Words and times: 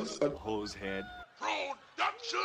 have 0.00 0.18
fun. 0.18 0.32
Hose 0.36 0.74
head. 0.74 1.04
Production. 1.38 2.40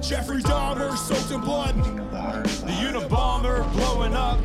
Jeffrey 0.00 0.42
Dahmer 0.42 0.96
soaked 0.96 1.30
in 1.30 1.40
blood. 1.40 1.74
The 1.76 2.72
Unabomber 2.82 3.70
blowing 3.72 4.14
up. 4.14 4.38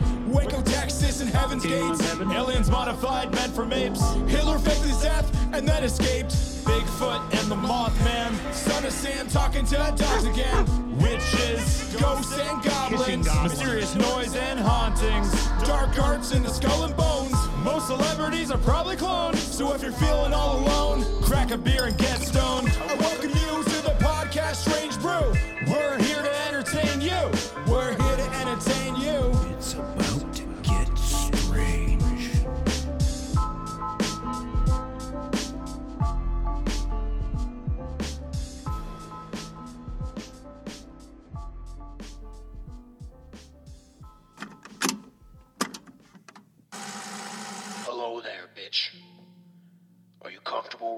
Texas, 1.00 1.22
and 1.22 1.30
Heaven's 1.30 1.66
Gates. 1.66 2.14
Aliens 2.20 2.70
modified, 2.70 3.34
meant 3.34 3.56
from 3.56 3.72
apes. 3.72 4.02
Hitler 4.28 4.60
faked 4.60 4.82
his 4.82 5.02
death 5.02 5.34
and 5.54 5.68
then 5.68 5.84
escaped. 5.84 6.32
Bigfoot 6.66 7.22
and 7.40 7.50
the 7.50 7.56
Mothman. 7.56 8.36
Son 8.54 8.84
of 8.86 8.92
Sam 8.92 9.28
talking 9.30 9.66
to 9.68 9.76
dogs 9.96 10.26
again. 10.26 10.98
Witches, 10.98 11.96
ghosts, 12.00 12.38
and 12.38 12.62
goblins. 12.62 13.28
Mysterious 13.44 13.96
noise 13.96 14.36
and 14.36 14.60
hauntings. 14.60 15.32
Dark 15.66 15.98
arts 16.02 16.34
in 16.34 16.44
the 16.44 16.50
skull 16.50 16.84
and 16.84 16.96
bones. 16.98 17.36
Most 17.64 17.88
celebrities 17.88 18.52
are 18.52 18.58
probably 18.58 18.98
cloned. 18.98 19.38
So 19.38 19.74
if 19.74 19.82
you're 19.82 19.94
feeling 19.94 20.34
all 20.34 20.60
alone, 20.60 21.06
crack 21.22 21.52
a 21.52 21.58
beer 21.58 21.86
and 21.86 21.98
get 21.98 22.20
stoned. 22.20 22.70
I 22.90 22.96
welcome 22.96 23.30
you 23.30 23.64
to 23.64 23.84
the 23.84 23.96
podcast 24.00 24.68
Strange 24.68 25.00
Brew. 25.00 25.34
We're 25.72 25.98
here 26.04 26.22
to 26.22 26.48
entertain 26.48 27.00
you. 27.00 27.39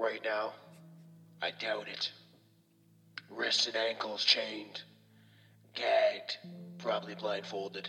Right 0.00 0.22
now? 0.24 0.52
I 1.40 1.50
doubt 1.50 1.88
it. 1.88 2.10
Wrists 3.28 3.66
and 3.66 3.76
ankles 3.76 4.24
chained, 4.24 4.82
gagged, 5.74 6.38
probably 6.78 7.14
blindfolded. 7.14 7.88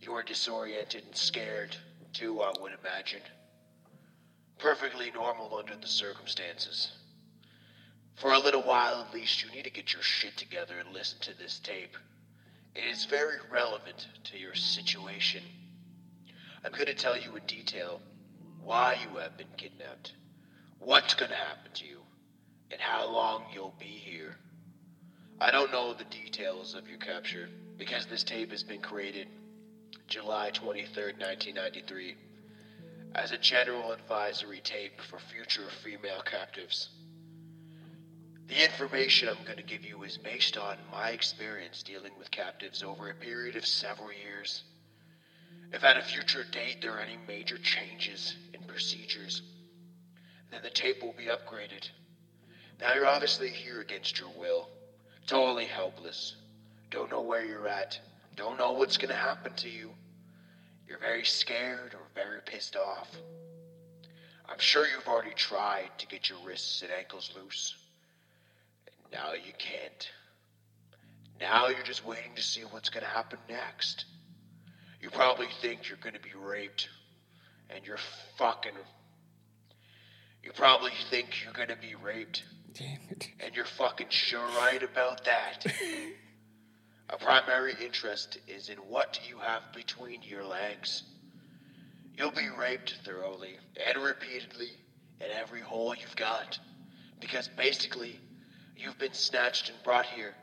You 0.00 0.14
are 0.14 0.22
disoriented 0.22 1.04
and 1.04 1.16
scared, 1.16 1.76
too, 2.12 2.40
I 2.42 2.52
would 2.60 2.72
imagine. 2.80 3.22
Perfectly 4.58 5.10
normal 5.10 5.56
under 5.56 5.74
the 5.76 5.88
circumstances. 5.88 6.92
For 8.14 8.32
a 8.32 8.38
little 8.38 8.62
while 8.62 9.02
at 9.02 9.14
least, 9.14 9.42
you 9.42 9.50
need 9.50 9.64
to 9.64 9.70
get 9.70 9.92
your 9.92 10.02
shit 10.02 10.36
together 10.36 10.74
and 10.78 10.92
listen 10.92 11.18
to 11.22 11.38
this 11.38 11.58
tape. 11.58 11.96
It 12.74 12.84
is 12.84 13.04
very 13.04 13.36
relevant 13.50 14.06
to 14.24 14.38
your 14.38 14.54
situation. 14.54 15.42
I'm 16.64 16.72
going 16.72 16.86
to 16.86 16.94
tell 16.94 17.18
you 17.18 17.34
in 17.36 17.44
detail 17.46 18.00
why 18.62 18.96
you 19.02 19.18
have 19.18 19.36
been 19.36 19.48
kidnapped, 19.56 20.12
what's 20.84 21.14
going 21.14 21.30
to 21.30 21.36
happen 21.36 21.70
to 21.74 21.86
you, 21.86 21.98
and 22.70 22.80
how 22.80 23.10
long 23.10 23.44
you'll 23.54 23.74
be 23.78 23.84
here. 23.84 24.36
I 25.40 25.50
don't 25.50 25.72
know 25.72 25.94
the 25.94 26.04
details 26.04 26.74
of 26.74 26.88
your 26.88 26.98
capture 26.98 27.48
because 27.78 28.06
this 28.06 28.24
tape 28.24 28.50
has 28.50 28.62
been 28.62 28.80
created 28.80 29.28
July 30.08 30.50
23rd, 30.50 31.18
1993, 31.20 32.16
as 33.14 33.32
a 33.32 33.38
general 33.38 33.92
advisory 33.92 34.60
tape 34.62 35.00
for 35.08 35.18
future 35.18 35.68
female 35.82 36.22
captives. 36.22 36.90
The 38.48 38.64
information 38.64 39.28
I'm 39.28 39.44
going 39.44 39.56
to 39.58 39.62
give 39.62 39.84
you 39.84 40.02
is 40.02 40.18
based 40.18 40.58
on 40.58 40.76
my 40.90 41.10
experience 41.10 41.82
dealing 41.82 42.12
with 42.18 42.30
captives 42.30 42.82
over 42.82 43.08
a 43.08 43.14
period 43.14 43.56
of 43.56 43.64
several 43.64 44.10
years. 44.12 44.64
If 45.72 45.84
at 45.84 45.96
a 45.96 46.02
future 46.02 46.44
date 46.50 46.82
there 46.82 46.92
are 46.92 47.00
any 47.00 47.18
major 47.26 47.56
changes 47.58 48.34
in 48.52 48.62
procedures, 48.64 49.42
then 50.52 50.62
the 50.62 50.70
tape 50.70 51.02
will 51.02 51.14
be 51.14 51.26
upgraded. 51.26 51.88
Now 52.80 52.94
you're 52.94 53.06
obviously 53.06 53.48
here 53.48 53.80
against 53.80 54.20
your 54.20 54.28
will, 54.38 54.68
totally 55.26 55.64
helpless, 55.64 56.36
don't 56.90 57.10
know 57.10 57.22
where 57.22 57.44
you're 57.44 57.68
at, 57.68 57.98
don't 58.36 58.58
know 58.58 58.72
what's 58.72 58.98
gonna 58.98 59.14
happen 59.14 59.54
to 59.54 59.68
you. 59.68 59.90
You're 60.86 60.98
very 60.98 61.24
scared 61.24 61.94
or 61.94 62.00
very 62.14 62.40
pissed 62.44 62.76
off. 62.76 63.08
I'm 64.46 64.58
sure 64.58 64.86
you've 64.86 65.08
already 65.08 65.34
tried 65.34 65.90
to 65.98 66.06
get 66.06 66.28
your 66.28 66.38
wrists 66.44 66.82
and 66.82 66.90
ankles 66.90 67.32
loose. 67.34 67.74
And 68.86 69.12
now 69.12 69.32
you 69.32 69.52
can't. 69.56 70.10
Now 71.40 71.68
you're 71.68 71.82
just 71.82 72.04
waiting 72.04 72.34
to 72.36 72.42
see 72.42 72.60
what's 72.60 72.90
gonna 72.90 73.06
happen 73.06 73.38
next. 73.48 74.04
You 75.00 75.08
probably 75.10 75.48
think 75.62 75.88
you're 75.88 75.98
gonna 76.02 76.18
be 76.18 76.38
raped, 76.38 76.88
and 77.70 77.86
you're 77.86 77.98
fucking. 78.36 78.72
You 80.42 80.52
probably 80.52 80.92
think 81.10 81.42
you're 81.44 81.52
gonna 81.52 81.76
be 81.80 81.94
raped, 81.94 82.42
Damn 82.74 82.98
it. 83.10 83.28
and 83.40 83.54
you're 83.54 83.64
fucking 83.64 84.08
sure 84.10 84.46
right 84.58 84.82
about 84.82 85.24
that. 85.24 85.64
Our 87.10 87.18
primary 87.18 87.74
interest 87.84 88.38
is 88.48 88.68
in 88.68 88.78
what 88.78 89.20
you 89.28 89.38
have 89.38 89.62
between 89.74 90.22
your 90.22 90.44
legs. 90.44 91.02
You'll 92.16 92.30
be 92.30 92.48
raped 92.58 92.96
thoroughly 93.04 93.56
and 93.86 94.02
repeatedly 94.02 94.70
in 95.20 95.26
every 95.30 95.60
hole 95.60 95.94
you've 95.94 96.16
got, 96.16 96.58
because 97.20 97.48
basically, 97.48 98.18
you've 98.76 98.98
been 98.98 99.12
snatched 99.12 99.68
and 99.68 99.78
brought 99.84 100.06
here 100.06 100.34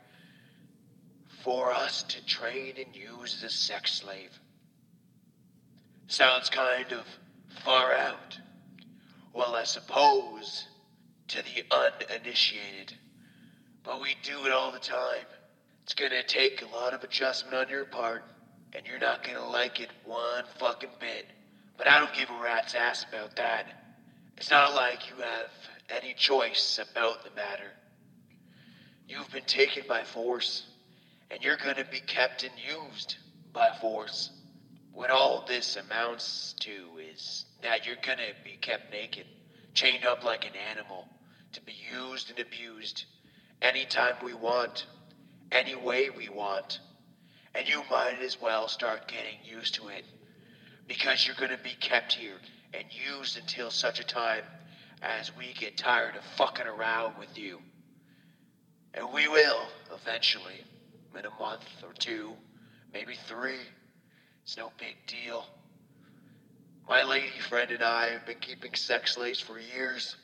for 1.44 1.72
us 1.72 2.02
to 2.04 2.24
train 2.26 2.74
and 2.76 2.94
use 2.94 3.34
as 3.36 3.42
a 3.42 3.48
sex 3.54 3.92
slave. 3.94 4.30
Sounds 6.06 6.48
kind 6.50 6.92
of 6.92 7.04
far 7.64 7.92
out. 7.92 8.38
Well, 9.32 9.54
I 9.54 9.64
suppose 9.64 10.66
to 11.28 11.42
the 11.42 11.64
uninitiated. 11.70 12.96
But 13.84 14.00
we 14.00 14.16
do 14.22 14.46
it 14.46 14.52
all 14.52 14.72
the 14.72 14.78
time. 14.78 15.24
It's 15.84 15.94
gonna 15.94 16.22
take 16.22 16.62
a 16.62 16.76
lot 16.76 16.92
of 16.92 17.04
adjustment 17.04 17.54
on 17.54 17.68
your 17.68 17.84
part, 17.84 18.24
and 18.72 18.86
you're 18.86 18.98
not 18.98 19.22
gonna 19.22 19.48
like 19.48 19.80
it 19.80 19.90
one 20.04 20.44
fucking 20.58 20.90
bit. 20.98 21.26
But 21.76 21.88
I 21.88 21.98
don't 21.98 22.12
give 22.12 22.28
a 22.30 22.42
rat's 22.42 22.74
ass 22.74 23.06
about 23.08 23.36
that. 23.36 23.66
It's 24.36 24.50
not 24.50 24.74
like 24.74 25.08
you 25.08 25.16
have 25.22 25.50
any 25.88 26.14
choice 26.14 26.78
about 26.78 27.24
the 27.24 27.30
matter. 27.30 27.70
You've 29.08 29.30
been 29.30 29.44
taken 29.44 29.84
by 29.88 30.02
force, 30.02 30.66
and 31.30 31.42
you're 31.42 31.56
gonna 31.56 31.86
be 31.90 32.00
kept 32.00 32.42
and 32.42 32.52
used 32.58 33.16
by 33.52 33.70
force. 33.80 34.30
What 34.92 35.10
all 35.10 35.44
this 35.46 35.76
amounts 35.76 36.54
to 36.60 36.98
is 36.98 37.44
that 37.62 37.86
you're 37.86 37.96
gonna 38.02 38.32
be 38.44 38.56
kept 38.60 38.92
naked, 38.92 39.26
chained 39.74 40.04
up 40.04 40.24
like 40.24 40.44
an 40.44 40.56
animal, 40.70 41.08
to 41.52 41.60
be 41.62 41.74
used 41.92 42.30
and 42.30 42.38
abused 42.38 43.04
anytime 43.62 44.14
we 44.22 44.34
want, 44.34 44.86
any 45.52 45.74
way 45.74 46.10
we 46.10 46.28
want. 46.28 46.80
And 47.54 47.68
you 47.68 47.82
might 47.90 48.20
as 48.20 48.40
well 48.40 48.68
start 48.68 49.08
getting 49.08 49.38
used 49.44 49.74
to 49.76 49.88
it, 49.88 50.04
because 50.86 51.26
you're 51.26 51.36
gonna 51.36 51.58
be 51.62 51.74
kept 51.80 52.12
here 52.12 52.38
and 52.74 52.84
used 52.92 53.36
until 53.36 53.70
such 53.70 54.00
a 54.00 54.04
time 54.04 54.44
as 55.02 55.34
we 55.36 55.52
get 55.54 55.76
tired 55.76 56.16
of 56.16 56.24
fucking 56.36 56.66
around 56.66 57.18
with 57.18 57.38
you. 57.38 57.60
And 58.94 59.12
we 59.12 59.28
will, 59.28 59.62
eventually, 59.92 60.64
in 61.16 61.24
a 61.24 61.30
month 61.38 61.64
or 61.82 61.92
two, 61.94 62.32
maybe 62.92 63.14
three. 63.28 63.60
It's 64.42 64.56
no 64.56 64.72
big 64.78 64.96
deal. 65.06 65.46
My 66.88 67.02
lady 67.04 67.38
friend 67.48 67.70
and 67.70 67.82
I 67.82 68.08
have 68.10 68.26
been 68.26 68.40
keeping 68.40 68.74
sex 68.74 69.14
slaves 69.14 69.40
for 69.40 69.58
years. 69.58 70.16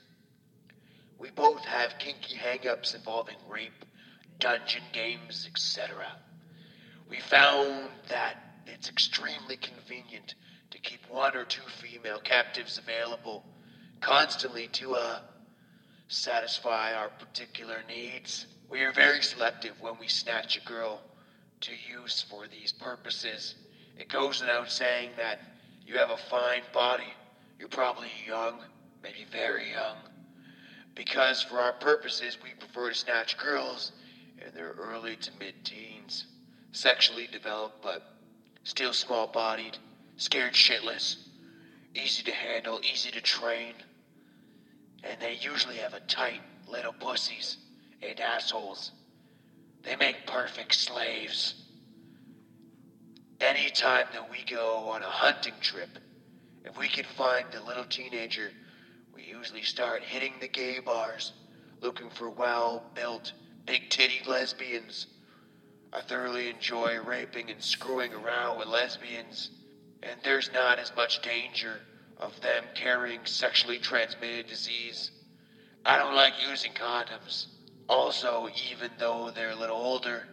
We 1.19 1.31
both 1.31 1.65
have 1.65 1.99
kinky 1.99 2.35
hang-ups 2.35 2.95
involving 2.95 3.37
rape, 3.49 3.85
dungeon 4.41 4.83
games, 4.93 5.49
etc. 5.51 6.07
We 7.09 7.21
found 7.21 7.89
that 8.09 8.37
it's 8.67 8.89
extremely 8.89 9.57
convenient 9.57 10.35
to 10.71 10.79
keep 10.79 11.09
one 11.09 11.37
or 11.37 11.45
two 11.45 11.63
female 11.69 12.19
captives 12.19 12.79
available 12.79 13.45
constantly 14.01 14.69
to 14.69 14.95
uh, 14.95 15.21
satisfy 16.09 16.93
our 16.95 17.09
particular 17.11 17.79
needs. 17.89 18.47
We 18.69 18.83
are 18.83 18.93
very 18.93 19.23
selective 19.23 19.81
when 19.81 19.95
we 20.01 20.09
snatch 20.09 20.57
a 20.57 20.69
girl 20.69 21.01
to 21.61 21.73
use 21.73 22.25
for 22.29 22.47
these 22.49 22.73
purposes. 22.73 23.55
It 23.97 24.09
goes 24.09 24.41
without 24.41 24.71
saying 24.71 25.11
that 25.17 25.41
you 25.87 25.97
have 25.99 26.11
a 26.11 26.17
fine 26.17 26.63
body. 26.73 27.15
You're 27.59 27.69
probably 27.69 28.11
young, 28.27 28.59
maybe 29.03 29.27
very 29.31 29.71
young. 29.71 29.97
Because 30.95 31.43
for 31.43 31.59
our 31.61 31.73
purposes, 31.73 32.39
we 32.43 32.51
prefer 32.59 32.91
to 32.91 32.95
snatch 32.95 33.39
girls 33.39 33.93
in 34.45 34.55
their 34.55 34.73
early 34.79 35.17
to 35.17 35.31
mid 35.39 35.65
teens, 35.65 36.27
sexually 36.73 37.29
developed 37.31 37.83
but 37.83 38.03
still 38.65 38.93
small 38.93 39.27
bodied, 39.27 39.79
scared 40.17 40.53
shitless, 40.53 41.17
easy 41.95 42.23
to 42.25 42.33
handle, 42.33 42.81
easy 42.83 43.11
to 43.11 43.21
train. 43.21 43.75
And 45.05 45.21
they 45.21 45.35
usually 45.35 45.77
have 45.77 45.95
a 45.95 46.01
tight 46.01 46.41
little 46.67 46.93
pussies 46.93 47.59
and 48.03 48.19
assholes. 48.21 48.93
They 49.83 49.97
make 49.97 50.27
perfect 50.27 50.75
slaves. 50.75 51.66
Anytime 53.41 54.07
that 54.13 54.31
we 54.31 54.39
go 54.45 54.89
on 54.89 55.03
a 55.03 55.11
hunting 55.11 55.53
trip, 55.61 55.99
if 56.65 56.79
we 56.79 56.89
can 56.89 57.05
find 57.05 57.47
a 57.55 57.63
little 57.63 57.85
teenager, 57.85 58.51
we 59.15 59.25
usually 59.25 59.63
start 59.63 60.03
hitting 60.03 60.33
the 60.41 60.49
gay 60.49 60.79
bars, 60.79 61.33
looking 61.83 62.09
for 62.09 62.31
well 62.31 62.91
built, 62.95 63.35
big 63.67 63.91
titty 63.91 64.23
lesbians. 64.27 65.07
I 65.93 66.01
thoroughly 66.01 66.49
enjoy 66.49 66.99
raping 67.01 67.51
and 67.51 67.63
screwing 67.63 68.15
around 68.15 68.59
with 68.59 68.69
lesbians, 68.69 69.51
and 70.03 70.19
there's 70.25 70.51
not 70.55 70.79
as 70.79 70.97
much 70.97 71.21
danger 71.21 71.81
of 72.17 72.41
them 72.41 72.65
carrying 72.75 73.27
sexually 73.27 73.79
transmitted 73.79 74.47
disease. 74.47 75.11
I 75.85 75.99
don't 75.99 76.15
like 76.15 76.33
using 76.49 76.73
condoms. 76.73 77.49
Also, 77.87 78.49
even 78.71 78.91
though 78.99 79.31
they're 79.31 79.51
a 79.51 79.57
little 79.57 79.77
older, 79.77 80.27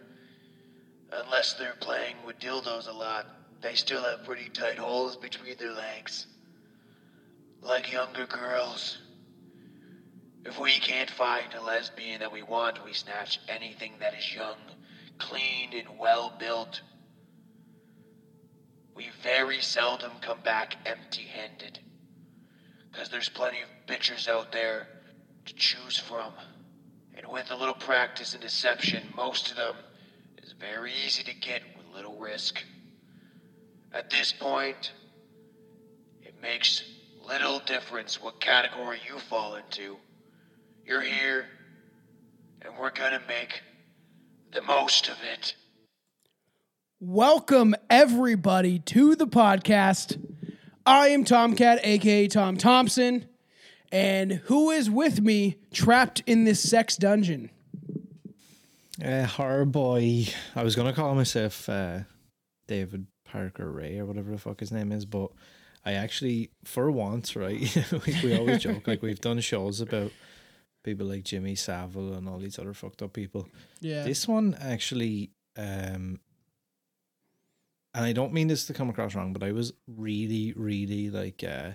unless 1.26 1.54
they're 1.54 1.76
playing 1.80 2.16
with 2.26 2.40
dildos 2.40 2.88
a 2.88 2.92
lot, 2.92 3.26
they 3.62 3.76
still 3.76 4.04
have 4.04 4.26
pretty 4.26 4.50
tight 4.50 4.78
holes 4.78 5.16
between 5.16 5.56
their 5.58 5.74
legs. 5.74 6.28
Like 7.62 7.92
younger 7.92 8.26
girls. 8.26 8.98
If 10.46 10.60
we 10.60 10.72
can't 10.72 11.10
find 11.10 11.54
a 11.54 11.64
lesbian 11.64 12.20
that 12.20 12.32
we 12.32 12.44
want, 12.44 12.84
we 12.84 12.94
snatch 12.94 13.40
anything 13.48 13.94
that 14.00 14.14
is 14.14 14.36
young, 14.36 14.58
clean, 15.18 15.72
and 15.74 15.98
well 15.98 16.34
built. 16.38 16.82
We 18.94 19.10
very 19.22 19.62
seldom 19.62 20.12
come 20.22 20.42
back 20.44 20.76
empty 20.86 21.24
handed. 21.24 21.80
Because 22.92 23.10
there's 23.10 23.30
plenty 23.30 23.60
of 23.62 23.70
bitches 23.88 24.28
out 24.28 24.52
there 24.52 24.88
to 25.46 25.56
choose 25.56 25.98
from. 25.98 26.34
And 27.16 27.26
with 27.28 27.50
a 27.52 27.56
little 27.56 27.74
practice 27.74 28.34
and 28.34 28.42
deception, 28.42 29.04
most 29.16 29.50
of 29.52 29.56
them 29.58 29.76
very 30.60 30.92
easy 31.06 31.24
to 31.24 31.36
get 31.36 31.62
with 31.78 31.86
little 31.96 32.18
risk. 32.18 32.64
At 33.94 34.10
this 34.10 34.32
point, 34.32 34.92
it 36.22 36.34
makes 36.42 36.84
little 37.28 37.60
difference 37.60 38.22
what 38.22 38.40
category 38.40 39.00
you 39.08 39.20
fall 39.20 39.56
into. 39.56 39.98
You're 40.86 41.02
here, 41.02 41.46
and 42.62 42.74
we're 42.80 42.92
gonna 42.92 43.22
make 43.28 43.62
the 44.52 44.62
most 44.62 45.10
of 45.10 45.18
it. 45.34 45.56
Welcome, 47.00 47.76
everybody, 47.90 48.80
to 48.80 49.16
the 49.16 49.28
podcast. 49.28 50.18
I 50.86 51.10
am 51.10 51.24
Tomcat, 51.24 51.80
aka 51.84 52.28
Tom 52.28 52.58
Thompson, 52.58 53.26
and 53.92 54.34
who 54.46 54.70
is 54.72 54.90
with 54.90 55.22
me 55.22 55.58
trapped 55.72 56.24
in 56.26 56.44
this 56.46 56.60
sex 56.60 56.98
dungeon? 56.98 57.50
Uh, 59.02 59.26
horror 59.26 59.66
boy. 59.66 60.26
I 60.56 60.64
was 60.64 60.76
gonna 60.76 60.94
call 60.94 61.16
myself 61.16 61.68
uh, 61.70 62.00
David 62.68 63.08
Parker 63.26 63.72
Ray 63.72 63.98
or 64.00 64.06
whatever 64.06 64.32
the 64.32 64.38
fuck 64.38 64.60
his 64.60 64.72
name 64.72 64.92
is, 64.92 65.06
but 65.06 65.32
I 65.86 65.94
actually, 65.94 66.52
for 66.64 66.92
once, 66.92 67.36
right? 67.36 67.60
we, 68.06 68.16
we 68.24 68.38
always 68.38 68.62
joke 68.62 68.88
like 68.88 69.02
we've 69.02 69.20
done 69.20 69.40
shows 69.40 69.82
about 69.82 70.12
people 70.84 71.08
like 71.08 71.24
Jimmy 71.24 71.56
Savile 71.56 72.14
and 72.14 72.30
all 72.30 72.38
these 72.38 72.60
other 72.60 72.74
fucked 72.74 73.02
up 73.02 73.14
people. 73.14 73.48
Yeah. 73.82 74.04
This 74.04 74.28
one 74.28 74.56
actually, 74.62 75.32
um, 75.58 76.20
and 77.96 78.06
I 78.06 78.14
don't 78.14 78.34
mean 78.34 78.48
this 78.48 78.66
to 78.68 78.74
come 78.74 78.90
across 78.90 79.16
wrong, 79.16 79.34
but 79.34 79.44
I 79.44 79.52
was 79.52 79.74
really, 79.88 80.54
really 80.56 81.10
like 81.10 81.44
uh, 81.44 81.72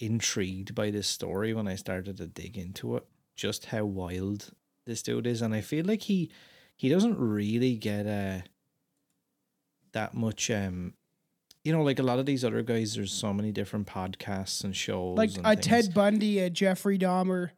intrigued 0.00 0.74
by 0.74 0.90
this 0.90 1.06
story 1.06 1.54
when 1.54 1.68
I 1.68 1.76
started 1.76 2.16
to 2.16 2.26
dig 2.26 2.56
into 2.56 2.96
it. 2.96 3.04
Just 3.36 3.66
how 3.66 3.84
wild 3.84 4.52
this 4.86 5.02
dude 5.02 5.26
is, 5.26 5.42
and 5.42 5.54
I 5.54 5.60
feel 5.60 5.84
like 5.84 6.02
he 6.02 6.30
he 6.76 6.88
doesn't 6.88 7.18
really 7.18 7.76
get 7.76 8.06
uh 8.06 8.42
that 9.92 10.14
much 10.14 10.50
um 10.50 10.94
you 11.62 11.72
know 11.72 11.82
like 11.82 11.98
a 11.98 12.02
lot 12.02 12.18
of 12.18 12.26
these 12.26 12.44
other 12.44 12.62
guys 12.62 12.94
there's 12.94 13.12
so 13.12 13.32
many 13.32 13.52
different 13.52 13.86
podcasts 13.86 14.64
and 14.64 14.74
shows 14.74 15.16
like 15.16 15.34
and 15.36 15.46
a 15.46 15.50
things. 15.54 15.66
Ted 15.66 15.94
Bundy, 15.94 16.38
a 16.40 16.50
Jeffrey 16.50 16.98
Dahmer. 16.98 17.50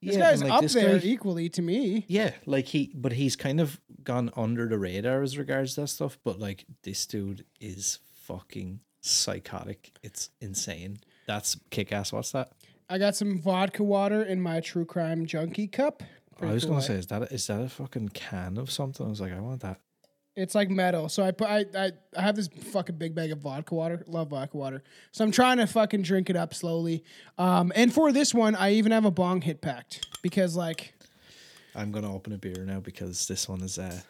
This 0.00 0.14
Yeah, 0.16 0.30
guy's 0.30 0.42
like, 0.44 0.52
up 0.52 0.64
there 0.66 0.98
guy- 0.98 1.04
equally 1.06 1.48
to 1.48 1.62
me. 1.62 2.04
Yeah, 2.06 2.30
like 2.46 2.66
he, 2.66 2.92
but 2.94 3.12
he's 3.14 3.34
kind 3.34 3.58
of 3.60 3.80
gone 4.04 4.30
under 4.36 4.68
the 4.68 4.78
radar 4.78 5.22
as 5.22 5.36
regards 5.36 5.74
that 5.74 5.88
stuff. 5.88 6.18
But 6.22 6.38
like 6.38 6.66
this 6.84 7.04
dude 7.04 7.44
is 7.60 7.98
fucking 8.22 8.78
psychotic. 9.00 9.90
It's 10.04 10.30
insane. 10.40 10.98
That's 11.26 11.56
kick 11.70 11.92
ass. 11.92 12.12
What's 12.12 12.30
that? 12.30 12.52
I 12.88 12.98
got 12.98 13.16
some 13.16 13.38
vodka 13.40 13.82
water 13.82 14.22
in 14.22 14.40
my 14.40 14.60
true 14.60 14.84
crime 14.84 15.26
junkie 15.26 15.66
cup. 15.66 16.04
I 16.40 16.52
was 16.52 16.64
cool, 16.64 16.74
gonna 16.74 16.82
say, 16.82 16.94
is 16.94 17.06
that 17.08 17.22
a, 17.22 17.34
is 17.34 17.46
that 17.48 17.60
a 17.62 17.68
fucking 17.68 18.10
can 18.10 18.58
of 18.58 18.70
something? 18.70 19.04
I 19.06 19.08
was 19.08 19.20
like, 19.20 19.32
I 19.32 19.40
want 19.40 19.62
that. 19.62 19.80
It's 20.36 20.54
like 20.54 20.70
metal. 20.70 21.08
So 21.08 21.24
I 21.24 21.32
put 21.32 21.48
I, 21.48 21.64
I 21.76 21.90
I 22.16 22.22
have 22.22 22.36
this 22.36 22.48
fucking 22.48 22.96
big 22.96 23.14
bag 23.14 23.32
of 23.32 23.38
vodka 23.40 23.74
water. 23.74 24.04
Love 24.06 24.28
vodka 24.28 24.56
water. 24.56 24.84
So 25.10 25.24
I'm 25.24 25.32
trying 25.32 25.56
to 25.56 25.66
fucking 25.66 26.02
drink 26.02 26.30
it 26.30 26.36
up 26.36 26.54
slowly. 26.54 27.02
Um, 27.38 27.72
and 27.74 27.92
for 27.92 28.12
this 28.12 28.32
one, 28.32 28.54
I 28.54 28.74
even 28.74 28.92
have 28.92 29.04
a 29.04 29.10
bong 29.10 29.40
hit 29.40 29.60
packed 29.60 30.06
because 30.22 30.54
like 30.54 30.94
I'm 31.74 31.90
gonna 31.90 32.14
open 32.14 32.32
a 32.32 32.38
beer 32.38 32.64
now 32.64 32.78
because 32.78 33.26
this 33.26 33.48
one 33.48 33.62
is 33.62 33.78
uh 33.80 34.00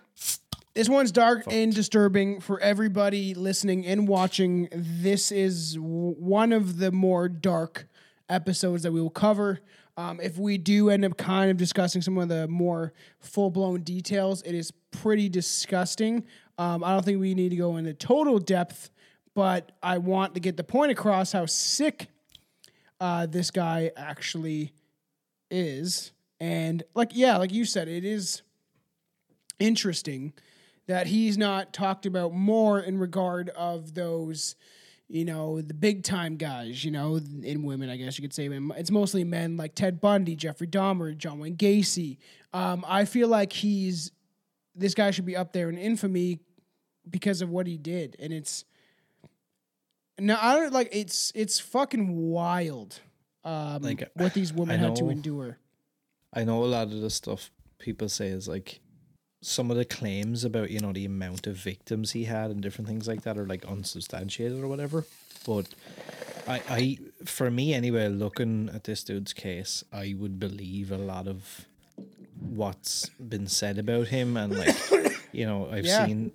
This 0.75 0.89
one's 0.89 1.13
dark 1.13 1.45
and 1.51 1.75
disturbing 1.75 2.41
for 2.43 2.61
everybody 2.61 3.33
listening 3.35 3.87
and 3.87 4.07
watching. 4.07 4.69
This 4.73 5.33
is 5.33 5.75
w- 5.75 6.15
one 6.19 6.53
of 6.53 6.77
the 6.79 6.93
more 6.93 7.29
dark 7.31 7.89
episodes 8.29 8.83
that 8.83 8.93
we 8.93 9.01
will 9.01 9.09
cover. 9.09 9.61
Um, 9.99 10.21
if 10.21 10.39
we 10.39 10.59
do 10.59 10.91
end 10.91 11.05
up 11.05 11.17
kind 11.17 11.50
of 11.50 11.56
discussing 11.56 12.03
some 12.03 12.17
of 12.19 12.29
the 12.29 12.47
more 12.47 12.93
full 13.19 13.50
blown 13.50 13.81
details, 13.81 14.43
it 14.43 14.55
is 14.55 14.71
pretty 14.93 15.29
disgusting. 15.29 16.25
Um, 16.56 16.85
I 16.85 16.93
don't 16.93 17.05
think 17.05 17.21
we 17.21 17.35
need 17.35 17.49
to 17.49 17.56
go 17.56 17.77
into 17.77 17.93
total 17.93 18.39
depth, 18.39 18.91
but 19.35 19.73
I 19.83 19.99
want 19.99 20.35
to 20.35 20.41
get 20.41 20.56
the 20.56 20.62
point 20.62 20.93
across 20.93 21.33
how 21.33 21.47
sick 21.47 22.06
uh, 23.00 23.27
this 23.27 23.50
guy 23.50 23.91
actually 23.97 24.73
is. 25.50 26.12
And 26.39 26.85
like, 26.95 27.11
yeah, 27.12 27.37
like 27.37 27.53
you 27.53 27.65
said, 27.65 27.89
it 27.89 28.05
is 28.05 28.43
interesting 29.59 30.33
that 30.87 31.09
he's 31.09 31.37
not 31.37 31.73
talked 31.73 32.06
about 32.06 32.33
more 32.33 32.79
in 32.79 32.99
regard 32.99 33.49
of 33.49 33.95
those 33.95 34.55
you 35.09 35.25
know 35.25 35.61
the 35.61 35.75
big 35.75 36.03
time 36.03 36.37
guys 36.37 36.85
you 36.85 36.91
know 36.91 37.19
in 37.43 37.63
women 37.63 37.89
i 37.89 37.97
guess 37.97 38.19
you 38.19 38.23
could 38.23 38.35
say 38.35 38.49
it's 38.77 38.91
mostly 38.91 39.25
men 39.25 39.57
like 39.57 39.75
ted 39.75 40.01
bundy 40.01 40.37
jeffrey 40.37 40.67
dahmer 40.67 41.17
john 41.17 41.39
wayne 41.39 41.57
gacy. 41.57 42.19
Um, 42.53 42.85
i 42.87 43.05
feel 43.05 43.29
like 43.29 43.53
he's 43.53 44.13
this 44.75 44.95
guy 44.95 45.11
should 45.11 45.27
be 45.27 45.37
up 45.37 45.53
there 45.53 45.69
in 45.69 45.77
infamy 45.79 46.41
because 47.11 47.43
of 47.43 47.49
what 47.50 47.67
he 47.67 47.77
did. 47.77 48.17
And 48.21 48.33
it's 48.33 48.65
no 50.19 50.37
i 50.41 50.55
don't 50.55 50.73
like 50.73 50.88
it's 50.93 51.33
it's 51.35 51.59
fucking 51.59 52.17
wild 52.17 53.00
um, 53.45 53.83
Like, 53.83 54.11
what 54.15 54.35
these 54.35 54.53
women 54.53 54.79
had 54.79 54.97
to 54.97 55.09
endure. 55.09 55.59
I 56.35 56.45
know 56.45 56.65
a 56.65 56.67
lot 56.67 56.88
of 56.88 57.00
the 57.00 57.09
stuff 57.09 57.50
people 57.79 58.09
say 58.09 58.27
is 58.27 58.47
like 58.47 58.81
some 59.40 59.71
of 59.71 59.76
the 59.76 59.85
claims 59.85 60.45
about 60.45 60.71
you 60.71 60.80
know 60.80 60.92
the 60.92 61.04
amount 61.04 61.47
of 61.47 61.57
victims 61.57 62.12
he 62.12 62.25
had 62.25 62.50
and 62.50 62.61
different 62.61 62.88
things 62.88 63.07
like 63.07 63.23
that 63.23 63.38
are 63.38 63.47
like 63.47 63.64
unsubstantiated 63.66 64.62
or 64.62 64.68
whatever. 64.68 65.04
But 65.47 65.66
I, 66.47 66.62
I 66.68 66.99
for 67.25 67.50
me 67.50 67.73
anyway, 67.75 68.09
looking 68.09 68.68
at 68.75 68.85
this 68.85 69.04
dude's 69.04 69.33
case, 69.33 69.85
I 69.92 70.14
would 70.18 70.38
believe 70.40 70.90
a 70.90 70.99
lot 70.99 71.28
of 71.28 71.66
what's 72.40 73.09
been 73.21 73.47
said 73.47 73.78
about 73.78 74.09
him 74.09 74.37
and 74.37 74.57
like 74.57 74.76
you 75.33 75.47
know 75.47 75.68
I've 75.71 75.87
Yeah. 75.87 76.07
seen 76.07 76.33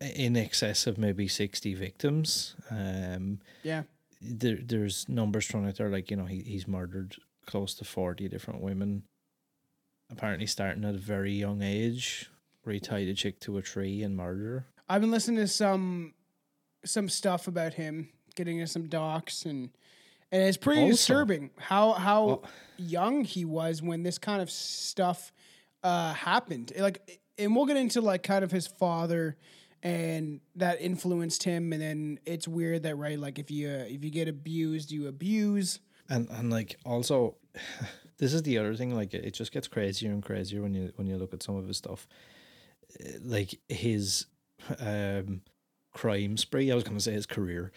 in 0.00 0.36
excess 0.36 0.86
of 0.86 0.98
maybe 0.98 1.28
sixty 1.28 1.74
victims. 1.74 2.54
Um, 2.70 3.40
yeah 3.62 3.84
there 4.20 4.58
there's 4.62 5.06
numbers 5.08 5.46
thrown 5.46 5.66
out 5.68 5.76
there 5.76 5.88
like 5.90 6.10
you 6.10 6.16
know 6.16 6.24
he, 6.24 6.40
he's 6.40 6.66
murdered 6.66 7.16
close 7.46 7.74
to 7.74 7.84
40 7.84 8.26
different 8.28 8.60
women 8.62 9.02
apparently 10.10 10.46
starting 10.46 10.82
at 10.84 10.94
a 10.94 10.98
very 10.98 11.32
young 11.32 11.62
age 11.62 12.30
where 12.64 12.74
he 12.74 12.80
tied 12.80 13.06
a 13.08 13.14
chick 13.14 13.38
to 13.40 13.56
a 13.58 13.62
tree 13.62 14.02
and 14.02 14.16
murdered 14.16 14.44
her 14.46 14.66
I've 14.88 15.00
been 15.00 15.10
listening 15.10 15.38
to 15.38 15.48
some 15.48 16.12
some 16.84 17.08
stuff 17.08 17.48
about 17.48 17.72
him, 17.74 18.10
getting 18.36 18.58
into 18.58 18.70
some 18.70 18.88
docs, 18.88 19.46
and 19.46 19.70
and 20.30 20.42
it's 20.42 20.58
pretty 20.58 20.82
Also- 20.82 20.92
disturbing 20.92 21.50
how 21.56 21.92
how 21.92 22.26
Well- 22.26 22.44
young 22.76 23.24
he 23.24 23.44
was 23.46 23.80
when 23.80 24.02
this 24.02 24.18
kind 24.18 24.42
of 24.42 24.50
stuff 24.50 25.32
uh, 25.82 26.12
happened. 26.14 26.72
Like, 26.78 27.18
and 27.38 27.54
we'll 27.56 27.64
get 27.66 27.76
into 27.78 28.00
like 28.02 28.22
kind 28.22 28.44
of 28.44 28.50
his 28.50 28.66
father 28.66 29.36
and 29.82 30.40
that 30.56 30.80
influenced 30.82 31.42
him, 31.44 31.72
and 31.72 31.80
then 31.80 32.18
it's 32.26 32.46
weird 32.48 32.82
that 32.82 32.96
right, 32.96 33.18
like 33.18 33.38
if 33.38 33.50
you 33.50 33.68
uh, 33.68 33.84
if 33.88 34.04
you 34.04 34.10
get 34.10 34.28
abused, 34.28 34.90
you 34.90 35.08
abuse. 35.08 35.78
and 36.10 36.28
and 36.30 36.50
like 36.50 36.76
also 36.84 37.36
this 38.18 38.34
is 38.34 38.42
the 38.42 38.58
other 38.58 38.74
thing 38.74 38.94
like 38.94 39.14
it 39.14 39.30
just 39.32 39.50
gets 39.52 39.66
crazier 39.68 40.10
and 40.12 40.22
crazier 40.22 40.60
when 40.60 40.74
you 40.74 40.92
when 40.96 41.06
you 41.06 41.16
look 41.16 41.32
at 41.32 41.42
some 41.42 41.56
of 41.56 41.66
his 41.66 41.78
stuff 41.78 42.06
like 43.22 43.60
his 43.68 44.26
um 44.80 45.42
crime 45.92 46.36
spree 46.36 46.72
i 46.72 46.74
was 46.74 46.84
going 46.84 46.96
to 46.96 47.02
say 47.02 47.12
his 47.12 47.26
career 47.26 47.70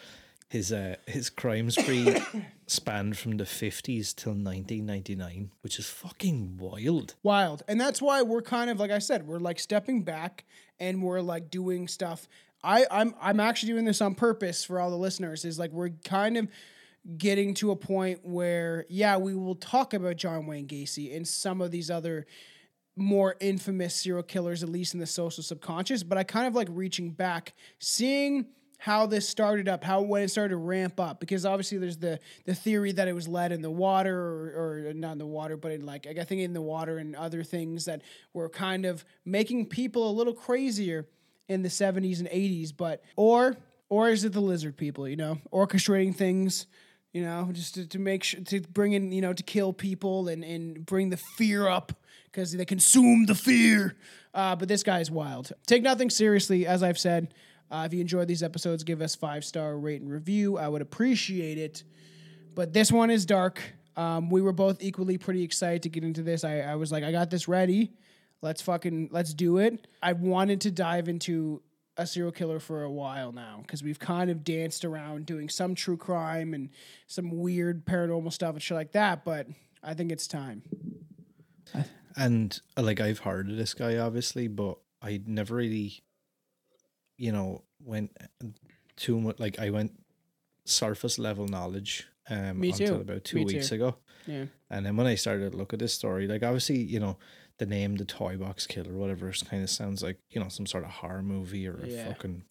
his 0.49 0.71
uh 0.71 0.95
his 1.07 1.29
crime 1.29 1.69
spree 1.69 2.15
spanned 2.67 3.17
from 3.17 3.37
the 3.37 3.43
50s 3.43 4.15
till 4.15 4.31
1999 4.31 5.51
which 5.61 5.79
is 5.79 5.89
fucking 5.89 6.57
wild. 6.57 7.15
Wild. 7.23 7.63
And 7.67 7.79
that's 7.79 8.01
why 8.01 8.21
we're 8.21 8.41
kind 8.41 8.69
of 8.69 8.79
like 8.79 8.91
i 8.91 8.99
said 8.99 9.27
we're 9.27 9.39
like 9.39 9.59
stepping 9.59 10.03
back 10.03 10.45
and 10.79 11.01
we're 11.01 11.21
like 11.21 11.49
doing 11.49 11.87
stuff. 11.87 12.27
I 12.63 12.85
i'm 12.89 13.13
i'm 13.21 13.39
actually 13.39 13.73
doing 13.73 13.85
this 13.85 14.01
on 14.01 14.15
purpose 14.15 14.63
for 14.63 14.79
all 14.79 14.89
the 14.89 14.97
listeners 14.97 15.45
is 15.45 15.59
like 15.59 15.71
we're 15.71 15.91
kind 16.05 16.37
of 16.37 16.47
getting 17.17 17.53
to 17.55 17.71
a 17.71 17.75
point 17.75 18.19
where 18.23 18.85
yeah 18.89 19.17
we 19.17 19.35
will 19.35 19.55
talk 19.55 19.93
about 19.93 20.17
john 20.17 20.45
wayne 20.45 20.67
gacy 20.67 21.15
and 21.15 21.27
some 21.27 21.61
of 21.61 21.71
these 21.71 21.91
other 21.91 22.25
more 22.97 23.35
infamous 23.39 23.95
serial 23.95 24.23
killers 24.23 24.63
at 24.63 24.69
least 24.69 24.93
in 24.93 24.99
the 24.99 25.05
social 25.05 25.43
subconscious 25.43 26.03
but 26.03 26.17
i 26.17 26.23
kind 26.23 26.47
of 26.47 26.55
like 26.55 26.67
reaching 26.71 27.09
back 27.09 27.53
seeing 27.79 28.45
how 28.79 29.07
this 29.07 29.27
started 29.27 29.67
up, 29.67 29.83
how 29.83 30.01
when 30.01 30.21
it 30.21 30.29
started 30.29 30.49
to 30.49 30.57
ramp 30.57 30.99
up, 30.99 31.19
because 31.19 31.45
obviously 31.45 31.77
there's 31.77 31.97
the 31.97 32.19
the 32.45 32.53
theory 32.53 32.91
that 32.91 33.07
it 33.07 33.13
was 33.13 33.27
led 33.27 33.51
in 33.51 33.61
the 33.61 33.71
water 33.71 34.15
or, 34.15 34.89
or 34.89 34.93
not 34.93 35.13
in 35.13 35.17
the 35.17 35.25
water, 35.25 35.57
but 35.57 35.71
in 35.71 35.85
like 35.85 36.05
I 36.07 36.23
think 36.23 36.41
in 36.41 36.53
the 36.53 36.61
water 36.61 36.97
and 36.97 37.15
other 37.15 37.43
things 37.43 37.85
that 37.85 38.01
were 38.33 38.49
kind 38.49 38.85
of 38.85 39.03
making 39.25 39.67
people 39.67 40.09
a 40.09 40.13
little 40.13 40.33
crazier 40.33 41.07
in 41.47 41.63
the 41.63 41.69
70s 41.69 42.19
and 42.19 42.29
80s, 42.29 42.71
but 42.75 43.03
or 43.15 43.57
or 43.89 44.09
is 44.09 44.23
it 44.23 44.33
the 44.33 44.41
lizard 44.41 44.77
people, 44.77 45.07
you 45.07 45.15
know, 45.15 45.39
orchestrating 45.51 46.15
things, 46.15 46.67
you 47.13 47.23
know, 47.23 47.49
just 47.51 47.75
to, 47.75 47.87
to 47.87 47.99
make 47.99 48.23
sure 48.23 48.41
to 48.41 48.61
bring 48.61 48.93
in, 48.93 49.11
you 49.11 49.21
know, 49.21 49.33
to 49.33 49.43
kill 49.43 49.73
people 49.73 50.27
and 50.27 50.43
and 50.43 50.85
bring 50.85 51.09
the 51.09 51.17
fear 51.17 51.67
up 51.67 51.93
because 52.37 52.51
they 52.51 52.65
consume 52.65 53.25
the 53.25 53.33
fear. 53.33 53.95
Uh, 54.31 54.55
but 54.55 54.67
this 54.67 54.83
guy 54.83 54.99
is 54.99 55.09
wild. 55.09 55.51
Take 55.65 55.81
nothing 55.81 56.11
seriously, 56.11 56.67
as 56.67 56.83
I've 56.83 56.99
said. 56.99 57.33
Uh, 57.71 57.85
if 57.87 57.95
you 57.95 57.99
enjoyed 57.99 58.27
these 58.27 58.43
episodes, 58.43 58.83
give 58.83 59.01
us 59.01 59.15
five 59.15 59.43
star 59.43 59.75
rate 59.75 60.01
and 60.01 60.11
review. 60.11 60.55
I 60.55 60.67
would 60.67 60.83
appreciate 60.83 61.57
it. 61.57 61.83
But 62.53 62.73
this 62.73 62.91
one 62.91 63.09
is 63.09 63.25
dark. 63.25 63.59
Um, 63.95 64.29
we 64.29 64.43
were 64.43 64.51
both 64.51 64.83
equally 64.83 65.17
pretty 65.17 65.41
excited 65.41 65.81
to 65.83 65.89
get 65.89 66.03
into 66.03 66.21
this. 66.21 66.43
I, 66.43 66.59
I 66.59 66.75
was 66.75 66.91
like, 66.91 67.03
I 67.03 67.11
got 67.11 67.31
this 67.31 67.47
ready. 67.47 67.91
Let's 68.43 68.61
fucking 68.61 69.09
let's 69.11 69.33
do 69.33 69.57
it. 69.57 69.87
I 70.03 70.13
wanted 70.13 70.61
to 70.61 70.71
dive 70.71 71.09
into 71.09 71.63
a 71.97 72.05
serial 72.05 72.31
killer 72.31 72.59
for 72.59 72.83
a 72.83 72.91
while 72.91 73.31
now 73.31 73.61
because 73.63 73.81
we've 73.81 73.97
kind 73.97 74.29
of 74.29 74.43
danced 74.43 74.85
around 74.85 75.25
doing 75.25 75.49
some 75.49 75.73
true 75.73 75.97
crime 75.97 76.53
and 76.53 76.69
some 77.07 77.31
weird 77.31 77.83
paranormal 77.87 78.31
stuff 78.31 78.53
and 78.53 78.61
shit 78.61 78.77
like 78.77 78.91
that. 78.91 79.25
But 79.25 79.47
I 79.81 79.95
think 79.95 80.11
it's 80.11 80.27
time. 80.27 80.61
And 82.17 82.59
uh, 82.75 82.81
like 82.81 82.99
I've 82.99 83.19
heard 83.19 83.49
of 83.49 83.55
this 83.57 83.73
guy 83.73 83.97
obviously 83.97 84.47
but 84.47 84.77
I 85.01 85.21
never 85.25 85.55
really 85.55 86.03
you 87.17 87.31
know 87.31 87.63
went 87.83 88.11
too 88.95 89.19
much 89.21 89.39
like 89.39 89.59
I 89.59 89.69
went 89.69 89.91
surface 90.65 91.17
level 91.19 91.47
knowledge 91.47 92.07
um 92.29 92.59
Me 92.59 92.69
until 92.71 92.87
too. 92.95 93.01
about 93.01 93.23
two 93.23 93.37
Me 93.37 93.45
weeks 93.45 93.69
too. 93.69 93.75
ago 93.75 93.97
Yeah. 94.25 94.45
And 94.69 94.85
then 94.85 94.97
when 94.97 95.07
I 95.07 95.15
started 95.15 95.51
to 95.53 95.57
look 95.57 95.71
at 95.71 95.79
this 95.79 95.93
story, 95.93 96.27
like 96.27 96.43
obviously, 96.43 96.79
you 96.79 96.99
know, 96.99 97.17
the 97.59 97.65
name 97.65 97.95
the 97.95 98.03
toy 98.03 98.35
box 98.35 98.67
killer, 98.67 98.91
whatever, 98.91 99.31
kind 99.49 99.63
of 99.63 99.69
sounds 99.69 100.03
like, 100.03 100.17
you 100.31 100.41
know, 100.41 100.49
some 100.49 100.65
sort 100.65 100.83
of 100.83 100.89
horror 100.89 101.23
movie 101.23 101.65
or 101.65 101.79
a 101.81 101.87
Yeah. 101.87 102.07
fucking 102.07 102.43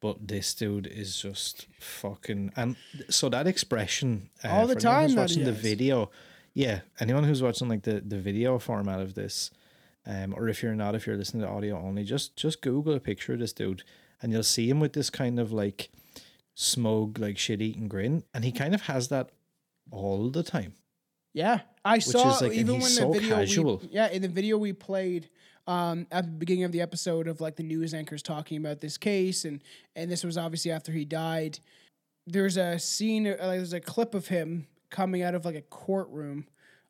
but 0.00 0.28
this 0.28 0.54
dude 0.54 0.86
is 0.86 1.20
just 1.20 1.66
fucking 1.80 2.52
and 2.56 2.76
so 3.08 3.28
that 3.28 3.46
expression 3.48 4.30
uh, 4.44 4.48
All 4.50 4.66
the 4.68 4.76
time 4.76 5.14
watching 5.16 5.42
the 5.44 5.52
video 5.52 6.10
yeah 6.54 6.80
anyone 7.00 7.24
who's 7.24 7.42
watching 7.42 7.68
like 7.68 7.82
the 7.82 8.00
the 8.00 8.18
video 8.18 8.58
format 8.58 9.00
of 9.00 9.14
this 9.14 9.50
um 10.06 10.34
or 10.36 10.48
if 10.48 10.62
you're 10.62 10.74
not 10.74 10.94
if 10.94 11.06
you're 11.06 11.16
listening 11.16 11.42
to 11.42 11.48
audio 11.48 11.76
only 11.78 12.04
just 12.04 12.36
just 12.36 12.60
google 12.62 12.94
a 12.94 13.00
picture 13.00 13.32
of 13.34 13.38
this 13.38 13.52
dude 13.52 13.82
and 14.20 14.32
you'll 14.32 14.42
see 14.42 14.68
him 14.68 14.80
with 14.80 14.92
this 14.92 15.10
kind 15.10 15.38
of 15.40 15.52
like 15.52 15.90
smug 16.54 17.18
like 17.18 17.38
shit 17.38 17.62
eating 17.62 17.88
grin 17.88 18.22
and 18.34 18.44
he 18.44 18.52
kind 18.52 18.74
of 18.74 18.82
has 18.82 19.08
that 19.08 19.30
all 19.90 20.28
the 20.30 20.42
time 20.42 20.74
Yeah, 21.34 21.60
I 21.82 21.98
saw 21.98 22.34
is, 22.34 22.42
like, 22.42 22.52
even 22.52 22.74
when 22.80 22.90
so 22.90 23.10
the 23.10 23.20
video 23.20 23.36
casual. 23.36 23.78
We, 23.78 23.88
yeah, 23.92 24.08
in 24.10 24.20
the 24.20 24.28
video 24.28 24.58
we 24.58 24.74
played 24.74 25.30
um, 25.66 26.06
at 26.10 26.24
the 26.26 26.30
beginning 26.30 26.64
of 26.64 26.72
the 26.72 26.82
episode 26.82 27.26
of 27.26 27.40
like 27.40 27.56
the 27.56 27.62
news 27.62 27.94
anchors 27.94 28.22
talking 28.22 28.58
about 28.58 28.80
this 28.80 28.98
case, 28.98 29.46
and 29.46 29.62
and 29.96 30.10
this 30.10 30.24
was 30.24 30.36
obviously 30.36 30.70
after 30.70 30.92
he 30.92 31.06
died. 31.06 31.58
There's 32.26 32.58
a 32.58 32.78
scene, 32.78 33.26
uh, 33.26 33.36
like, 33.40 33.58
there's 33.58 33.72
a 33.72 33.80
clip 33.80 34.14
of 34.14 34.28
him 34.28 34.66
coming 34.92 35.22
out 35.22 35.34
of 35.34 35.44
like 35.44 35.56
a 35.56 35.62
courtroom 35.62 36.46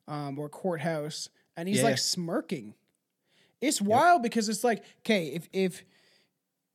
um, 0.07 0.37
or 0.37 0.47
courthouse, 0.49 1.29
and 1.57 1.67
he's 1.67 1.79
Yeah. 1.79 1.85
like 1.85 1.97
smirking. 1.97 2.75
It's 3.61 3.81
wild 3.81 4.21
because 4.21 4.49
it's 4.49 4.63
like, 4.63 4.83
okay, 4.99 5.27
if 5.29 5.49
if 5.51 5.83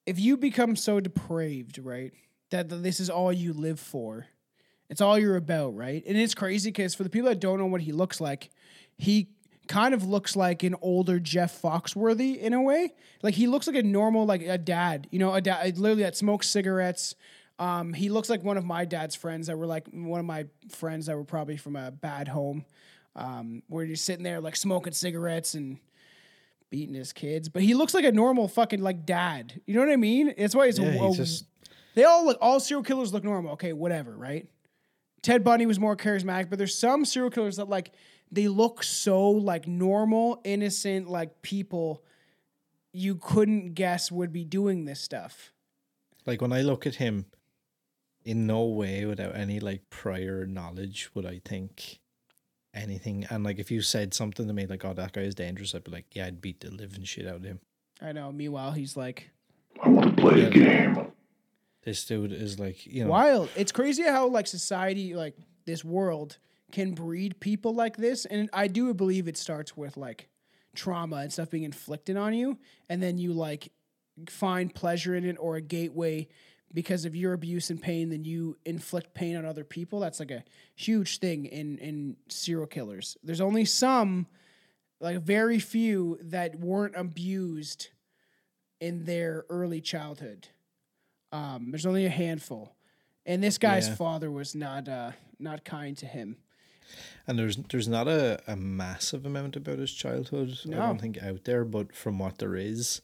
if 0.06 0.18
you 0.18 0.36
become 0.36 0.74
so 0.74 0.98
depraved, 1.00 1.78
right, 1.78 2.12
that 2.50 2.68
this 2.70 2.98
is 2.98 3.10
all 3.10 3.32
you 3.32 3.52
live 3.52 3.78
for, 3.78 4.26
it's 4.88 5.00
all 5.02 5.18
you're 5.18 5.36
about, 5.36 5.76
right? 5.76 6.02
And 6.06 6.16
it's 6.16 6.34
crazy 6.34 6.70
because 6.70 6.94
for 6.94 7.04
the 7.04 7.10
people 7.10 7.28
that 7.28 7.40
don't 7.40 7.58
know 7.58 7.66
what 7.66 7.82
he 7.82 7.92
looks 7.92 8.20
like, 8.20 8.48
he 8.96 9.28
kind 9.68 9.92
of 9.92 10.02
looks 10.02 10.34
like 10.34 10.62
an 10.62 10.74
older 10.80 11.20
Jeff 11.20 11.60
Foxworthy 11.60 12.38
in 12.38 12.54
a 12.54 12.62
way. 12.62 12.94
Like 13.22 13.34
he 13.34 13.46
looks 13.46 13.66
like 13.66 13.76
a 13.76 13.82
normal, 13.82 14.24
like 14.24 14.40
a 14.40 14.56
dad, 14.56 15.06
you 15.10 15.18
know, 15.18 15.34
a 15.34 15.42
dad 15.42 15.76
literally 15.76 16.04
that 16.04 16.16
smokes 16.16 16.48
cigarettes. 16.48 17.14
Um, 17.58 17.92
he 17.92 18.08
looks 18.08 18.30
like 18.30 18.44
one 18.44 18.56
of 18.56 18.64
my 18.64 18.84
dad's 18.84 19.16
friends 19.16 19.48
that 19.48 19.58
were 19.58 19.66
like 19.66 19.88
one 19.92 20.20
of 20.20 20.26
my 20.26 20.46
friends 20.70 21.06
that 21.06 21.16
were 21.16 21.24
probably 21.24 21.56
from 21.56 21.74
a 21.76 21.90
bad 21.90 22.28
home, 22.28 22.64
um, 23.16 23.62
where 23.68 23.84
you're 23.84 23.96
sitting 23.96 24.22
there 24.22 24.40
like 24.40 24.54
smoking 24.56 24.92
cigarettes 24.92 25.54
and 25.54 25.78
beating 26.70 26.94
his 26.94 27.12
kids. 27.12 27.48
But 27.48 27.62
he 27.62 27.74
looks 27.74 27.94
like 27.94 28.04
a 28.04 28.12
normal 28.12 28.46
fucking 28.46 28.80
like 28.80 29.04
dad. 29.06 29.60
You 29.66 29.74
know 29.74 29.80
what 29.80 29.90
I 29.90 29.96
mean? 29.96 30.32
It's 30.36 30.54
why 30.54 30.66
it's 30.66 30.78
yeah 30.78 30.88
a, 30.88 31.08
he's 31.08 31.16
just 31.16 31.44
they 31.94 32.04
all 32.04 32.26
look 32.26 32.38
all 32.40 32.60
serial 32.60 32.84
killers 32.84 33.12
look 33.12 33.24
normal. 33.24 33.52
Okay, 33.52 33.72
whatever, 33.72 34.16
right? 34.16 34.46
Ted 35.22 35.42
Bundy 35.42 35.66
was 35.66 35.80
more 35.80 35.96
charismatic, 35.96 36.48
but 36.48 36.58
there's 36.58 36.78
some 36.78 37.04
serial 37.04 37.30
killers 37.30 37.56
that 37.56 37.68
like 37.68 37.90
they 38.30 38.46
look 38.46 38.84
so 38.84 39.30
like 39.30 39.66
normal, 39.66 40.40
innocent, 40.44 41.08
like 41.08 41.42
people 41.42 42.04
you 42.92 43.16
couldn't 43.16 43.74
guess 43.74 44.12
would 44.12 44.32
be 44.32 44.44
doing 44.44 44.84
this 44.84 45.00
stuff. 45.00 45.52
like 46.24 46.40
when 46.40 46.52
I 46.52 46.60
look 46.62 46.86
at 46.86 46.96
him, 46.96 47.26
in 48.24 48.46
no 48.46 48.64
way 48.64 49.04
without 49.04 49.34
any 49.34 49.60
like 49.60 49.88
prior 49.90 50.46
knowledge 50.46 51.10
would 51.14 51.26
I 51.26 51.40
think 51.44 52.00
anything. 52.74 53.26
And 53.30 53.44
like 53.44 53.58
if 53.58 53.70
you 53.70 53.82
said 53.82 54.14
something 54.14 54.46
to 54.46 54.52
me 54.52 54.66
like, 54.66 54.84
"Oh, 54.84 54.94
that 54.94 55.12
guy 55.12 55.22
is 55.22 55.34
dangerous," 55.34 55.74
I'd 55.74 55.84
be 55.84 55.90
like, 55.90 56.14
"Yeah, 56.14 56.26
I'd 56.26 56.40
beat 56.40 56.60
the 56.60 56.70
living 56.70 57.04
shit 57.04 57.26
out 57.26 57.36
of 57.36 57.44
him." 57.44 57.60
I 58.00 58.12
know. 58.12 58.30
Meanwhile, 58.32 58.72
he's 58.72 58.96
like 58.96 59.30
I 59.82 59.88
want 59.88 60.16
to 60.16 60.22
play 60.22 60.42
a 60.42 60.50
game. 60.50 61.12
This 61.82 62.04
dude 62.04 62.32
is 62.32 62.58
like, 62.58 62.84
you 62.86 63.04
know, 63.04 63.10
wild. 63.10 63.48
It's 63.56 63.72
crazy 63.72 64.02
how 64.02 64.26
like 64.28 64.46
society, 64.46 65.14
like 65.14 65.36
this 65.64 65.84
world, 65.84 66.38
can 66.72 66.92
breed 66.92 67.40
people 67.40 67.74
like 67.74 67.96
this, 67.96 68.24
and 68.26 68.50
I 68.52 68.66
do 68.66 68.92
believe 68.94 69.28
it 69.28 69.36
starts 69.36 69.76
with 69.76 69.96
like 69.96 70.28
trauma 70.74 71.16
and 71.16 71.32
stuff 71.32 71.50
being 71.50 71.62
inflicted 71.62 72.16
on 72.16 72.34
you, 72.34 72.58
and 72.88 73.02
then 73.02 73.18
you 73.18 73.32
like 73.32 73.72
find 74.28 74.74
pleasure 74.74 75.14
in 75.14 75.24
it 75.24 75.36
or 75.38 75.56
a 75.56 75.60
gateway 75.60 76.28
because 76.72 77.04
of 77.04 77.16
your 77.16 77.32
abuse 77.32 77.70
and 77.70 77.80
pain. 77.80 78.10
Then 78.10 78.24
you 78.24 78.56
inflict 78.64 79.14
pain 79.14 79.36
on 79.36 79.44
other 79.44 79.64
people. 79.64 80.00
That's 80.00 80.20
like 80.20 80.30
a 80.30 80.44
huge 80.74 81.18
thing 81.18 81.46
in 81.46 81.78
in 81.78 82.16
serial 82.28 82.66
killers. 82.66 83.16
There's 83.22 83.40
only 83.40 83.64
some, 83.64 84.26
like 85.00 85.20
very 85.22 85.58
few, 85.58 86.18
that 86.22 86.56
weren't 86.60 86.94
abused 86.96 87.88
in 88.80 89.04
their 89.04 89.44
early 89.48 89.80
childhood. 89.80 90.48
Um, 91.32 91.70
there's 91.70 91.86
only 91.86 92.06
a 92.06 92.10
handful, 92.10 92.74
and 93.26 93.42
this 93.42 93.58
guy's 93.58 93.88
Yeah. 93.88 93.94
father 93.96 94.30
was 94.30 94.54
not 94.54 94.88
uh, 94.88 95.12
not 95.38 95.64
kind 95.64 95.96
to 95.98 96.06
him. 96.06 96.36
and 97.26 97.38
there's 97.38 97.56
there's 97.70 97.88
not 97.88 98.08
a, 98.08 98.40
a 98.46 98.56
massive 98.56 99.26
amount 99.26 99.56
about 99.56 99.78
his 99.78 99.92
childhood. 99.92 100.58
no. 100.64 100.78
I 100.80 100.86
don't 100.86 101.00
think 101.00 101.22
out 101.22 101.44
there, 101.44 101.64
but 101.64 101.94
from 101.94 102.18
what 102.18 102.38
there 102.38 102.56
is, 102.56 103.02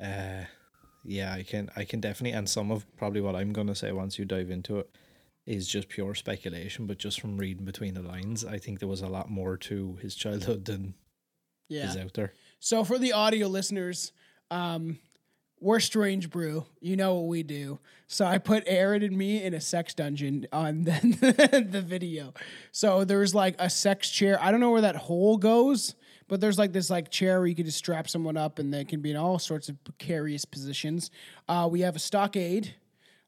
uh, 0.00 0.44
yeah, 1.04 1.32
I 1.32 1.42
can 1.42 1.70
I 1.76 1.84
can 1.84 2.00
definitely, 2.00 2.36
and 2.36 2.48
some 2.48 2.70
of 2.70 2.84
probably 2.96 3.20
what 3.20 3.36
I'm 3.36 3.52
gonna 3.52 3.74
say 3.74 3.92
once 3.92 4.18
you 4.18 4.24
dive 4.24 4.50
into 4.50 4.78
it 4.78 4.90
is 5.46 5.68
just 5.68 5.88
pure 5.88 6.14
speculation. 6.14 6.86
But 6.86 6.98
just 6.98 7.20
from 7.20 7.36
reading 7.36 7.64
between 7.64 7.94
the 7.94 8.02
lines, 8.02 8.44
I 8.44 8.58
think 8.58 8.78
there 8.78 8.88
was 8.88 9.02
a 9.02 9.08
lot 9.08 9.30
more 9.30 9.56
to 9.58 9.96
his 10.00 10.14
childhood 10.14 10.64
than 10.64 10.94
Yeah. 11.68 11.88
is 11.90 11.96
out 11.96 12.14
there. 12.14 12.32
So 12.60 12.82
for 12.84 12.98
the 12.98 13.12
audio 13.12 13.46
listeners, 13.48 14.12
um, 14.50 14.98
we're 15.60 15.80
Strange 15.80 16.30
Brew. 16.30 16.66
You 16.80 16.96
know 16.96 17.14
what 17.14 17.28
we 17.28 17.42
do. 17.42 17.78
So 18.06 18.24
I 18.26 18.38
put 18.38 18.64
Aaron 18.66 19.02
and 19.02 19.16
me 19.16 19.42
in 19.42 19.54
a 19.54 19.60
sex 19.60 19.94
dungeon 19.94 20.46
on 20.52 20.84
the, 20.84 21.66
the 21.70 21.80
video. 21.82 22.32
So 22.72 23.04
there's 23.04 23.34
like 23.34 23.54
a 23.58 23.68
sex 23.70 24.10
chair. 24.10 24.38
I 24.42 24.50
don't 24.50 24.60
know 24.60 24.70
where 24.70 24.80
that 24.82 24.96
hole 24.96 25.36
goes, 25.36 25.94
but 26.28 26.40
there's 26.40 26.58
like 26.58 26.72
this 26.72 26.90
like 26.90 27.10
chair 27.10 27.38
where 27.38 27.46
you 27.46 27.54
can 27.54 27.64
just 27.66 27.78
strap 27.78 28.08
someone 28.08 28.36
up 28.36 28.58
and 28.58 28.72
they 28.72 28.84
can 28.84 29.00
be 29.00 29.10
in 29.10 29.16
all 29.16 29.38
sorts 29.38 29.68
of 29.68 29.82
precarious 29.84 30.44
positions. 30.44 31.10
Uh, 31.48 31.68
we 31.70 31.80
have 31.82 31.96
a 31.96 31.98
stockade. 32.00 32.74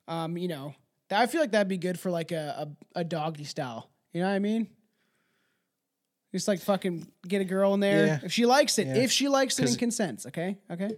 Um, 0.09 0.37
you 0.37 0.49
know, 0.49 0.75
that, 1.09 1.21
I 1.21 1.27
feel 1.27 1.41
like 1.41 1.51
that'd 1.53 1.69
be 1.69 1.79
good 1.79 1.99
for 1.99 2.11
like 2.11 2.33
a, 2.33 2.69
a, 2.95 3.01
a 3.01 3.05
doggy 3.05 3.45
style. 3.45 3.91
You 4.13 4.23
know 4.23 4.29
what 4.29 4.35
I 4.35 4.39
mean? 4.39 4.69
Just 6.33 6.49
like 6.49 6.61
fucking 6.61 7.07
get 7.27 7.41
a 7.41 7.45
girl 7.45 7.75
in 7.75 7.81
there. 7.81 8.07
Yeah. 8.07 8.19
If 8.25 8.33
she 8.33 8.47
likes 8.47 8.79
it, 8.79 8.87
Yeah. 8.87 8.97
if 8.97 9.11
she 9.11 9.29
likes 9.29 9.59
it 9.59 9.69
and 9.69 9.79
consents, 9.79 10.27
okay? 10.27 10.59
Okay. 10.71 10.91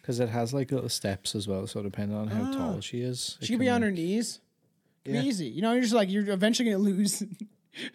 Because 0.00 0.20
it 0.20 0.28
has 0.28 0.52
like 0.52 0.72
little 0.72 0.88
steps 0.88 1.34
as 1.34 1.46
well, 1.46 1.66
so 1.66 1.82
depending 1.82 2.16
on 2.16 2.28
how 2.28 2.52
tall 2.52 2.80
she 2.80 3.00
is, 3.02 3.38
it 3.40 3.46
She 3.46 3.52
could 3.52 3.60
be 3.60 3.68
on 3.68 3.82
her 3.82 3.90
knees. 3.90 4.40
Be 5.04 5.12
Yeah. 5.12 5.22
easy. 5.22 5.46
You 5.46 5.62
know, 5.62 5.72
you're 5.72 5.82
just 5.82 5.94
like 5.94 6.10
you're 6.10 6.28
eventually 6.30 6.70
gonna 6.70 6.82
lose. 6.82 7.22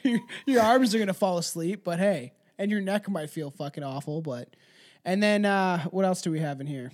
your, 0.03 0.19
your 0.45 0.61
arms 0.61 0.95
are 0.95 0.99
gonna 0.99 1.13
fall 1.13 1.37
asleep, 1.37 1.81
but 1.83 1.99
hey, 1.99 2.33
and 2.57 2.71
your 2.71 2.81
neck 2.81 3.09
might 3.09 3.29
feel 3.29 3.51
fucking 3.51 3.83
awful. 3.83 4.21
But 4.21 4.55
and 5.05 5.21
then 5.21 5.45
uh, 5.45 5.83
what 5.85 6.05
else 6.05 6.21
do 6.21 6.31
we 6.31 6.39
have 6.39 6.59
in 6.61 6.67
here? 6.67 6.91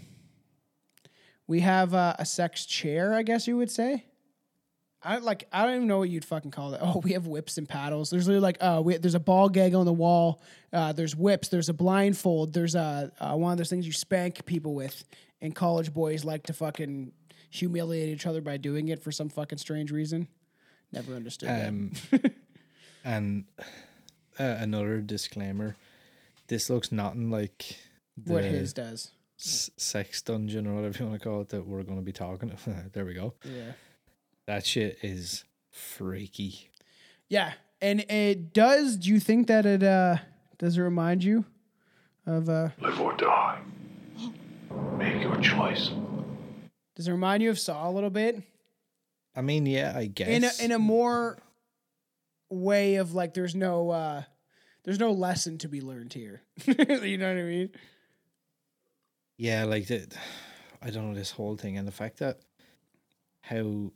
We 1.48 1.60
have 1.60 1.93
uh, 1.93 2.15
a 2.20 2.25
sex 2.25 2.65
chair, 2.65 3.13
I 3.13 3.24
guess 3.24 3.48
you 3.48 3.58
would 3.58 3.72
say. 3.72 4.05
I 5.05 5.17
like. 5.17 5.48
I 5.51 5.65
don't 5.65 5.75
even 5.75 5.88
know 5.88 5.98
what 6.00 6.10
you'd 6.10 6.24
fucking 6.24 6.51
call 6.51 6.74
it. 6.74 6.79
Oh, 6.82 7.01
we 7.03 7.12
have 7.12 7.27
whips 7.27 7.58
and 7.58 7.67
paddles. 7.67 8.10
There's 8.10 8.25
literally 8.25 8.41
like, 8.41 8.58
uh, 8.62 8.82
we, 8.84 8.96
there's 8.96 9.15
a 9.15 9.20
ball 9.20 9.50
gag 9.50 9.75
on 9.75 9.86
the 9.86 9.91
wall. 9.91 10.41
Uh, 10.72 10.93
there's 10.93 11.13
whips. 11.15 11.50
There's 11.50 11.67
a 11.67 11.74
blindfold. 11.74 12.53
There's 12.53 12.75
a 12.75 13.12
uh, 13.20 13.36
one 13.36 13.51
of 13.51 13.58
those 13.58 13.70
things 13.70 13.86
you 13.86 13.91
spank 13.91 14.46
people 14.46 14.74
with. 14.74 15.03
And 15.41 15.53
college 15.53 15.93
boys 15.93 16.24
like 16.24 16.43
to 16.43 16.53
fucking 16.53 17.12
humiliate 17.50 18.08
each 18.08 18.25
other 18.25 18.39
by 18.39 18.55
doing 18.55 18.88
it 18.88 19.03
for 19.03 19.12
some 19.12 19.27
fucking 19.27 19.58
strange 19.58 19.91
reason. 19.91 20.29
Never 20.93 21.15
understood 21.15 21.50
Um, 21.50 21.91
and 23.03 23.43
uh, 24.39 24.43
another 24.59 24.99
disclaimer: 25.01 25.75
this 26.47 26.69
looks 26.69 26.91
nothing 26.91 27.29
like 27.31 27.77
that. 28.17 28.33
What 28.33 28.41
the 28.43 28.49
his 28.49 28.73
does. 28.73 29.11
s- 29.39 29.69
sex 29.77 30.21
dungeon 30.21 30.67
or 30.67 30.75
whatever 30.75 30.97
you 31.03 31.09
want 31.09 31.21
to 31.21 31.27
call 31.27 31.41
it 31.41 31.49
that 31.49 31.65
we're 31.67 31.83
going 31.83 31.97
to 31.99 32.03
be 32.05 32.11
talking. 32.13 32.51
Of. 32.51 32.67
There 32.93 33.05
we 33.05 33.13
go. 33.13 33.33
Yeah. 33.43 33.71
That 34.45 34.65
shit 34.65 34.97
is 35.01 35.43
freaky. 35.71 36.69
Yeah, 37.29 37.53
and 37.81 38.01
it 38.09 38.53
does. 38.53 38.97
Do 38.97 39.09
you 39.09 39.19
think 39.19 39.47
that 39.47 39.65
it 39.65 39.83
uh 39.83 40.17
does 40.57 40.77
it 40.77 40.81
remind 40.81 41.23
you 41.23 41.45
of 42.25 42.49
uh 42.49 42.69
Live 42.81 42.99
or 42.99 43.13
die. 43.15 43.59
Make 44.97 45.21
your 45.21 45.37
choice. 45.37 45.91
does 46.95 47.07
it 47.07 47.11
remind 47.11 47.41
you 47.43 47.49
of 47.49 47.59
Saw 47.59 47.89
a 47.89 47.91
little 47.91 48.09
bit 48.09 48.41
I 49.35 49.41
mean, 49.41 49.65
yeah, 49.65 49.93
I 49.95 50.05
guess. 50.05 50.27
in 50.27 50.43
a 50.43 50.51
in 50.65 50.71
a 50.71 50.79
more 50.79 51.37
way 52.53 52.95
of 52.95 53.13
like 53.13 53.33
there's 53.33 53.55
no 53.55 53.89
uh 53.89 54.24
there's 54.83 55.00
no 55.00 55.12
lesson 55.12 55.57
to 55.60 55.67
be 55.69 55.81
learned 55.81 56.13
here. 56.13 56.41
you 56.65 57.17
know 57.17 57.27
what 57.33 57.38
I 57.39 57.43
mean? 57.43 57.69
yeah, 59.38 59.63
like 59.63 59.88
the, 59.88 60.07
I 60.81 60.89
don't 60.89 61.10
know 61.10 61.15
this 61.15 61.31
whole 61.31 61.55
thing 61.57 61.77
and 61.77 61.88
the 61.88 61.91
fact 61.91 62.19
that 62.19 62.39
how 63.41 63.91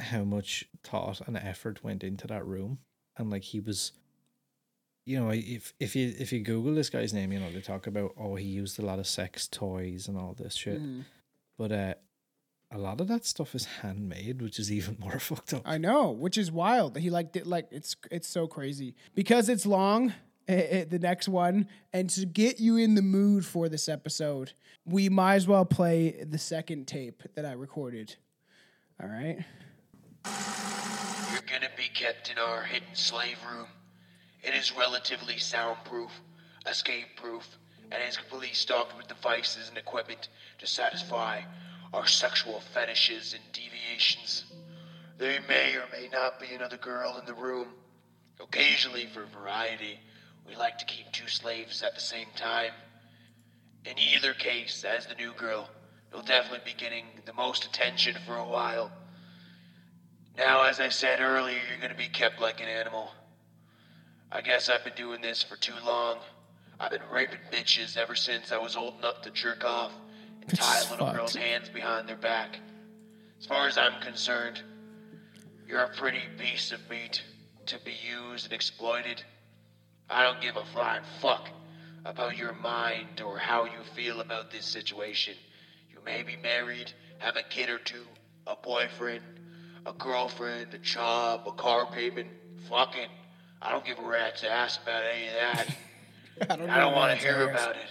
how 0.00 0.24
much 0.24 0.64
thought 0.82 1.20
and 1.26 1.36
effort 1.36 1.84
went 1.84 2.02
into 2.02 2.26
that 2.26 2.44
room 2.46 2.78
and 3.16 3.30
like 3.30 3.42
he 3.44 3.60
was 3.60 3.92
you 5.06 5.18
know 5.20 5.30
if 5.32 5.72
if 5.78 5.94
you 5.94 6.12
if 6.18 6.32
you 6.32 6.40
google 6.40 6.74
this 6.74 6.90
guy's 6.90 7.12
name 7.12 7.30
you 7.30 7.38
know 7.38 7.52
they 7.52 7.60
talk 7.60 7.86
about 7.86 8.12
oh 8.18 8.34
he 8.34 8.46
used 8.46 8.78
a 8.80 8.84
lot 8.84 8.98
of 8.98 9.06
sex 9.06 9.46
toys 9.46 10.08
and 10.08 10.18
all 10.18 10.34
this 10.36 10.54
shit 10.54 10.80
Mm-hmm. 10.82 11.00
but 11.56 11.70
uh 11.72 11.94
a 12.74 12.78
lot 12.78 13.00
of 13.00 13.06
that 13.08 13.24
stuff 13.24 13.54
is 13.54 13.64
handmade 13.82 14.42
which 14.42 14.58
is 14.58 14.70
even 14.72 14.96
more 15.00 15.18
fucked 15.18 15.54
up 15.54 15.62
I 15.64 15.78
know, 15.78 16.10
which 16.10 16.36
is 16.36 16.50
wild. 16.50 16.98
He 16.98 17.08
like 17.08 17.32
did 17.32 17.46
like 17.46 17.68
it's 17.70 17.94
it's 18.10 18.28
so 18.28 18.46
crazy 18.46 18.94
because 19.14 19.48
it's 19.48 19.64
long. 19.64 20.12
eh, 20.48 20.66
eh, 20.70 20.84
the 20.84 20.98
next 20.98 21.26
one, 21.28 21.68
and 21.92 22.10
to 22.10 22.26
get 22.26 22.60
you 22.60 22.76
in 22.76 22.96
the 22.96 23.02
mood 23.02 23.46
for 23.46 23.68
this 23.70 23.88
episode, 23.88 24.52
we 24.84 25.08
might 25.08 25.36
as 25.36 25.46
well 25.48 25.64
play 25.64 26.22
the 26.22 26.36
second 26.36 26.86
tape 26.86 27.22
that 27.34 27.46
I 27.46 27.52
recorded. 27.52 28.16
All 29.02 29.08
right. 29.08 29.38
You're 31.32 31.48
gonna 31.50 31.70
be 31.76 31.88
kept 31.94 32.30
in 32.30 32.38
our 32.38 32.62
hidden 32.62 32.94
slave 32.94 33.38
room. 33.50 33.66
It 34.42 34.54
is 34.54 34.72
relatively 34.76 35.38
soundproof, 35.38 36.10
escape 36.68 37.06
proof, 37.16 37.46
and 37.90 38.02
is 38.06 38.16
completely 38.18 38.52
stocked 38.54 38.96
with 38.96 39.08
devices 39.08 39.68
and 39.70 39.78
equipment 39.78 40.28
to 40.58 40.66
satisfy 40.66 41.40
our 41.94 42.06
sexual 42.06 42.60
fetishes 42.72 43.34
and 43.34 43.42
deviations. 43.52 44.44
There 45.16 45.40
may 45.48 45.76
or 45.76 45.84
may 45.92 46.08
not 46.12 46.40
be 46.40 46.52
another 46.52 46.76
girl 46.76 47.16
in 47.20 47.24
the 47.24 47.40
room. 47.40 47.68
Occasionally, 48.40 49.06
for 49.06 49.24
variety, 49.26 50.00
we 50.46 50.56
like 50.56 50.76
to 50.78 50.84
keep 50.86 51.12
two 51.12 51.28
slaves 51.28 51.82
at 51.82 51.94
the 51.94 52.00
same 52.00 52.26
time. 52.34 52.72
In 53.84 53.96
either 53.96 54.34
case, 54.34 54.84
as 54.84 55.06
the 55.06 55.14
new 55.14 55.32
girl, 55.34 55.70
you'll 56.12 56.22
definitely 56.22 56.72
be 56.72 56.76
getting 56.76 57.04
the 57.26 57.32
most 57.32 57.64
attention 57.64 58.16
for 58.26 58.36
a 58.36 58.44
while. 58.44 58.90
Now, 60.36 60.64
as 60.64 60.80
I 60.80 60.88
said 60.88 61.20
earlier, 61.20 61.60
you're 61.70 61.80
gonna 61.80 61.94
be 61.94 62.08
kept 62.08 62.40
like 62.40 62.60
an 62.60 62.66
animal. 62.66 63.12
I 64.32 64.40
guess 64.40 64.68
I've 64.68 64.82
been 64.82 64.94
doing 64.96 65.20
this 65.20 65.44
for 65.44 65.54
too 65.54 65.74
long. 65.86 66.18
I've 66.80 66.90
been 66.90 67.02
raping 67.12 67.38
bitches 67.52 67.96
ever 67.96 68.16
since 68.16 68.50
I 68.50 68.58
was 68.58 68.74
old 68.74 68.98
enough 68.98 69.22
to 69.22 69.30
jerk 69.30 69.62
off 69.62 69.92
and 70.48 70.58
tie 70.58 70.78
It's 70.78 70.90
little 70.90 71.06
fucked. 71.06 71.18
girls' 71.18 71.34
hands 71.36 71.68
behind 71.68 72.08
their 72.08 72.16
back. 72.16 72.58
As 73.38 73.46
far 73.46 73.66
as 73.68 73.76
I'm 73.78 74.00
concerned, 74.00 74.62
you're 75.68 75.80
a 75.82 75.88
pretty 75.94 76.22
piece 76.38 76.72
of 76.72 76.80
meat 76.90 77.22
to 77.66 77.78
be 77.84 77.92
used 78.08 78.44
and 78.46 78.52
exploited. 78.52 79.22
I 80.10 80.22
don't 80.22 80.40
give 80.40 80.56
a 80.56 80.64
flying 80.66 81.02
fuck 81.20 81.48
about 82.04 82.36
your 82.36 82.52
mind 82.54 83.22
or 83.24 83.38
how 83.38 83.64
you 83.64 83.82
feel 83.94 84.20
about 84.20 84.50
this 84.50 84.66
situation. 84.66 85.34
You 85.90 85.98
may 86.04 86.22
be 86.22 86.36
married, 86.36 86.92
have 87.18 87.36
a 87.36 87.42
kid 87.42 87.70
or 87.70 87.78
two, 87.78 88.04
a 88.46 88.54
boyfriend, 88.56 89.22
a 89.86 89.92
girlfriend, 89.92 90.74
a 90.74 90.78
job, 90.78 91.42
a 91.46 91.52
car 91.52 91.86
payment. 91.90 92.28
Fucking, 92.68 93.08
I 93.62 93.70
don't 93.70 93.84
give 93.84 93.98
a 93.98 94.02
rat's 94.06 94.44
ass 94.44 94.78
about 94.82 95.02
any 95.14 95.28
of 95.28 95.34
that. 95.34 95.76
I 96.50 96.56
don't, 96.56 96.70
I 96.70 96.78
don't 96.80 96.94
want 96.94 97.18
to 97.18 97.26
hear 97.26 97.48
about 97.50 97.76
it. 97.76 97.86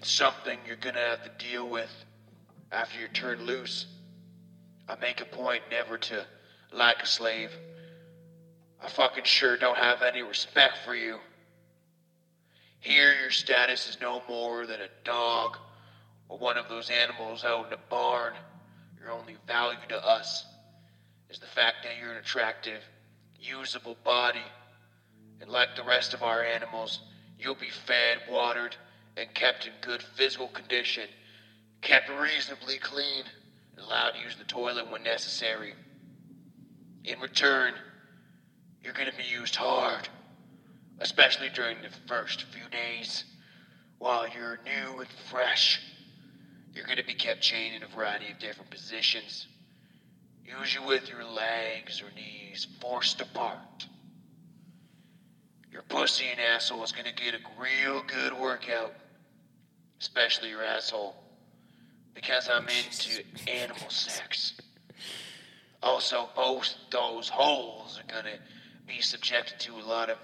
It's 0.00 0.10
something 0.10 0.58
you're 0.66 0.76
gonna 0.76 0.98
have 0.98 1.24
to 1.24 1.44
deal 1.44 1.68
with 1.68 1.90
after 2.72 2.98
you're 2.98 3.08
turned 3.08 3.42
loose. 3.42 3.84
I 4.88 4.96
make 4.96 5.20
a 5.20 5.26
point 5.26 5.62
never 5.70 5.98
to 5.98 6.24
like 6.72 7.02
a 7.02 7.06
slave. 7.06 7.50
I 8.82 8.88
fucking 8.88 9.24
sure 9.24 9.58
don't 9.58 9.76
have 9.76 10.00
any 10.00 10.22
respect 10.22 10.78
for 10.86 10.94
you. 10.94 11.18
Here, 12.78 13.12
your 13.12 13.30
status 13.30 13.90
is 13.90 14.00
no 14.00 14.22
more 14.26 14.64
than 14.64 14.80
a 14.80 14.88
dog 15.04 15.58
or 16.30 16.38
one 16.38 16.56
of 16.56 16.70
those 16.70 16.88
animals 16.88 17.44
out 17.44 17.66
in 17.66 17.74
a 17.74 17.90
barn. 17.90 18.32
Your 18.98 19.10
only 19.10 19.36
value 19.46 19.86
to 19.90 20.02
us 20.02 20.46
is 21.28 21.40
the 21.40 21.46
fact 21.46 21.82
that 21.82 21.98
you're 22.00 22.12
an 22.12 22.16
attractive, 22.16 22.82
usable 23.38 23.98
body. 24.02 24.46
And 25.42 25.50
like 25.50 25.76
the 25.76 25.84
rest 25.84 26.14
of 26.14 26.22
our 26.22 26.42
animals, 26.42 27.00
you'll 27.38 27.54
be 27.54 27.68
fed, 27.68 28.20
watered, 28.30 28.76
and 29.20 29.34
kept 29.34 29.66
in 29.66 29.72
good 29.82 30.02
physical 30.02 30.48
condition, 30.48 31.06
kept 31.82 32.08
reasonably 32.08 32.78
clean, 32.78 33.24
and 33.76 33.84
allowed 33.84 34.12
to 34.12 34.20
use 34.20 34.36
the 34.36 34.44
toilet 34.44 34.90
when 34.90 35.02
necessary. 35.02 35.74
In 37.04 37.20
return, 37.20 37.74
you're 38.82 38.94
going 38.94 39.10
to 39.10 39.16
be 39.16 39.24
used 39.24 39.56
hard, 39.56 40.08
especially 41.00 41.50
during 41.54 41.76
the 41.82 41.90
first 42.08 42.44
few 42.44 42.68
days. 42.70 43.24
While 43.98 44.26
you're 44.28 44.58
new 44.64 45.00
and 45.00 45.08
fresh, 45.30 45.80
you're 46.74 46.86
going 46.86 46.96
to 46.96 47.04
be 47.04 47.14
kept 47.14 47.42
chained 47.42 47.74
in 47.76 47.82
a 47.82 47.94
variety 47.94 48.30
of 48.30 48.38
different 48.38 48.70
positions, 48.70 49.46
usually 50.44 50.86
with 50.86 51.08
your 51.10 51.24
legs 51.24 52.00
or 52.00 52.10
knees 52.14 52.66
forced 52.80 53.20
apart. 53.20 53.86
Your 55.70 55.82
pussy 55.82 56.24
and 56.30 56.40
asshole 56.40 56.82
is 56.82 56.92
going 56.92 57.04
to 57.04 57.12
get 57.12 57.34
a 57.34 57.38
real 57.60 58.02
good 58.02 58.32
workout, 58.32 58.92
especially 60.00 60.48
your 60.48 60.64
asshole, 60.64 61.14
because 62.14 62.48
I'm 62.48 62.66
into 62.68 63.22
animal 63.48 63.90
sex. 63.90 64.54
Also, 65.82 66.28
both 66.34 66.74
those 66.90 67.28
holes 67.28 67.98
are 67.98 68.12
gonna 68.12 68.38
be 68.86 69.00
subjected 69.00 69.60
to 69.60 69.74
a 69.76 69.84
lot 69.84 70.10
of 70.10 70.18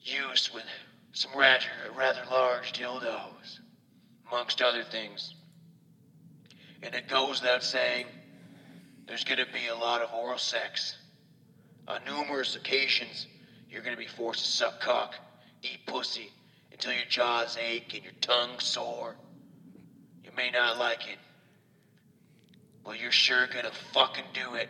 use 0.00 0.52
with 0.52 0.64
some 1.12 1.32
rather, 1.36 1.64
rather 1.96 2.22
large 2.30 2.72
dildos, 2.72 3.60
amongst 4.30 4.62
other 4.62 4.84
things. 4.84 5.34
And 6.82 6.94
it 6.94 7.08
goes 7.08 7.40
without 7.40 7.62
saying, 7.62 8.06
there's 9.06 9.24
gonna 9.24 9.46
be 9.46 9.68
a 9.68 9.74
lot 9.74 10.02
of 10.02 10.12
oral 10.12 10.38
sex. 10.38 10.96
On 11.88 12.00
numerous 12.04 12.56
occasions, 12.56 13.26
you're 13.70 13.82
gonna 13.82 13.96
be 13.96 14.06
forced 14.06 14.44
to 14.44 14.50
suck 14.50 14.80
cock, 14.80 15.14
eat 15.62 15.86
pussy, 15.86 16.30
until 16.76 16.92
your 16.92 17.06
jaws 17.08 17.56
ache 17.58 17.94
and 17.94 18.04
your 18.04 18.12
tongue 18.20 18.58
sore. 18.58 19.16
You 20.22 20.30
may 20.36 20.50
not 20.50 20.78
like 20.78 21.08
it, 21.08 21.16
but 22.84 23.00
you're 23.00 23.10
sure 23.10 23.46
gonna 23.46 23.70
fucking 23.94 24.26
do 24.34 24.56
it. 24.56 24.68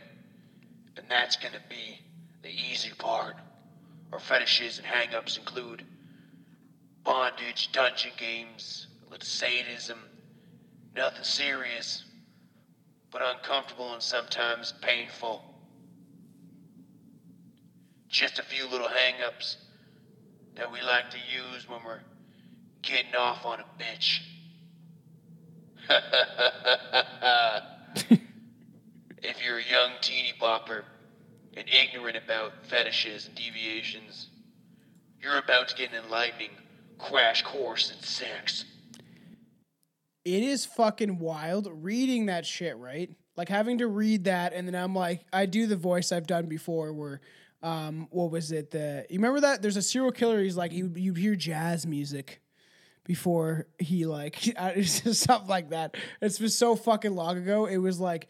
And 0.97 1.07
that's 1.09 1.35
gonna 1.35 1.62
be 1.69 1.99
the 2.42 2.49
easy 2.49 2.90
part. 2.97 3.35
Our 4.12 4.21
fetishes 4.21 4.79
and 4.79 4.87
hang-ups 4.87 5.37
include 5.37 5.85
bondage, 7.03 7.73
dungeon 7.73 8.12
games, 8.16 8.87
a 9.05 9.11
little 9.11 9.27
sadism, 9.27 9.99
nothing 10.95 11.25
serious, 11.25 12.05
but 13.11 13.21
uncomfortable 13.21 13.92
and 13.92 14.03
sometimes 14.03 14.73
painful. 14.81 15.42
Just 18.09 18.38
a 18.38 18.45
few 18.45 18.69
little 18.69 18.88
hang-ups 18.88 19.57
that 20.57 20.73
we 20.73 20.81
like 20.81 21.11
to 21.11 21.19
use 21.19 21.69
when 21.69 21.81
we're 21.85 22.01
getting 22.83 23.14
off 23.14 23.45
on 23.45 23.61
a 23.61 23.64
bitch. 23.81 24.21
if 29.23 29.45
you're 29.45 29.59
a 29.59 29.71
young 29.71 29.92
teeny 30.01 30.33
bopper 30.40 30.83
and 31.57 31.66
ignorant 31.69 32.16
about 32.16 32.53
fetishes 32.66 33.29
and 33.29 33.37
deviations, 33.37 34.29
you're 35.21 35.38
about 35.38 35.69
to 35.69 35.77
get 35.77 35.92
an 35.92 36.05
enlightening 36.05 36.51
crash 36.99 37.42
course 37.42 37.92
in 37.95 38.03
sex. 38.03 38.64
it 40.25 40.42
is 40.42 40.64
fucking 40.64 41.19
wild 41.19 41.69
reading 41.71 42.27
that 42.27 42.47
shit, 42.47 42.77
right? 42.79 43.11
Like 43.37 43.51
having 43.51 43.79
to 43.79 43.87
read 43.87 44.25
that, 44.25 44.55
and 44.55 44.66
then 44.66 44.75
I'm 44.75 44.95
like, 44.95 45.27
I 45.33 45.45
do 45.45 45.66
the 45.66 45.77
voice 45.77 46.11
I've 46.11 46.27
done 46.27 46.47
before, 46.47 46.95
where, 46.95 47.21
um, 47.66 48.07
what 48.11 48.31
was 48.31 48.52
it? 48.52 48.70
The 48.70 49.05
you 49.11 49.18
remember 49.18 49.40
that? 49.40 49.61
There's 49.61 49.76
a 49.76 49.83
serial 49.83 50.12
killer. 50.12 50.40
He's 50.40 50.57
like, 50.57 50.72
you 50.72 50.92
you'd 50.94 51.18
hear 51.18 51.35
jazz 51.35 51.85
music 51.85 52.40
before 53.05 53.66
he 53.81 54.07
like 54.07 54.37
stuff 54.85 55.48
like 55.48 55.70
that. 55.70 55.96
It's 56.22 56.38
been 56.38 56.48
so 56.48 56.76
fucking 56.76 57.14
long 57.14 57.38
ago. 57.38 57.66
It 57.66 57.79
was 57.79 57.98
like 57.98 58.29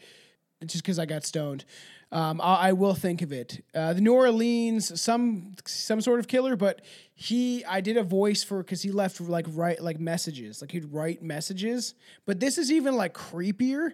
just 0.64 0.82
because 0.82 0.98
I 0.98 1.04
got 1.04 1.26
stoned. 1.26 1.66
Um, 2.12 2.40
I, 2.40 2.68
I 2.68 2.72
will 2.72 2.94
think 2.94 3.20
of 3.20 3.30
it. 3.30 3.62
Uh, 3.74 3.92
the 3.92 4.00
New 4.00 4.14
Orleans, 4.14 4.98
some 4.98 5.52
some 5.66 6.00
sort 6.00 6.18
of 6.18 6.28
killer, 6.28 6.56
but 6.56 6.80
he, 7.14 7.62
I 7.66 7.82
did 7.82 7.98
a 7.98 8.04
voice 8.04 8.42
for 8.42 8.62
because 8.62 8.80
he 8.80 8.90
left 8.90 9.20
like 9.20 9.44
write 9.50 9.82
like 9.82 10.00
messages, 10.00 10.62
like 10.62 10.72
he'd 10.72 10.86
write 10.86 11.22
messages. 11.22 11.94
But 12.24 12.40
this 12.40 12.56
is 12.56 12.72
even 12.72 12.96
like 12.96 13.12
creepier, 13.12 13.90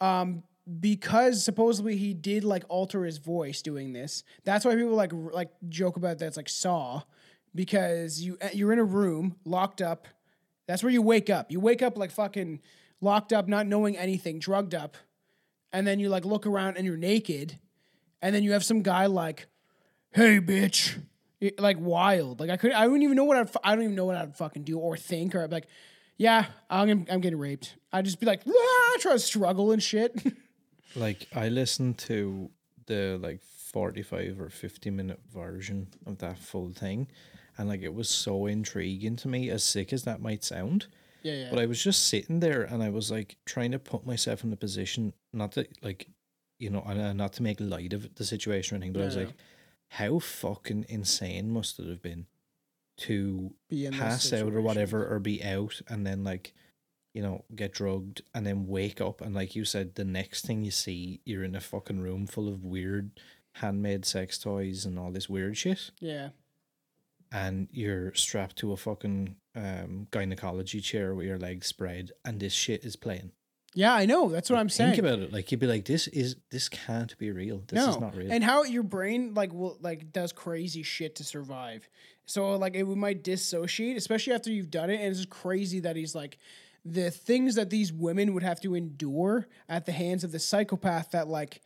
um, 0.00 0.42
because 0.80 1.44
supposedly 1.44 1.96
he 1.96 2.12
did 2.14 2.44
like 2.44 2.64
alter 2.68 3.04
his 3.04 3.18
voice 3.18 3.62
doing 3.62 3.92
this. 3.92 4.24
That's 4.44 4.64
why 4.64 4.74
people 4.74 4.94
like 4.94 5.12
like 5.12 5.50
joke 5.68 5.96
about 5.96 6.18
that's 6.18 6.36
like 6.36 6.48
Saw, 6.48 7.02
because 7.54 8.20
you 8.20 8.36
you're 8.52 8.72
in 8.72 8.78
a 8.78 8.84
room 8.84 9.36
locked 9.44 9.80
up. 9.82 10.08
That's 10.66 10.82
where 10.82 10.92
you 10.92 11.02
wake 11.02 11.30
up. 11.30 11.50
You 11.50 11.60
wake 11.60 11.82
up 11.82 11.96
like 11.96 12.10
fucking 12.10 12.60
locked 13.00 13.32
up, 13.32 13.46
not 13.48 13.66
knowing 13.66 13.96
anything, 13.96 14.38
drugged 14.38 14.74
up 14.74 14.96
and 15.72 15.86
then 15.86 15.98
you 16.00 16.08
like 16.08 16.24
look 16.24 16.46
around 16.46 16.76
and 16.76 16.86
you're 16.86 16.96
naked, 16.96 17.58
and 18.22 18.34
then 18.34 18.42
you 18.42 18.52
have 18.52 18.64
some 18.64 18.82
guy 18.82 19.06
like, 19.06 19.46
"Hey, 20.12 20.38
bitch," 20.40 20.96
It- 21.40 21.60
like 21.60 21.76
wild. 21.78 22.40
Like 22.40 22.50
I 22.50 22.56
could, 22.56 22.72
I 22.72 22.86
wouldn't 22.86 23.02
even 23.04 23.16
know 23.16 23.24
what 23.24 23.36
I'd, 23.36 23.50
I 23.62 23.74
don't 23.74 23.84
even 23.84 23.96
know 23.96 24.06
what 24.06 24.16
I'd 24.16 24.36
fucking 24.36 24.62
do 24.62 24.78
or 24.78 24.96
think 24.96 25.34
or 25.34 25.42
I'd 25.42 25.50
be 25.50 25.56
like, 25.56 25.66
"Yeah, 26.16 26.46
I'm, 26.70 27.04
I'm 27.10 27.20
getting 27.20 27.38
raped." 27.38 27.74
I'd 27.92 28.04
just 28.04 28.20
be 28.20 28.26
like, 28.26 28.42
ah, 28.48 28.96
try 29.00 29.12
to 29.12 29.18
struggle 29.18 29.72
and 29.72 29.82
shit. 29.82 30.14
Like 30.96 31.28
I 31.34 31.48
listened 31.48 31.98
to 31.98 32.50
the 32.86 33.18
like 33.20 33.40
45 33.42 34.40
or 34.40 34.48
50 34.48 34.90
minute 34.90 35.20
version 35.32 35.88
of 36.06 36.18
that 36.18 36.38
full 36.38 36.70
thing 36.72 37.08
and 37.58 37.68
like 37.68 37.82
it 37.82 37.94
was 37.94 38.08
so 38.08 38.46
intriguing 38.46 39.16
to 39.16 39.28
me 39.28 39.50
as 39.50 39.64
sick 39.64 39.92
as 39.92 40.04
that 40.04 40.20
might 40.20 40.44
sound. 40.44 40.86
yeah, 41.22 41.34
yeah. 41.34 41.48
But 41.50 41.58
I 41.58 41.66
was 41.66 41.82
just 41.82 42.06
sitting 42.08 42.40
there 42.40 42.62
and 42.62 42.82
I 42.82 42.88
was 42.90 43.10
like 43.10 43.36
trying 43.44 43.72
to 43.72 43.78
put 43.78 44.06
myself 44.06 44.44
in 44.44 44.50
the 44.50 44.56
position 44.56 45.12
not 45.32 45.52
to 45.52 45.66
like 45.82 46.08
you 46.58 46.70
know, 46.70 46.82
and 46.86 47.18
not 47.18 47.34
to 47.34 47.42
make 47.42 47.58
light 47.60 47.92
of 47.92 48.14
the 48.14 48.24
situation 48.24 48.74
or 48.74 48.76
anything, 48.76 48.94
but 48.94 49.02
I 49.02 49.04
was 49.04 49.16
Yeah, 49.16 49.24
like, 49.24 49.34
how 49.88 50.18
fucking 50.18 50.86
insane 50.88 51.50
must 51.50 51.78
it 51.78 51.86
have 51.86 52.00
been 52.00 52.26
to 52.98 53.52
Be 53.68 53.88
pass 53.90 54.32
out 54.32 54.54
or 54.54 54.62
whatever 54.62 55.06
or 55.06 55.18
be 55.18 55.44
out 55.44 55.82
and 55.88 56.06
then 56.06 56.24
like 56.24 56.54
you 57.16 57.22
know 57.22 57.42
get 57.54 57.72
drugged 57.72 58.20
and 58.34 58.46
then 58.46 58.66
wake 58.66 59.00
up 59.00 59.22
and 59.22 59.34
like 59.34 59.56
you 59.56 59.64
said 59.64 59.94
the 59.94 60.04
next 60.04 60.44
thing 60.44 60.62
you 60.62 60.70
see 60.70 61.18
you're 61.24 61.42
in 61.42 61.56
a 61.56 61.60
fucking 61.60 61.98
room 61.98 62.26
full 62.26 62.46
of 62.46 62.62
weird 62.62 63.10
handmade 63.54 64.04
sex 64.04 64.36
toys 64.36 64.84
and 64.84 64.98
all 64.98 65.10
this 65.10 65.26
weird 65.26 65.56
shit 65.56 65.90
yeah, 65.98 66.28
and 67.32 67.68
you're 67.72 68.12
strapped 68.14 68.56
to 68.56 68.70
a 68.70 68.76
fucking 68.76 69.34
um 69.54 70.06
gynecology 70.10 70.78
chair 70.78 71.14
with 71.14 71.26
your 71.26 71.38
legs 71.38 71.66
spread 71.66 72.12
and 72.22 72.38
this 72.38 72.52
shit 72.52 72.84
is 72.84 72.96
playing 72.96 73.32
yeah. 73.74 73.92
I 73.92 74.06
know. 74.06 74.30
That's 74.30 74.48
what 74.48 74.58
I'm 74.58 74.70
saying. 74.70 74.92
think 74.92 75.04
about 75.04 75.18
it 75.18 75.34
like 75.34 75.52
you'd 75.52 75.60
be 75.60 75.66
like 75.66 75.84
this 75.84 76.08
is 76.08 76.36
this 76.50 76.66
can't 76.70 77.16
be 77.18 77.30
real 77.30 77.62
this 77.66 77.76
no, 77.76 77.90
is 77.90 78.00
not 78.00 78.16
real 78.16 78.32
and 78.32 78.42
how 78.42 78.62
your 78.62 78.82
brain 78.82 79.34
like 79.34 79.52
will 79.52 79.76
like 79.82 80.12
does 80.12 80.32
crazy 80.32 80.82
shit 80.82 81.16
to 81.16 81.24
survive. 81.24 81.86
So 82.24 82.56
like 82.56 82.74
it 82.74 82.84
we 82.84 82.94
might 82.94 83.22
dissociate, 83.22 83.98
especially 83.98 84.32
after 84.32 84.50
you've 84.50 84.70
done 84.70 84.88
it. 84.88 85.00
And 85.00 85.10
it's 85.10 85.18
just 85.18 85.30
crazy 85.30 85.80
that 85.80 85.94
he's 85.94 86.14
like 86.14 86.38
the 86.92 87.10
things 87.10 87.56
that 87.56 87.70
these 87.70 87.92
women 87.92 88.32
would 88.34 88.42
have 88.42 88.60
to 88.60 88.74
endure 88.74 89.48
at 89.68 89.86
the 89.86 89.92
hands 89.92 90.22
of 90.24 90.32
the 90.32 90.38
psychopath 90.38 91.10
that 91.10 91.26
like 91.26 91.60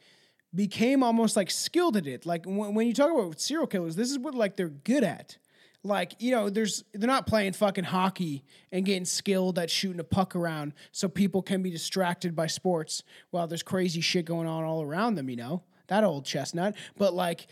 became 0.54 1.02
almost 1.02 1.36
like 1.36 1.50
skilled 1.50 1.96
at 1.96 2.06
it. 2.06 2.24
Like 2.24 2.46
when, 2.46 2.74
when 2.74 2.86
you 2.86 2.94
talk 2.94 3.12
about 3.12 3.40
serial 3.40 3.66
killers, 3.66 3.96
this 3.96 4.10
is 4.10 4.18
what 4.18 4.34
like 4.34 4.56
they're 4.56 4.68
good 4.68 5.04
at. 5.04 5.36
Like 5.82 6.14
you 6.18 6.30
know, 6.30 6.50
there's 6.50 6.84
they're 6.92 7.06
not 7.06 7.26
playing 7.26 7.52
fucking 7.52 7.84
hockey 7.84 8.44
and 8.72 8.84
getting 8.84 9.04
skilled 9.04 9.58
at 9.58 9.70
shooting 9.70 10.00
a 10.00 10.04
puck 10.04 10.36
around 10.36 10.74
so 10.92 11.08
people 11.08 11.42
can 11.42 11.62
be 11.62 11.70
distracted 11.70 12.36
by 12.36 12.46
sports 12.46 13.02
while 13.30 13.46
there's 13.46 13.62
crazy 13.62 14.00
shit 14.00 14.24
going 14.24 14.46
on 14.46 14.64
all 14.64 14.82
around 14.82 15.14
them. 15.14 15.28
You 15.30 15.36
know 15.36 15.62
that 15.88 16.04
old 16.04 16.24
chestnut. 16.24 16.74
But 16.96 17.14
like 17.14 17.46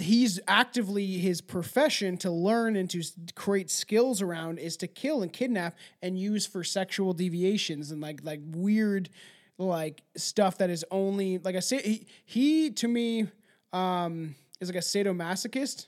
he's 0.00 0.40
actively 0.48 1.18
his 1.18 1.40
profession 1.40 2.16
to 2.18 2.30
learn 2.30 2.76
and 2.76 2.90
to 2.90 3.02
create 3.34 3.70
skills 3.70 4.20
around 4.20 4.58
is 4.58 4.76
to 4.78 4.86
kill 4.86 5.22
and 5.22 5.32
kidnap 5.32 5.76
and 6.02 6.18
use 6.18 6.46
for 6.46 6.64
sexual 6.64 7.12
deviations 7.12 7.90
and 7.90 8.00
like 8.00 8.20
like 8.22 8.40
weird 8.46 9.08
like 9.58 10.02
stuff 10.16 10.58
that 10.58 10.70
is 10.70 10.84
only 10.90 11.38
like 11.38 11.54
I 11.56 11.60
say 11.60 11.80
he, 11.82 12.06
he 12.24 12.70
to 12.72 12.88
me 12.88 13.28
um 13.72 14.34
is 14.60 14.68
like 14.68 14.76
a 14.76 14.80
sadomasochist 14.80 15.86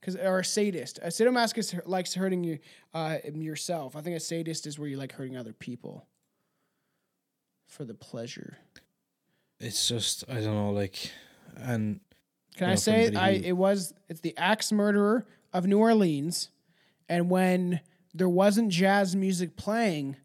because 0.00 0.14
or 0.16 0.38
a 0.38 0.44
sadist. 0.44 0.98
A 1.02 1.08
sadomasochist 1.08 1.80
likes 1.86 2.14
hurting 2.14 2.44
you 2.44 2.58
uh 2.94 3.18
yourself. 3.34 3.96
I 3.96 4.00
think 4.00 4.16
a 4.16 4.20
sadist 4.20 4.66
is 4.66 4.78
where 4.78 4.88
you 4.88 4.96
like 4.96 5.12
hurting 5.12 5.36
other 5.36 5.52
people 5.52 6.06
for 7.66 7.84
the 7.84 7.94
pleasure. 7.94 8.56
it's 9.60 9.88
just 9.88 10.24
i 10.28 10.34
don't 10.34 10.54
know 10.54 10.70
like 10.70 11.10
and 11.56 12.00
Can 12.58 12.66
you 12.66 12.72
I 12.72 12.76
say 12.76 13.04
somebody 13.06 13.16
I 13.16 13.30
it 13.48 13.56
was 13.56 13.94
it's 14.08 14.20
the 14.20 14.36
axe 14.36 14.72
murderer 14.72 15.24
of 15.52 15.66
New 15.66 15.78
Orleans, 15.78 16.50
and 17.08 17.30
when 17.30 17.80
there 18.12 18.28
wasn't 18.28 18.70
jazz 18.70 19.14
music 19.14 19.56
playing, 19.56 20.16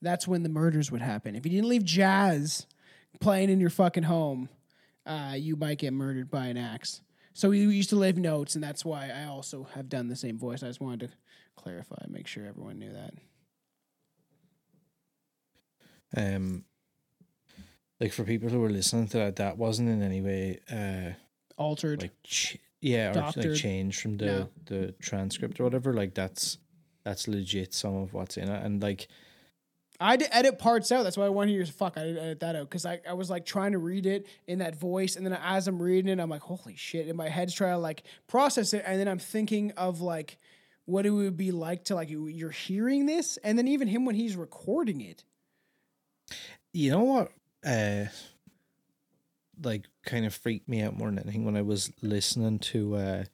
that's 0.00 0.28
when 0.28 0.44
the 0.44 0.48
murders 0.48 0.92
would 0.92 1.02
happen. 1.02 1.34
If 1.34 1.44
you 1.44 1.50
didn't 1.50 1.68
leave 1.68 1.84
jazz 1.84 2.66
playing 3.20 3.50
in 3.50 3.58
your 3.60 3.70
fucking 3.70 4.04
home, 4.04 4.48
uh, 5.04 5.34
you 5.36 5.56
might 5.56 5.78
get 5.78 5.92
murdered 5.92 6.30
by 6.30 6.46
an 6.46 6.56
axe. 6.56 7.02
So 7.32 7.50
we 7.50 7.58
used 7.58 7.90
to 7.90 7.96
leave 7.96 8.16
notes, 8.16 8.54
and 8.54 8.62
that's 8.62 8.84
why 8.84 9.10
I 9.10 9.24
also 9.24 9.66
have 9.74 9.88
done 9.88 10.06
the 10.06 10.16
same 10.16 10.38
voice. 10.38 10.62
I 10.62 10.68
just 10.68 10.80
wanted 10.80 11.08
to 11.08 11.16
clarify, 11.56 11.96
make 12.08 12.28
sure 12.28 12.46
everyone 12.46 12.78
knew 12.78 12.92
that. 12.92 13.14
um 16.16 16.64
like 18.00 18.12
for 18.12 18.24
people 18.24 18.48
who 18.48 18.58
were 18.60 18.70
listening 18.70 19.06
to 19.06 19.18
that 19.18 19.36
that 19.36 19.56
wasn't 19.56 19.88
in 19.88 20.02
any 20.02 20.20
way 20.20 20.58
uh 20.70 21.14
Altered. 21.60 22.02
like 22.02 22.22
ch- 22.24 22.56
yeah 22.80 23.10
or 23.16 23.32
like 23.36 23.54
change 23.54 24.00
from 24.00 24.16
the 24.16 24.24
No. 24.26 24.48
the 24.64 24.92
transcript 25.00 25.60
or 25.60 25.64
whatever 25.64 25.92
like 25.92 26.14
that's 26.14 26.56
that's 27.04 27.28
legit 27.28 27.74
some 27.74 27.94
of 27.94 28.14
what's 28.14 28.36
in 28.38 28.48
it 28.48 28.64
and 28.64 28.82
like 28.82 29.06
I 30.02 30.12
had 30.12 30.20
to 30.20 30.34
edit 30.34 30.58
parts 30.58 30.90
out. 30.90 31.02
That's 31.02 31.18
why 31.18 31.26
I 31.26 31.28
wanted 31.28 31.52
you 31.52 31.62
to 31.62 31.70
fuck. 31.70 31.98
I 31.98 32.04
didn't 32.04 32.24
edit 32.24 32.40
that 32.40 32.56
out 32.56 32.70
because 32.70 32.86
I, 32.86 33.00
I 33.06 33.12
was 33.12 33.28
like 33.28 33.44
trying 33.44 33.72
to 33.72 33.78
read 33.78 34.06
it 34.06 34.26
in 34.46 34.60
that 34.60 34.74
voice, 34.74 35.14
and 35.16 35.26
then 35.26 35.34
as 35.34 35.68
I'm 35.68 35.78
reading 35.78 36.10
it, 36.10 36.18
I'm 36.22 36.30
like, 36.30 36.40
holy 36.40 36.74
shit! 36.74 37.06
And 37.06 37.18
my 37.18 37.28
head's 37.28 37.52
trying 37.52 37.72
to 37.74 37.78
like 37.78 38.04
process 38.26 38.72
it, 38.72 38.82
and 38.86 38.98
then 38.98 39.08
I'm 39.08 39.18
thinking 39.18 39.72
of 39.72 40.00
like 40.00 40.38
what 40.86 41.04
it 41.04 41.10
would 41.10 41.36
be 41.36 41.52
like 41.52 41.84
to 41.84 41.94
like 41.94 42.08
you, 42.08 42.28
you're 42.28 42.48
hearing 42.48 43.04
this, 43.04 43.36
and 43.44 43.58
then 43.58 43.68
even 43.68 43.88
him 43.88 44.06
when 44.06 44.14
he's 44.14 44.36
recording 44.36 45.02
it. 45.02 45.22
you 46.72 46.90
know 46.92 47.04
what 47.04 47.30
uh 47.66 48.06
like 49.62 49.84
kind 50.04 50.24
of 50.24 50.34
freaked 50.34 50.68
me 50.68 50.80
out 50.82 50.96
more 50.96 51.08
than 51.08 51.18
anything 51.18 51.44
when 51.44 51.56
I 51.56 51.62
was 51.62 51.92
listening 52.02 52.58
to 52.60 52.96
uh 52.96 53.24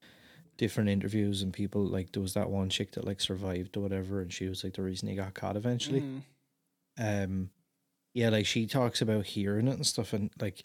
different 0.57 0.89
interviews 0.89 1.43
and 1.43 1.53
people 1.53 1.85
like 1.85 2.13
there 2.13 2.23
was 2.23 2.35
that 2.35 2.49
one 2.51 2.69
chick 2.71 2.93
that 2.93 3.05
like 3.07 3.21
survived 3.21 3.77
or 3.77 3.81
whatever 3.81 4.21
and 4.23 4.33
she 4.33 4.49
was 4.49 4.65
like 4.65 4.73
the 4.75 4.83
reason 4.83 5.09
he 5.09 5.15
got 5.15 5.35
caught 5.35 5.55
eventually. 5.57 6.01
Mhm. 6.01 6.23
um 6.99 7.51
yeah 8.15 8.31
like 8.31 8.47
she 8.47 8.67
talks 8.67 9.03
about 9.03 9.27
hearing 9.27 9.69
it 9.69 9.75
and 9.75 9.87
stuff 9.87 10.13
and 10.15 10.31
like 10.41 10.65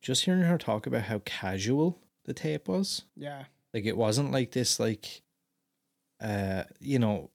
just 0.00 0.24
hearing 0.24 0.42
her 0.42 0.58
talk 0.58 0.86
about 0.86 1.02
how 1.02 1.20
casual 1.24 1.98
the 2.24 2.32
tape 2.32 2.68
was 2.68 3.02
Yeah, 3.16 3.44
like 3.74 3.84
it 3.84 3.96
wasn't 3.96 4.30
like 4.30 4.52
this 4.52 4.78
like 4.78 5.22
uh 6.20 6.62
you 6.78 7.00
know 7.00 7.30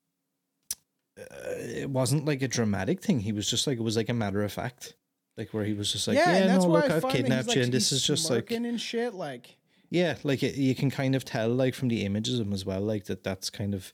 uh, 1.20 1.24
it 1.58 1.90
wasn't 1.90 2.26
like 2.26 2.42
a 2.42 2.48
dramatic 2.48 3.02
thing 3.02 3.20
he 3.20 3.32
was 3.34 3.50
just 3.50 3.68
like 3.68 3.78
it 3.78 3.84
was 3.84 3.98
like 3.98 4.08
a 4.10 4.14
matter 4.14 4.44
of 4.44 4.54
fact 4.54 4.96
like 5.38 5.54
where 5.54 5.64
he 5.64 5.74
was 5.74 5.92
just 5.92 6.08
like 6.08 6.18
yeah, 6.18 6.48
that's 6.48 6.66
no 6.66 6.72
look 6.72 6.90
I 6.90 6.96
i've 6.96 7.02
find 7.02 7.04
that 7.04 7.12
he's, 7.12 7.22
kidnapped 7.22 7.48
like, 7.50 7.58
you 7.58 7.64
and 7.64 7.72
this 7.72 7.92
is 7.92 8.06
just 8.06 8.30
like 8.30 8.52
and 8.52 8.82
shit. 8.82 9.14
Like, 9.14 9.56
yeah, 9.90 10.16
like 10.24 10.44
it, 10.44 10.56
you 10.56 10.76
can 10.76 10.90
kind 10.90 11.16
of 11.16 11.24
tell, 11.24 11.50
like 11.50 11.76
from 11.76 11.88
the 11.88 12.04
images 12.04 12.40
of 12.40 12.48
him 12.48 12.54
as 12.54 12.66
well, 12.66 12.82
like 12.82 13.06
that. 13.06 13.24
That's 13.24 13.50
kind 13.50 13.74
of 13.74 13.94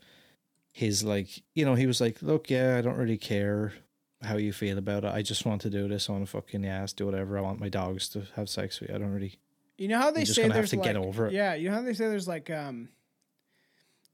his, 0.72 1.04
like 1.04 1.44
you 1.54 1.66
know, 1.66 1.76
he 1.76 1.86
was 1.86 2.02
like, 2.02 2.22
"Look, 2.22 2.50
yeah, 2.50 2.78
I 2.78 2.82
don't 2.82 2.98
really 2.98 3.18
care 3.18 3.74
how 4.24 4.38
you 4.38 4.54
feel 4.54 4.78
about 4.78 5.04
it. 5.04 5.14
I 5.14 5.22
just 5.22 5.46
want 5.46 5.62
to 5.64 5.70
do 5.70 5.88
this. 5.88 6.10
I 6.10 6.14
want 6.14 6.26
to 6.26 6.32
fucking 6.32 6.66
ass, 6.66 6.94
do 6.94 7.06
whatever. 7.06 7.38
I 7.38 7.42
want 7.42 7.60
my 7.60 7.70
dogs 7.70 8.08
to 8.10 8.24
have 8.36 8.50
sex 8.50 8.80
with 8.80 8.90
you. 8.90 8.96
I 8.96 9.00
don't 9.00 9.12
really." 9.12 9.40
you 9.78 9.88
know 9.88 9.98
how 9.98 10.12
they 10.12 10.22
just 10.22 10.36
say 10.36 10.44
gonna 10.44 10.54
have 10.54 10.62
there's 10.62 10.70
to 10.72 10.78
like, 10.78 10.86
get 10.86 10.96
over 10.96 11.28
it. 11.28 11.34
yeah, 11.34 11.56
you 11.56 11.70
know 11.70 11.76
how 11.76 11.82
they 11.82 11.94
say 11.94 12.08
there's 12.08 12.28
like 12.28 12.50
um. 12.50 12.90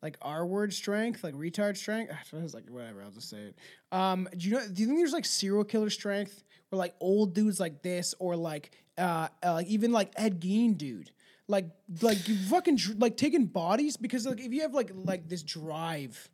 Like 0.02 0.18
R 0.22 0.46
word 0.46 0.74
strength, 0.74 1.24
like 1.24 1.34
retard 1.34 1.78
strength. 1.78 2.14
I 2.34 2.42
was 2.42 2.54
like, 2.54 2.70
whatever, 2.70 3.04
I'll 3.04 3.12
just 3.12 3.30
say 3.30 3.38
it. 3.38 3.56
Um, 3.92 4.28
do 4.38 4.48
you 4.48 4.54
know? 4.54 4.66
Do 4.72 4.82
you 4.82 4.88
think 4.88 5.00
there's 5.00 5.14
like 5.14 5.26
serial 5.26 5.64
killer 5.64 5.90
strength 5.90 6.44
or 6.72 6.78
like 6.78 6.96
old 7.00 7.34
dudes 7.34 7.60
like 7.60 7.82
this, 7.82 8.16
or 8.20 8.36
like 8.36 8.72
uh, 8.98 9.28
uh 9.44 9.54
like 9.54 9.68
even 9.68 9.92
like 9.92 10.12
Ed 10.16 10.42
Gein 10.42 10.78
dude. 10.78 11.12
Like 11.48 11.66
like 12.02 12.28
you 12.28 12.36
fucking 12.36 12.80
like 12.98 13.18
taking 13.18 13.46
bodies 13.46 13.98
because 13.98 14.26
like 14.26 14.40
if 14.40 14.54
you 14.54 14.62
have 14.62 14.74
like 14.74 14.92
like 14.94 15.28
this 15.28 15.42
drive 15.42 16.30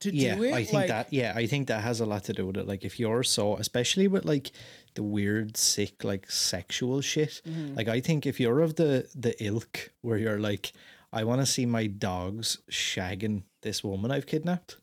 to 0.00 0.14
yeah, 0.14 0.34
do 0.34 0.42
it, 0.42 0.52
I 0.52 0.64
think 0.64 0.74
like, 0.74 0.88
that 0.88 1.12
yeah, 1.12 1.32
I 1.34 1.46
think 1.46 1.68
that 1.68 1.82
has 1.82 2.00
a 2.00 2.06
lot 2.06 2.24
to 2.24 2.34
do 2.34 2.46
with 2.46 2.58
it. 2.58 2.68
Like 2.68 2.84
if 2.84 3.00
you're 3.00 3.22
so 3.22 3.56
especially 3.56 4.08
with 4.08 4.26
like 4.26 4.50
the 4.94 5.02
weird, 5.02 5.56
sick, 5.56 6.02
like 6.02 6.30
sexual 6.30 7.00
shit. 7.00 7.40
Mm-hmm. 7.46 7.76
Like 7.76 7.88
I 7.88 8.00
think 8.00 8.26
if 8.26 8.40
you're 8.40 8.60
of 8.60 8.74
the 8.74 9.08
the 9.14 9.34
ilk 9.42 9.92
where 10.02 10.18
you're 10.18 10.40
like, 10.40 10.72
I 11.16 11.24
want 11.24 11.40
to 11.40 11.46
see 11.46 11.64
my 11.64 11.86
dogs 11.86 12.58
shagging 12.70 13.42
this 13.62 13.82
woman 13.82 14.10
I've 14.10 14.26
kidnapped. 14.26 14.76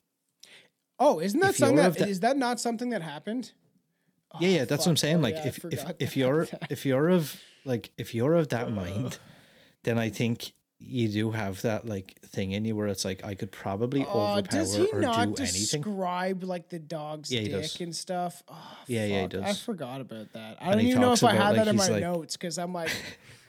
Oh, 1.00 1.20
isn't 1.20 1.40
that 1.42 1.52
If 1.52 1.58
something 1.58 1.76
that 1.78 1.98
the- 1.98 2.08
is 2.08 2.22
that 2.22 2.38
not 2.38 2.60
something 2.60 2.90
that 2.90 3.02
happened? 3.04 3.52
yeah, 4.40 4.50
yeah, 4.50 4.66
that's 4.66 4.86
what 4.86 4.92
I'm 4.92 4.98
saying. 4.98 5.18
Oh, 5.18 5.28
Like 5.28 5.36
yeah, 5.36 5.48
if 5.48 5.66
if 5.66 5.86
if 6.00 6.18
you're 6.18 6.46
that. 6.46 6.68
if 6.72 6.86
you're 6.88 7.10
of 7.10 7.40
like 7.66 7.92
if 7.98 8.16
you're 8.16 8.34
of 8.34 8.50
that 8.50 8.72
mind, 8.72 9.20
then 9.84 10.00
I 10.00 10.10
think 10.10 10.54
you 10.80 11.08
do 11.08 11.32
have 11.32 11.62
that 11.62 11.86
like 11.88 12.20
thing 12.26 12.52
in 12.52 12.66
you 12.66 12.76
where 12.76 12.88
it's 12.88 13.06
like 13.06 13.24
I 13.24 13.36
could 13.36 13.52
probably 13.52 14.02
Uh, 14.04 14.08
overpower 14.34 14.42
does 14.42 14.76
he 14.76 14.88
or 14.92 15.02
not 15.02 15.36
do 15.36 15.44
anything. 15.44 15.82
describe 15.82 16.44
like 16.44 16.70
the 16.70 16.80
dog's 16.80 17.32
Yeah, 17.32 17.44
dick 17.62 17.80
and 17.80 17.96
stuff? 17.96 18.42
Oh, 18.48 18.78
Yeah, 18.88 19.06
yeah, 19.06 19.22
he 19.22 19.28
fuck. 19.38 19.44
I 19.46 19.54
forgot 19.54 20.02
about 20.02 20.34
that. 20.34 20.58
I 20.60 20.72
And 20.72 20.74
don't 20.80 20.88
even 20.88 21.02
know 21.02 21.14
if 21.14 21.24
I 21.24 21.34
had 21.36 21.50
like, 21.50 21.56
that 21.58 21.68
in 21.70 21.76
my 21.78 21.88
like- 21.90 22.02
notes 22.02 22.36
because 22.36 22.58
I'm 22.58 22.74
like, 22.74 22.90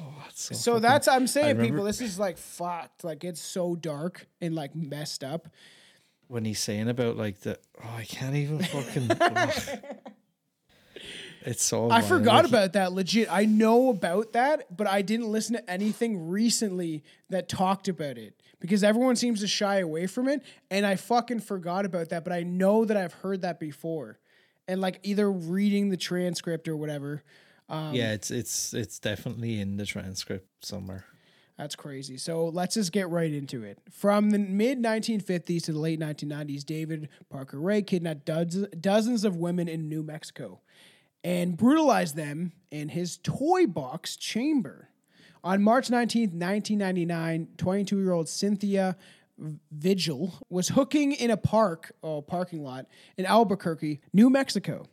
Oh, 0.00 0.24
so, 0.34 0.54
so 0.54 0.72
fucking- 0.72 0.82
that's 0.82 1.08
I'm 1.08 1.26
saying, 1.26 1.48
remember- 1.56 1.70
people. 1.72 1.84
This 1.84 2.00
is 2.00 2.18
like 2.18 2.36
fucked. 2.38 3.04
Like 3.04 3.22
it's 3.24 3.40
so 3.40 3.76
dark 3.76 4.26
and 4.40 4.54
like 4.54 4.74
messed 4.74 5.22
up. 5.24 5.48
when 6.26 6.44
he's 6.44 6.58
saying 6.58 6.88
about 6.88 7.16
like 7.16 7.40
the 7.40 7.58
oh 7.82 7.94
I 7.96 8.04
can't 8.04 8.34
even 8.34 8.60
fucking 8.62 9.10
it's 11.46 11.62
so 11.62 11.84
I 11.86 12.00
violent. 12.00 12.08
forgot 12.08 12.44
about 12.46 12.72
that. 12.72 12.92
Legit, 12.92 13.28
I 13.30 13.44
know 13.44 13.90
about 13.90 14.32
that, 14.32 14.74
but 14.74 14.86
I 14.86 15.02
didn't 15.02 15.30
listen 15.30 15.54
to 15.56 15.70
anything 15.70 16.28
recently 16.28 17.04
that 17.30 17.48
talked 17.48 17.88
about 17.88 18.16
it 18.18 18.40
because 18.60 18.82
everyone 18.82 19.16
seems 19.16 19.40
to 19.40 19.46
shy 19.46 19.78
away 19.80 20.06
from 20.06 20.26
it, 20.28 20.42
and 20.70 20.86
I 20.86 20.96
fucking 20.96 21.40
forgot 21.40 21.84
about 21.84 22.08
that. 22.08 22.24
But 22.24 22.32
I 22.32 22.42
know 22.42 22.84
that 22.84 22.96
I've 22.96 23.12
heard 23.14 23.42
that 23.42 23.60
before, 23.60 24.18
and 24.66 24.80
like 24.80 25.00
either 25.02 25.30
reading 25.30 25.90
the 25.90 25.96
transcript 25.96 26.66
or 26.66 26.76
whatever. 26.76 27.22
Um, 27.68 27.94
yeah 27.94 28.12
it's 28.12 28.30
it's 28.30 28.74
it's 28.74 28.98
definitely 28.98 29.60
in 29.60 29.76
the 29.76 29.86
transcript 29.86 30.48
somewhere 30.64 31.04
That's 31.56 31.76
crazy. 31.76 32.18
So 32.18 32.46
let's 32.48 32.74
just 32.74 32.90
get 32.90 33.08
right 33.10 33.32
into 33.32 33.62
it. 33.62 33.78
From 33.88 34.30
the 34.30 34.40
mid 34.40 34.82
1950s 34.82 35.62
to 35.64 35.72
the 35.72 35.78
late 35.78 36.00
1990s, 36.00 36.64
David 36.64 37.08
Parker 37.30 37.60
Ray 37.60 37.82
kidnapped 37.82 38.24
dozens, 38.24 38.66
dozens 38.80 39.24
of 39.24 39.36
women 39.36 39.68
in 39.68 39.88
New 39.88 40.02
Mexico 40.02 40.60
and 41.22 41.56
brutalized 41.56 42.16
them 42.16 42.52
in 42.70 42.90
his 42.90 43.18
toy 43.22 43.66
box 43.66 44.16
chamber. 44.16 44.88
On 45.42 45.62
March 45.62 45.88
19th, 45.88 46.32
1999, 46.32 47.48
22 47.56 47.98
year 47.98 48.12
old 48.12 48.28
Cynthia 48.28 48.96
Vigil 49.70 50.34
was 50.48 50.68
hooking 50.68 51.12
in 51.12 51.30
a 51.30 51.36
park, 51.36 51.92
oh, 52.02 52.22
parking 52.22 52.62
lot 52.62 52.86
in 53.16 53.26
Albuquerque, 53.26 54.00
New 54.12 54.30
Mexico, 54.30 54.86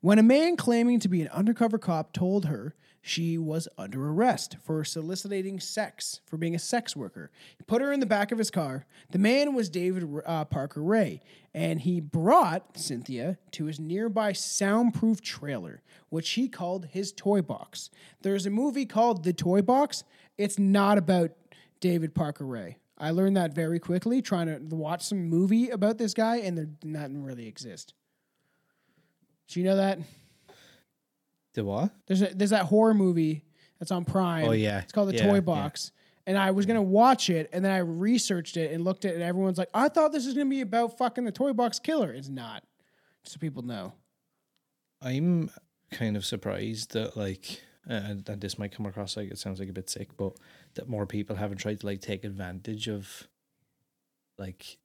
when 0.00 0.18
a 0.18 0.22
man 0.22 0.56
claiming 0.56 1.00
to 1.00 1.08
be 1.08 1.22
an 1.22 1.28
undercover 1.28 1.78
cop 1.78 2.12
told 2.12 2.46
her 2.46 2.74
she 3.02 3.38
was 3.38 3.66
under 3.78 4.10
arrest 4.10 4.56
for 4.62 4.84
soliciting 4.84 5.58
sex, 5.58 6.20
for 6.26 6.36
being 6.36 6.54
a 6.54 6.58
sex 6.58 6.94
worker. 6.94 7.30
He 7.56 7.64
put 7.64 7.80
her 7.80 7.92
in 7.92 8.00
the 8.00 8.06
back 8.06 8.30
of 8.30 8.38
his 8.38 8.50
car. 8.50 8.86
The 9.10 9.18
man 9.18 9.54
was 9.54 9.70
David 9.70 10.06
uh, 10.26 10.44
Parker 10.44 10.82
Ray, 10.82 11.20
and 11.54 11.80
he 11.80 12.00
brought 12.00 12.76
Cynthia 12.76 13.38
to 13.52 13.64
his 13.66 13.80
nearby 13.80 14.32
soundproof 14.32 15.22
trailer, 15.22 15.82
which 16.10 16.30
he 16.30 16.48
called 16.48 16.86
his 16.86 17.12
toy 17.12 17.40
box. 17.40 17.90
There's 18.22 18.46
a 18.46 18.50
movie 18.50 18.86
called 18.86 19.24
The 19.24 19.32
Toy 19.32 19.62
Box. 19.62 20.04
It's 20.36 20.58
not 20.58 20.98
about 20.98 21.30
David 21.80 22.14
Parker 22.14 22.46
Ray. 22.46 22.78
I 22.98 23.12
learned 23.12 23.38
that 23.38 23.54
very 23.54 23.78
quickly 23.78 24.20
trying 24.20 24.46
to 24.46 24.76
watch 24.76 25.02
some 25.02 25.26
movie 25.26 25.70
about 25.70 25.96
this 25.96 26.12
guy, 26.12 26.36
and 26.36 26.58
there 26.58 26.66
doesn't 26.66 27.24
really 27.24 27.46
exist. 27.46 27.94
Do 29.50 29.60
you 29.60 29.66
know 29.66 29.76
that? 29.76 29.98
the 31.54 31.64
what 31.64 31.90
There's 32.06 32.22
a, 32.22 32.26
there's 32.34 32.50
that 32.50 32.66
horror 32.66 32.94
movie 32.94 33.44
that's 33.78 33.90
on 33.90 34.04
Prime. 34.04 34.44
Oh, 34.46 34.52
yeah. 34.52 34.80
it's 34.80 34.92
called 34.92 35.08
The 35.08 35.16
Yeah, 35.16 35.26
yeah. 35.26 35.32
Toy 35.32 35.40
Box. 35.40 35.92
And 36.26 36.38
I 36.38 36.52
was 36.52 36.66
gonna 36.66 36.82
watch 36.82 37.28
it, 37.28 37.50
and 37.52 37.64
then 37.64 37.72
I 37.72 37.78
researched 37.78 38.56
it 38.56 38.72
and 38.72 38.84
looked 38.84 39.04
at 39.04 39.12
it, 39.12 39.14
and 39.14 39.22
everyone's 39.22 39.58
like, 39.58 39.70
"I 39.74 39.88
thought 39.88 40.12
this 40.12 40.26
was 40.26 40.34
gonna 40.34 40.48
be 40.48 40.60
about 40.60 40.96
fucking 40.96 41.24
the 41.24 41.32
Toy 41.32 41.52
Box 41.52 41.80
Killer." 41.80 42.12
It's 42.12 42.28
not. 42.28 42.62
Just 43.24 43.34
so 43.34 43.40
people 43.40 43.62
know. 43.62 43.94
I'm 45.02 45.50
kind 45.90 46.16
of 46.16 46.24
surprised 46.24 46.92
that 46.92 47.16
like 47.16 47.62
uh, 47.88 47.94
and 47.94 48.28
and 48.28 48.40
this 48.40 48.58
might 48.58 48.70
come 48.70 48.86
across 48.86 49.16
like 49.16 49.30
it 49.30 49.38
sounds 49.38 49.58
like 49.58 49.68
a 49.68 49.72
bit 49.72 49.90
sick 49.90 50.16
but 50.16 50.36
that 50.74 50.88
more 50.88 51.06
people 51.06 51.34
haven't 51.34 51.58
tried 51.58 51.80
to 51.80 51.86
like 51.86 52.00
take 52.00 52.24
advantage 52.24 52.88
of 52.88 53.26
like 54.38 54.78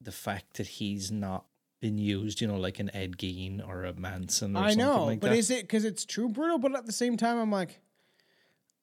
the 0.00 0.12
fact 0.12 0.56
that 0.56 0.66
he's 0.66 1.10
not 1.10 1.44
been 1.80 1.98
used 1.98 2.40
you 2.40 2.46
know 2.46 2.56
like 2.56 2.78
an 2.78 2.90
Ed 2.94 3.18
Gein 3.18 3.66
or 3.66 3.84
a 3.84 3.92
Manson 3.92 4.56
or 4.56 4.68
something. 4.68 4.80
I 4.80 4.84
know, 4.84 5.04
like 5.04 5.20
but 5.20 5.30
that. 5.30 5.38
is 5.38 5.50
it 5.50 5.62
because 5.62 5.84
it's 5.84 6.04
true 6.04 6.28
brutal? 6.28 6.58
But 6.58 6.74
at 6.74 6.86
the 6.86 6.92
same 6.92 7.16
time, 7.16 7.38
I'm 7.38 7.50
like, 7.50 7.80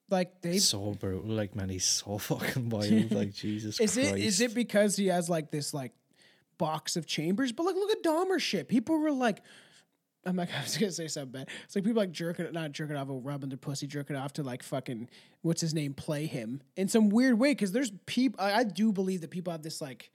like 0.10 0.42
they 0.42 0.60
so 0.60 0.94
brutal 0.94 1.30
like 1.30 1.56
man 1.56 1.70
he's 1.70 1.86
so 1.86 2.18
fucking 2.20 2.70
wild 2.70 3.12
like 3.12 3.34
Jesus 3.34 3.80
is 3.80 3.96
Christ 3.96 4.14
it 4.14 4.20
is 4.20 4.42
it 4.42 4.54
because 4.54 4.96
he 4.96 5.08
has 5.08 5.30
like 5.30 5.50
this 5.50 5.74
like 5.74 5.94
box 6.58 6.96
of 6.96 7.06
chambers? 7.06 7.52
But 7.52 7.64
like, 7.64 7.76
look 7.76 7.92
at 7.92 8.04
Dahmer 8.04 8.40
shit. 8.40 8.68
People 8.68 8.98
were 8.98 9.12
like, 9.12 9.42
I'm 10.26 10.36
like, 10.36 10.50
I 10.58 10.62
was 10.62 10.78
gonna 10.78 10.92
say 10.92 11.08
something 11.08 11.32
bad. 11.32 11.50
It's 11.66 11.76
like 11.76 11.84
people 11.84 12.02
like 12.02 12.12
jerking, 12.12 12.46
it 12.46 12.54
not 12.54 12.72
jerking 12.72 12.96
off, 12.96 13.08
but 13.08 13.16
rubbing 13.16 13.50
their 13.50 13.58
pussy, 13.58 13.88
jerking 13.88 14.16
off 14.16 14.34
to 14.34 14.44
like 14.44 14.64
fucking 14.64 15.10
what's 15.42 15.62
his 15.62 15.74
name, 15.74 15.94
play 15.94 16.26
him 16.26 16.62
in 16.78 16.88
some 16.88 17.10
weird 17.10 17.38
way. 17.38 17.52
Because 17.52 17.72
there's 17.74 17.92
people, 18.06 18.40
I, 18.40 18.54
I 18.54 18.64
do 18.64 18.94
believe 18.94 19.22
that 19.22 19.32
people 19.32 19.52
have 19.52 19.62
this 19.62 19.82
like, 19.82 20.12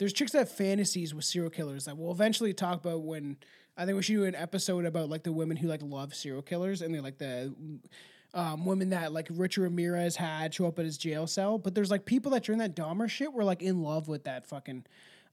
there's 0.00 0.14
chicks 0.14 0.32
that 0.32 0.38
have 0.38 0.50
fantasies 0.50 1.14
with 1.14 1.26
serial 1.26 1.50
killers 1.50 1.84
that 1.84 1.96
we'll 1.96 2.10
eventually 2.10 2.54
talk 2.54 2.80
about 2.80 3.02
when 3.02 3.36
I 3.76 3.84
think 3.84 3.96
we 3.96 4.02
should 4.02 4.14
do 4.14 4.24
an 4.24 4.34
episode 4.34 4.86
about 4.86 5.10
like 5.10 5.24
the 5.24 5.30
women 5.30 5.58
who 5.58 5.68
like 5.68 5.82
love 5.82 6.14
serial 6.14 6.40
killers 6.40 6.80
and 6.80 6.94
they 6.94 7.00
like 7.00 7.18
the 7.18 7.54
um, 8.32 8.64
women 8.64 8.88
that 8.90 9.12
like 9.12 9.28
Richard 9.30 9.60
Ramirez 9.64 10.16
had 10.16 10.54
show 10.54 10.66
up 10.66 10.78
at 10.78 10.86
his 10.86 10.96
jail 10.96 11.26
cell. 11.26 11.58
But 11.58 11.74
there's 11.74 11.90
like 11.90 12.06
people 12.06 12.32
that 12.32 12.44
during 12.44 12.60
that 12.60 12.74
Dahmer 12.74 13.10
shit 13.10 13.34
were 13.34 13.44
like 13.44 13.60
in 13.60 13.82
love 13.82 14.08
with 14.08 14.24
that 14.24 14.46
fucking. 14.46 14.86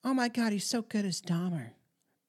Oh 0.03 0.13
my 0.13 0.27
god, 0.27 0.51
he's 0.51 0.67
so 0.67 0.81
good 0.81 1.05
as 1.05 1.21
Dahmer. 1.21 1.69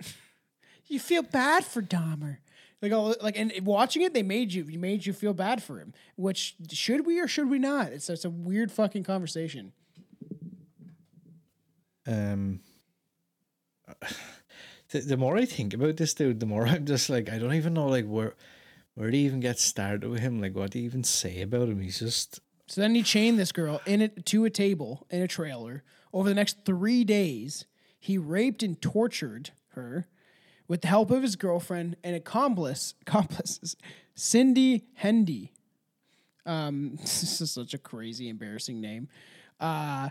you 0.86 1.00
feel 1.00 1.22
bad 1.22 1.64
for 1.64 1.82
Dahmer. 1.82 2.36
Like 2.80 2.92
all 2.92 3.16
like 3.20 3.36
and 3.36 3.52
watching 3.64 4.02
it, 4.02 4.14
they 4.14 4.22
made 4.22 4.52
you 4.52 4.62
you 4.62 4.78
made 4.78 5.06
you 5.06 5.12
feel 5.12 5.34
bad 5.34 5.60
for 5.60 5.80
him. 5.80 5.92
Which 6.14 6.54
should 6.70 7.04
we 7.04 7.18
or 7.18 7.26
should 7.26 7.50
we 7.50 7.58
not? 7.58 7.88
It's 7.88 8.08
it's 8.08 8.24
a 8.24 8.30
weird 8.30 8.70
fucking 8.70 9.02
conversation. 9.02 9.72
Um 12.08 12.60
the, 14.90 15.00
the 15.00 15.16
more 15.16 15.36
I 15.36 15.44
think 15.44 15.74
about 15.74 15.96
this 15.96 16.14
dude, 16.14 16.40
the 16.40 16.46
more 16.46 16.66
I'm 16.68 16.86
just 16.86 17.10
like 17.10 17.28
I 17.30 17.38
don't 17.38 17.54
even 17.54 17.74
know 17.74 17.86
like 17.86 18.06
where 18.06 18.34
where 18.94 19.10
do 19.10 19.16
you 19.16 19.26
even 19.26 19.40
get 19.40 19.58
started 19.58 20.08
with 20.08 20.20
him? 20.20 20.40
Like 20.40 20.56
what 20.56 20.70
do 20.70 20.78
you 20.78 20.84
even 20.84 21.04
say 21.04 21.42
about 21.42 21.68
him? 21.68 21.80
He's 21.80 22.00
just 22.00 22.40
So 22.66 22.80
then 22.80 22.94
he 22.94 23.02
chained 23.02 23.38
this 23.38 23.52
girl 23.52 23.80
in 23.86 24.00
it 24.00 24.26
to 24.26 24.44
a 24.44 24.50
table 24.50 25.06
in 25.10 25.22
a 25.22 25.28
trailer. 25.28 25.84
Over 26.12 26.28
the 26.28 26.34
next 26.34 26.64
three 26.64 27.04
days, 27.04 27.66
he 28.00 28.16
raped 28.16 28.62
and 28.62 28.80
tortured 28.80 29.50
her 29.70 30.08
with 30.66 30.82
the 30.82 30.88
help 30.88 31.10
of 31.10 31.22
his 31.22 31.36
girlfriend 31.36 31.96
and 32.02 32.16
accomplice, 32.16 32.94
accomplices, 33.02 33.76
Cindy 34.14 34.84
Hendy. 34.94 35.52
Um, 36.46 36.96
this 37.00 37.40
is 37.40 37.50
such 37.52 37.74
a 37.74 37.78
crazy, 37.78 38.28
embarrassing 38.28 38.80
name. 38.80 39.08
Uh, 39.60 40.10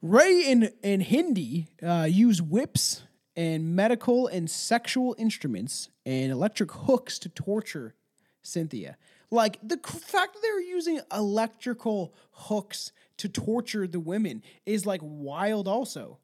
Ray 0.00 0.50
and, 0.50 0.72
and 0.82 1.02
Hendy 1.02 1.68
uh, 1.82 2.06
use 2.08 2.40
whips 2.40 3.02
and 3.36 3.74
medical 3.74 4.26
and 4.26 4.50
sexual 4.50 5.14
instruments 5.18 5.90
and 6.06 6.32
electric 6.32 6.72
hooks 6.72 7.18
to 7.20 7.28
torture 7.28 7.94
Cynthia. 8.42 8.96
Like 9.30 9.58
the 9.62 9.76
fact 9.76 10.34
that 10.34 10.40
they're 10.42 10.60
using 10.60 11.00
electrical 11.12 12.14
hooks 12.32 12.92
to 13.18 13.28
torture 13.28 13.86
the 13.86 14.00
women 14.00 14.42
is 14.64 14.86
like 14.86 15.00
wild, 15.02 15.68
also. 15.68 16.18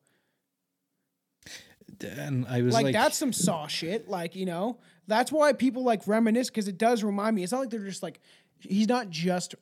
and 2.01 2.47
I 2.49 2.63
was 2.63 2.73
Like, 2.73 2.85
like, 2.85 2.95
that's 2.95 3.19
some 3.19 3.33
saw 3.33 3.67
shit. 3.67 4.09
Like 4.09 4.35
you 4.35 4.47
know, 4.47 4.79
that's 5.07 5.31
why 5.31 5.53
people 5.53 5.85
like 5.85 6.07
reminisce 6.07 6.49
because 6.49 6.67
it 6.67 6.79
does 6.79 7.05
remind 7.05 7.37
me. 7.37 7.43
It's 7.43 7.53
not 7.53 7.61
like 7.61 7.71
they're 7.71 7.81
just 7.81 8.03
like 8.03 8.21
he's 8.59 8.89
not 8.89 9.11
just 9.11 9.55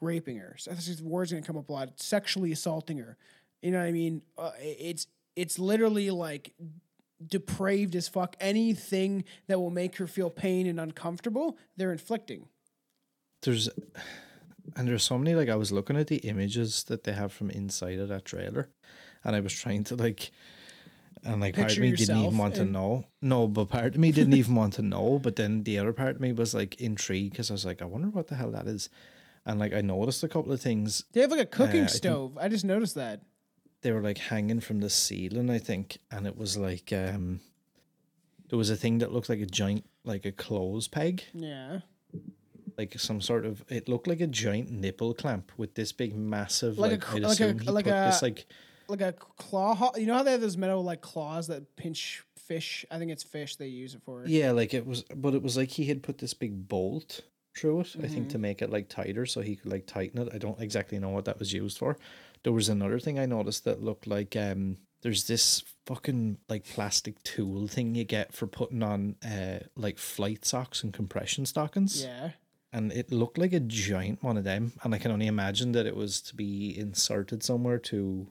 raping 0.00 0.38
her. 0.38 0.56
So 0.58 0.72
this 0.72 0.88
is 0.88 0.98
the 0.98 1.04
word's 1.04 1.30
gonna 1.30 1.44
come 1.44 1.56
up 1.56 1.68
a 1.68 1.72
lot. 1.72 2.00
Sexually 2.00 2.50
assaulting 2.50 2.98
her. 2.98 3.16
You 3.62 3.70
know 3.72 3.78
what 3.78 3.86
I 3.86 3.92
mean? 3.92 4.22
Uh, 4.38 4.52
it's 4.58 5.06
it's 5.36 5.58
literally 5.58 6.10
like 6.10 6.54
depraved 7.24 7.94
as 7.94 8.08
fuck. 8.08 8.36
Anything 8.40 9.24
that 9.48 9.58
will 9.60 9.70
make 9.70 9.96
her 9.96 10.06
feel 10.06 10.30
pain 10.30 10.66
and 10.66 10.80
uncomfortable, 10.80 11.58
they're 11.76 11.92
inflicting. 11.92 12.46
there's 13.42 13.68
and 14.76 14.86
there's 14.88 15.02
so 15.02 15.18
many 15.18 15.34
like 15.34 15.48
I 15.48 15.56
was 15.56 15.72
looking 15.72 15.96
at 15.96 16.06
the 16.06 16.16
images 16.18 16.84
that 16.84 17.04
they 17.04 17.12
have 17.12 17.32
from 17.32 17.50
inside 17.50 17.98
of 17.98 18.08
that 18.08 18.24
trailer 18.24 18.68
and 19.24 19.34
I 19.34 19.40
was 19.40 19.52
trying 19.52 19.84
to 19.84 19.96
like 19.96 20.30
And 21.24 21.40
like 21.40 21.56
part 21.56 21.72
of 21.72 21.78
me 21.78 21.90
didn't 21.92 22.16
even 22.18 22.38
want 22.38 22.54
to 22.56 22.64
know. 22.64 23.04
No, 23.20 23.46
but 23.48 23.68
part 23.68 23.94
of 23.94 24.00
me 24.00 24.10
didn't 24.12 24.34
even 24.34 24.54
want 24.54 24.74
to 24.74 24.82
know. 24.82 25.18
But 25.18 25.36
then 25.36 25.64
the 25.64 25.78
other 25.78 25.92
part 25.92 26.16
of 26.16 26.20
me 26.20 26.32
was 26.32 26.54
like 26.54 26.80
intrigued 26.80 27.32
because 27.32 27.50
I 27.50 27.54
was 27.54 27.66
like, 27.66 27.82
I 27.82 27.84
wonder 27.84 28.08
what 28.08 28.28
the 28.28 28.36
hell 28.36 28.52
that 28.52 28.66
is. 28.66 28.88
And 29.44 29.58
like 29.58 29.74
I 29.74 29.80
noticed 29.82 30.22
a 30.24 30.28
couple 30.28 30.52
of 30.52 30.60
things. 30.62 31.04
They 31.12 31.20
have 31.20 31.30
like 31.30 31.40
a 31.40 31.46
cooking 31.46 31.80
Uh, 31.82 31.84
I 31.84 31.86
think- 31.88 32.02
stove. 32.02 32.38
I 32.38 32.48
just 32.48 32.64
noticed 32.64 32.94
that. 32.94 33.20
They 33.82 33.92
were 33.92 34.02
like 34.02 34.18
hanging 34.18 34.60
from 34.60 34.80
the 34.80 34.90
ceiling, 34.90 35.48
I 35.50 35.58
think, 35.58 35.98
and 36.10 36.26
it 36.26 36.36
was 36.36 36.56
like 36.58 36.92
um, 36.92 37.40
there 38.48 38.58
was 38.58 38.68
a 38.70 38.76
thing 38.76 38.98
that 38.98 39.12
looked 39.12 39.28
like 39.30 39.40
a 39.40 39.46
giant, 39.46 39.84
like 40.04 40.26
a 40.26 40.32
clothes 40.32 40.86
peg, 40.86 41.22
Yeah. 41.32 41.80
like 42.76 42.98
some 42.98 43.20
sort 43.22 43.46
of. 43.46 43.64
It 43.70 43.88
looked 43.88 44.06
like 44.06 44.20
a 44.20 44.26
giant 44.26 44.70
nipple 44.70 45.14
clamp 45.14 45.52
with 45.56 45.74
this 45.76 45.92
big, 45.92 46.14
massive, 46.14 46.78
Like 46.78 46.92
like, 46.92 47.14
I'd 47.14 47.22
like 47.22 47.40
a- 47.40 47.72
like 47.72 47.84
put 47.86 47.92
this 47.94 48.20
like 48.22 48.46
Like 48.88 49.00
a 49.00 49.12
claw. 49.12 49.92
You 49.96 50.06
know 50.06 50.14
how 50.14 50.22
they 50.24 50.32
have 50.32 50.40
those 50.42 50.56
metal 50.58 50.82
like 50.84 51.00
claws 51.00 51.46
that 51.46 51.74
pinch 51.76 52.22
fish? 52.36 52.84
I 52.90 52.98
think 52.98 53.10
it's 53.12 53.22
fish 53.22 53.56
they 53.56 53.68
use 53.68 53.94
it 53.94 54.02
for. 54.02 54.24
Yeah, 54.26 54.50
like 54.50 54.74
it 54.74 54.86
was, 54.86 55.04
but 55.16 55.34
it 55.34 55.42
was 55.42 55.56
like 55.56 55.70
he 55.70 55.84
had 55.86 56.02
put 56.02 56.18
this 56.18 56.34
big 56.34 56.68
bolt 56.68 57.22
through 57.56 57.80
it. 57.80 57.96
I 57.98 58.08
think 58.08 58.12
Mm-hmm. 58.24 58.28
to 58.28 58.38
make 58.38 58.60
it 58.62 58.68
like 58.70 58.88
tighter, 58.90 59.24
so 59.24 59.40
he 59.40 59.56
could 59.56 59.72
like 59.72 59.86
tighten 59.86 60.20
it. 60.20 60.28
I 60.34 60.38
don't 60.38 60.60
exactly 60.60 60.98
know 60.98 61.08
what 61.10 61.24
that 61.24 61.38
was 61.38 61.52
used 61.52 61.78
for. 61.78 61.96
There 62.42 62.52
was 62.52 62.68
another 62.68 62.98
thing 62.98 63.18
I 63.18 63.26
noticed 63.26 63.64
that 63.64 63.82
looked 63.82 64.06
like 64.06 64.36
um. 64.36 64.78
There's 65.02 65.26
this 65.26 65.62
fucking 65.86 66.36
like 66.50 66.64
plastic 66.64 67.22
tool 67.22 67.66
thing 67.66 67.94
you 67.94 68.04
get 68.04 68.34
for 68.34 68.46
putting 68.46 68.82
on 68.82 69.16
uh 69.24 69.60
like 69.74 69.96
flight 69.96 70.44
socks 70.44 70.82
and 70.84 70.92
compression 70.92 71.46
stockings, 71.46 72.02
Yeah. 72.04 72.32
and 72.70 72.92
it 72.92 73.10
looked 73.10 73.38
like 73.38 73.54
a 73.54 73.60
giant 73.60 74.22
one 74.22 74.36
of 74.36 74.44
them. 74.44 74.72
And 74.82 74.94
I 74.94 74.98
can 74.98 75.10
only 75.10 75.26
imagine 75.26 75.72
that 75.72 75.86
it 75.86 75.96
was 75.96 76.20
to 76.22 76.36
be 76.36 76.78
inserted 76.78 77.42
somewhere 77.42 77.78
to 77.78 78.26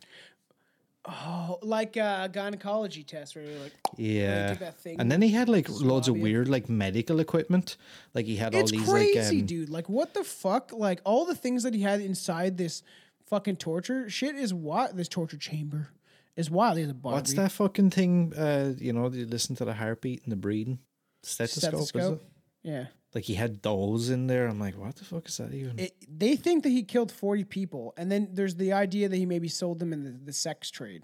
Oh, 1.05 1.57
like 1.63 1.95
a 1.97 2.29
gynecology 2.31 3.03
test 3.03 3.35
where 3.35 3.45
you're 3.45 3.59
like, 3.59 3.73
yeah. 3.97 4.49
take 4.49 4.59
that 4.59 4.77
thing 4.79 4.99
And 4.99 5.11
then 5.11 5.21
he 5.23 5.29
had 5.29 5.49
like 5.49 5.67
loads 5.69 6.07
of 6.07 6.17
weird 6.17 6.47
like 6.49 6.69
medical 6.69 7.19
equipment. 7.19 7.77
Like 8.13 8.25
he 8.25 8.35
had 8.35 8.53
all 8.53 8.61
it's 8.61 8.71
these 8.71 8.87
crazy, 8.87 9.17
like 9.17 9.29
um, 9.41 9.45
dude. 9.45 9.69
Like, 9.69 9.89
what 9.89 10.13
the 10.13 10.23
fuck? 10.23 10.71
Like, 10.71 10.99
all 11.05 11.25
the 11.25 11.33
things 11.35 11.63
that 11.63 11.73
he 11.73 11.81
had 11.81 12.01
inside 12.01 12.57
this 12.57 12.83
fucking 13.29 13.57
torture 13.57 14.09
shit 14.09 14.35
is 14.35 14.53
what 14.53 14.95
this 14.97 15.07
torture 15.07 15.37
chamber 15.37 15.89
is 16.35 16.49
wild. 16.49 16.77
Has 16.77 16.89
a 16.89 16.93
Barbie. 16.93 17.15
What's 17.15 17.33
that 17.33 17.51
fucking 17.51 17.91
thing? 17.91 18.33
Uh, 18.35 18.73
you 18.77 18.93
know, 18.93 19.09
you 19.09 19.25
listen 19.25 19.55
to 19.57 19.65
the 19.65 19.73
heartbeat 19.73 20.23
and 20.23 20.31
the 20.31 20.37
breathing 20.37 20.79
stethoscope. 21.23 21.73
Is 21.81 21.89
Stethoscope? 21.89 22.23
it? 22.63 22.69
Yeah. 22.69 22.85
Like 23.13 23.23
he 23.23 23.33
had 23.33 23.61
those 23.63 24.09
in 24.09 24.27
there. 24.27 24.47
I'm 24.47 24.59
like, 24.59 24.77
what 24.77 24.95
the 24.95 25.03
fuck 25.03 25.27
is 25.27 25.37
that 25.37 25.53
even? 25.53 25.79
It, 25.79 25.93
they 26.07 26.35
think 26.35 26.63
that 26.63 26.69
he 26.69 26.83
killed 26.83 27.11
40 27.11 27.43
people. 27.45 27.93
And 27.97 28.11
then 28.11 28.29
there's 28.33 28.55
the 28.55 28.73
idea 28.73 29.09
that 29.09 29.15
he 29.15 29.25
maybe 29.25 29.47
sold 29.47 29.79
them 29.79 29.93
in 29.93 30.03
the, 30.03 30.11
the 30.11 30.33
sex 30.33 30.69
trade, 30.69 31.03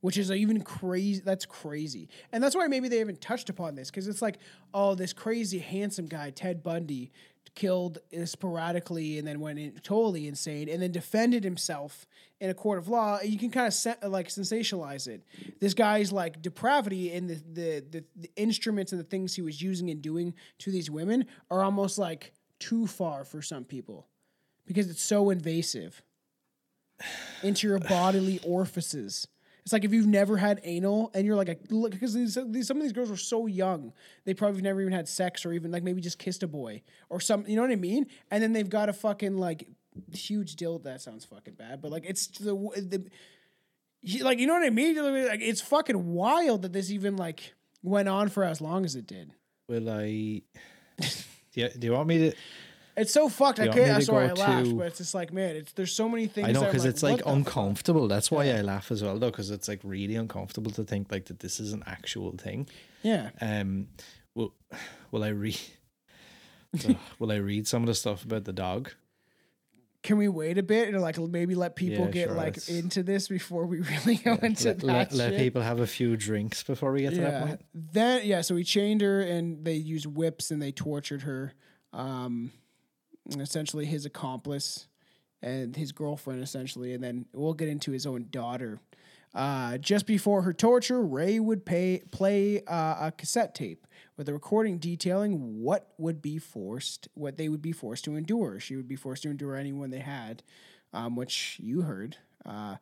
which 0.00 0.18
is 0.18 0.32
even 0.32 0.62
crazy. 0.62 1.22
That's 1.24 1.46
crazy. 1.46 2.08
And 2.32 2.42
that's 2.42 2.56
why 2.56 2.66
maybe 2.66 2.88
they 2.88 2.98
haven't 2.98 3.20
touched 3.20 3.50
upon 3.50 3.76
this 3.76 3.88
because 3.90 4.08
it's 4.08 4.20
like, 4.20 4.38
oh, 4.72 4.96
this 4.96 5.12
crazy, 5.12 5.60
handsome 5.60 6.06
guy, 6.06 6.30
Ted 6.30 6.64
Bundy, 6.64 7.12
killed 7.54 7.98
sporadically 8.24 9.18
and 9.18 9.26
then 9.26 9.40
went 9.40 9.58
in, 9.58 9.72
totally 9.82 10.26
insane 10.26 10.68
and 10.68 10.82
then 10.82 10.90
defended 10.90 11.44
himself 11.44 12.06
in 12.40 12.50
a 12.50 12.54
court 12.54 12.78
of 12.78 12.88
law. 12.88 13.20
You 13.20 13.38
can 13.38 13.50
kind 13.50 13.66
of 13.66 13.74
se- 13.74 13.96
like 14.06 14.28
sensationalize 14.28 15.06
it. 15.06 15.22
This 15.60 15.74
guy's 15.74 16.12
like 16.12 16.42
depravity 16.42 17.12
and 17.12 17.30
the, 17.30 17.34
the, 17.34 17.84
the, 17.90 18.04
the 18.16 18.30
instruments 18.36 18.92
and 18.92 19.00
the 19.00 19.06
things 19.06 19.34
he 19.34 19.42
was 19.42 19.62
using 19.62 19.90
and 19.90 20.02
doing 20.02 20.34
to 20.58 20.70
these 20.70 20.90
women 20.90 21.26
are 21.50 21.62
almost 21.62 21.98
like 21.98 22.32
too 22.58 22.86
far 22.86 23.24
for 23.24 23.42
some 23.42 23.64
people 23.64 24.08
because 24.66 24.90
it's 24.90 25.02
so 25.02 25.30
invasive 25.30 26.02
into 27.42 27.68
your 27.68 27.78
bodily 27.88 28.40
orifices. 28.44 29.28
It's 29.64 29.72
like 29.72 29.84
if 29.84 29.92
you've 29.94 30.06
never 30.06 30.36
had 30.36 30.60
anal 30.62 31.10
and 31.14 31.24
you're 31.24 31.36
like, 31.36 31.48
a, 31.48 31.56
look, 31.70 31.92
because 31.92 32.12
these, 32.12 32.36
these, 32.48 32.66
some 32.66 32.76
of 32.76 32.82
these 32.82 32.92
girls 32.92 33.08
were 33.08 33.16
so 33.16 33.46
young, 33.46 33.92
they 34.26 34.34
probably 34.34 34.60
never 34.60 34.80
even 34.82 34.92
had 34.92 35.08
sex 35.08 35.46
or 35.46 35.52
even 35.54 35.70
like 35.70 35.82
maybe 35.82 36.02
just 36.02 36.18
kissed 36.18 36.42
a 36.42 36.46
boy 36.46 36.82
or 37.08 37.18
some, 37.18 37.46
you 37.46 37.56
know 37.56 37.62
what 37.62 37.70
I 37.70 37.76
mean? 37.76 38.06
And 38.30 38.42
then 38.42 38.52
they've 38.52 38.68
got 38.68 38.90
a 38.90 38.92
fucking 38.92 39.38
like 39.38 39.66
huge 40.12 40.56
dildo. 40.56 40.82
That 40.82 41.00
sounds 41.00 41.24
fucking 41.24 41.54
bad, 41.54 41.80
but 41.80 41.90
like 41.90 42.04
it's 42.06 42.26
the, 42.26 42.52
the 42.76 43.06
you- 44.02 44.22
like 44.24 44.38
you 44.38 44.46
know 44.46 44.52
what 44.52 44.64
I 44.64 44.70
mean? 44.70 44.96
Like 45.26 45.40
it's 45.40 45.62
fucking 45.62 46.12
wild 46.12 46.62
that 46.62 46.72
this 46.74 46.90
even 46.90 47.16
like 47.16 47.54
went 47.82 48.08
on 48.08 48.28
for 48.28 48.44
as 48.44 48.60
long 48.60 48.84
as 48.84 48.96
it 48.96 49.06
did. 49.06 49.32
Will 49.66 49.88
I? 49.88 50.42
do, 51.00 51.06
you, 51.54 51.68
do 51.70 51.86
you 51.86 51.92
want 51.92 52.08
me 52.08 52.18
to? 52.30 52.36
It's 52.96 53.12
so 53.12 53.28
fucked. 53.28 53.58
I 53.58 53.64
You 53.64 53.70
me 53.70 53.76
can't. 53.76 53.90
I'm 53.90 54.02
sorry, 54.02 54.28
I 54.28 54.32
laughed, 54.32 54.76
but 54.76 54.86
it's 54.86 54.98
just 54.98 55.14
like, 55.14 55.32
man, 55.32 55.56
it's 55.56 55.72
there's 55.72 55.92
so 55.92 56.08
many 56.08 56.26
things. 56.26 56.48
I 56.48 56.52
know 56.52 56.64
because 56.64 56.84
it's 56.84 57.02
like 57.02 57.12
what 57.12 57.18
the 57.18 57.24
fuck? 57.24 57.34
uncomfortable. 57.34 58.08
That's 58.08 58.30
why 58.30 58.50
I 58.50 58.60
laugh 58.60 58.90
as 58.92 59.02
well, 59.02 59.18
though, 59.18 59.30
because 59.30 59.50
it's 59.50 59.66
like 59.66 59.80
really 59.82 60.14
uncomfortable 60.14 60.70
to 60.72 60.84
think 60.84 61.10
like 61.10 61.26
that 61.26 61.40
this 61.40 61.58
is 61.58 61.72
an 61.72 61.82
actual 61.86 62.32
thing. 62.36 62.68
Yeah. 63.02 63.30
Um, 63.40 63.88
will 64.34 64.54
will 65.10 65.24
I 65.24 65.28
read? 65.28 65.60
Will 67.20 67.30
I 67.30 67.36
read 67.36 67.68
some 67.68 67.82
of 67.82 67.86
the 67.86 67.94
stuff 67.94 68.24
about 68.24 68.44
the 68.44 68.52
dog? 68.52 68.90
Can 70.02 70.18
we 70.18 70.26
wait 70.28 70.58
a 70.58 70.62
bit 70.62 70.88
and 70.88 71.00
like 71.00 71.18
maybe 71.18 71.54
let 71.54 71.76
people 71.76 72.06
Yeah, 72.06 72.10
get 72.10 72.28
sure, 72.28 72.36
like 72.36 72.56
let's- 72.56 72.68
into 72.68 73.02
this 73.04 73.28
before 73.28 73.64
we 73.66 73.78
really 74.04 74.16
go 74.16 74.32
into 74.42 74.64
Let, 74.68 74.80
that 74.80 74.82
let, 74.84 75.12
let 75.12 75.36
people 75.36 75.62
have 75.62 75.78
a 75.78 75.86
few 75.86 76.16
drinks 76.16 76.62
before 76.64 76.90
we 76.92 77.02
get 77.02 77.14
to 77.14 77.20
that 77.20 77.32
yeah. 77.32 77.46
point. 77.46 77.64
Then 77.74 78.20
yeah, 78.24 78.40
so 78.40 78.56
we 78.56 78.64
chained 78.64 79.02
her 79.02 79.20
and 79.20 79.64
they 79.64 79.74
used 79.74 80.06
whips 80.06 80.50
and 80.50 80.60
they 80.60 80.72
tortured 80.72 81.22
her. 81.22 81.54
Um, 81.92 82.50
essentially 83.38 83.86
his 83.86 84.04
accomplice 84.06 84.88
and 85.42 85.76
his 85.76 85.92
girlfriend 85.92 86.42
essentially, 86.42 86.94
and 86.94 87.02
then 87.02 87.26
we'll 87.34 87.54
get 87.54 87.68
into 87.68 87.92
his 87.92 88.06
own 88.06 88.26
daughter. 88.30 88.80
Uh, 89.34 89.76
just 89.78 90.06
before 90.06 90.42
her 90.42 90.52
torture, 90.52 91.02
Ray 91.02 91.40
would 91.40 91.66
pay, 91.66 92.02
play 92.12 92.62
uh, 92.66 93.06
a 93.06 93.12
cassette 93.16 93.54
tape 93.54 93.86
with 94.16 94.28
a 94.28 94.32
recording 94.32 94.78
detailing 94.78 95.60
what 95.60 95.92
would 95.98 96.22
be 96.22 96.38
forced, 96.38 97.08
what 97.14 97.36
they 97.36 97.48
would 97.48 97.62
be 97.62 97.72
forced 97.72 98.04
to 98.04 98.14
endure. 98.14 98.60
She 98.60 98.76
would 98.76 98.86
be 98.86 98.96
forced 98.96 99.24
to 99.24 99.30
endure 99.30 99.56
anyone 99.56 99.90
they 99.90 99.98
had, 99.98 100.44
um, 100.92 101.16
which 101.16 101.58
you 101.60 101.82
heard. 101.82 102.16
Uh, 102.46 102.76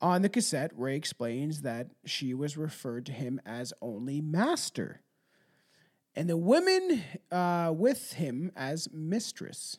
on 0.00 0.22
the 0.22 0.28
cassette, 0.28 0.70
Ray 0.76 0.94
explains 0.94 1.62
that 1.62 1.88
she 2.04 2.34
was 2.34 2.56
referred 2.56 3.06
to 3.06 3.12
him 3.12 3.40
as 3.44 3.72
only 3.82 4.20
master, 4.20 5.00
and 6.14 6.30
the 6.30 6.36
women 6.36 7.02
uh, 7.32 7.72
with 7.74 8.12
him 8.14 8.52
as 8.54 8.88
mistress 8.92 9.78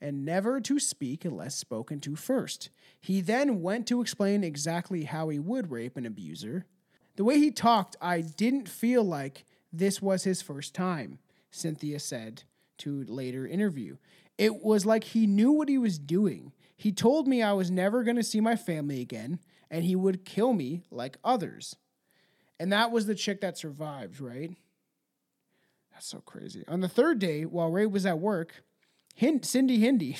and 0.00 0.24
never 0.24 0.60
to 0.60 0.78
speak 0.78 1.24
unless 1.24 1.54
spoken 1.54 2.00
to 2.00 2.16
first. 2.16 2.70
He 3.00 3.20
then 3.20 3.60
went 3.62 3.86
to 3.88 4.00
explain 4.00 4.44
exactly 4.44 5.04
how 5.04 5.28
he 5.28 5.38
would 5.38 5.70
rape 5.70 5.96
an 5.96 6.06
abuser. 6.06 6.66
The 7.16 7.24
way 7.24 7.38
he 7.38 7.50
talked, 7.50 7.96
I 8.00 8.20
didn't 8.20 8.68
feel 8.68 9.02
like 9.02 9.44
this 9.72 10.00
was 10.00 10.24
his 10.24 10.40
first 10.40 10.74
time, 10.74 11.18
Cynthia 11.50 11.98
said 11.98 12.44
to 12.78 13.04
later 13.04 13.46
interview. 13.46 13.96
It 14.36 14.62
was 14.62 14.86
like 14.86 15.04
he 15.04 15.26
knew 15.26 15.50
what 15.50 15.68
he 15.68 15.78
was 15.78 15.98
doing. 15.98 16.52
He 16.76 16.92
told 16.92 17.26
me 17.26 17.42
I 17.42 17.52
was 17.52 17.70
never 17.70 18.04
going 18.04 18.16
to 18.16 18.22
see 18.22 18.40
my 18.40 18.54
family 18.54 19.00
again 19.00 19.40
and 19.70 19.84
he 19.84 19.96
would 19.96 20.24
kill 20.24 20.52
me 20.52 20.82
like 20.90 21.18
others. 21.24 21.76
And 22.60 22.72
that 22.72 22.90
was 22.90 23.06
the 23.06 23.14
chick 23.14 23.40
that 23.40 23.58
survived, 23.58 24.20
right? 24.20 24.52
That's 25.92 26.06
so 26.06 26.20
crazy. 26.20 26.64
On 26.68 26.80
the 26.80 26.88
third 26.88 27.18
day, 27.18 27.44
while 27.44 27.70
Ray 27.70 27.86
was 27.86 28.06
at 28.06 28.18
work, 28.18 28.62
Hin- 29.18 29.42
Cindy 29.42 29.80
Hendy 29.80 30.16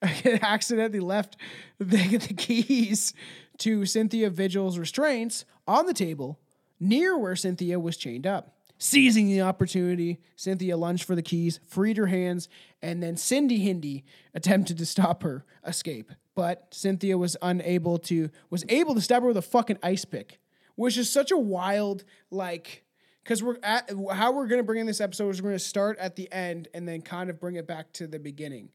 accidentally 0.42 1.00
left 1.00 1.36
the, 1.78 2.16
the 2.16 2.32
keys 2.32 3.12
to 3.58 3.84
Cynthia 3.84 4.30
Vigil's 4.30 4.78
restraints 4.78 5.44
on 5.68 5.84
the 5.84 5.92
table 5.92 6.40
near 6.80 7.18
where 7.18 7.36
Cynthia 7.36 7.78
was 7.78 7.98
chained 7.98 8.26
up. 8.26 8.56
Seizing 8.78 9.26
the 9.26 9.42
opportunity, 9.42 10.18
Cynthia 10.34 10.78
lunged 10.78 11.04
for 11.04 11.14
the 11.14 11.20
keys, 11.20 11.60
freed 11.68 11.98
her 11.98 12.06
hands, 12.06 12.48
and 12.80 13.02
then 13.02 13.18
Cindy 13.18 13.66
Hendy 13.66 14.06
attempted 14.32 14.78
to 14.78 14.86
stop 14.86 15.22
her 15.22 15.44
escape. 15.66 16.10
But 16.34 16.68
Cynthia 16.72 17.18
was 17.18 17.36
unable 17.42 17.98
to 17.98 18.30
was 18.48 18.64
able 18.70 18.94
to 18.94 19.02
stab 19.02 19.20
her 19.20 19.28
with 19.28 19.36
a 19.36 19.42
fucking 19.42 19.76
ice 19.82 20.06
pick, 20.06 20.40
which 20.74 20.96
is 20.96 21.12
such 21.12 21.30
a 21.30 21.36
wild 21.36 22.04
like 22.30 22.82
because 23.22 23.42
we're 23.42 23.56
at 23.62 23.90
how 24.12 24.32
we're 24.32 24.46
gonna 24.46 24.62
bring 24.62 24.80
in 24.80 24.86
this 24.86 25.00
episode 25.00 25.30
is 25.30 25.42
we're 25.42 25.50
gonna 25.50 25.58
start 25.58 25.98
at 25.98 26.16
the 26.16 26.30
end 26.32 26.68
and 26.74 26.86
then 26.88 27.02
kind 27.02 27.30
of 27.30 27.38
bring 27.40 27.56
it 27.56 27.66
back 27.66 27.92
to 27.94 28.06
the 28.06 28.18
beginning. 28.18 28.70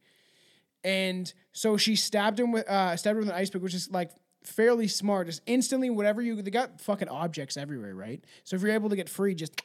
And 0.84 1.32
so 1.52 1.78
she 1.78 1.96
stabbed 1.96 2.40
him 2.40 2.52
with 2.52 2.68
uh 2.70 2.96
stabbed 2.96 3.18
him 3.18 3.26
with 3.26 3.30
an 3.30 3.36
ice 3.36 3.50
pick, 3.50 3.62
which 3.62 3.74
is 3.74 3.90
like 3.92 4.12
fairly 4.44 4.88
smart. 4.88 5.28
Just 5.28 5.42
instantly, 5.46 5.90
whatever 5.90 6.22
you 6.22 6.42
they 6.42 6.52
got 6.52 6.80
fucking 6.80 7.10
objects 7.10 7.58
everywhere, 7.58 7.96
right? 7.96 8.24
So 8.44 8.56
if 8.56 8.62
you're 8.62 8.72
able 8.72 8.90
to 8.90 8.96
get 8.96 9.10
free, 9.10 9.34
just 9.36 9.62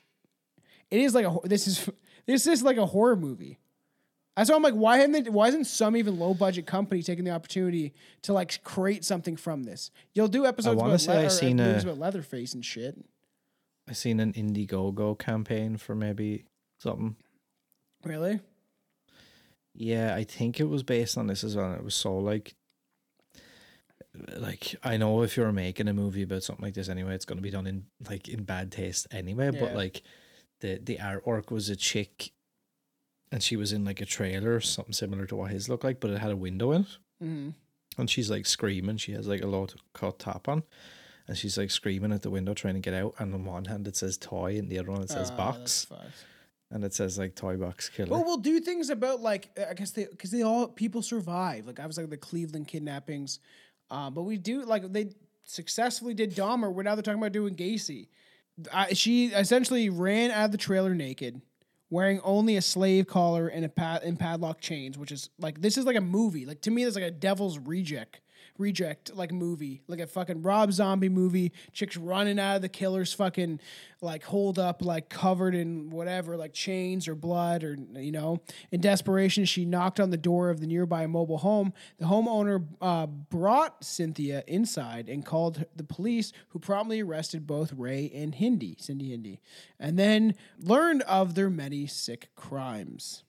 it 0.91 1.01
is 1.01 1.15
like 1.15 1.27
a 1.27 1.37
this 1.45 1.67
is 1.67 1.89
this 2.27 2.47
is 2.47 2.63
like 2.63 2.77
a 2.79 2.87
horror 2.87 3.17
movie. 3.17 3.59
That's 4.37 4.49
why 4.49 4.57
I'm 4.57 4.63
like, 4.63 4.75
why 4.75 4.99
haven't 4.99 5.25
they, 5.25 5.31
why 5.31 5.49
isn't 5.49 5.65
some 5.67 5.97
even 5.97 6.19
low 6.19 6.33
budget 6.33 6.65
company 6.65 7.03
taking 7.03 7.25
the 7.25 7.33
opportunity 7.33 7.93
to 8.23 8.33
like 8.33 8.63
create 8.65 9.05
something 9.05 9.37
from 9.37 9.65
this? 9.65 9.91
You'll 10.15 10.29
do 10.29 10.47
episodes 10.47 10.81
about, 10.89 11.01
say 11.01 11.13
I 11.13 11.21
le- 11.21 11.27
uh, 11.27 11.29
seen 11.29 11.61
a- 11.61 11.79
about 11.83 11.99
Leatherface 11.99 12.55
and 12.55 12.65
shit. 12.65 12.97
I 13.91 13.93
seen 13.93 14.21
an 14.21 14.33
Indiegogo 14.35 15.19
campaign 15.19 15.77
for 15.77 15.95
maybe 15.97 16.45
something. 16.79 17.17
Really? 18.05 18.39
Yeah, 19.75 20.15
I 20.15 20.23
think 20.25 20.61
it 20.61 20.69
was 20.69 20.83
based 20.85 21.19
on 21.19 21.27
this 21.27 21.43
as 21.43 21.57
well. 21.57 21.73
It 21.75 21.83
was 21.85 21.95
so 21.97 22.17
like 22.17 22.55
like 24.37 24.75
I 24.83 24.97
know 24.97 25.23
if 25.23 25.37
you're 25.37 25.53
making 25.53 25.89
a 25.89 25.93
movie 25.95 26.23
about 26.23 26.43
something 26.43 26.65
like 26.65 26.75
this 26.75 26.89
anyway, 26.89 27.15
it's 27.15 27.25
going 27.25 27.39
to 27.39 27.43
be 27.43 27.51
done 27.51 27.67
in 27.67 27.87
like 28.09 28.29
in 28.29 28.45
bad 28.45 28.73
taste 28.73 29.07
anyway. 29.11 29.51
Yeah. 29.53 29.61
But 29.61 29.75
like 29.75 30.03
the 30.61 30.79
the 30.83 30.97
artwork 30.99 31.51
was 31.51 31.69
a 31.69 31.77
chick, 31.77 32.33
and 33.33 33.43
she 33.43 33.57
was 33.57 33.73
in 33.73 33.85
like 33.85 34.01
a 34.01 34.07
trailer, 34.07 34.55
or 34.55 34.61
something 34.61 34.93
similar 34.93 35.27
to 35.27 35.37
what 35.37 35.51
his 35.51 35.69
looked 35.69 35.85
like, 35.85 36.01
but 36.01 36.11
it 36.11 36.19
had 36.19 36.31
a 36.31 36.37
window 36.37 36.73
in 36.73 36.83
it, 36.83 36.99
Mhm. 37.25 37.55
and 37.99 38.11
she's 38.11 38.31
like 38.31 38.47
screaming. 38.47 38.97
She 38.99 39.13
has 39.13 39.27
like 39.29 39.43
a 39.43 39.47
low 39.47 39.67
cut 39.95 40.19
top 40.21 40.49
on. 40.49 40.63
And 41.31 41.39
she's 41.39 41.57
like 41.57 41.71
screaming 41.71 42.13
at 42.13 42.23
the 42.23 42.29
window 42.29 42.55
trying 42.55 42.75
to 42.75 42.81
get 42.81 42.93
out. 42.93 43.15
And 43.21 43.33
on 43.33 43.45
one 43.45 43.67
hand 43.67 43.87
it 43.87 43.95
says 43.95 44.19
toy, 44.19 44.59
and 44.59 44.69
the 44.69 44.81
other 44.81 44.91
one 44.91 45.01
it 45.01 45.11
says 45.11 45.31
Ah, 45.31 45.37
box, 45.37 45.87
that's 45.89 46.25
and 46.73 46.83
it 46.83 46.93
says 46.93 47.21
like 47.21 47.37
toy 47.37 47.57
box 47.57 47.89
killer. 47.89 48.11
Well, 48.11 48.25
we'll 48.25 48.39
do 48.39 48.59
things 48.59 48.91
about 48.91 49.21
like 49.21 49.49
I 49.57 49.75
guess 49.75 49.93
they 49.93 50.07
because 50.07 50.33
they 50.33 50.43
all 50.43 50.67
people 50.67 51.03
survive. 51.03 51.69
Like 51.69 51.79
I 51.79 51.87
was 51.87 51.97
like 51.97 52.11
the 52.11 52.17
Cleveland 52.17 52.67
kidnappings, 52.67 53.39
uh, 53.93 54.11
but 54.11 54.23
we 54.23 54.39
do 54.39 54.63
like 54.65 54.93
they 54.93 55.11
successfully 55.45 56.15
did 56.15 56.35
Dahmer. 56.35 56.73
We're 56.73 56.83
now 56.83 56.97
they're 56.97 57.03
talking 57.03 57.21
about 57.21 57.31
doing 57.31 57.55
Gacy. 57.55 58.09
I, 58.75 58.93
she 58.95 59.27
essentially 59.27 59.89
ran 59.89 60.33
out 60.33 60.47
of 60.47 60.51
the 60.51 60.59
trailer 60.59 60.97
naked, 60.97 61.41
wearing 61.91 62.21
only 62.25 62.57
a 62.57 62.63
slave 62.63 63.07
collar 63.07 63.47
and 63.47 63.65
a 63.65 63.69
pad 63.69 64.03
and 64.03 64.19
padlock 64.19 64.61
chains, 64.61 64.99
which 64.99 65.13
is 65.13 65.31
like 65.39 65.61
this 65.61 65.79
is 65.79 65.85
like 65.87 65.95
a 65.95 66.01
movie. 66.01 66.45
Like 66.45 66.63
to 66.63 66.73
me, 66.73 66.83
that's 66.83 66.97
like 66.97 67.05
a 67.05 67.13
Devil's 67.13 67.57
Reject. 67.57 68.21
Reject 68.61 69.15
like 69.17 69.33
movie, 69.33 69.83
like 69.89 70.01
a 70.01 70.07
fucking 70.07 70.43
Rob 70.43 70.73
Zombie 70.73 71.09
movie. 71.09 71.51
Chicks 71.73 71.97
running 71.97 72.39
out 72.39 72.57
of 72.57 72.63
the 72.63 72.69
killer's 72.69 73.13
fucking 73.13 73.59
like 74.03 74.23
hold 74.23 74.59
up, 74.59 74.85
like 74.85 75.09
covered 75.09 75.55
in 75.55 75.89
whatever, 75.89 76.37
like 76.37 76.53
chains 76.53 77.09
or 77.09 77.15
blood 77.15 77.65
or 77.65 77.77
you 77.97 78.13
know. 78.13 78.43
In 78.71 78.81
desperation, 78.81 79.47
she 79.47 79.65
knocked 79.65 79.99
on 79.99 80.11
the 80.11 80.17
door 80.17 80.51
of 80.51 80.61
the 80.61 80.67
nearby 80.67 81.07
mobile 81.07 81.39
home. 81.39 81.73
The 81.99 82.05
homeowner 82.05 82.67
uh, 82.83 83.07
brought 83.07 83.83
Cynthia 83.83 84.45
inside 84.47 85.09
and 85.09 85.25
called 85.25 85.65
the 85.75 85.85
police, 85.85 86.33
who 86.51 86.59
promptly 86.59 87.01
arrested 87.01 87.47
both 87.47 87.73
Ray 87.73 88.11
and 88.15 88.35
Hendy, 88.35 88.77
Cindy 88.79 89.11
Hendy, 89.11 89.41
and 89.79 89.99
then 89.99 90.35
learned 90.59 91.03
of 91.03 91.35
their 91.35 91.51
many 91.51 91.87
sick 91.87 92.29
crimes. 92.37 93.25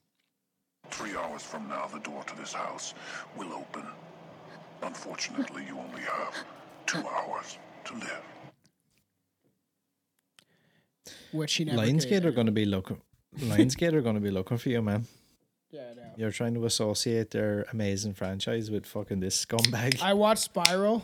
Three 0.89 1.15
hours 1.15 1.41
from 1.41 1.69
now, 1.69 1.87
the 1.87 1.99
door 1.99 2.23
to 2.23 2.35
this 2.35 2.51
house 2.51 2.93
will 3.37 3.53
open. 3.53 3.85
Unfortunately, 4.81 5.65
you 5.67 5.77
only 5.77 6.01
have 6.01 6.35
two 6.85 7.03
hours 7.07 7.57
to 7.85 7.93
live. 7.93 8.21
Which 11.31 11.51
she 11.51 11.65
never 11.65 11.77
Lionsgate 11.77 12.25
are 12.25 12.31
going 12.31 12.47
to 12.47 12.51
be 12.51 12.65
looking. 12.65 12.99
Lionsgate 13.37 13.93
are 13.93 14.01
going 14.01 14.15
to 14.15 14.21
be 14.21 14.31
looking 14.31 14.57
for 14.57 14.69
you, 14.69 14.81
man. 14.81 15.05
Yeah, 15.73 15.83
I 15.89 15.93
know. 15.93 16.01
You're 16.17 16.31
trying 16.31 16.53
to 16.55 16.65
associate 16.65 17.31
their 17.31 17.65
amazing 17.71 18.13
franchise 18.13 18.69
with 18.69 18.85
fucking 18.85 19.21
this 19.21 19.45
scumbag. 19.45 20.01
I 20.01 20.13
watched 20.15 20.43
Spiral. 20.43 21.01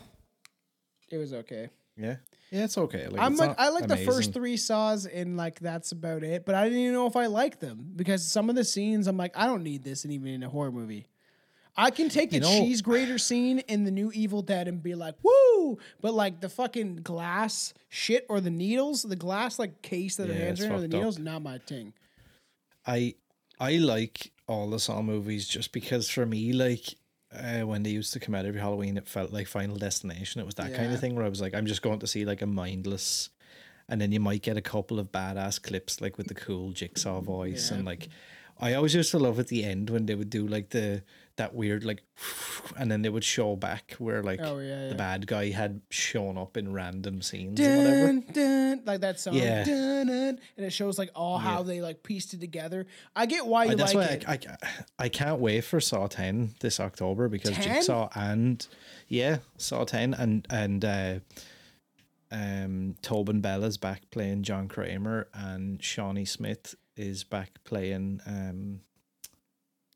It 1.09 1.15
was 1.15 1.32
okay. 1.34 1.69
yeah, 1.95 2.17
yeah, 2.51 2.65
it's 2.65 2.78
okay. 2.78 3.07
Like, 3.07 3.21
I'm 3.21 3.32
it's 3.32 3.39
like 3.39 3.57
I 3.57 3.69
like 3.69 3.88
the 3.88 3.95
first 3.95 4.34
three 4.34 4.57
saws 4.57 5.05
and 5.05 5.38
like 5.38 5.61
that's 5.61 5.93
about 5.93 6.23
it. 6.23 6.45
But 6.45 6.55
I 6.55 6.65
didn't 6.65 6.80
even 6.80 6.95
know 6.95 7.07
if 7.07 7.15
I 7.15 7.28
liked 7.28 7.61
them 7.61 7.93
because 7.95 8.30
some 8.30 8.49
of 8.49 8.57
the 8.57 8.65
scenes 8.65 9.07
I'm 9.07 9.15
like 9.15 9.38
I 9.38 9.45
don't 9.45 9.63
need 9.63 9.86
this 9.86 10.03
in 10.03 10.11
even 10.11 10.28
in 10.34 10.43
a 10.43 10.49
horror 10.49 10.73
movie. 10.73 11.07
I 11.80 11.91
can 11.91 12.09
take 12.09 12.32
the 12.32 12.38
You 12.38 12.41
know- 12.41 12.49
cheese 12.59 12.82
grater 12.82 13.17
scene 13.19 13.59
in 13.59 13.84
the 13.84 13.91
new 13.91 14.11
Evil 14.13 14.41
Dead 14.41 14.67
and 14.67 14.82
be 14.82 14.95
like 14.95 15.15
woo, 15.23 15.78
but 16.01 16.13
like 16.13 16.41
the 16.41 16.49
fucking 16.49 16.97
glass 17.03 17.73
shit 17.89 18.25
or 18.30 18.41
the 18.41 18.49
needles, 18.49 19.03
the 19.03 19.15
glass 19.15 19.59
like 19.59 19.82
case 19.84 20.15
that 20.15 20.28
the 20.28 20.34
Yeah, 20.34 20.39
hands 20.45 20.59
it's 20.59 20.65
are 20.69 20.71
in 20.71 20.71
or 20.73 20.82
the 20.82 20.82
fucked 20.88 20.93
up. 20.95 20.99
needles, 20.99 21.19
not 21.19 21.41
my 21.43 21.59
thing. 21.59 21.93
I 22.86 23.15
I 23.59 23.78
like 23.78 24.32
all 24.47 24.69
the 24.69 24.80
Saw 24.80 25.01
movies 25.01 25.47
just 25.47 25.71
because 25.71 26.09
for 26.09 26.25
me, 26.25 26.53
like 26.53 26.95
uh, 27.34 27.61
when 27.61 27.84
they 27.84 27.89
used 27.89 28.13
to 28.13 28.19
come 28.19 28.34
out 28.36 28.45
every 28.45 28.59
Halloween, 28.61 28.97
it 28.97 29.07
felt 29.07 29.32
like 29.34 29.47
Final 29.47 29.75
Destination. 29.75 30.39
It 30.41 30.45
was 30.45 30.55
that 30.55 30.73
kind 30.73 30.93
of 30.93 30.99
thing 30.99 31.13
where 31.15 31.25
I 31.25 31.30
was 31.30 31.41
like, 31.41 31.53
I'm 31.53 31.65
just 31.65 31.82
going 31.82 31.99
to 31.99 32.07
see 32.07 32.23
like 32.25 32.41
a 32.41 32.45
mindless, 32.47 33.30
and 33.89 33.99
then 33.99 34.11
you 34.11 34.19
might 34.21 34.41
get 34.41 34.55
a 34.57 34.61
couple 34.61 34.97
of 34.99 35.11
badass 35.11 35.61
clips 35.61 35.99
like 36.01 36.17
with 36.17 36.28
the 36.28 36.34
cool 36.34 36.71
Jigsaw 36.71 37.21
voice 37.21 37.69
and 37.71 37.86
like. 37.86 38.07
I 38.59 38.73
always 38.73 38.95
used 38.95 39.11
to 39.11 39.19
love 39.19 39.38
at 39.39 39.49
the 39.49 39.63
end 39.63 39.91
when 39.91 40.07
they 40.07 40.15
would 40.15 40.32
do 40.32 40.47
like 40.47 40.69
the 40.69 41.03
that 41.38 41.53
weird 41.55 41.83
like, 41.83 42.03
and 42.77 42.91
then 42.91 43.01
they 43.01 43.09
would 43.09 43.23
show 43.23 43.55
back 43.55 43.93
where 43.99 44.21
like 44.23 44.39
Oh, 44.43 44.59
yeah, 44.59 44.83
yeah. 44.83 44.89
the 44.89 44.95
bad 44.95 45.25
guy 45.27 45.49
had 45.51 45.81
shown 45.89 46.38
up 46.38 46.57
in 46.57 46.73
random 46.73 47.21
scenes 47.21 47.59
or 47.59 47.63
whatever. 47.77 48.05
Dun, 48.07 48.23
dun, 48.33 48.81
like 48.85 49.01
that 49.01 49.19
song, 49.19 49.35
Yeah. 49.35 49.63
dun, 49.63 50.07
dun, 50.07 50.39
and 50.57 50.65
it 50.65 50.71
shows 50.73 50.97
like 50.99 51.09
all 51.15 51.38
how 51.38 51.63
they 51.63 51.81
like 51.81 52.03
pieced 52.03 52.33
it 52.33 52.39
together. 52.41 52.85
I 53.15 53.25
get 53.25 53.45
why 53.47 53.65
you 53.65 53.71
I- 53.71 53.75
that's 53.75 53.93
like 53.93 54.09
why 54.27 54.33
it. 54.35 54.49
I, 54.49 54.55
I, 54.65 54.73
I 55.05 55.09
can't 55.09 55.39
wait 55.39 55.61
for 55.63 55.79
Saw 55.79 56.07
10 56.07 56.55
this 56.59 56.79
October 56.79 57.27
because 57.29 57.51
10? 57.51 57.63
Jigsaw 57.63 58.09
and 58.15 58.67
yeah, 59.07 59.38
Saw 59.57 59.83
10 59.85 60.13
and 60.15 60.45
and 60.49 60.83
uh, 60.85 61.19
um 62.31 62.95
Tobin 63.01 63.41
Bell 63.41 63.63
is 63.63 63.77
back 63.77 64.01
playing 64.11 64.43
John 64.43 64.67
Kramer 64.67 65.27
and 65.33 65.81
Shawnee 65.81 66.25
Smith 66.25 66.75
is 66.97 67.23
back 67.23 67.51
playing 67.63 68.19
um 68.25 68.81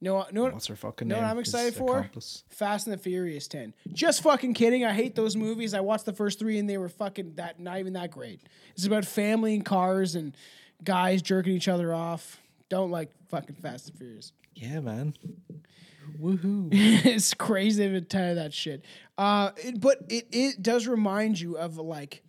no, 0.02 0.26
no, 0.32 0.46
what's 0.50 0.66
her 0.66 0.76
fucking 0.76 1.08
know 1.08 1.16
name? 1.16 1.24
No, 1.24 1.30
I'm 1.30 1.38
excited 1.38 1.76
for? 1.76 2.00
accomplice. 2.00 2.44
Fast 2.50 2.88
and 2.88 2.94
the 2.94 2.98
Furious 2.98 3.48
10. 3.48 3.76
Just 3.94 4.24
fucking 4.24 4.56
kidding. 4.56 4.84
I 4.84 4.94
hate 4.94 5.14
those 5.16 5.36
movies. 5.36 5.76
I 5.76 5.80
watched 5.82 6.06
the 6.06 6.14
first 6.14 6.40
three 6.40 6.58
and 6.58 6.68
they 6.68 6.80
were 6.80 6.90
fucking 6.90 7.36
that 7.36 7.60
not 7.60 7.78
even 7.78 7.94
that 7.94 8.10
great. 8.10 8.42
It's 8.76 8.86
about 8.88 9.06
family 9.06 9.54
and 9.54 9.64
cars 9.64 10.16
and 10.16 10.36
guys 10.84 11.22
jerking 11.22 11.54
each 11.54 11.68
other 11.68 11.94
off. 11.94 12.42
Don't 12.68 12.90
like 12.90 13.12
fucking 13.30 13.56
Fast 13.58 13.90
and 13.90 13.98
Furious. 14.00 14.32
Yeah, 14.56 14.80
man. 14.80 15.14
Woohoo. 16.20 16.70
it's 17.06 17.36
crazy 17.36 17.88
to 17.88 18.02
tell 18.02 18.30
you 18.30 18.36
that 18.36 18.54
shit. 18.54 18.84
Uh, 19.20 19.52
it, 19.58 19.80
but 19.80 20.00
it, 20.10 20.28
it 20.32 20.64
does 20.64 20.88
remind 20.88 21.40
you 21.40 21.58
of 21.58 21.78
like, 21.78 22.24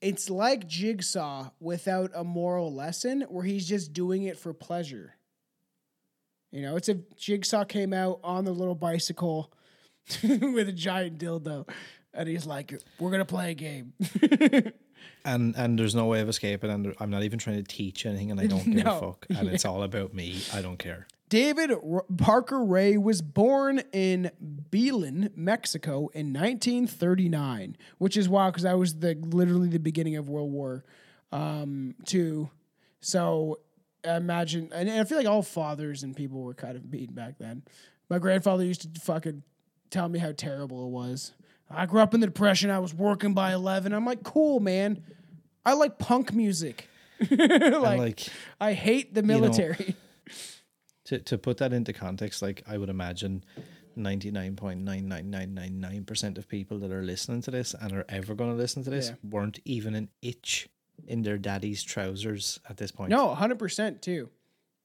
it's 0.00 0.30
like 0.30 0.66
Jigsaw 0.66 1.50
without 1.60 2.12
a 2.14 2.24
moral 2.24 2.72
lesson 2.72 3.22
where 3.28 3.44
he's 3.44 3.68
just 3.68 3.92
doing 3.92 4.22
it 4.22 4.38
for 4.38 4.52
pleasure. 4.54 5.13
You 6.54 6.62
know, 6.62 6.76
it's 6.76 6.88
if 6.88 6.98
Jigsaw 7.16 7.64
came 7.64 7.92
out 7.92 8.20
on 8.22 8.44
the 8.44 8.52
little 8.52 8.76
bicycle 8.76 9.52
with 10.22 10.68
a 10.68 10.72
giant 10.72 11.18
dildo 11.18 11.68
and 12.12 12.28
he's 12.28 12.46
like, 12.46 12.72
we're 13.00 13.10
going 13.10 13.18
to 13.18 13.24
play 13.24 13.50
a 13.50 13.54
game. 13.54 13.92
and 15.24 15.56
and 15.56 15.76
there's 15.76 15.96
no 15.96 16.04
way 16.06 16.20
of 16.20 16.28
escaping 16.28 16.70
and 16.70 16.94
I'm 17.00 17.10
not 17.10 17.24
even 17.24 17.40
trying 17.40 17.56
to 17.56 17.64
teach 17.64 18.06
anything 18.06 18.30
and 18.30 18.38
I 18.40 18.46
don't 18.46 18.64
give 18.70 18.84
No. 18.84 18.96
a 18.96 19.00
fuck 19.00 19.26
and 19.36 19.48
it's 19.48 19.64
all 19.70 19.82
about 19.82 20.14
me. 20.14 20.40
I 20.52 20.62
don't 20.62 20.78
care. 20.78 21.08
David 21.28 21.72
R- 21.72 22.04
Parker 22.18 22.62
Ray 22.64 22.98
was 22.98 23.20
born 23.20 23.80
in 23.92 24.30
Belen, 24.40 25.30
Mexico 25.34 26.08
in 26.14 26.32
1939, 26.32 27.76
which 27.98 28.16
is 28.16 28.28
wild 28.28 28.52
because 28.52 28.62
that 28.62 28.78
was 28.78 29.00
the 29.00 29.16
literally 29.16 29.68
the 29.68 29.80
beginning 29.80 30.14
of 30.14 30.28
World 30.28 30.52
War 30.52 30.84
um, 31.32 31.96
II. 32.12 32.48
So 33.00 33.58
imagine, 34.04 34.70
and 34.72 34.90
I 34.90 35.04
feel 35.04 35.18
like 35.18 35.26
all 35.26 35.42
fathers 35.42 36.02
and 36.02 36.14
people 36.14 36.42
were 36.42 36.54
kind 36.54 36.76
of 36.76 36.90
beaten 36.90 37.14
back 37.14 37.38
then. 37.38 37.62
My 38.08 38.18
grandfather 38.18 38.64
used 38.64 38.82
to 38.94 39.00
fucking 39.00 39.42
tell 39.90 40.08
me 40.08 40.18
how 40.18 40.32
terrible 40.32 40.86
it 40.86 40.90
was. 40.90 41.32
I 41.70 41.86
grew 41.86 42.00
up 42.00 42.14
in 42.14 42.20
the 42.20 42.26
depression. 42.26 42.70
I 42.70 42.78
was 42.78 42.92
working 42.94 43.32
by 43.34 43.52
11. 43.52 43.92
I'm 43.92 44.04
like, 44.04 44.22
cool, 44.22 44.60
man. 44.60 45.02
I 45.64 45.72
like 45.72 45.98
punk 45.98 46.32
music. 46.32 46.88
like, 47.30 47.80
like 47.80 48.20
I 48.60 48.72
hate 48.74 49.14
the 49.14 49.22
know, 49.22 49.38
military. 49.40 49.96
to 51.06 51.18
to 51.20 51.38
put 51.38 51.58
that 51.58 51.72
into 51.72 51.92
context, 51.92 52.42
like 52.42 52.62
I 52.66 52.76
would 52.76 52.88
imagine 52.90 53.44
ninety 53.96 54.30
nine 54.30 54.56
point 54.56 54.80
nine 54.80 55.08
nine 55.08 55.30
nine 55.30 55.54
nine 55.54 55.80
nine 55.80 56.04
percent 56.04 56.36
of 56.38 56.48
people 56.48 56.78
that 56.80 56.90
are 56.90 57.02
listening 57.02 57.40
to 57.42 57.50
this 57.50 57.74
and 57.80 57.92
are 57.92 58.04
ever 58.08 58.34
going 58.34 58.50
to 58.50 58.56
listen 58.56 58.82
to 58.84 58.90
this 58.90 59.10
Yeah. 59.10 59.30
weren't 59.30 59.60
even 59.64 59.94
an 59.94 60.08
itch 60.22 60.68
in 61.06 61.22
their 61.22 61.38
daddy's 61.38 61.82
trousers 61.82 62.58
at 62.68 62.76
this 62.76 62.90
point. 62.90 63.10
No, 63.10 63.34
hundred 63.34 63.58
percent 63.58 64.02
too, 64.02 64.30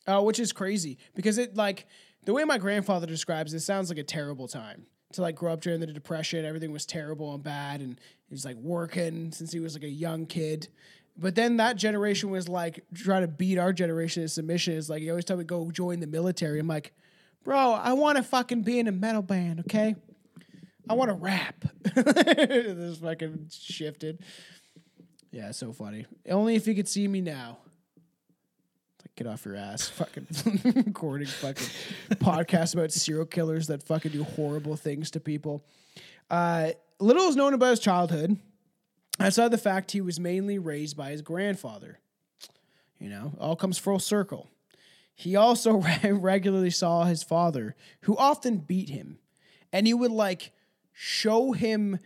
uh, 0.08 0.22
which 0.22 0.40
is 0.40 0.52
crazy 0.52 0.98
because 1.16 1.38
it 1.38 1.56
like 1.56 1.86
the 2.26 2.34
way 2.34 2.44
my 2.44 2.58
grandfather 2.58 3.08
describes 3.08 3.54
it 3.54 3.62
sounds 3.62 3.90
like 3.90 4.00
a 4.00 4.04
terrible 4.04 4.48
time 4.48 4.86
to 5.14 5.22
like 5.22 5.36
grow 5.36 5.54
up 5.54 5.62
during 5.62 5.80
the 5.80 5.88
depression. 5.88 6.46
Everything 6.46 6.72
was 6.72 6.86
terrible 6.86 7.34
and 7.34 7.44
bad, 7.44 7.82
and 7.82 8.00
he 8.28 8.34
was 8.34 8.46
like 8.46 8.58
working 8.58 9.32
since 9.32 9.52
he 9.52 9.60
was 9.60 9.74
like 9.74 9.84
a 9.84 9.90
young 9.90 10.26
kid. 10.26 10.68
But 11.18 11.36
then 11.36 11.58
that 11.58 11.76
generation 11.76 12.30
was 12.30 12.48
like 12.48 12.86
trying 12.94 13.24
to 13.24 13.28
beat 13.28 13.58
our 13.58 13.74
generation 13.74 14.24
in 14.24 14.30
submission. 14.30 14.74
Is 14.74 14.90
like 14.90 15.02
he 15.02 15.10
always 15.10 15.26
tell 15.26 15.38
me 15.38 15.44
go 15.44 15.72
join 15.72 16.00
the 16.00 16.08
military. 16.08 16.60
I'm 16.60 16.68
like, 16.68 16.94
bro, 17.44 17.74
I 17.74 17.94
want 17.94 18.18
to 18.18 18.24
fucking 18.24 18.62
be 18.62 18.80
in 18.80 18.88
a 18.88 18.92
metal 18.92 19.22
band, 19.22 19.62
okay? 19.62 19.96
I 20.90 20.94
want 20.94 21.10
to 21.10 21.16
rap. 21.16 21.66
this 21.84 22.98
fucking 22.98 23.50
shifted. 23.52 24.24
Yeah, 25.32 25.52
so 25.52 25.72
funny. 25.72 26.06
Only 26.30 26.56
if 26.56 26.68
you 26.68 26.74
could 26.76 26.88
see 26.88 27.08
me 27.08 27.22
now. 27.22 27.58
Like, 29.02 29.16
get 29.16 29.28
off 29.28 29.46
your 29.46 29.56
ass. 29.56 29.88
Fucking 29.90 30.28
recording 30.86 31.28
fucking 31.28 31.68
podcast 32.16 32.74
about 32.74 32.92
serial 32.92 33.26
killers 33.26 33.68
that 33.68 33.84
fucking 33.84 34.12
do 34.12 34.24
horrible 34.24 34.76
things 34.76 35.12
to 35.12 35.20
people. 35.20 35.64
Uh, 36.30 36.72
little 37.00 37.28
is 37.28 37.36
known 37.36 37.54
about 37.54 37.72
his 37.72 37.80
childhood, 37.80 38.38
outside 39.20 39.52
the 39.52 39.58
fact 39.58 39.92
he 39.92 40.02
was 40.02 40.20
mainly 40.20 40.58
raised 40.58 40.98
by 40.98 41.12
his 41.12 41.22
grandfather. 41.22 42.00
You 43.00 43.10
know, 43.10 43.34
all 43.40 43.56
comes 43.56 43.78
full 43.78 44.00
circle. 44.00 44.50
He 45.16 45.36
also 45.36 45.84
regularly 46.04 46.70
saw 46.70 47.04
his 47.04 47.24
father, 47.24 47.76
who 48.02 48.16
often 48.18 48.58
beat 48.58 48.90
him, 48.90 49.20
and 49.72 49.86
he 49.86 49.94
would 49.94 50.12
like 50.12 50.52
show 50.94 51.52
him 51.52 52.00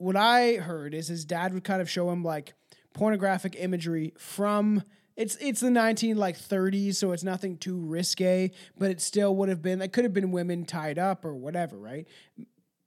what 0.00 0.16
I 0.16 0.54
heard 0.54 0.94
is 0.94 1.08
his 1.08 1.26
dad 1.26 1.52
would 1.52 1.62
kind 1.62 1.82
of 1.82 1.90
show 1.90 2.10
him 2.10 2.24
like 2.24 2.54
pornographic 2.94 3.54
imagery 3.58 4.14
from 4.16 4.82
it's 5.14 5.36
it's 5.36 5.60
the 5.60 5.70
19 5.70 6.16
like 6.16 6.38
30s 6.38 6.94
so 6.94 7.12
it's 7.12 7.22
nothing 7.22 7.58
too 7.58 7.78
risque 7.78 8.50
but 8.78 8.90
it 8.90 9.02
still 9.02 9.36
would 9.36 9.50
have 9.50 9.60
been 9.60 9.82
it 9.82 9.92
could 9.92 10.04
have 10.04 10.14
been 10.14 10.32
women 10.32 10.64
tied 10.64 10.98
up 10.98 11.24
or 11.24 11.34
whatever 11.34 11.76
right? 11.76 12.08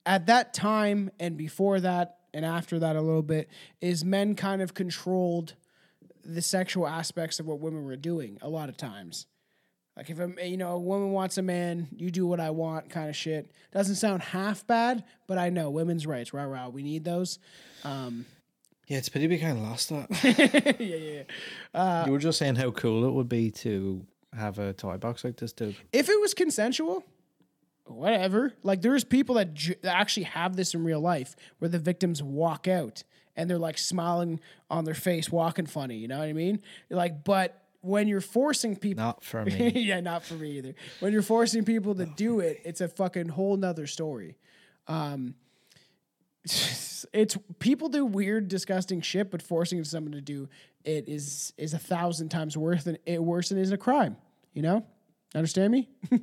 At 0.07 0.26
that 0.26 0.55
time 0.55 1.11
and 1.20 1.38
before 1.38 1.80
that 1.82 2.18
and 2.34 2.43
after 2.43 2.80
that 2.80 2.95
a 2.95 3.01
little 3.01 3.22
bit 3.22 3.47
is 3.80 4.03
men 4.03 4.34
kind 4.34 4.64
of 4.64 4.74
controlled 4.74 5.53
the 6.26 6.41
sexual 6.41 6.88
aspects 6.88 7.39
of 7.39 7.45
what 7.45 7.59
women 7.59 7.84
were 7.84 7.95
doing 7.95 8.39
a 8.41 8.49
lot 8.49 8.70
of 8.70 8.76
times 8.76 9.28
like 9.95 10.09
if 10.09 10.19
a 10.19 10.47
you 10.47 10.57
know 10.57 10.71
a 10.71 10.79
woman 10.79 11.11
wants 11.11 11.37
a 11.37 11.41
man, 11.41 11.87
you 11.95 12.09
do 12.11 12.25
what 12.25 12.39
I 12.39 12.49
want, 12.49 12.89
kind 12.89 13.09
of 13.09 13.15
shit. 13.15 13.51
Doesn't 13.71 13.95
sound 13.95 14.21
half 14.21 14.65
bad, 14.65 15.03
but 15.27 15.37
I 15.37 15.49
know 15.49 15.69
women's 15.69 16.07
rights. 16.07 16.33
Rah 16.33 16.43
rah, 16.43 16.69
we 16.69 16.83
need 16.83 17.03
those. 17.03 17.39
Um, 17.83 18.25
Yeah, 18.87 18.97
it's 18.97 19.09
pity 19.09 19.27
we 19.27 19.37
kind 19.37 19.57
of 19.57 19.63
lost 19.63 19.89
that. 19.89 20.07
yeah, 20.79 20.95
yeah. 20.95 21.23
yeah. 21.73 22.05
you 22.05 22.11
were 22.11 22.19
just 22.19 22.39
saying 22.39 22.55
how 22.55 22.71
cool 22.71 23.05
it 23.05 23.11
would 23.11 23.29
be 23.29 23.51
to 23.51 24.05
have 24.35 24.59
a 24.59 24.73
toy 24.73 24.97
box 24.97 25.23
like 25.23 25.37
this, 25.37 25.53
dude. 25.53 25.75
If 25.91 26.09
it 26.09 26.19
was 26.19 26.33
consensual, 26.33 27.03
whatever. 27.85 28.53
Like 28.63 28.81
there's 28.81 29.03
people 29.03 29.35
that, 29.35 29.53
ju- 29.53 29.75
that 29.81 29.95
actually 29.95 30.23
have 30.23 30.55
this 30.55 30.73
in 30.73 30.83
real 30.83 30.99
life, 30.99 31.35
where 31.59 31.69
the 31.69 31.79
victims 31.79 32.21
walk 32.23 32.67
out 32.67 33.03
and 33.35 33.49
they're 33.49 33.57
like 33.57 33.77
smiling 33.77 34.39
on 34.69 34.85
their 34.85 34.93
face, 34.93 35.31
walking 35.31 35.65
funny. 35.65 35.97
You 35.97 36.07
know 36.07 36.19
what 36.19 36.27
I 36.27 36.33
mean? 36.33 36.61
Like, 36.89 37.23
but 37.23 37.62
when 37.84 38.07
you're 38.07 38.21
forcing 38.21 38.75
people, 38.75 39.03
Not 39.03 39.23
for 39.23 39.43
me. 39.45 39.71
yeah, 39.75 39.99
not 39.99 40.23
for 40.23 40.36
me 40.36 40.51
either. 40.57 40.73
When 41.01 41.11
you're 41.13 41.21
forcing 41.21 41.63
people 41.65 41.93
to 41.95 42.05
do 42.05 42.39
it, 42.39 42.61
it's 42.63 42.81
a 42.81 42.88
fucking 42.88 43.27
whole 43.27 43.57
nother 43.57 43.86
story. 43.88 44.38
Um, 44.88 45.36
it's 46.43 47.38
people 47.59 47.89
do 47.89 48.05
weird, 48.05 48.47
disgusting 48.47 49.01
shit, 49.01 49.29
but 49.31 49.41
forcing 49.41 49.84
someone 49.84 50.13
to 50.13 50.21
do 50.21 50.49
it 50.86 51.07
is 51.07 51.53
is 51.57 51.73
a 51.73 51.79
thousand 51.79 52.29
times 52.29 52.57
worse 52.57 52.84
than 52.86 52.97
it 53.05 53.21
worse 53.23 53.49
than 53.49 53.57
is 53.57 53.71
a 53.71 53.77
crime. 53.77 54.17
You 54.53 54.61
know, 54.61 54.86
understand 55.36 55.71
me? 55.71 55.89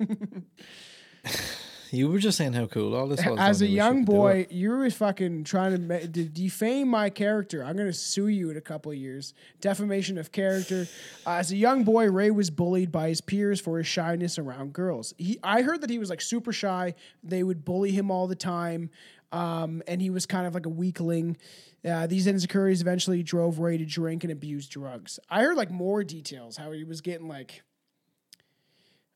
you 1.93 2.09
were 2.09 2.19
just 2.19 2.39
saying 2.39 2.53
how 2.53 2.67
cool 2.67 2.95
all 2.95 3.07
this 3.07 3.25
was. 3.25 3.39
As 3.39 3.61
a 3.61 3.65
Don't 3.65 3.71
you 3.71 3.77
wish 3.77 3.85
you 3.85 3.95
young 3.95 4.05
boy, 4.05 4.47
you 4.51 4.71
were 4.71 4.91
fucking 4.91 5.45
trying 5.45 5.73
to, 5.73 5.79
ma- 5.79 5.99
to 5.99 6.25
defame 6.25 6.89
my 6.89 7.11
character. 7.11 7.65
I'm 7.65 7.77
gonna 7.77 7.93
sue 7.93 8.29
you 8.29 8.51
in 8.51 8.57
a 8.57 8.61
couple 8.61 8.93
of 8.93 8.99
years. 8.99 9.35
Defamation 9.61 10.19
of 10.19 10.33
character. 10.33 10.87
Uh, 11.27 11.33
as 11.33 11.53
a 11.53 11.57
young 11.57 11.85
boy, 11.85 12.11
Ray 12.11 12.31
was 12.31 12.51
bullied 12.51 12.93
by 12.93 13.09
his 13.09 13.21
peers 13.21 13.61
for 13.61 13.79
his 13.79 13.87
shyness 13.87 14.39
around 14.39 14.73
girls. 14.73 15.15
He, 15.19 15.39
I 15.43 15.63
heard 15.63 15.81
that 15.81 15.91
he 15.91 15.99
was 15.99 16.11
like 16.11 16.21
super 16.21 16.53
shy. 16.53 16.95
They 17.23 17.43
would 17.43 17.65
bully 17.65 17.93
him 17.93 18.11
all 18.11 18.27
the 18.27 18.37
time, 18.37 18.91
um, 19.33 19.83
and 19.87 20.01
he 20.01 20.11
was 20.11 20.27
kind 20.27 20.47
of 20.47 20.55
like 20.55 20.67
a 20.67 20.71
weakling. 20.71 21.37
Uh, 21.85 22.07
these 22.07 22.27
insecurities 22.27 22.83
eventually 22.83 23.23
drove 23.23 23.59
Ray 23.59 23.79
to 23.79 23.87
drink 23.87 24.23
and 24.23 24.33
abuse 24.33 24.69
drugs. 24.69 25.19
I 25.31 25.43
heard 25.43 25.57
like 25.57 25.71
more 25.71 26.05
details 26.05 26.57
how 26.57 26.73
he 26.73 26.85
was 26.85 27.01
getting 27.01 27.27
like 27.27 27.63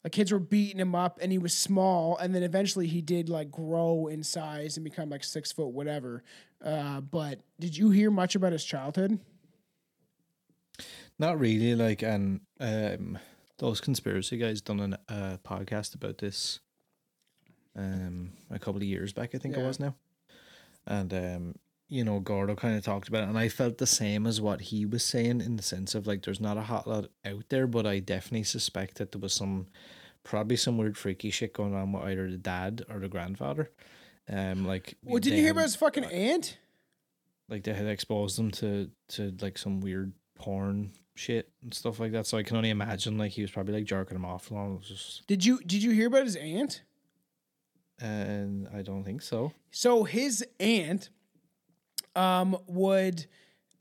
like 0.04 0.12
kids 0.12 0.30
were 0.30 0.38
beating 0.38 0.78
him 0.78 0.94
up 0.94 1.18
and 1.20 1.32
he 1.32 1.38
was 1.38 1.56
small 1.56 2.16
and 2.18 2.34
then 2.34 2.42
eventually 2.42 2.86
he 2.86 3.00
did 3.00 3.28
like 3.28 3.50
grow 3.50 4.06
in 4.06 4.22
size 4.22 4.76
and 4.76 4.84
become 4.84 5.08
like 5.10 5.24
six 5.24 5.50
foot 5.50 5.68
whatever 5.68 6.22
uh, 6.64 7.00
but 7.00 7.40
did 7.58 7.76
you 7.76 7.90
hear 7.90 8.10
much 8.10 8.34
about 8.34 8.52
his 8.52 8.64
childhood 8.64 9.18
Not 11.18 11.38
really. 11.38 11.74
Like, 11.74 12.02
and 12.02 12.40
um, 12.60 13.18
those 13.58 13.80
conspiracy 13.80 14.36
guys 14.36 14.60
done 14.60 14.96
a 15.08 15.12
uh, 15.12 15.36
podcast 15.38 15.94
about 15.94 16.18
this 16.18 16.60
um 17.76 18.32
a 18.50 18.58
couple 18.58 18.76
of 18.76 18.84
years 18.84 19.12
back, 19.12 19.34
I 19.34 19.38
think 19.38 19.56
it 19.56 19.62
was 19.62 19.80
now. 19.80 19.94
And 20.86 21.12
um, 21.12 21.54
you 21.94 22.04
know, 22.04 22.18
Gordo 22.18 22.56
kind 22.56 22.76
of 22.76 22.84
talked 22.84 23.08
about 23.08 23.22
it, 23.22 23.28
and 23.28 23.38
I 23.38 23.48
felt 23.48 23.78
the 23.78 23.86
same 23.86 24.26
as 24.26 24.40
what 24.40 24.60
he 24.60 24.84
was 24.84 25.04
saying 25.04 25.40
in 25.40 25.56
the 25.56 25.62
sense 25.62 25.94
of 25.94 26.06
like, 26.06 26.22
there's 26.22 26.40
not 26.40 26.56
a 26.56 26.62
hot 26.62 26.88
lot 26.88 27.06
out 27.24 27.44
there, 27.50 27.66
but 27.66 27.86
I 27.86 28.00
definitely 28.00 28.44
suspect 28.44 28.96
that 28.96 29.12
there 29.12 29.20
was 29.20 29.32
some, 29.32 29.68
probably 30.24 30.56
some 30.56 30.76
weird 30.76 30.98
freaky 30.98 31.30
shit 31.30 31.52
going 31.52 31.74
on 31.74 31.92
with 31.92 32.02
either 32.02 32.30
the 32.30 32.36
dad 32.36 32.84
or 32.90 32.98
the 32.98 33.08
grandfather. 33.08 33.70
Um, 34.28 34.66
like, 34.66 34.96
well 35.04 35.20
did 35.20 35.34
you 35.34 35.38
hear 35.38 35.48
had- 35.48 35.52
about 35.52 35.62
his 35.64 35.76
fucking 35.76 36.04
aunt 36.04 36.58
like 37.48 37.62
they 37.62 37.74
had 37.74 37.86
exposed 37.86 38.38
them 38.38 38.50
to 38.50 38.90
to 39.08 39.34
like 39.40 39.58
some 39.58 39.80
weird 39.80 40.12
porn 40.34 40.92
shit 41.14 41.50
and 41.62 41.72
stuff 41.72 42.00
like 42.00 42.12
that. 42.12 42.26
So 42.26 42.38
I 42.38 42.42
can 42.42 42.56
only 42.56 42.70
imagine 42.70 43.18
like 43.18 43.32
he 43.32 43.42
was 43.42 43.50
probably 43.50 43.74
like 43.74 43.84
jerking 43.84 44.16
them 44.16 44.24
off. 44.24 44.50
It 44.50 44.80
just, 44.80 45.26
did 45.26 45.44
you 45.44 45.60
did 45.60 45.82
you 45.82 45.90
hear 45.90 46.08
about 46.08 46.24
his 46.24 46.36
aunt 46.36 46.82
and 48.00 48.68
I 48.74 48.82
don't 48.82 49.04
think 49.04 49.22
so. 49.22 49.52
so 49.70 50.02
his 50.04 50.44
aunt 50.58 51.10
um 52.16 52.56
would 52.66 53.26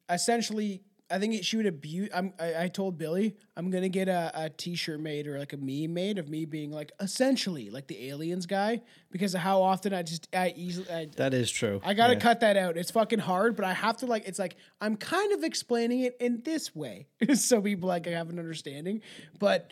essentially 0.10 0.82
I 1.12 1.20
think 1.20 1.44
she 1.44 1.58
would 1.58 1.68
abuse. 1.68 2.10
I'm, 2.12 2.34
I, 2.40 2.64
I 2.64 2.68
told 2.70 2.98
Billy 2.98 3.36
I'm 3.56 3.70
gonna 3.70 3.90
get 3.90 4.08
a, 4.08 4.32
a 4.34 4.50
T-shirt 4.50 5.00
made 5.00 5.28
or 5.28 5.38
like 5.38 5.54
a 5.54 5.58
meme 5.58 5.94
made 5.94 6.18
of 6.18 6.28
me 6.28 6.46
being 6.46 6.72
like 6.72 6.92
essentially 7.00 7.70
like 7.70 7.86
the 7.86 8.10
aliens 8.10 8.48
guy 8.48 8.82
because 9.12 9.36
of 9.36 9.42
how 9.42 9.62
often 9.62 9.94
I 9.94 10.02
just 10.02 10.28
I 10.34 10.54
easily 10.56 10.90
I, 10.90 11.10
That 11.18 11.36
is 11.36 11.52
true. 11.52 11.82
I 11.84 11.94
gotta 11.94 12.14
Yeah. 12.14 12.20
cut 12.20 12.40
that 12.40 12.58
out. 12.58 12.78
It's 12.78 12.90
fucking 12.90 13.20
hard, 13.20 13.56
but 13.56 13.64
I 13.66 13.74
have 13.74 13.98
to 13.98 14.08
like. 14.08 14.28
It's 14.28 14.40
like 14.40 14.56
I'm 14.82 14.96
kind 14.96 15.34
of 15.34 15.44
explaining 15.44 16.00
it 16.00 16.18
in 16.20 16.42
this 16.44 16.74
way, 16.76 17.06
so 17.36 17.62
people 17.62 17.88
like 17.90 18.08
I 18.08 18.12
have 18.12 18.32
an 18.32 18.40
understanding. 18.40 19.02
But 19.38 19.72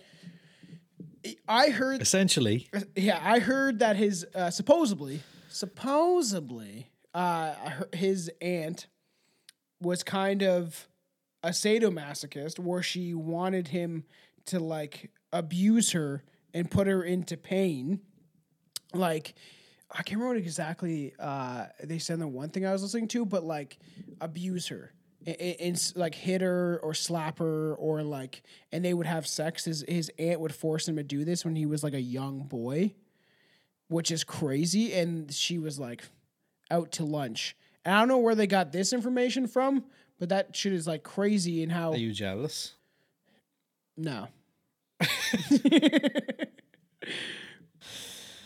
I 1.47 1.69
heard, 1.69 2.01
Essentially, 2.01 2.67
yeah, 2.95 3.19
I 3.23 3.39
heard 3.39 3.79
that 3.79 3.95
his 3.95 4.27
uh, 4.35 4.51
supposedly, 4.51 5.21
supposedly, 5.49 6.90
uh, 7.13 7.53
his 7.93 8.31
aunt 8.41 8.87
was 9.81 10.03
kind 10.03 10.43
of 10.43 10.87
a 11.43 11.49
sadomasochist, 11.49 12.59
where 12.59 12.83
she 12.83 13.13
wanted 13.13 13.69
him 13.69 14.03
to 14.45 14.59
like 14.59 15.11
abuse 15.33 15.91
her 15.91 16.23
and 16.53 16.69
put 16.69 16.87
her 16.87 17.03
into 17.03 17.37
pain 17.37 18.01
like 18.93 19.33
I 19.89 20.03
can't 20.03 20.21
remember 20.21 20.39
exactly 20.39 21.13
uh, 21.19 21.65
they 21.83 21.99
said 21.99 22.19
the 22.19 22.27
one 22.27 22.49
thing 22.49 22.65
I 22.65 22.71
was 22.71 22.81
listening 22.81 23.09
to, 23.09 23.25
but 23.25 23.43
like 23.43 23.77
abuse 24.21 24.67
her 24.67 24.93
and, 25.25 25.35
and 25.37 25.93
like 25.95 26.15
hit 26.15 26.41
her 26.41 26.79
or 26.81 26.93
slap 26.93 27.39
her 27.39 27.75
or 27.75 28.01
like, 28.01 28.43
and 28.71 28.85
they 28.85 28.93
would 28.93 29.05
have 29.05 29.27
sex. 29.27 29.65
His 29.65 29.83
his 29.87 30.09
aunt 30.17 30.39
would 30.39 30.55
force 30.55 30.87
him 30.87 30.95
to 30.95 31.03
do 31.03 31.25
this 31.25 31.43
when 31.43 31.55
he 31.55 31.65
was 31.65 31.83
like 31.83 31.93
a 31.93 32.01
young 32.01 32.43
boy, 32.43 32.93
which 33.89 34.11
is 34.11 34.23
crazy. 34.23 34.93
And 34.93 35.31
she 35.33 35.57
was 35.57 35.77
like 35.77 36.03
out 36.71 36.91
to 36.93 37.03
lunch. 37.03 37.55
And 37.85 37.93
I 37.93 37.99
don't 37.99 38.07
know 38.07 38.17
where 38.19 38.35
they 38.35 38.47
got 38.47 38.71
this 38.71 38.93
information 38.93 39.47
from, 39.47 39.83
but 40.19 40.29
that 40.29 40.55
shit 40.55 40.73
is 40.73 40.87
like 40.87 41.03
crazy 41.03 41.61
and 41.63 41.71
how 41.71 41.91
are 41.91 41.97
you 41.97 42.13
jealous? 42.13 42.75
no. 43.97 44.27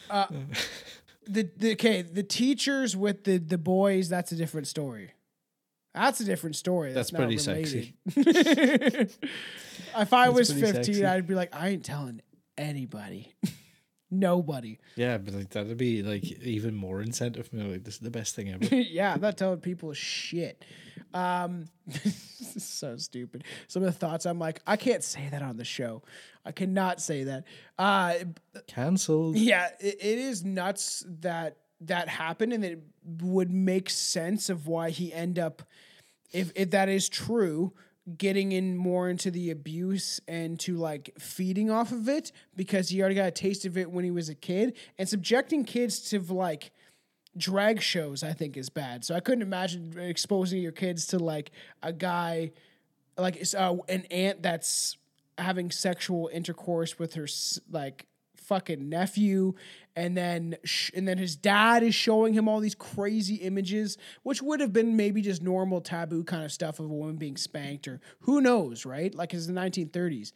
uh, 0.10 0.28
the, 1.28 1.50
the 1.58 1.74
okay, 1.74 2.02
the 2.02 2.24
teachers 2.24 2.96
with 2.96 3.26
the 3.26 3.38
the 3.38 3.58
boys. 3.58 4.08
That's 4.10 4.32
a 4.32 4.36
different 4.36 4.68
story. 4.68 5.12
That's 5.94 6.20
a 6.20 6.26
different 6.26 6.56
story. 6.56 6.94
That's, 6.94 7.12
That's 7.12 7.22
pretty 7.24 7.38
sexy. 7.38 7.96
if 8.16 10.14
I 10.14 10.30
was 10.30 10.52
fifteen, 10.52 10.84
sexy. 10.84 11.06
I'd 11.06 11.28
be 11.28 11.36
like, 11.36 11.56
I 11.56 11.70
ain't 11.70 11.86
telling 11.86 12.22
anybody, 12.58 13.34
nobody. 14.12 14.78
Yeah, 14.96 15.18
but 15.18 15.34
like 15.34 15.50
that'd 15.50 15.78
be 15.78 16.04
like 16.04 16.24
even 16.42 16.76
more 16.76 17.02
incentive. 17.02 17.48
for 17.48 17.56
me, 17.56 17.64
Like 17.72 17.84
this 17.84 17.96
is 17.96 18.00
the 18.02 18.12
best 18.12 18.36
thing 18.36 18.50
ever. 18.50 18.66
yeah, 18.76 19.14
I'm 19.14 19.22
not 19.22 19.38
telling 19.38 19.60
people 19.60 19.94
shit. 19.94 20.64
Um, 21.14 21.66
this 21.88 22.56
is 22.56 22.64
so 22.66 22.98
stupid. 22.98 23.44
Some 23.68 23.84
of 23.84 23.88
the 23.88 23.98
thoughts 23.98 24.26
I'm 24.26 24.40
like, 24.40 24.62
I 24.68 24.76
can't 24.76 25.04
say 25.04 25.28
that 25.32 25.42
on 25.42 25.58
the 25.58 25.64
show. 25.64 26.04
I 26.44 26.52
cannot 26.52 27.00
say 27.02 27.24
that. 27.24 27.46
Uh, 27.80 28.16
Cancelled. 28.68 29.38
yeah, 29.38 29.70
it, 29.80 29.96
it 30.00 30.20
is 30.20 30.44
nuts 30.44 31.06
that 31.22 31.58
that 31.82 32.08
happened, 32.08 32.54
and 32.54 32.64
it 32.66 32.82
would 33.22 33.52
make 33.52 33.90
sense 33.90 34.50
of 34.50 34.68
why 34.68 34.90
he 34.90 35.14
end 35.14 35.40
up, 35.40 35.64
if 36.32 36.52
if 36.56 36.72
that 36.72 36.90
is 36.90 37.08
true, 37.10 37.74
getting 38.18 38.52
in 38.52 38.78
more 38.78 39.10
into 39.10 39.32
the 39.32 39.50
abuse 39.50 40.20
and 40.28 40.60
to 40.60 40.76
like 40.76 41.12
feeding 41.18 41.72
off 41.72 41.92
of 41.92 42.08
it 42.08 42.32
because 42.56 42.90
he 42.90 43.00
already 43.00 43.16
got 43.16 43.28
a 43.28 43.32
taste 43.32 43.66
of 43.66 43.78
it 43.78 43.90
when 43.90 44.06
he 44.06 44.12
was 44.12 44.30
a 44.30 44.36
kid, 44.36 44.78
and 44.98 45.10
subjecting 45.10 45.64
kids 45.64 46.00
to 46.00 46.20
like 46.20 46.72
drag 47.38 47.82
shows 47.82 48.24
I 48.24 48.34
think 48.34 48.58
is 48.58 48.70
bad. 48.70 49.04
So 49.04 49.16
I 49.16 49.20
couldn't 49.20 49.42
imagine 49.42 49.98
exposing 49.98 50.62
your 50.62 50.72
kids 50.72 51.08
to 51.08 51.20
like 51.20 51.52
a 51.82 51.92
guy 51.92 52.52
like 53.18 53.42
uh, 53.58 53.76
an 53.90 54.06
aunt 54.12 54.44
that's 54.44 54.98
having 55.38 55.72
sexual 55.72 56.30
intercourse 56.32 56.98
with 56.98 57.16
her 57.16 57.28
like 57.72 58.08
fucking 58.48 58.90
nephew 58.90 59.54
and 59.96 60.16
then 60.16 60.56
sh- 60.64 60.92
and 60.94 61.08
then 61.08 61.18
his 61.18 61.36
dad 61.36 61.84
is 61.84 61.96
showing 61.96 62.34
him 62.34 62.48
all 62.48 62.60
these 62.60 62.76
crazy 62.76 63.36
images 63.36 63.98
which 64.24 64.42
would 64.42 64.60
have 64.60 64.74
been 64.74 64.96
maybe 64.96 65.22
just 65.22 65.42
normal 65.42 65.82
taboo 65.82 66.24
kind 66.24 66.44
of 66.44 66.52
stuff 66.52 66.80
of 66.80 66.86
a 66.86 66.94
woman 66.94 67.16
being 67.16 67.38
spanked 67.38 67.88
or 67.88 68.00
who 68.22 68.42
knows 68.42 68.86
right 68.86 69.16
like 69.16 69.34
it's 69.34 69.48
the 69.48 69.54
1930s 69.54 70.32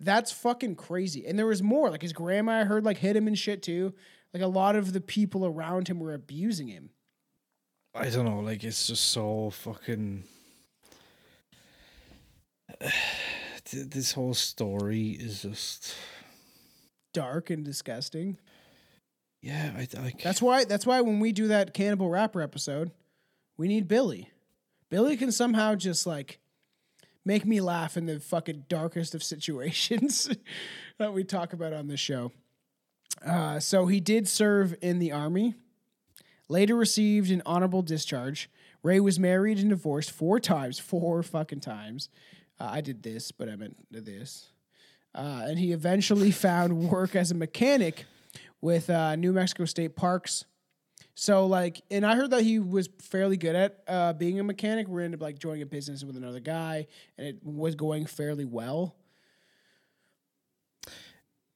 that's 0.00 0.32
fucking 0.32 0.76
crazy. 0.76 1.26
And 1.26 1.38
there 1.38 1.46
was 1.46 1.62
more. 1.62 1.90
Like 1.90 2.02
his 2.02 2.12
grandma, 2.12 2.60
I 2.60 2.64
heard, 2.64 2.84
like 2.84 2.98
hit 2.98 3.16
him 3.16 3.26
and 3.26 3.38
shit 3.38 3.62
too. 3.62 3.94
Like 4.34 4.42
a 4.42 4.46
lot 4.46 4.76
of 4.76 4.92
the 4.92 5.00
people 5.00 5.46
around 5.46 5.88
him 5.88 6.00
were 6.00 6.12
abusing 6.12 6.68
him. 6.68 6.90
I 7.94 8.10
don't 8.10 8.26
know, 8.26 8.40
like 8.40 8.62
it's 8.62 8.86
just 8.86 9.04
so 9.04 9.50
fucking. 9.50 10.24
This 13.72 14.12
whole 14.12 14.34
story 14.34 15.08
is 15.08 15.42
just 15.42 15.92
Dark 17.16 17.48
and 17.48 17.64
disgusting. 17.64 18.36
yeah. 19.40 19.72
I 19.74 19.88
like 20.02 20.22
That's 20.22 20.42
why. 20.42 20.66
That's 20.66 20.84
why 20.84 21.00
when 21.00 21.18
we 21.18 21.32
do 21.32 21.48
that 21.48 21.72
cannibal 21.72 22.10
rapper 22.10 22.42
episode, 22.42 22.90
we 23.56 23.68
need 23.68 23.88
Billy. 23.88 24.28
Billy 24.90 25.16
can 25.16 25.32
somehow 25.32 25.76
just 25.76 26.06
like 26.06 26.40
make 27.24 27.46
me 27.46 27.62
laugh 27.62 27.96
in 27.96 28.04
the 28.04 28.20
fucking 28.20 28.66
darkest 28.68 29.14
of 29.14 29.22
situations 29.34 30.28
that 30.98 31.14
we 31.14 31.24
talk 31.24 31.54
about 31.54 31.72
on 31.72 31.88
this 31.88 32.00
show. 32.00 32.32
Uh, 33.24 33.58
so 33.60 33.86
he 33.86 33.98
did 33.98 34.28
serve 34.28 34.76
in 34.82 34.98
the 34.98 35.10
army. 35.10 35.54
Later 36.50 36.76
received 36.76 37.30
an 37.30 37.40
honorable 37.46 37.80
discharge. 37.80 38.50
Ray 38.82 39.00
was 39.00 39.18
married 39.18 39.58
and 39.58 39.70
divorced 39.70 40.10
four 40.10 40.38
times, 40.38 40.78
four 40.78 41.22
fucking 41.22 41.60
times. 41.60 42.10
Uh, 42.60 42.68
I 42.72 42.82
did 42.82 43.02
this, 43.02 43.32
but 43.32 43.48
I 43.48 43.56
meant 43.56 43.76
this. 43.90 44.50
Uh, 45.16 45.44
and 45.46 45.58
he 45.58 45.72
eventually 45.72 46.30
found 46.30 46.90
work 46.90 47.16
as 47.16 47.30
a 47.30 47.34
mechanic 47.34 48.04
with 48.60 48.90
uh, 48.90 49.16
New 49.16 49.32
Mexico 49.32 49.64
State 49.64 49.96
Parks. 49.96 50.44
So 51.14 51.46
like, 51.46 51.80
and 51.90 52.04
I 52.04 52.14
heard 52.14 52.30
that 52.30 52.42
he 52.42 52.58
was 52.58 52.90
fairly 53.00 53.38
good 53.38 53.56
at 53.56 53.82
uh, 53.88 54.12
being 54.12 54.38
a 54.38 54.44
mechanic. 54.44 54.86
We 54.86 55.02
ended 55.02 55.20
up 55.20 55.24
like 55.24 55.38
joining 55.38 55.62
a 55.62 55.66
business 55.66 56.04
with 56.04 56.18
another 56.18 56.40
guy, 56.40 56.86
and 57.16 57.26
it 57.26 57.38
was 57.42 57.74
going 57.74 58.04
fairly 58.04 58.44
well. 58.44 58.94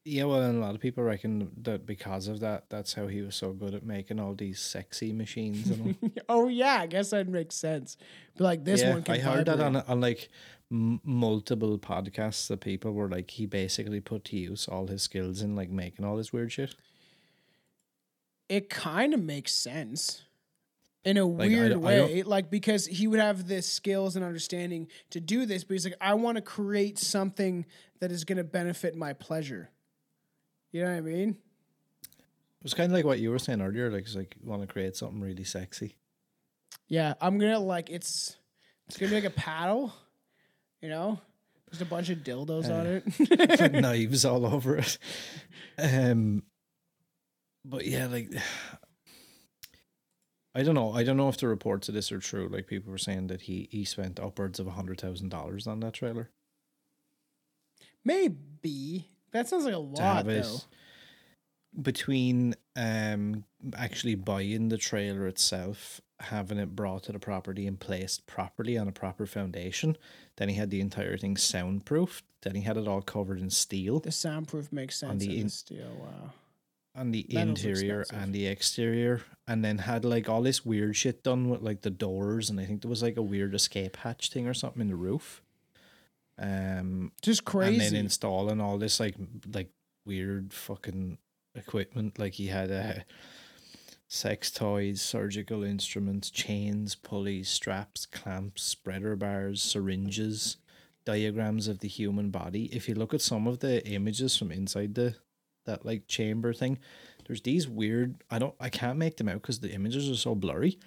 Yeah, 0.02 0.24
well, 0.24 0.40
and 0.40 0.56
a 0.56 0.60
lot 0.60 0.74
of 0.74 0.80
people 0.80 1.04
reckon 1.04 1.50
that 1.60 1.84
because 1.84 2.26
of 2.26 2.40
that, 2.40 2.70
that's 2.70 2.94
how 2.94 3.06
he 3.06 3.20
was 3.20 3.36
so 3.36 3.52
good 3.52 3.74
at 3.74 3.84
making 3.84 4.18
all 4.18 4.34
these 4.34 4.58
sexy 4.58 5.12
machines. 5.12 5.68
And 5.68 5.98
all. 6.02 6.10
oh 6.30 6.48
yeah, 6.48 6.80
I 6.80 6.86
guess 6.86 7.10
that 7.10 7.28
makes 7.28 7.54
sense. 7.54 7.98
But 8.38 8.44
like 8.44 8.64
this 8.64 8.80
yeah, 8.80 8.94
one, 8.94 9.02
can 9.02 9.16
I 9.16 9.18
heard 9.18 9.44
that 9.44 9.60
on 9.60 9.76
on 9.76 10.00
like 10.00 10.30
m- 10.70 11.00
multiple 11.04 11.78
podcasts 11.78 12.48
that 12.48 12.60
people 12.60 12.92
were 12.92 13.08
like, 13.08 13.30
he 13.30 13.46
basically 13.46 14.00
put 14.00 14.24
to 14.26 14.36
use 14.36 14.68
all 14.68 14.86
his 14.86 15.02
skills 15.02 15.42
in 15.42 15.54
like 15.56 15.70
making 15.70 16.04
all 16.04 16.16
this 16.16 16.32
weird 16.32 16.52
shit. 16.52 16.74
it 18.48 18.68
kind 18.68 19.14
of 19.14 19.22
makes 19.22 19.52
sense 19.54 20.22
in 21.04 21.16
a 21.16 21.22
I 21.22 21.30
weird 21.30 21.72
I 21.72 21.76
way 21.76 22.22
like 22.24 22.50
because 22.50 22.86
he 22.86 23.06
would 23.06 23.20
have 23.20 23.46
the 23.48 23.62
skills 23.62 24.16
and 24.16 24.24
understanding 24.24 24.88
to 25.10 25.20
do 25.20 25.46
this 25.46 25.64
but 25.64 25.72
he's 25.74 25.84
like 25.86 25.96
i 26.00 26.12
want 26.12 26.36
to 26.36 26.42
create 26.42 26.98
something 26.98 27.64
that 28.00 28.12
is 28.12 28.24
going 28.24 28.36
to 28.36 28.44
benefit 28.44 28.94
my 28.94 29.14
pleasure 29.14 29.70
you 30.72 30.82
know 30.82 30.90
what 30.90 30.96
i 30.98 31.00
mean 31.00 31.30
It 32.10 32.62
was 32.64 32.74
kind 32.74 32.90
of 32.92 32.96
like 32.96 33.06
what 33.06 33.18
you 33.18 33.30
were 33.30 33.38
saying 33.38 33.62
earlier, 33.62 33.90
like 33.90 34.02
it's 34.02 34.14
like 34.14 34.36
you 34.42 34.46
want 34.50 34.60
to 34.60 34.68
create 34.68 34.94
something 34.94 35.20
really 35.22 35.44
sexy. 35.44 35.96
yeah 36.86 37.14
i'm 37.20 37.38
gonna 37.38 37.58
like 37.60 37.88
it's 37.88 38.36
it's 38.86 38.98
gonna 38.98 39.08
be 39.10 39.16
like 39.16 39.24
a 39.24 39.30
paddle 39.30 39.94
you 40.80 40.88
know 40.88 41.20
just 41.70 41.82
a 41.82 41.86
bunch 41.86 42.10
of 42.10 42.18
dildos 42.18 42.68
on 42.68 42.86
it 42.86 43.72
knives 43.80 44.24
all 44.24 44.44
over 44.44 44.78
it. 44.78 44.98
Um, 45.78 46.42
but 47.64 47.86
yeah, 47.86 48.06
like 48.06 48.28
I 50.54 50.64
don't 50.64 50.74
know. 50.74 50.92
I 50.92 51.04
don't 51.04 51.16
know 51.16 51.28
if 51.28 51.36
the 51.36 51.46
reports 51.46 51.88
of 51.88 51.94
this 51.94 52.10
are 52.10 52.18
true. 52.18 52.48
Like 52.48 52.66
people 52.66 52.90
were 52.90 52.98
saying 52.98 53.28
that 53.28 53.42
he 53.42 53.68
he 53.70 53.84
spent 53.84 54.18
upwards 54.18 54.58
of 54.58 54.66
a 54.66 54.72
hundred 54.72 55.00
thousand 55.00 55.28
dollars 55.28 55.66
on 55.66 55.80
that 55.80 55.94
trailer 55.94 56.30
maybe 58.04 59.06
that 59.32 59.48
sounds 59.48 59.64
like 59.64 59.74
a 59.74 59.78
lot 59.78 60.26
though 60.26 60.58
between 61.80 62.54
um 62.76 63.44
actually 63.76 64.16
buying 64.16 64.68
the 64.70 64.78
trailer 64.78 65.28
itself, 65.28 66.00
having 66.20 66.58
it 66.58 66.76
brought 66.76 67.04
to 67.04 67.12
the 67.12 67.18
property 67.18 67.66
and 67.66 67.78
placed 67.78 68.26
properly 68.26 68.76
on 68.76 68.88
a 68.88 68.92
proper 68.92 69.26
foundation. 69.26 69.96
Then 70.36 70.48
he 70.48 70.56
had 70.56 70.70
the 70.70 70.80
entire 70.80 71.16
thing 71.16 71.36
soundproofed. 71.36 72.24
Then 72.42 72.54
he 72.54 72.62
had 72.62 72.76
it 72.76 72.88
all 72.88 73.02
covered 73.02 73.40
in 73.40 73.50
steel. 73.50 74.00
the 74.00 74.12
soundproof 74.12 74.72
makes 74.72 74.96
sense 74.96 75.24
the 75.24 75.38
in 75.38 75.44
the 75.44 75.50
steel 75.50 75.96
wow 75.98 76.32
on 76.94 77.12
the 77.12 77.26
Metal's 77.28 77.64
interior 77.64 78.00
expensive. 78.00 78.24
and 78.24 78.34
the 78.34 78.46
exterior, 78.46 79.22
and 79.46 79.64
then 79.64 79.78
had 79.78 80.04
like 80.04 80.28
all 80.28 80.42
this 80.42 80.64
weird 80.64 80.96
shit 80.96 81.22
done 81.22 81.48
with 81.48 81.62
like 81.62 81.82
the 81.82 81.90
doors, 81.90 82.50
and 82.50 82.58
I 82.58 82.64
think 82.64 82.82
there 82.82 82.90
was 82.90 83.02
like 83.02 83.16
a 83.16 83.22
weird 83.22 83.54
escape 83.54 83.96
hatch 83.96 84.30
thing 84.30 84.46
or 84.46 84.54
something 84.54 84.82
in 84.82 84.88
the 84.88 84.96
roof. 84.96 85.42
Um, 86.38 87.12
just 87.22 87.44
crazy 87.44 87.72
and 87.72 87.80
then 87.80 87.94
installing 87.94 88.60
all 88.60 88.78
this 88.78 88.98
like 88.98 89.14
like 89.52 89.70
weird 90.04 90.52
fucking 90.52 91.18
equipment. 91.54 92.18
Like 92.18 92.34
he 92.34 92.48
had 92.48 92.70
uh, 92.70 93.00
sex 94.12 94.50
toys, 94.50 95.00
surgical 95.00 95.62
instruments, 95.62 96.30
chains, 96.30 96.96
pulleys, 96.96 97.48
straps, 97.48 98.06
clamps, 98.06 98.60
spreader 98.60 99.14
bars, 99.14 99.62
syringes, 99.62 100.56
diagrams 101.04 101.68
of 101.68 101.78
the 101.78 101.86
human 101.86 102.28
body. 102.30 102.64
If 102.74 102.88
you 102.88 102.96
look 102.96 103.14
at 103.14 103.20
some 103.20 103.46
of 103.46 103.60
the 103.60 103.86
images 103.86 104.36
from 104.36 104.50
inside 104.50 104.96
the 104.96 105.14
that 105.64 105.86
like 105.86 106.08
chamber 106.08 106.52
thing, 106.52 106.78
there's 107.26 107.42
these 107.42 107.68
weird. 107.68 108.24
I 108.28 108.40
don't. 108.40 108.54
I 108.58 108.68
can't 108.68 108.98
make 108.98 109.16
them 109.16 109.28
out 109.28 109.42
because 109.42 109.60
the 109.60 109.72
images 109.72 110.10
are 110.10 110.16
so 110.16 110.34
blurry. 110.34 110.80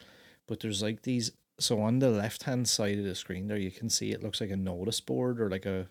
But 0.45 0.59
there's 0.59 0.83
like 0.83 1.03
these. 1.03 1.31
So 1.59 1.79
on 1.79 1.99
the 1.99 2.09
left 2.09 2.43
hand 2.43 2.67
side 2.67 2.99
of 2.99 3.05
the 3.05 3.15
screen 3.15 3.47
there, 3.47 3.57
you 3.57 3.71
can 3.71 3.89
see 3.89 4.11
it 4.11 4.21
looks 4.21 4.41
like 4.41 4.49
a 4.49 4.57
notice 4.57 4.99
board 4.99 5.39
or 5.39 5.49
like 5.49 5.65
a 5.65 5.87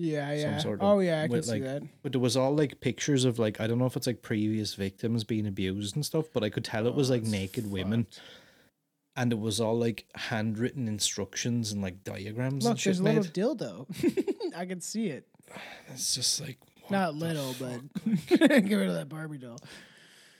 yeah 0.00 0.32
yeah 0.32 0.58
sort 0.58 0.80
of 0.80 0.84
oh 0.88 0.98
yeah 1.00 1.20
i 1.22 1.26
can 1.26 1.32
with, 1.32 1.44
see 1.44 1.52
like- 1.52 1.62
that 1.62 1.82
but 2.02 2.14
it 2.14 2.18
was 2.18 2.36
all 2.36 2.54
like 2.54 2.80
pictures 2.80 3.24
of 3.24 3.38
like 3.38 3.60
I 3.60 3.66
don't 3.66 3.78
know 3.78 3.86
if 3.86 3.96
it's 3.96 4.06
like 4.06 4.22
previous 4.22 4.74
victims 4.74 5.24
being 5.24 5.46
abused 5.46 5.94
and 5.96 6.04
stuff, 6.06 6.26
but 6.32 6.42
I 6.42 6.48
could 6.50 6.64
tell 6.64 6.86
it 6.86 6.94
was 6.94 7.10
Oh, 7.10 7.14
like 7.14 7.24
naked 7.24 7.70
women, 7.70 8.06
and 9.16 9.32
it 9.32 9.38
was 9.38 9.60
all 9.60 9.78
like 9.78 10.06
handwritten 10.14 10.88
instructions 10.88 11.72
and 11.72 11.82
like 11.82 12.02
diagrams 12.04 12.64
Look, 12.64 12.70
and 12.72 12.80
shit 12.80 12.84
there's 12.96 13.00
a 13.00 13.02
made. 13.02 13.16
little 13.36 13.56
dildo. 13.56 14.54
I 14.56 14.64
can 14.66 14.80
see 14.80 15.08
it. 15.08 15.26
It's 15.92 16.14
just 16.14 16.40
like 16.40 16.58
Not 16.88 17.14
little, 17.14 17.52
fuck? 17.54 17.80
but 18.30 18.38
get 18.38 18.70
rid 18.70 18.88
of 18.88 18.94
that 18.94 19.08
Barbie 19.08 19.38
doll. 19.38 19.58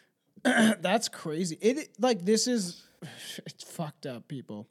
That's 0.42 1.08
crazy. 1.08 1.58
It 1.60 1.88
like 1.98 2.24
this 2.24 2.46
is 2.46 2.82
it's 3.46 3.64
fucked 3.64 4.06
up, 4.06 4.28
people. 4.28 4.66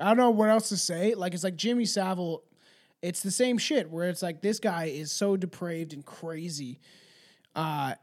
I 0.00 0.04
don't 0.08 0.16
know 0.16 0.30
what 0.30 0.48
else 0.50 0.68
to 0.68 0.76
say. 0.76 1.14
Like 1.14 1.34
it's 1.34 1.44
like 1.44 1.56
Jimmy 1.56 1.84
Savile. 1.86 2.42
It's 3.02 3.22
the 3.22 3.30
same 3.30 3.58
shit 3.58 3.90
where 3.90 4.08
it's 4.08 4.22
like 4.22 4.40
this 4.40 4.58
guy 4.58 4.86
is 4.86 5.12
so 5.12 5.36
depraved 5.36 5.92
and 5.92 6.04
crazy, 6.04 6.80
uh, 7.54 7.94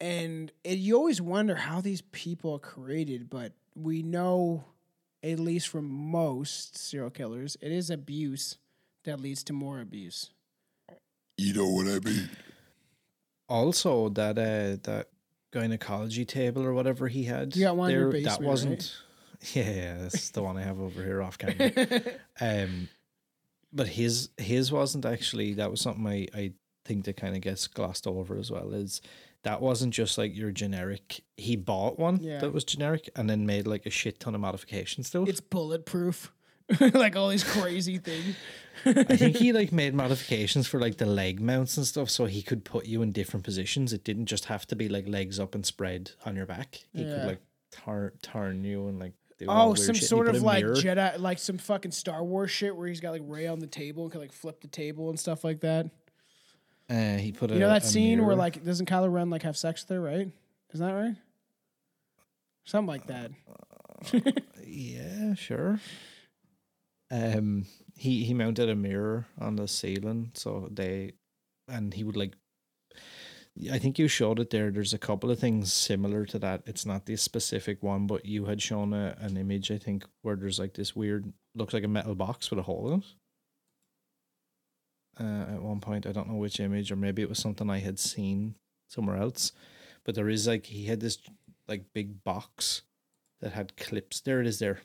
and 0.00 0.52
it, 0.64 0.78
you 0.78 0.96
always 0.96 1.22
wonder 1.22 1.54
how 1.54 1.80
these 1.80 2.02
people 2.02 2.54
are 2.54 2.58
created. 2.58 3.30
But 3.30 3.52
we 3.74 4.02
know, 4.02 4.64
at 5.22 5.38
least 5.38 5.68
from 5.68 5.88
most 5.88 6.76
serial 6.76 7.10
killers, 7.10 7.56
it 7.60 7.72
is 7.72 7.88
abuse 7.88 8.58
that 9.04 9.20
leads 9.20 9.42
to 9.44 9.52
more 9.52 9.80
abuse. 9.80 10.30
You 11.38 11.54
know 11.54 11.68
what 11.68 11.86
I 11.86 11.98
mean? 12.00 12.28
also 13.48 14.08
that 14.08 14.38
uh 14.38 14.80
that 14.90 15.08
gynecology 15.52 16.24
table 16.24 16.64
or 16.64 16.72
whatever 16.72 17.08
he 17.08 17.24
had. 17.24 17.54
You 17.54 17.64
got 17.64 17.76
one 17.76 17.90
in 17.90 17.96
your 17.96 18.10
there- 18.10 18.22
basement, 18.22 18.40
That 18.40 18.46
wasn't. 18.46 18.96
Yeah, 19.52 19.70
yeah, 19.70 19.98
that's 19.98 20.30
the 20.30 20.42
one 20.42 20.56
I 20.56 20.62
have 20.62 20.80
over 20.80 21.02
here 21.02 21.22
off 21.22 21.36
camera. 21.36 21.70
um, 22.40 22.88
but 23.72 23.88
his 23.88 24.30
his 24.36 24.70
wasn't 24.72 25.04
actually. 25.04 25.54
That 25.54 25.70
was 25.70 25.80
something 25.80 26.06
I 26.06 26.26
I 26.34 26.52
think 26.84 27.04
that 27.04 27.16
kind 27.16 27.34
of 27.36 27.40
gets 27.42 27.66
glossed 27.68 28.06
over 28.06 28.36
as 28.38 28.50
well. 28.50 28.72
Is 28.72 29.00
that 29.44 29.60
wasn't 29.60 29.92
just 29.94 30.18
like 30.18 30.36
your 30.36 30.50
generic. 30.52 31.22
He 31.36 31.56
bought 31.56 31.98
one 31.98 32.18
Yeah. 32.20 32.38
that 32.38 32.52
was 32.52 32.64
generic 32.64 33.08
and 33.16 33.28
then 33.28 33.46
made 33.46 33.66
like 33.66 33.86
a 33.86 33.90
shit 33.90 34.20
ton 34.20 34.34
of 34.34 34.40
modifications 34.40 35.10
to 35.10 35.22
it. 35.22 35.28
it's 35.28 35.40
bulletproof. 35.40 36.32
like 36.94 37.16
all 37.16 37.28
these 37.28 37.44
crazy 37.44 37.98
things. 37.98 38.36
I 38.86 39.16
think 39.16 39.36
he 39.36 39.52
like 39.60 39.72
made 39.72 39.94
modifications 39.94 40.66
for 40.66 40.80
like 40.80 40.96
the 40.96 41.06
leg 41.06 41.40
mounts 41.40 41.76
and 41.76 41.84
stuff, 41.86 42.08
so 42.08 42.26
he 42.26 42.40
could 42.40 42.64
put 42.64 42.86
you 42.86 43.02
in 43.02 43.12
different 43.12 43.44
positions. 43.44 43.92
It 43.92 44.04
didn't 44.04 44.26
just 44.26 44.46
have 44.46 44.66
to 44.68 44.76
be 44.76 44.88
like 44.88 45.06
legs 45.08 45.38
up 45.40 45.54
and 45.54 45.66
spread 45.66 46.12
on 46.24 46.36
your 46.36 46.46
back. 46.46 46.80
He 46.94 47.02
Yeah. 47.02 47.14
could 47.16 47.26
like 47.26 47.40
turn 47.72 48.12
turn 48.22 48.64
you 48.64 48.86
and 48.88 48.98
like 49.00 49.12
Oh, 49.48 49.74
some 49.74 49.94
sort 49.94 50.28
of 50.28 50.42
like 50.42 50.64
mirror- 50.64 50.76
Jedi, 50.76 51.18
like 51.18 51.38
some 51.38 51.58
fucking 51.58 51.92
Star 51.92 52.22
Wars 52.24 52.50
shit 52.50 52.74
where 52.76 52.86
he's 52.88 53.00
got 53.00 53.12
like 53.12 53.22
Ray 53.24 53.46
on 53.46 53.58
the 53.58 53.66
table 53.66 54.04
and 54.04 54.12
can 54.12 54.20
like 54.20 54.32
flip 54.32 54.60
the 54.60 54.68
table 54.68 55.10
and 55.10 55.18
stuff 55.18 55.44
like 55.44 55.60
that. 55.60 55.86
Uh, 56.90 57.16
he 57.16 57.32
put 57.32 57.50
a 57.50 57.54
You 57.54 57.60
know 57.60 57.68
that 57.68 57.84
a 57.84 57.86
scene 57.86 58.24
where 58.24 58.36
like 58.36 58.64
doesn't 58.64 58.88
Kylo 58.88 59.10
Ren 59.12 59.30
like 59.30 59.42
have 59.42 59.56
sex 59.56 59.82
with 59.82 59.96
her, 59.96 60.02
right? 60.02 60.28
Isn't 60.74 60.86
that 60.86 60.92
right? 60.92 61.16
Something 62.64 62.86
like 62.88 63.06
that. 63.06 63.30
yeah, 64.66 65.34
sure. 65.34 65.80
Um, 67.10 67.66
he 67.96 68.24
he 68.24 68.34
mounted 68.34 68.68
a 68.68 68.74
mirror 68.74 69.26
on 69.38 69.56
the 69.56 69.68
ceiling, 69.68 70.30
so 70.34 70.68
they, 70.70 71.12
and 71.68 71.92
he 71.92 72.04
would 72.04 72.16
like. 72.16 72.32
I 73.70 73.78
think 73.78 73.98
you 73.98 74.08
showed 74.08 74.40
it 74.40 74.50
there. 74.50 74.70
There's 74.70 74.94
a 74.94 74.98
couple 74.98 75.30
of 75.30 75.38
things 75.38 75.72
similar 75.72 76.24
to 76.26 76.38
that. 76.38 76.62
It's 76.66 76.86
not 76.86 77.06
this 77.06 77.22
specific 77.22 77.82
one, 77.82 78.06
but 78.06 78.24
you 78.24 78.46
had 78.46 78.62
shown 78.62 78.94
a, 78.94 79.16
an 79.20 79.36
image. 79.36 79.70
I 79.70 79.78
think 79.78 80.04
where 80.22 80.36
there's 80.36 80.58
like 80.58 80.74
this 80.74 80.96
weird, 80.96 81.32
looks 81.54 81.74
like 81.74 81.84
a 81.84 81.88
metal 81.88 82.14
box 82.14 82.50
with 82.50 82.58
a 82.58 82.62
hole 82.62 82.92
in 82.92 82.98
it. 83.00 83.04
Uh, 85.20 85.54
at 85.54 85.62
one 85.62 85.80
point, 85.80 86.06
I 86.06 86.12
don't 86.12 86.28
know 86.28 86.36
which 86.36 86.60
image, 86.60 86.90
or 86.90 86.96
maybe 86.96 87.20
it 87.20 87.28
was 87.28 87.38
something 87.38 87.68
I 87.68 87.80
had 87.80 87.98
seen 87.98 88.54
somewhere 88.88 89.16
else. 89.18 89.52
But 90.04 90.14
there 90.14 90.30
is 90.30 90.46
like 90.46 90.66
he 90.66 90.86
had 90.86 91.00
this 91.00 91.18
like 91.68 91.92
big 91.92 92.24
box 92.24 92.82
that 93.42 93.52
had 93.52 93.76
clips. 93.76 94.20
There 94.20 94.40
it 94.40 94.46
is. 94.46 94.58
There. 94.58 94.80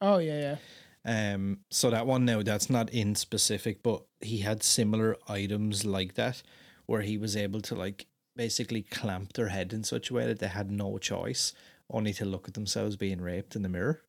Oh 0.00 0.18
yeah, 0.18 0.56
yeah. 1.04 1.34
Um, 1.34 1.58
so 1.70 1.90
that 1.90 2.06
one 2.06 2.24
now 2.24 2.42
that's 2.42 2.70
not 2.70 2.90
in 2.90 3.14
specific, 3.14 3.82
but 3.82 4.02
he 4.20 4.38
had 4.38 4.62
similar 4.62 5.16
items 5.28 5.84
like 5.84 6.14
that, 6.14 6.42
where 6.86 7.02
he 7.02 7.16
was 7.18 7.36
able 7.36 7.60
to 7.62 7.74
like 7.74 8.06
basically 8.36 8.82
clamp 8.82 9.34
their 9.34 9.48
head 9.48 9.72
in 9.72 9.84
such 9.84 10.10
a 10.10 10.14
way 10.14 10.26
that 10.26 10.38
they 10.38 10.48
had 10.48 10.70
no 10.70 10.98
choice, 10.98 11.52
only 11.90 12.12
to 12.14 12.24
look 12.24 12.48
at 12.48 12.54
themselves 12.54 12.96
being 12.96 13.20
raped 13.20 13.54
in 13.56 13.62
the 13.62 13.68
mirror. 13.68 14.02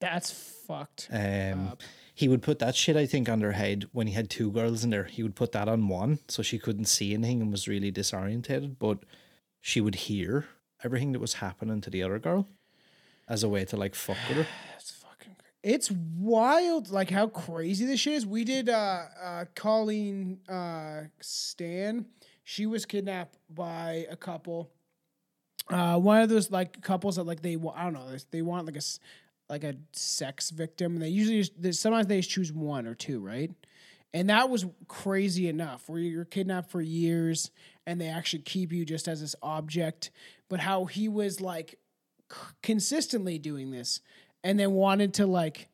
That's 0.00 0.30
fucked. 0.30 1.08
Um, 1.12 1.68
up. 1.68 1.82
he 2.14 2.28
would 2.28 2.42
put 2.42 2.60
that 2.60 2.76
shit 2.76 2.96
I 2.96 3.06
think 3.06 3.28
on 3.28 3.40
their 3.40 3.52
head 3.52 3.88
when 3.92 4.06
he 4.06 4.14
had 4.14 4.30
two 4.30 4.50
girls 4.50 4.84
in 4.84 4.90
there. 4.90 5.04
He 5.04 5.22
would 5.22 5.34
put 5.34 5.52
that 5.52 5.68
on 5.68 5.88
one, 5.88 6.20
so 6.28 6.42
she 6.42 6.58
couldn't 6.58 6.84
see 6.84 7.14
anything 7.14 7.40
and 7.42 7.50
was 7.50 7.68
really 7.68 7.90
disorientated, 7.90 8.76
but 8.78 8.98
she 9.60 9.80
would 9.80 9.96
hear 9.96 10.46
everything 10.84 11.12
that 11.12 11.20
was 11.20 11.34
happening 11.34 11.80
to 11.80 11.90
the 11.90 12.02
other 12.02 12.18
girl 12.18 12.46
as 13.28 13.42
a 13.42 13.48
way 13.48 13.64
to 13.64 13.76
like 13.76 13.94
fuck 13.94 14.16
with 14.28 14.38
her. 14.38 14.46
It's 15.62 15.90
wild, 15.90 16.90
like 16.90 17.10
how 17.10 17.26
crazy 17.26 17.84
this 17.84 18.00
shit 18.00 18.14
is. 18.14 18.26
We 18.26 18.44
did. 18.44 18.68
uh 18.68 19.02
uh 19.22 19.44
Colleen 19.54 20.38
uh 20.48 21.02
Stan. 21.20 22.06
She 22.44 22.66
was 22.66 22.86
kidnapped 22.86 23.36
by 23.50 24.06
a 24.10 24.16
couple. 24.16 24.70
Uh, 25.68 25.98
one 25.98 26.22
of 26.22 26.30
those 26.30 26.50
like 26.50 26.80
couples 26.80 27.16
that 27.16 27.24
like 27.24 27.42
they 27.42 27.56
I 27.74 27.84
don't 27.84 27.92
know 27.92 28.16
they- 28.30 28.40
want 28.42 28.66
like 28.66 28.76
a 28.76 28.80
like 29.50 29.64
a 29.64 29.74
sex 29.92 30.50
victim. 30.50 30.94
And 30.94 31.02
they 31.02 31.08
usually 31.08 31.42
just, 31.42 31.80
sometimes 31.82 32.06
they 32.06 32.18
just 32.18 32.30
choose 32.30 32.52
one 32.52 32.86
or 32.86 32.94
two, 32.94 33.20
right? 33.20 33.50
And 34.14 34.30
that 34.30 34.48
was 34.48 34.64
crazy 34.88 35.48
enough 35.48 35.88
where 35.88 35.98
you're 36.00 36.24
kidnapped 36.24 36.70
for 36.70 36.80
years 36.80 37.50
and 37.86 38.00
they 38.00 38.08
actually 38.08 38.42
keep 38.42 38.72
you 38.72 38.84
just 38.84 39.08
as 39.08 39.20
this 39.20 39.34
object. 39.42 40.10
But 40.48 40.60
how 40.60 40.84
he 40.86 41.08
was 41.08 41.40
like 41.40 41.78
consistently 42.62 43.38
doing 43.38 43.70
this 43.70 44.00
and 44.44 44.58
then 44.58 44.72
wanted 44.72 45.14
to 45.14 45.26
like 45.26 45.68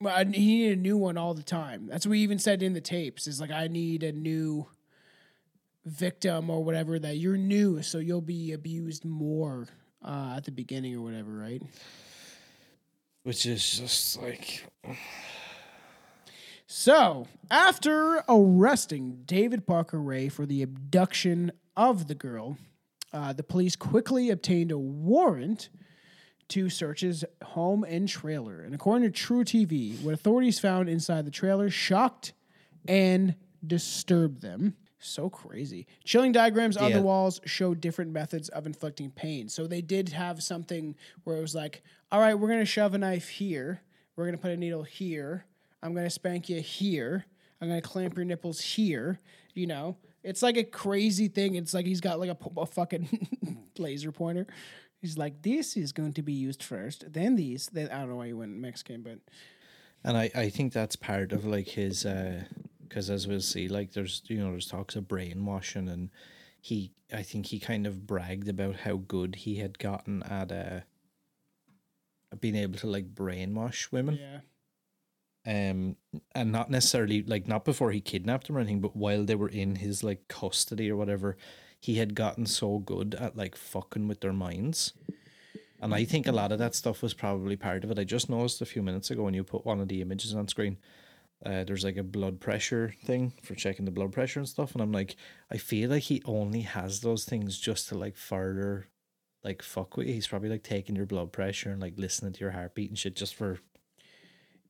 he 0.00 0.24
needed 0.24 0.78
a 0.78 0.80
new 0.80 0.96
one 0.96 1.18
all 1.18 1.34
the 1.34 1.42
time. 1.42 1.88
That's 1.88 2.06
what 2.06 2.12
we 2.12 2.20
even 2.20 2.38
said 2.38 2.62
in 2.62 2.72
the 2.72 2.80
tapes 2.80 3.26
is 3.26 3.40
like 3.40 3.50
I 3.50 3.66
need 3.66 4.02
a 4.02 4.12
new 4.12 4.66
victim 5.84 6.50
or 6.50 6.62
whatever 6.62 6.98
that 6.98 7.16
you're 7.16 7.36
new 7.36 7.82
so 7.82 7.98
you'll 7.98 8.20
be 8.20 8.52
abused 8.52 9.04
more 9.04 9.66
uh, 10.04 10.34
at 10.36 10.44
the 10.44 10.50
beginning 10.50 10.94
or 10.94 11.02
whatever, 11.02 11.32
right? 11.32 11.62
Which 13.24 13.46
is 13.46 13.78
just 13.78 14.22
like 14.22 14.64
So, 16.70 17.26
after 17.50 18.22
arresting 18.28 19.22
David 19.24 19.66
Parker 19.66 20.00
Ray 20.00 20.28
for 20.28 20.44
the 20.44 20.62
abduction 20.62 21.50
of 21.76 22.08
the 22.08 22.14
girl, 22.14 22.58
uh, 23.10 23.32
the 23.32 23.42
police 23.42 23.74
quickly 23.74 24.28
obtained 24.28 24.70
a 24.70 24.78
warrant 24.78 25.70
to 26.48 26.70
searches 26.70 27.24
home 27.42 27.84
and 27.84 28.08
trailer. 28.08 28.60
And 28.60 28.74
according 28.74 29.10
to 29.10 29.10
True 29.10 29.44
TV, 29.44 30.00
what 30.02 30.14
authorities 30.14 30.58
found 30.58 30.88
inside 30.88 31.24
the 31.24 31.30
trailer 31.30 31.70
shocked 31.70 32.32
and 32.86 33.34
disturbed 33.66 34.40
them. 34.40 34.74
So 35.00 35.30
crazy. 35.30 35.86
Chilling 36.04 36.32
diagrams 36.32 36.76
on 36.76 36.90
the 36.92 37.02
walls 37.02 37.40
show 37.44 37.72
different 37.74 38.10
methods 38.10 38.48
of 38.48 38.66
inflicting 38.66 39.10
pain. 39.10 39.48
So 39.48 39.66
they 39.66 39.80
did 39.80 40.08
have 40.08 40.42
something 40.42 40.96
where 41.22 41.36
it 41.36 41.40
was 41.40 41.54
like, 41.54 41.82
all 42.10 42.20
right, 42.20 42.34
we're 42.34 42.48
going 42.48 42.58
to 42.60 42.66
shove 42.66 42.94
a 42.94 42.98
knife 42.98 43.28
here. 43.28 43.80
We're 44.16 44.24
going 44.24 44.36
to 44.36 44.42
put 44.42 44.50
a 44.50 44.56
needle 44.56 44.82
here. 44.82 45.44
I'm 45.82 45.92
going 45.92 46.06
to 46.06 46.10
spank 46.10 46.48
you 46.48 46.60
here. 46.60 47.26
I'm 47.60 47.68
going 47.68 47.80
to 47.80 47.88
clamp 47.88 48.16
your 48.16 48.24
nipples 48.24 48.60
here. 48.60 49.20
You 49.54 49.68
know, 49.68 49.96
it's 50.24 50.42
like 50.42 50.56
a 50.56 50.64
crazy 50.64 51.28
thing. 51.28 51.54
It's 51.54 51.74
like 51.74 51.86
he's 51.86 52.00
got 52.00 52.18
like 52.18 52.30
a, 52.30 52.60
a 52.60 52.66
fucking 52.66 53.68
laser 53.78 54.10
pointer. 54.10 54.46
He's 55.00 55.16
like, 55.16 55.42
this 55.42 55.76
is 55.76 55.92
going 55.92 56.12
to 56.14 56.22
be 56.22 56.32
used 56.32 56.62
first, 56.62 57.12
then 57.12 57.36
these. 57.36 57.68
Then 57.72 57.88
I 57.90 58.00
don't 58.00 58.10
know 58.10 58.16
why 58.16 58.26
he 58.28 58.32
went 58.32 58.56
Mexican, 58.56 59.02
but 59.02 59.18
And 60.04 60.16
I, 60.16 60.30
I 60.34 60.48
think 60.48 60.72
that's 60.72 60.96
part 60.96 61.32
of 61.32 61.44
like 61.44 61.68
his 61.68 62.06
because 62.88 63.10
as 63.10 63.26
we'll 63.26 63.40
see, 63.40 63.68
like 63.68 63.92
there's 63.92 64.22
you 64.26 64.38
know 64.38 64.50
there's 64.50 64.68
talks 64.68 64.96
of 64.96 65.08
brainwashing, 65.08 65.88
and 65.88 66.10
he 66.60 66.92
I 67.12 67.22
think 67.22 67.46
he 67.46 67.60
kind 67.60 67.86
of 67.86 68.06
bragged 68.06 68.48
about 68.48 68.76
how 68.76 68.96
good 68.96 69.36
he 69.36 69.56
had 69.56 69.78
gotten 69.78 70.22
at 70.24 70.52
uh 70.52 70.80
being 72.40 72.56
able 72.56 72.78
to 72.78 72.86
like 72.86 73.14
brainwash 73.14 73.90
women, 73.90 74.18
yeah. 74.20 75.70
um, 75.70 75.96
and 76.34 76.52
not 76.52 76.70
necessarily 76.70 77.22
like 77.22 77.48
not 77.48 77.64
before 77.64 77.90
he 77.90 78.00
kidnapped 78.00 78.46
them 78.46 78.56
or 78.56 78.60
anything, 78.60 78.80
but 78.80 78.96
while 78.96 79.24
they 79.24 79.34
were 79.34 79.48
in 79.48 79.76
his 79.76 80.04
like 80.04 80.28
custody 80.28 80.90
or 80.90 80.96
whatever, 80.96 81.36
he 81.80 81.96
had 81.96 82.14
gotten 82.14 82.46
so 82.46 82.78
good 82.78 83.14
at 83.14 83.36
like 83.36 83.56
fucking 83.56 84.08
with 84.08 84.20
their 84.20 84.32
minds. 84.32 84.92
And 85.80 85.94
I 85.94 86.04
think 86.04 86.26
a 86.26 86.32
lot 86.32 86.50
of 86.50 86.58
that 86.58 86.74
stuff 86.74 87.02
was 87.02 87.14
probably 87.14 87.56
part 87.56 87.84
of 87.84 87.90
it. 87.90 87.98
I 87.98 88.04
just 88.04 88.28
noticed 88.28 88.60
a 88.60 88.66
few 88.66 88.82
minutes 88.82 89.10
ago 89.10 89.22
when 89.22 89.34
you 89.34 89.44
put 89.44 89.64
one 89.64 89.80
of 89.80 89.86
the 89.86 90.00
images 90.00 90.34
on 90.34 90.48
screen, 90.48 90.76
uh, 91.46 91.62
there's 91.62 91.84
like 91.84 91.96
a 91.96 92.02
blood 92.02 92.40
pressure 92.40 92.94
thing 93.04 93.32
for 93.44 93.54
checking 93.54 93.84
the 93.84 93.92
blood 93.92 94.10
pressure 94.10 94.40
and 94.40 94.48
stuff. 94.48 94.72
And 94.72 94.82
I'm 94.82 94.90
like, 94.90 95.14
I 95.52 95.56
feel 95.56 95.90
like 95.90 96.04
he 96.04 96.20
only 96.24 96.62
has 96.62 97.00
those 97.00 97.24
things 97.24 97.58
just 97.58 97.88
to 97.88 97.94
like 97.96 98.16
further, 98.16 98.88
like 99.44 99.62
fuck 99.62 99.96
with 99.96 100.08
you. 100.08 100.14
He's 100.14 100.26
probably 100.26 100.48
like 100.48 100.64
taking 100.64 100.96
your 100.96 101.06
blood 101.06 101.32
pressure 101.32 101.70
and 101.70 101.80
like 101.80 101.94
listening 101.96 102.32
to 102.32 102.40
your 102.40 102.50
heartbeat 102.50 102.88
and 102.90 102.98
shit 102.98 103.14
just 103.14 103.36
for 103.36 103.60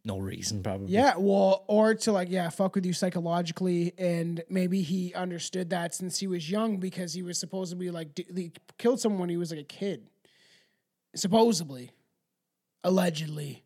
no 0.09 0.19
reason, 0.19 0.63
probably. 0.63 0.93
Yeah, 0.93 1.15
well, 1.17 1.65
or 1.69 1.95
to 1.95 2.13
like, 2.13 2.31
yeah, 2.31 2.49
fuck 2.49 2.75
with 2.75 2.85
you 2.85 2.93
psychologically, 2.93 3.93
and 3.99 4.43
maybe 4.49 4.83
he 4.83 5.15
understood 5.15 5.71
that 5.71 5.95
since 5.95 6.19
he 6.19 6.27
was 6.27 6.51
young 6.51 6.79
because 6.79 7.13
he 7.13 7.23
was 7.23 7.39
supposedly 7.39 7.91
like 7.91 8.15
d- 8.15 8.27
he 8.35 8.53
killed 8.79 8.99
someone 9.01 9.21
when 9.21 9.29
he 9.29 9.37
was 9.37 9.51
like 9.51 9.61
a 9.61 9.65
kid, 9.65 10.09
supposedly, 11.15 11.93
allegedly. 12.83 13.65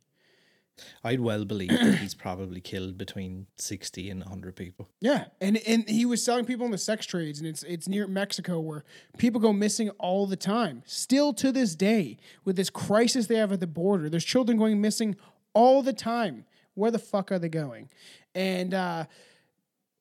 I'd 1.05 1.21
well 1.21 1.45
believe 1.45 1.69
that 1.69 1.99
he's 1.99 2.15
probably 2.15 2.61
killed 2.61 2.97
between 2.97 3.47
60 3.57 4.11
and 4.11 4.21
100 4.21 4.57
people. 4.57 4.89
Yeah, 5.01 5.27
and 5.41 5.59
and 5.67 5.89
he 5.89 6.05
was 6.05 6.25
selling 6.25 6.45
people 6.45 6.65
in 6.67 6.73
the 6.73 6.79
sex 6.79 7.07
trades, 7.07 7.39
and 7.39 7.49
it's 7.49 7.63
it's 7.63 7.89
near 7.89 8.07
Mexico 8.07 8.59
where 8.61 8.85
people 9.19 9.41
go 9.41 9.53
missing 9.53 9.91
all 9.91 10.27
the 10.27 10.37
time. 10.37 10.83
Still 10.87 11.33
to 11.35 11.53
this 11.53 11.75
day, 11.75 12.17
with 12.45 12.57
this 12.57 12.71
crisis 12.71 13.27
they 13.27 13.37
have 13.37 13.53
at 13.53 13.61
the 13.61 13.67
border, 13.67 14.09
there's 14.09 14.25
children 14.25 14.59
going 14.59 14.81
missing 14.81 15.17
all 15.55 15.83
the 15.83 15.93
time. 15.93 16.45
Where 16.75 16.91
the 16.91 16.99
fuck 16.99 17.31
are 17.33 17.39
they 17.39 17.49
going? 17.49 17.91
And 18.35 18.73
uh, 18.73 19.05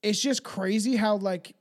it's 0.02 0.22
just 0.22 0.44
crazy 0.44 0.96
how 0.96 1.18
like 1.18 1.56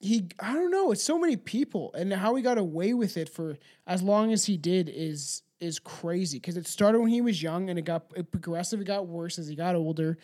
he 0.00 0.28
I 0.38 0.54
don't 0.54 0.70
know, 0.70 0.92
it's 0.92 1.02
so 1.02 1.18
many 1.18 1.36
people, 1.36 1.92
and 1.94 2.12
how 2.12 2.34
he 2.34 2.42
got 2.42 2.58
away 2.58 2.94
with 2.94 3.16
it 3.16 3.28
for 3.28 3.58
as 3.86 4.02
long 4.02 4.32
as 4.32 4.44
he 4.44 4.56
did 4.56 4.90
is 4.92 5.42
is 5.60 5.78
crazy 5.78 6.38
because 6.38 6.56
it 6.56 6.68
started 6.68 7.00
when 7.00 7.08
he 7.08 7.20
was 7.20 7.42
young 7.42 7.68
and 7.68 7.78
it 7.78 7.84
got 7.84 8.04
it 8.14 8.30
progressively 8.30 8.84
got 8.84 9.08
worse 9.08 9.38
as 9.38 9.48
he 9.48 9.56
got 9.56 9.74
older 9.74 10.16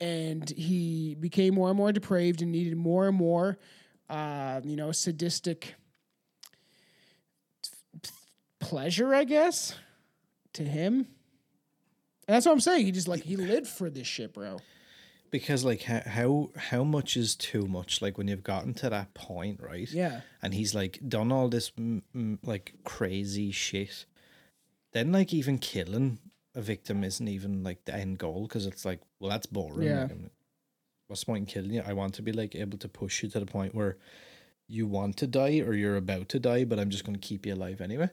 and 0.00 0.50
he 0.50 1.16
became 1.18 1.54
more 1.54 1.68
and 1.68 1.78
more 1.78 1.92
depraved 1.92 2.42
and 2.42 2.52
needed 2.52 2.76
more 2.76 3.08
and 3.08 3.16
more 3.16 3.58
uh, 4.10 4.60
you 4.64 4.76
know 4.76 4.92
sadistic 4.92 5.74
pleasure 8.60 9.14
i 9.14 9.24
guess 9.24 9.74
to 10.52 10.62
him 10.62 11.06
and 12.32 12.36
that's 12.36 12.46
what 12.46 12.52
i'm 12.52 12.60
saying 12.60 12.86
he 12.86 12.92
just 12.92 13.08
like 13.08 13.24
he 13.24 13.36
lived 13.36 13.68
for 13.68 13.90
this 13.90 14.06
shit 14.06 14.32
bro 14.32 14.56
Because 15.30 15.64
like 15.64 15.82
how 15.82 16.00
how 16.06 16.50
how 16.56 16.84
much 16.84 17.16
is 17.16 17.34
too 17.34 17.66
much? 17.66 18.02
Like 18.02 18.18
when 18.18 18.28
you've 18.28 18.44
gotten 18.44 18.74
to 18.74 18.90
that 18.90 19.14
point, 19.14 19.60
right? 19.62 19.90
Yeah. 19.90 20.20
And 20.42 20.52
he's 20.52 20.74
like 20.74 20.98
done 21.08 21.32
all 21.32 21.48
this 21.48 21.70
mm, 21.70 22.02
mm, 22.14 22.38
like 22.44 22.74
crazy 22.84 23.50
shit. 23.50 24.04
Then 24.92 25.10
like 25.10 25.32
even 25.32 25.56
killing 25.56 26.18
a 26.54 26.60
victim 26.60 27.02
isn't 27.02 27.26
even 27.26 27.64
like 27.64 27.86
the 27.86 27.94
end 27.94 28.18
goal 28.18 28.42
because 28.46 28.66
it's 28.66 28.84
like 28.84 29.00
well 29.20 29.30
that's 29.30 29.46
boring. 29.46 29.88
Yeah. 29.88 30.02
Like, 30.02 30.32
what's 31.06 31.22
the 31.22 31.26
point 31.26 31.40
in 31.40 31.46
killing 31.46 31.72
you? 31.72 31.82
I 31.86 31.94
want 31.94 32.12
to 32.16 32.22
be 32.22 32.32
like 32.32 32.54
able 32.54 32.76
to 32.76 32.88
push 32.88 33.22
you 33.22 33.30
to 33.30 33.40
the 33.40 33.46
point 33.46 33.74
where 33.74 33.96
you 34.68 34.86
want 34.86 35.16
to 35.16 35.26
die 35.26 35.60
or 35.60 35.72
you're 35.72 35.96
about 35.96 36.28
to 36.28 36.38
die, 36.38 36.64
but 36.64 36.78
I'm 36.78 36.90
just 36.90 37.06
going 37.06 37.18
to 37.18 37.28
keep 37.28 37.46
you 37.46 37.54
alive 37.54 37.80
anyway. 37.80 38.10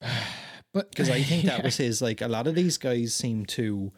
but 0.72 0.90
because 0.90 1.10
I 1.10 1.22
think 1.22 1.44
that 1.44 1.58
Yeah. 1.58 1.64
was 1.64 1.76
his. 1.76 2.00
Like 2.02 2.20
a 2.20 2.28
lot 2.28 2.46
of 2.46 2.54
these 2.54 2.78
guys 2.78 3.14
seem 3.14 3.46
to. 3.46 3.92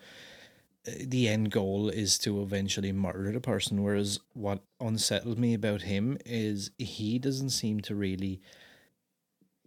uh, 0.88 0.92
The 1.00 1.28
end 1.28 1.50
goal 1.50 1.88
is 1.90 2.18
to 2.20 2.42
eventually 2.42 2.92
murder 2.92 3.32
the 3.32 3.40
person. 3.40 3.82
Whereas 3.82 4.20
what 4.34 4.62
unsettled 4.80 5.38
me 5.38 5.54
about 5.54 5.82
him 5.82 6.18
is 6.26 6.70
he 6.78 7.18
doesn't 7.18 7.50
seem 7.50 7.80
to 7.82 7.94
really. 7.94 8.40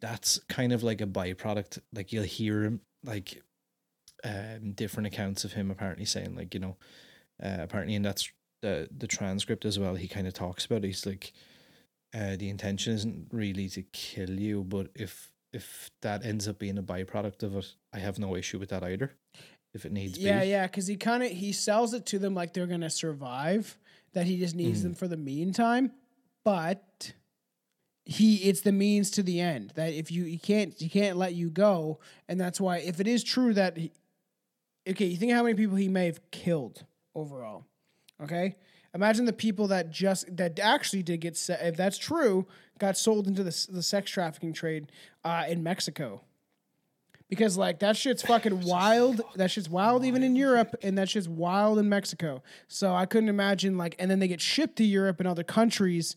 That's 0.01 0.39
kind 0.49 0.73
of 0.73 0.83
like 0.83 1.01
a 1.01 1.07
byproduct. 1.07 1.79
Like 1.93 2.11
you'll 2.11 2.23
hear 2.23 2.63
him 2.63 2.81
like, 3.03 3.41
um, 4.23 4.71
different 4.73 5.07
accounts 5.07 5.43
of 5.45 5.53
him 5.53 5.71
apparently 5.71 6.05
saying 6.05 6.35
like 6.35 6.53
you 6.53 6.59
know, 6.59 6.77
uh, 7.43 7.57
apparently 7.59 7.95
and 7.95 8.05
that's 8.05 8.31
the 8.61 8.89
the 8.95 9.07
transcript 9.07 9.65
as 9.65 9.79
well. 9.79 9.95
He 9.95 10.07
kind 10.07 10.27
of 10.27 10.33
talks 10.33 10.65
about. 10.65 10.83
It. 10.83 10.87
He's 10.87 11.05
like, 11.05 11.33
uh, 12.13 12.35
the 12.35 12.49
intention 12.49 12.93
isn't 12.93 13.27
really 13.31 13.69
to 13.69 13.83
kill 13.93 14.31
you, 14.31 14.63
but 14.63 14.89
if 14.95 15.31
if 15.55 15.89
that 16.01 16.25
ends 16.25 16.47
up 16.47 16.59
being 16.59 16.77
a 16.77 16.83
byproduct 16.83 17.41
of 17.43 17.55
it, 17.55 17.73
I 17.93 17.99
have 17.99 18.19
no 18.19 18.35
issue 18.35 18.59
with 18.59 18.69
that 18.69 18.83
either. 18.83 19.11
If 19.73 19.85
it 19.85 19.91
needs 19.91 20.17
yeah 20.17 20.41
be. 20.41 20.47
yeah 20.49 20.67
because 20.67 20.87
he 20.87 20.95
kind 20.95 21.21
of 21.23 21.31
he 21.31 21.51
sells 21.51 21.93
it 21.93 22.05
to 22.07 22.19
them 22.19 22.33
like 22.33 22.53
they're 22.53 22.65
gonna 22.67 22.89
survive 22.89 23.77
that 24.13 24.25
he 24.25 24.37
just 24.39 24.55
needs 24.55 24.79
Mm. 24.79 24.83
them 24.83 24.93
for 24.93 25.07
the 25.09 25.17
meantime 25.17 25.91
but 26.45 27.13
he 28.05 28.37
it's 28.37 28.61
the 28.61 28.71
means 28.71 29.09
to 29.11 29.23
the 29.23 29.41
end 29.41 29.73
that 29.75 29.91
if 29.91 30.11
you 30.11 30.23
you 30.23 30.39
can't 30.39 30.79
you 30.81 30.89
can't 30.89 31.17
let 31.17 31.33
you 31.33 31.49
go 31.49 31.99
and 32.29 32.39
that's 32.39 32.61
why 32.61 32.77
if 32.77 33.01
it 33.01 33.07
is 33.07 33.21
true 33.23 33.53
that 33.53 33.75
he, 33.75 33.91
okay 34.87 35.07
you 35.07 35.17
think 35.17 35.33
how 35.33 35.43
many 35.43 35.55
people 35.55 35.75
he 35.75 35.89
may 35.89 36.05
have 36.05 36.21
killed 36.31 36.85
overall 37.13 37.65
okay 38.23 38.55
imagine 38.95 39.25
the 39.25 39.33
people 39.33 39.67
that 39.67 39.91
just 39.91 40.35
that 40.35 40.57
actually 40.59 41.03
did 41.03 41.21
get 41.21 41.37
se- 41.37 41.59
if 41.61 41.77
that's 41.77 41.97
true 41.97 42.47
got 42.79 42.97
sold 42.97 43.27
into 43.27 43.43
the, 43.43 43.67
the 43.69 43.83
sex 43.83 44.09
trafficking 44.09 44.53
trade 44.53 44.91
uh, 45.23 45.43
in 45.47 45.61
mexico 45.61 46.21
because 47.29 47.57
like 47.57 47.79
that 47.79 47.97
shit's 47.97 48.21
fucking 48.21 48.61
wild. 48.61 49.21
That 49.35 49.51
shit's 49.51 49.69
wild 49.69 50.05
even 50.05 50.23
in 50.23 50.35
Europe, 50.35 50.75
and 50.81 50.97
that 50.97 51.09
shit's 51.09 51.27
wild 51.27 51.79
in 51.79 51.89
Mexico. 51.89 52.43
So 52.67 52.93
I 52.93 53.05
couldn't 53.05 53.29
imagine 53.29 53.77
like, 53.77 53.95
and 53.99 54.09
then 54.09 54.19
they 54.19 54.27
get 54.27 54.41
shipped 54.41 54.77
to 54.77 54.83
Europe 54.83 55.19
and 55.19 55.27
other 55.27 55.43
countries. 55.43 56.15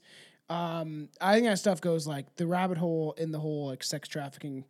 Um, 0.51 1.09
I 1.21 1.35
think 1.35 1.47
that 1.47 1.59
stuff 1.59 1.81
goes 1.81 2.07
like 2.07 2.37
the 2.37 2.47
rabbit 2.47 2.79
hole 2.79 3.15
in 3.19 3.33
the 3.33 3.39
whole 3.39 3.69
like 3.69 3.83
sex 3.83 4.09
trafficking 4.09 4.65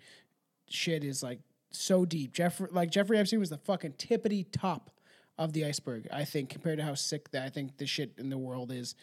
shit 0.68 1.04
is 1.04 1.22
like 1.22 1.40
so 1.70 2.04
deep. 2.04 2.32
Jeffrey 2.32 2.68
like 2.70 2.90
Jeffrey 2.90 3.18
Epstein 3.18 3.40
was 3.40 3.50
the 3.50 3.58
fucking 3.58 3.92
tippity 3.92 4.46
top 4.50 4.90
of 5.38 5.52
the 5.52 5.64
iceberg. 5.64 6.08
I 6.12 6.24
think 6.24 6.50
compared 6.50 6.78
to 6.78 6.84
how 6.84 6.94
sick 6.94 7.30
that 7.30 7.44
I 7.44 7.48
think 7.48 7.78
the 7.78 7.86
shit 7.86 8.12
in 8.18 8.28
the 8.28 8.38
world 8.38 8.72
is, 8.72 8.94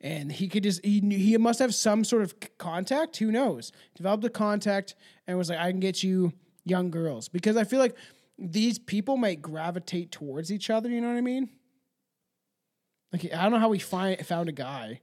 and 0.00 0.30
he 0.30 0.48
could 0.48 0.64
just 0.64 0.84
he 0.84 1.00
he 1.00 1.36
must 1.36 1.60
have 1.60 1.74
some 1.74 2.04
sort 2.04 2.22
of 2.22 2.34
contact. 2.58 3.16
Who 3.18 3.30
knows? 3.30 3.72
Developed 3.94 4.24
a 4.24 4.30
contact 4.30 4.94
and 5.26 5.38
was 5.38 5.48
like, 5.48 5.58
I 5.58 5.70
can 5.70 5.80
get 5.80 6.02
you 6.02 6.32
young 6.64 6.90
girls 6.90 7.28
because 7.28 7.56
I 7.56 7.64
feel 7.64 7.78
like 7.78 7.96
these 8.38 8.78
people 8.78 9.16
might 9.16 9.40
gravitate 9.40 10.10
towards 10.10 10.50
each 10.50 10.70
other. 10.70 10.88
You 10.88 11.00
know 11.00 11.08
what 11.08 11.16
I 11.16 11.22
mean? 11.22 11.48
Like 13.12 13.32
I 13.32 13.42
don't 13.42 13.52
know 13.52 13.58
how 13.60 13.68
we 13.68 13.78
find 13.78 14.18
found 14.26 14.48
a 14.48 14.52
guy. 14.52 15.00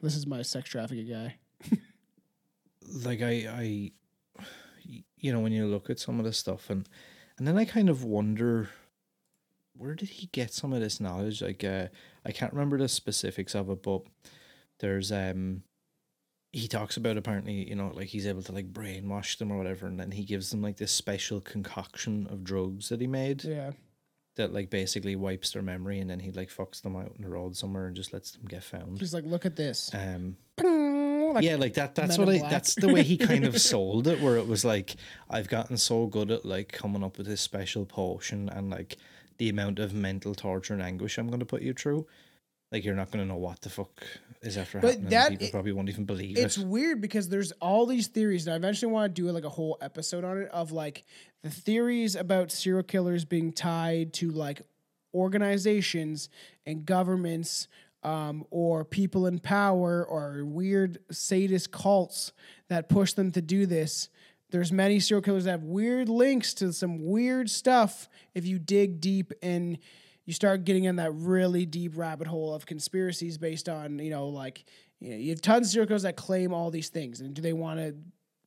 This 0.00 0.16
is 0.16 0.26
my 0.26 0.42
sex 0.42 0.68
trafficking 0.70 1.08
guy. 1.08 1.36
like 3.04 3.22
I, 3.22 3.46
I, 3.48 3.92
you 5.18 5.32
know, 5.32 5.40
when 5.40 5.52
you 5.52 5.66
look 5.66 5.90
at 5.90 6.00
some 6.00 6.18
of 6.18 6.24
this 6.24 6.38
stuff, 6.38 6.70
and 6.70 6.88
and 7.38 7.46
then 7.46 7.56
I 7.56 7.64
kind 7.64 7.88
of 7.88 8.02
wonder, 8.02 8.70
where 9.82 9.94
did 9.94 10.08
he 10.08 10.28
get 10.32 10.52
some 10.52 10.72
of 10.72 10.80
this 10.80 11.00
knowledge? 11.00 11.42
Like, 11.42 11.64
uh, 11.64 11.88
I 12.24 12.32
can't 12.32 12.52
remember 12.52 12.78
the 12.78 12.88
specifics 12.88 13.54
of 13.54 13.68
it, 13.70 13.82
but 13.82 14.02
there's 14.80 15.10
um, 15.12 15.62
he 16.52 16.68
talks 16.68 16.96
about 16.96 17.16
apparently, 17.16 17.68
you 17.68 17.74
know, 17.74 17.90
like 17.94 18.08
he's 18.08 18.26
able 18.26 18.42
to 18.42 18.52
like 18.52 18.72
brainwash 18.72 19.38
them 19.38 19.50
or 19.50 19.58
whatever, 19.58 19.86
and 19.86 19.98
then 19.98 20.10
he 20.12 20.24
gives 20.24 20.50
them 20.50 20.62
like 20.62 20.76
this 20.76 20.92
special 20.92 21.40
concoction 21.40 22.26
of 22.30 22.44
drugs 22.44 22.88
that 22.90 23.00
he 23.00 23.06
made 23.06 23.42
Yeah. 23.44 23.72
that 24.36 24.52
like 24.52 24.70
basically 24.70 25.16
wipes 25.16 25.50
their 25.52 25.62
memory, 25.62 25.98
and 25.98 26.08
then 26.10 26.20
he 26.20 26.30
like 26.30 26.50
fucks 26.50 26.82
them 26.82 26.96
out 26.96 27.12
in 27.16 27.22
the 27.22 27.28
road 27.30 27.56
somewhere 27.56 27.86
and 27.86 27.96
just 27.96 28.12
lets 28.12 28.32
them 28.32 28.44
get 28.48 28.62
found. 28.62 28.98
He's 29.00 29.14
like, 29.14 29.24
look 29.24 29.44
at 29.46 29.56
this. 29.56 29.90
Um, 29.94 30.36
Like, 31.32 31.44
yeah, 31.44 31.56
like 31.56 31.72
that. 31.74 31.94
That's 31.94 32.18
what 32.18 32.28
I. 32.28 32.38
Black. 32.40 32.50
That's 32.50 32.74
the 32.74 32.92
way 32.92 33.02
he 33.02 33.16
kind 33.16 33.46
of 33.46 33.58
sold 33.72 34.06
it. 34.06 34.20
Where 34.20 34.36
it 34.36 34.46
was 34.46 34.66
like, 34.66 34.96
I've 35.30 35.48
gotten 35.48 35.78
so 35.78 36.06
good 36.06 36.30
at 36.30 36.44
like 36.44 36.70
coming 36.70 37.02
up 37.02 37.16
with 37.16 37.26
this 37.26 37.40
special 37.40 37.86
potion 37.86 38.50
and 38.50 38.68
like 38.68 38.98
the 39.42 39.48
amount 39.48 39.80
of 39.80 39.92
mental 39.92 40.36
torture 40.36 40.72
and 40.72 40.80
anguish 40.82 41.18
I'm 41.18 41.26
going 41.26 41.40
to 41.40 41.46
put 41.46 41.62
you 41.62 41.72
through. 41.72 42.06
Like 42.70 42.84
you're 42.84 42.94
not 42.94 43.10
going 43.10 43.24
to 43.24 43.28
know 43.28 43.36
what 43.38 43.60
the 43.60 43.68
fuck 43.70 44.02
is 44.40 44.56
after 44.56 44.78
But 44.78 44.90
happening. 44.90 45.10
that- 45.10 45.30
People 45.30 45.46
it- 45.46 45.50
probably 45.52 45.72
won't 45.72 45.88
even 45.88 46.04
believe 46.04 46.38
it's 46.38 46.58
it. 46.58 46.66
weird 46.66 47.00
because 47.00 47.28
there's 47.28 47.50
all 47.60 47.84
these 47.86 48.06
theories, 48.06 48.46
and 48.46 48.54
I 48.54 48.56
eventually 48.56 48.92
want 48.92 49.14
to 49.14 49.22
do 49.22 49.28
like 49.32 49.44
a 49.44 49.48
whole 49.48 49.78
episode 49.80 50.22
on 50.24 50.38
it 50.38 50.48
of 50.52 50.70
like 50.70 51.04
the 51.42 51.50
theories 51.50 52.14
about 52.14 52.52
serial 52.52 52.84
killers 52.84 53.24
being 53.24 53.52
tied 53.52 54.12
to 54.14 54.30
like 54.30 54.62
organizations 55.12 56.28
and 56.66 56.86
governments, 56.86 57.66
um, 58.04 58.44
or 58.50 58.84
people 58.84 59.26
in 59.26 59.38
power, 59.38 60.04
or 60.04 60.44
weird 60.44 60.98
sadist 61.10 61.70
cults 61.72 62.32
that 62.68 62.88
push 62.88 63.12
them 63.12 63.30
to 63.32 63.42
do 63.42 63.66
this. 63.66 64.08
There's 64.52 64.70
many 64.70 65.00
serial 65.00 65.22
killers 65.22 65.44
that 65.44 65.50
have 65.50 65.64
weird 65.64 66.08
links 66.08 66.54
to 66.54 66.72
some 66.72 67.04
weird 67.04 67.50
stuff. 67.50 68.08
If 68.34 68.46
you 68.46 68.58
dig 68.58 69.00
deep 69.00 69.32
and 69.42 69.78
you 70.26 70.32
start 70.32 70.64
getting 70.64 70.84
in 70.84 70.96
that 70.96 71.12
really 71.14 71.66
deep 71.66 71.96
rabbit 71.96 72.28
hole 72.28 72.54
of 72.54 72.66
conspiracies 72.66 73.38
based 73.38 73.68
on 73.68 73.98
you 73.98 74.10
know 74.10 74.28
like 74.28 74.64
you, 75.00 75.10
know, 75.10 75.16
you 75.16 75.30
have 75.30 75.40
tons 75.40 75.66
of 75.66 75.72
serial 75.72 75.88
killers 75.88 76.02
that 76.02 76.16
claim 76.16 76.52
all 76.52 76.70
these 76.70 76.90
things. 76.90 77.20
And 77.20 77.34
do 77.34 77.42
they 77.42 77.52
want 77.52 77.80
to 77.80 77.96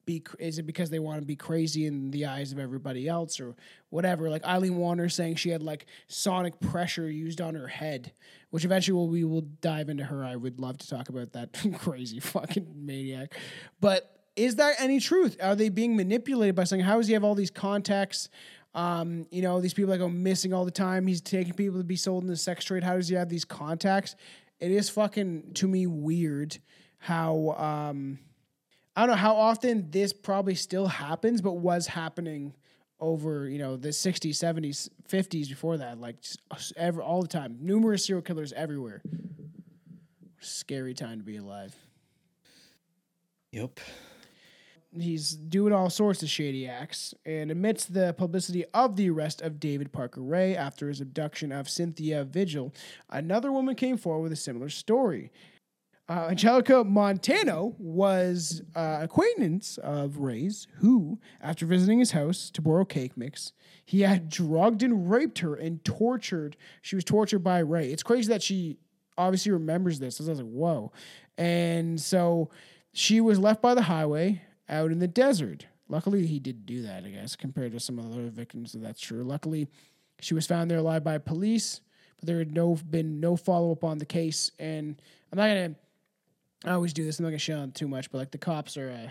be 0.06 0.24
is 0.40 0.60
it 0.60 0.68
because 0.68 0.92
they 0.92 1.00
want 1.00 1.20
to 1.22 1.26
be 1.26 1.36
crazy 1.36 1.88
in 1.88 2.12
the 2.12 2.28
eyes 2.28 2.52
of 2.52 2.60
everybody 2.60 3.08
else 3.08 3.40
or 3.40 3.56
whatever? 3.90 4.30
Like 4.30 4.46
Aileen 4.46 4.76
Wuornos 4.76 5.14
saying 5.14 5.36
she 5.36 5.50
had 5.50 5.64
like 5.64 5.88
sonic 6.08 6.60
pressure 6.60 7.10
used 7.10 7.42
on 7.42 7.56
her 7.56 7.68
head 7.68 8.14
which 8.56 8.64
eventually 8.64 9.10
we 9.10 9.26
will 9.26 9.42
dive 9.42 9.90
into 9.90 10.06
her. 10.06 10.24
I 10.24 10.38
would 10.38 10.62
love 10.62 10.78
to 10.78 10.88
talk 10.88 11.10
about 11.10 11.34
that 11.34 11.50
crazy 11.80 12.22
fucking 12.22 12.74
maniac. 12.74 13.36
But 13.82 14.15
is 14.36 14.56
that 14.56 14.76
any 14.80 15.00
truth 15.00 15.38
are 15.42 15.56
they 15.56 15.70
being 15.70 15.96
manipulated 15.96 16.56
by 16.56 16.64
saying 16.64 16.84
how 16.84 16.98
does 16.98 17.08
he 17.08 17.14
have 17.14 17.24
all 17.24 17.36
these 17.36 17.52
contacts 17.52 18.30
um, 18.76 19.26
you 19.32 19.42
know, 19.42 19.62
these 19.62 19.74
people 19.74 19.92
that 19.92 20.00
go 20.00 20.10
missing 20.10 20.54
all 20.54 20.66
the 20.66 20.72
time. 20.72 21.08
He's 21.08 21.22
taking 21.22 21.54
people 21.54 21.80
to 21.80 21.84
be 21.86 21.96
sold 21.96 22.24
in 22.24 22.30
the 22.30 22.36
sex 22.36 22.66
trade. 22.66 22.84
How 22.84 22.96
does 22.96 23.08
he 23.08 23.16
have 23.16 23.30
these 23.30 23.46
contacts? 23.46 24.18
It 24.60 24.70
is 24.70 24.90
fucking 24.90 25.54
to 25.56 25.68
me 25.68 25.88
weird 25.88 26.58
how 26.98 27.56
um, 27.58 28.20
I 28.96 29.02
don't 29.02 29.12
know 29.12 29.22
how 29.22 29.36
often 29.36 29.90
this 29.92 30.12
probably 30.12 30.56
still 30.56 30.88
happens, 30.88 31.42
but 31.42 31.54
was 31.54 31.88
happening 31.88 32.54
over 33.00 33.48
you 33.48 33.60
know 33.60 33.78
the 33.78 33.90
60s, 33.90 34.32
70s, 34.32 34.90
50s 35.10 35.48
before 35.48 35.78
that, 35.78 36.00
like 36.00 36.18
every, 36.76 37.02
all 37.02 37.22
the 37.22 37.28
time. 37.30 37.58
Numerous 37.62 38.06
serial 38.06 38.22
killers 38.22 38.52
everywhere. 38.54 39.02
Scary 40.42 40.94
time 40.94 41.20
to 41.20 41.24
be 41.24 41.38
alive. 41.38 41.74
Yep. 43.52 43.80
He's 45.00 45.32
doing 45.36 45.74
all 45.74 45.90
sorts 45.90 46.24
of 46.24 46.30
shady 46.30 46.68
acts. 46.68 47.14
And 47.26 47.52
amidst 47.52 47.94
the 47.94 48.14
publicity 48.18 48.66
of 48.74 48.96
the 48.96 49.10
arrest 49.10 49.42
of 49.42 49.60
David 49.60 49.92
Parker 49.92 50.22
Ray 50.22 50.56
after 50.56 50.88
his 50.88 51.02
abduction 51.02 51.52
of 51.52 51.70
Cynthia 51.70 52.24
Vigil, 52.24 52.74
another 53.10 53.52
woman 53.52 53.76
came 53.76 53.98
forward 53.98 54.24
with 54.24 54.32
a 54.32 54.38
similar 54.38 54.70
story. 54.70 55.32
Uh, 56.08 56.28
Angelica 56.30 56.84
Montano 56.84 57.76
was 57.80 58.62
uh, 58.76 59.00
acquaintance 59.02 59.80
of 59.80 60.18
Ray's, 60.18 60.68
who, 60.76 61.20
after 61.42 61.66
visiting 61.66 61.98
his 61.98 62.12
house 62.12 62.52
to 62.52 62.62
borrow 62.62 62.86
cake 62.86 63.18
mix, 63.18 63.54
he 63.84 64.02
had 64.02 64.30
drugged 64.30 64.84
and 64.84 65.10
raped 65.10 65.40
her 65.40 65.56
and 65.56 65.84
tortured. 65.84 66.58
She 66.84 66.96
was 66.96 67.04
tortured 67.04 67.40
by 67.40 67.60
Ray. 67.60 67.92
It's 67.92 68.04
crazy 68.04 68.30
that 68.30 68.44
she 68.44 68.78
obviously 69.18 69.52
remembers 69.52 69.98
this. 69.98 70.20
I 70.22 70.26
was 70.30 70.40
like, 70.40 70.48
whoa. 70.48 70.92
And 71.40 72.00
so 72.00 72.52
she 72.94 73.20
was 73.20 73.40
left 73.40 73.64
by 73.64 73.74
the 73.74 73.82
highway 73.82 74.44
out 74.70 74.92
in 74.92 75.00
the 75.00 75.08
desert. 75.08 75.68
Luckily, 75.88 76.26
he 76.26 76.40
did 76.40 76.66
do 76.66 76.82
that, 76.82 77.06
I 77.06 77.10
guess, 77.10 77.36
compared 77.36 77.72
to 77.74 77.80
some 77.80 78.00
other 78.00 78.30
victims. 78.30 78.72
So 78.72 78.80
that's 78.80 79.00
true. 79.00 79.24
Luckily, 79.24 79.68
she 80.20 80.34
was 80.34 80.48
found 80.48 80.72
there 80.72 80.80
alive 80.80 81.04
by 81.04 81.18
police, 81.18 81.82
but 82.18 82.28
there 82.28 82.40
had 82.40 82.54
no 82.54 82.76
been 82.76 83.20
no 83.20 83.36
follow 83.36 83.72
up 83.72 83.84
on 83.84 83.98
the 83.98 84.06
case. 84.06 84.52
And 84.60 85.02
I'm 85.32 85.38
not 85.38 85.48
gonna. 85.48 85.76
I 86.66 86.72
always 86.72 86.94
do 86.94 87.04
this. 87.04 87.20
I'm 87.20 87.24
not 87.24 87.30
gonna 87.30 87.40
shit 87.40 87.58
on 87.58 87.72
too 87.72 87.88
much, 87.88 88.12
but 88.12 88.18
like 88.18 88.32
the 88.32 88.38
cops 88.40 88.78
are 88.78 88.90
uh, 88.90 89.10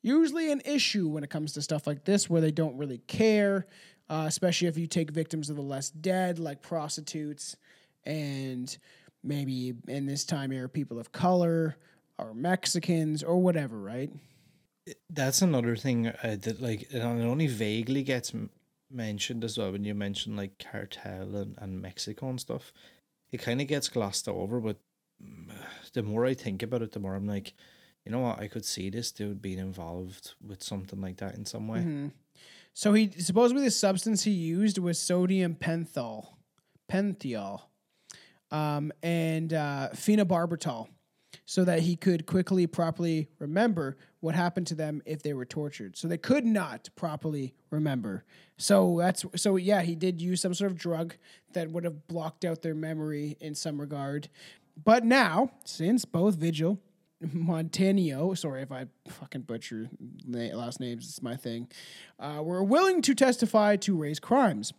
usually 0.00 0.50
an 0.50 0.62
issue 0.64 1.08
when 1.08 1.24
it 1.24 1.30
comes 1.30 1.52
to 1.54 1.62
stuff 1.62 1.86
like 1.86 2.04
this, 2.04 2.30
where 2.30 2.40
they 2.40 2.52
don't 2.52 2.78
really 2.78 2.98
care, 2.98 3.66
uh, 4.08 4.24
especially 4.26 4.68
if 4.68 4.78
you 4.78 4.86
take 4.86 5.10
victims 5.10 5.50
of 5.50 5.56
the 5.56 5.62
less 5.62 5.90
dead, 5.90 6.38
like 6.38 6.62
prostitutes, 6.62 7.56
and 8.04 8.78
maybe 9.22 9.74
in 9.88 10.06
this 10.06 10.24
time 10.24 10.52
era, 10.52 10.68
people 10.68 10.98
of 10.98 11.12
color 11.12 11.76
or 12.18 12.32
Mexicans 12.32 13.22
or 13.22 13.38
whatever, 13.38 13.78
right? 13.78 14.10
That's 15.08 15.42
another 15.42 15.76
thing 15.76 16.08
uh, 16.08 16.36
that 16.40 16.60
like 16.60 16.92
it 16.92 17.00
only 17.00 17.46
vaguely 17.46 18.02
gets 18.02 18.32
mentioned 18.90 19.44
as 19.44 19.56
well 19.56 19.72
when 19.72 19.84
you 19.84 19.94
mention 19.94 20.36
like 20.36 20.58
cartel 20.58 21.36
and, 21.36 21.56
and 21.58 21.80
Mexico 21.80 22.28
and 22.28 22.40
stuff. 22.40 22.72
It 23.30 23.38
kind 23.38 23.60
of 23.60 23.68
gets 23.68 23.88
glossed 23.88 24.28
over, 24.28 24.60
but 24.60 24.76
mm, 25.22 25.52
the 25.92 26.02
more 26.02 26.26
I 26.26 26.34
think 26.34 26.62
about 26.62 26.82
it, 26.82 26.92
the 26.92 26.98
more 26.98 27.14
I'm 27.14 27.26
like, 27.26 27.54
you 28.04 28.10
know 28.10 28.20
what? 28.20 28.40
I 28.40 28.48
could 28.48 28.64
see 28.64 28.90
this 28.90 29.12
dude 29.12 29.40
being 29.40 29.58
involved 29.58 30.34
with 30.44 30.62
something 30.62 31.00
like 31.00 31.18
that 31.18 31.36
in 31.36 31.44
some 31.44 31.68
way. 31.68 32.10
So 32.74 32.92
he 32.92 33.10
supposedly 33.10 33.62
the 33.64 33.70
substance 33.70 34.24
he 34.24 34.30
used 34.30 34.78
was 34.78 34.98
sodium 34.98 35.54
penthol, 35.54 36.38
penthol, 36.90 37.62
um, 38.50 38.90
and 39.02 39.52
uh, 39.52 39.90
phenobarbital, 39.94 40.88
so 41.50 41.64
that 41.64 41.80
he 41.80 41.96
could 41.96 42.26
quickly, 42.26 42.64
properly 42.64 43.28
remember 43.40 43.96
what 44.20 44.36
happened 44.36 44.68
to 44.68 44.74
them 44.76 45.02
if 45.04 45.20
they 45.20 45.32
were 45.32 45.44
tortured. 45.44 45.96
So 45.96 46.06
they 46.06 46.16
could 46.16 46.46
not 46.46 46.88
properly 46.94 47.54
remember. 47.70 48.22
So 48.56 48.98
that's 49.00 49.24
so 49.34 49.56
yeah, 49.56 49.82
he 49.82 49.96
did 49.96 50.22
use 50.22 50.40
some 50.40 50.54
sort 50.54 50.70
of 50.70 50.78
drug 50.78 51.16
that 51.54 51.72
would 51.72 51.82
have 51.82 52.06
blocked 52.06 52.44
out 52.44 52.62
their 52.62 52.76
memory 52.76 53.36
in 53.40 53.56
some 53.56 53.80
regard. 53.80 54.28
But 54.84 55.04
now, 55.04 55.50
since 55.64 56.04
both 56.04 56.36
Vigil 56.36 56.78
Montanio, 57.24 58.38
sorry 58.38 58.62
if 58.62 58.70
I 58.70 58.86
fucking 59.08 59.42
butcher 59.42 59.90
last 60.28 60.78
names, 60.78 61.08
it's 61.08 61.20
my 61.20 61.34
thing, 61.34 61.66
uh, 62.20 62.42
were 62.44 62.62
willing 62.62 63.02
to 63.02 63.12
testify 63.12 63.74
to 63.74 63.96
Ray's 63.96 64.20
crimes. 64.20 64.72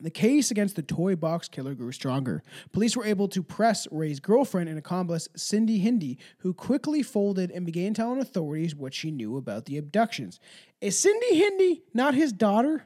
The 0.00 0.10
case 0.10 0.50
against 0.50 0.76
the 0.76 0.82
toy 0.82 1.14
box 1.16 1.48
killer 1.48 1.74
grew 1.74 1.92
stronger. 1.92 2.42
Police 2.72 2.96
were 2.96 3.04
able 3.06 3.28
to 3.28 3.42
press 3.42 3.86
Ray's 3.90 4.20
girlfriend 4.20 4.68
and 4.68 4.76
accomplice, 4.78 5.28
Cindy 5.36 5.78
Hendy, 5.78 6.18
who 6.38 6.52
quickly 6.52 7.02
folded 7.02 7.50
and 7.52 7.64
began 7.64 7.94
telling 7.94 8.20
authorities 8.20 8.74
what 8.74 8.92
she 8.92 9.10
knew 9.10 9.36
about 9.36 9.66
the 9.66 9.78
abductions. 9.78 10.40
Is 10.80 10.98
Cindy 10.98 11.38
Hendy 11.38 11.82
not 11.94 12.14
his 12.14 12.32
daughter? 12.32 12.84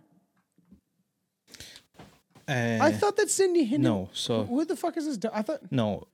Uh, 2.47 2.79
I 2.81 2.93
thought 2.93 3.17
that 3.17 3.31
Cindy 3.31 3.65
Hendy. 3.65 3.85
no, 3.89 4.09
so- 4.13 4.45
who 4.45 4.65
the 4.65 4.77
fuck 4.77 4.97
is 4.97 5.05
his? 5.07 5.19
Da- 5.19 5.31
I 5.33 5.43
thought 5.43 5.61
no, 5.71 6.09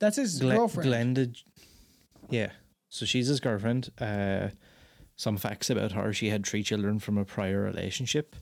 that's 0.00 0.16
his 0.16 0.40
girlfriend. 0.40 0.90
Glenda. 1.16 1.42
Yeah. 2.28 2.50
So 2.88 3.04
she's 3.06 3.28
his 3.28 3.40
girlfriend. 3.40 3.90
Uh, 4.00 4.48
some 5.16 5.36
facts 5.36 5.70
about 5.70 5.92
her: 5.92 6.12
she 6.12 6.28
had 6.30 6.44
three 6.46 6.62
children 6.62 6.98
from 6.98 7.18
a 7.18 7.24
prior 7.24 7.60
relationship. 7.62 8.34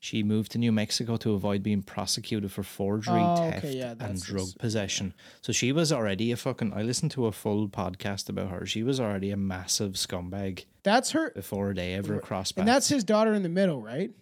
She 0.00 0.22
moved 0.22 0.52
to 0.52 0.58
New 0.58 0.70
Mexico 0.70 1.16
to 1.16 1.34
avoid 1.34 1.62
being 1.62 1.82
prosecuted 1.82 2.52
for 2.52 2.62
forgery, 2.62 3.20
Oh, 3.20 3.32
okay, 3.48 3.50
theft, 3.60 3.74
yeah, 3.74 3.94
and 3.98 4.20
drug 4.22 4.46
possession. 4.58 5.12
So 5.42 5.52
she 5.52 5.72
was 5.72 5.92
already 5.92 6.30
a 6.30 6.36
fucking. 6.36 6.72
I 6.72 6.82
listened 6.82 7.10
to 7.12 7.26
a 7.26 7.32
full 7.32 7.68
podcast 7.68 8.28
about 8.28 8.50
her. 8.50 8.64
She 8.64 8.84
was 8.84 9.00
already 9.00 9.30
a 9.32 9.36
massive 9.36 9.92
scumbag 9.94 10.66
That's 10.84 11.10
her, 11.12 11.30
before 11.34 11.74
they 11.74 11.94
ever 11.94 12.20
crossed 12.20 12.54
paths. 12.54 12.60
and 12.60 12.68
that's 12.68 12.88
his 12.88 13.02
daughter 13.02 13.34
in 13.34 13.42
the 13.42 13.48
middle, 13.48 13.82
right? 13.82 14.12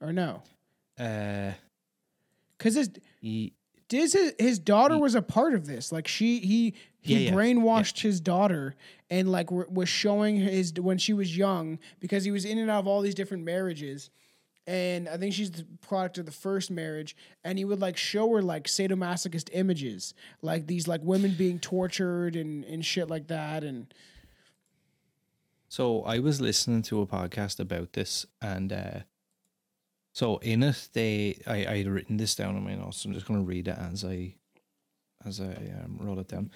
Or 0.00 0.12
no? 0.12 0.42
uh, 1.00 1.50
Because 2.56 2.76
his 2.76 2.90
he, 3.20 3.54
his, 3.90 4.16
his 4.38 4.58
daughter 4.60 4.98
was 4.98 5.16
a 5.16 5.22
part 5.22 5.54
of 5.54 5.66
this. 5.66 5.90
Like 5.90 6.06
she 6.06 6.38
he 6.38 6.74
he 7.00 7.24
Yeah, 7.24 7.30
yeah, 7.30 7.32
brainwashed 7.34 8.02
his 8.02 8.20
daughter 8.20 8.76
and 9.10 9.32
like 9.32 9.48
w- 9.48 9.66
was 9.68 9.88
showing 9.88 10.36
his 10.36 10.72
when 10.74 10.98
she 10.98 11.12
was 11.12 11.36
young 11.36 11.80
because 11.98 12.22
he 12.24 12.30
was 12.30 12.44
in 12.44 12.58
and 12.58 12.70
out 12.70 12.80
of 12.80 12.86
all 12.86 13.00
these 13.00 13.14
different 13.16 13.42
marriages. 13.44 14.10
And 14.68 15.08
I 15.08 15.16
think 15.16 15.32
she's 15.32 15.50
the 15.50 15.64
product 15.80 16.18
of 16.18 16.26
the 16.26 16.30
first 16.30 16.70
marriage. 16.70 17.16
And 17.42 17.56
he 17.56 17.64
would 17.64 17.80
like 17.80 17.96
show 17.96 18.30
her 18.34 18.42
like 18.42 18.64
sadomasochist 18.64 19.48
images, 19.54 20.12
like 20.42 20.66
these 20.66 20.86
like 20.86 21.00
women 21.02 21.34
being 21.38 21.58
tortured 21.58 22.36
and, 22.36 22.66
and 22.66 22.84
shit 22.84 23.08
like 23.08 23.28
that. 23.28 23.64
And 23.64 23.86
So 25.70 26.02
I 26.02 26.18
was 26.18 26.42
listening 26.42 26.82
to 26.82 27.00
a 27.00 27.06
podcast 27.06 27.58
about 27.60 27.94
this, 27.94 28.26
and 28.42 28.70
uh, 28.70 28.98
so 30.12 30.36
in 30.38 30.62
it, 30.62 30.88
they 30.92 31.40
I 31.46 31.64
I 31.66 31.78
had 31.78 31.88
written 31.88 32.18
this 32.18 32.34
down 32.34 32.54
on 32.54 32.64
my 32.64 32.74
notes. 32.74 33.02
I'm 33.06 33.14
just 33.14 33.26
going 33.26 33.40
to 33.40 33.46
read 33.46 33.68
it 33.68 33.78
as 33.78 34.04
I 34.04 34.34
as 35.24 35.40
I 35.40 35.54
um, 35.82 35.98
wrote 35.98 36.18
it 36.18 36.28
down. 36.28 36.50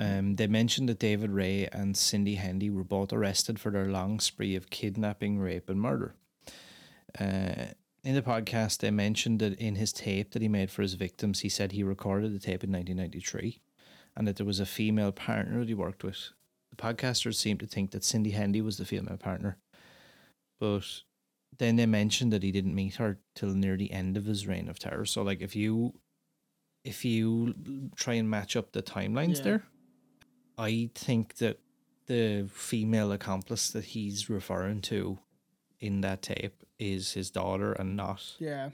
Um, 0.00 0.34
they 0.34 0.48
mentioned 0.48 0.88
that 0.88 0.98
David 0.98 1.30
Ray 1.30 1.68
and 1.72 1.96
Cindy 1.96 2.34
Hendy 2.34 2.70
were 2.70 2.84
both 2.84 3.12
arrested 3.12 3.60
for 3.60 3.70
their 3.70 3.86
long 3.86 4.18
spree 4.18 4.56
of 4.56 4.68
kidnapping, 4.68 5.38
rape, 5.38 5.70
and 5.70 5.80
murder. 5.80 6.16
Uh, 7.18 7.72
in 8.04 8.14
the 8.14 8.22
podcast, 8.22 8.78
they 8.78 8.90
mentioned 8.90 9.40
that 9.40 9.58
in 9.58 9.74
his 9.76 9.92
tape 9.92 10.30
that 10.32 10.42
he 10.42 10.48
made 10.48 10.70
for 10.70 10.82
his 10.82 10.94
victims, 10.94 11.40
he 11.40 11.48
said 11.48 11.72
he 11.72 11.82
recorded 11.82 12.32
the 12.32 12.38
tape 12.38 12.62
in 12.62 12.70
1993 12.70 13.60
and 14.16 14.26
that 14.28 14.36
there 14.36 14.46
was 14.46 14.60
a 14.60 14.66
female 14.66 15.12
partner 15.12 15.58
that 15.58 15.68
he 15.68 15.74
worked 15.74 16.04
with. 16.04 16.30
The 16.70 16.76
podcasters 16.76 17.34
seemed 17.34 17.60
to 17.60 17.66
think 17.66 17.90
that 17.90 18.04
Cindy 18.04 18.30
Hendy 18.30 18.60
was 18.60 18.76
the 18.76 18.84
female 18.84 19.16
partner, 19.16 19.58
but 20.60 20.82
then 21.58 21.76
they 21.76 21.86
mentioned 21.86 22.32
that 22.32 22.42
he 22.42 22.52
didn't 22.52 22.74
meet 22.74 22.96
her 22.96 23.18
till 23.34 23.50
near 23.54 23.76
the 23.76 23.90
end 23.92 24.16
of 24.16 24.24
his 24.24 24.46
reign 24.46 24.68
of 24.68 24.78
terror. 24.78 25.04
So, 25.04 25.22
like, 25.22 25.40
if 25.40 25.56
you 25.56 25.94
if 26.84 27.04
you 27.04 27.54
try 27.96 28.14
and 28.14 28.30
match 28.30 28.54
up 28.54 28.70
the 28.72 28.82
timelines 28.82 29.38
Yeah. 29.38 29.42
there, 29.42 29.62
I 30.56 30.90
think 30.94 31.36
that 31.36 31.58
the 32.06 32.48
female 32.52 33.10
accomplice 33.10 33.70
that 33.70 33.86
he's 33.86 34.30
referring 34.30 34.80
to 34.82 35.18
in 35.80 36.02
that 36.02 36.22
tape 36.22 36.62
is 36.78 37.12
his 37.12 37.30
daughter 37.30 37.72
and 37.72 37.96
not 37.96 38.34
yeah. 38.38 38.70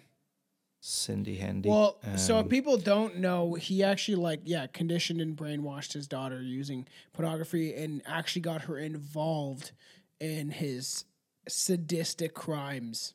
Cindy 0.84 1.36
Hendy. 1.36 1.68
Well, 1.68 1.96
so 2.16 2.38
if 2.38 2.44
Um, 2.44 2.48
people 2.48 2.76
don't 2.76 3.18
know, 3.18 3.54
he 3.54 3.84
actually 3.84 4.16
like 4.16 4.40
yeah 4.44 4.66
conditioned 4.66 5.20
and 5.20 5.36
brainwashed 5.36 5.92
his 5.92 6.08
daughter 6.08 6.42
using 6.42 6.88
pornography 7.12 7.72
and 7.74 8.02
actually 8.04 8.42
got 8.42 8.62
her 8.62 8.76
involved 8.78 9.70
in 10.18 10.50
his 10.50 11.04
sadistic 11.48 12.34
crimes, 12.34 13.14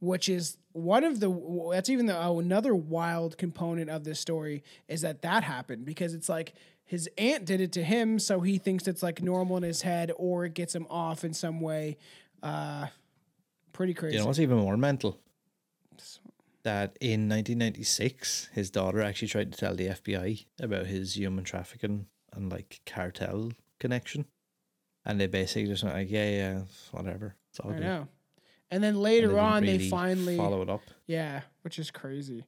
which 0.00 0.28
is 0.28 0.58
one 0.72 1.04
of 1.04 1.20
the 1.20 1.68
that's 1.70 1.88
even 1.88 2.06
the 2.06 2.18
oh, 2.20 2.40
another 2.40 2.74
wild 2.74 3.38
component 3.38 3.90
of 3.90 4.02
this 4.02 4.18
story 4.18 4.64
is 4.88 5.02
that 5.02 5.22
that 5.22 5.44
happened 5.44 5.84
because 5.84 6.14
it's 6.14 6.28
like 6.28 6.52
his 6.84 7.08
aunt 7.16 7.44
did 7.44 7.60
it 7.60 7.72
to 7.72 7.84
him, 7.84 8.18
so 8.18 8.40
he 8.40 8.58
thinks 8.58 8.88
it's 8.88 9.02
like 9.04 9.22
normal 9.22 9.56
in 9.56 9.62
his 9.62 9.82
head 9.82 10.10
or 10.16 10.44
it 10.44 10.54
gets 10.54 10.74
him 10.74 10.86
off 10.90 11.24
in 11.24 11.32
some 11.32 11.60
way. 11.60 11.96
Uh, 12.42 12.88
pretty 13.74 13.92
crazy. 13.92 14.14
You 14.16 14.20
know 14.22 14.26
what's 14.28 14.38
even 14.38 14.56
more 14.56 14.78
mental? 14.78 15.20
That 16.62 16.96
in 16.98 17.28
1996, 17.28 18.48
his 18.54 18.70
daughter 18.70 19.02
actually 19.02 19.28
tried 19.28 19.52
to 19.52 19.58
tell 19.58 19.74
the 19.74 19.88
FBI 19.88 20.46
about 20.62 20.86
his 20.86 21.14
human 21.14 21.44
trafficking 21.44 22.06
and 22.32 22.50
like 22.50 22.80
cartel 22.86 23.52
connection, 23.78 24.24
and 25.04 25.20
they 25.20 25.26
basically 25.26 25.66
just 25.66 25.84
went 25.84 25.94
like, 25.94 26.10
"Yeah, 26.10 26.30
yeah, 26.30 26.60
whatever, 26.92 27.36
it's 27.50 27.60
all 27.60 27.72
I 27.72 27.74
good." 27.74 27.82
know. 27.82 28.08
And 28.70 28.82
then 28.82 28.96
later 28.96 29.28
didn't 29.28 29.44
on, 29.44 29.66
they 29.66 29.78
finally 29.90 30.38
follow 30.38 30.62
it 30.62 30.70
up. 30.70 30.80
Yeah, 31.06 31.42
which 31.60 31.78
is 31.78 31.90
crazy. 31.90 32.44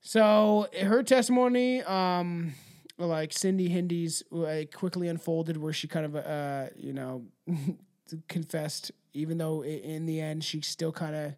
So 0.00 0.68
her 0.80 1.02
testimony, 1.02 1.82
um, 1.82 2.52
like 2.98 3.32
Cindy 3.32 3.70
Hendy's, 3.70 4.22
uh, 4.30 4.64
quickly 4.72 5.08
unfolded 5.08 5.56
where 5.56 5.72
she 5.72 5.88
kind 5.88 6.06
of, 6.06 6.16
uh, 6.16 6.66
you 6.76 6.92
know, 6.92 7.24
confessed, 8.28 8.92
even 9.12 9.38
though 9.38 9.62
in 9.64 10.06
the 10.06 10.20
end 10.20 10.44
she 10.44 10.60
still 10.60 10.92
kind 10.92 11.14
of, 11.14 11.34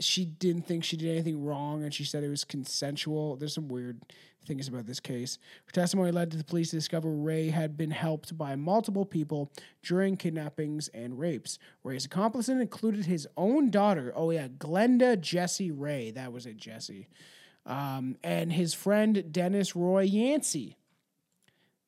she 0.00 0.24
didn't 0.24 0.66
think 0.66 0.84
she 0.84 0.96
did 0.96 1.10
anything 1.10 1.44
wrong, 1.44 1.82
and 1.82 1.92
she 1.92 2.04
said 2.04 2.24
it 2.24 2.28
was 2.28 2.44
consensual. 2.44 3.36
There's 3.36 3.54
some 3.54 3.68
weird 3.68 4.00
things 4.44 4.68
about 4.68 4.86
this 4.86 5.00
case. 5.00 5.38
Her 5.66 5.72
testimony 5.72 6.10
led 6.10 6.30
to 6.32 6.36
the 6.36 6.44
police 6.44 6.70
to 6.70 6.76
discover 6.76 7.10
Ray 7.10 7.50
had 7.50 7.76
been 7.76 7.90
helped 7.90 8.36
by 8.36 8.56
multiple 8.56 9.04
people 9.04 9.52
during 9.82 10.16
kidnappings 10.16 10.88
and 10.88 11.18
rapes. 11.18 11.58
Ray's 11.84 12.04
accomplice 12.04 12.48
included 12.48 13.06
his 13.06 13.28
own 13.36 13.70
daughter. 13.70 14.12
Oh 14.16 14.30
yeah, 14.30 14.48
Glenda 14.48 15.20
Jesse 15.20 15.70
Ray. 15.70 16.10
That 16.10 16.32
was 16.32 16.46
it, 16.46 16.56
Jesse. 16.56 17.08
Um, 17.64 18.16
and 18.24 18.52
his 18.52 18.74
friend 18.74 19.24
Dennis 19.30 19.76
Roy 19.76 20.02
Yancy. 20.02 20.76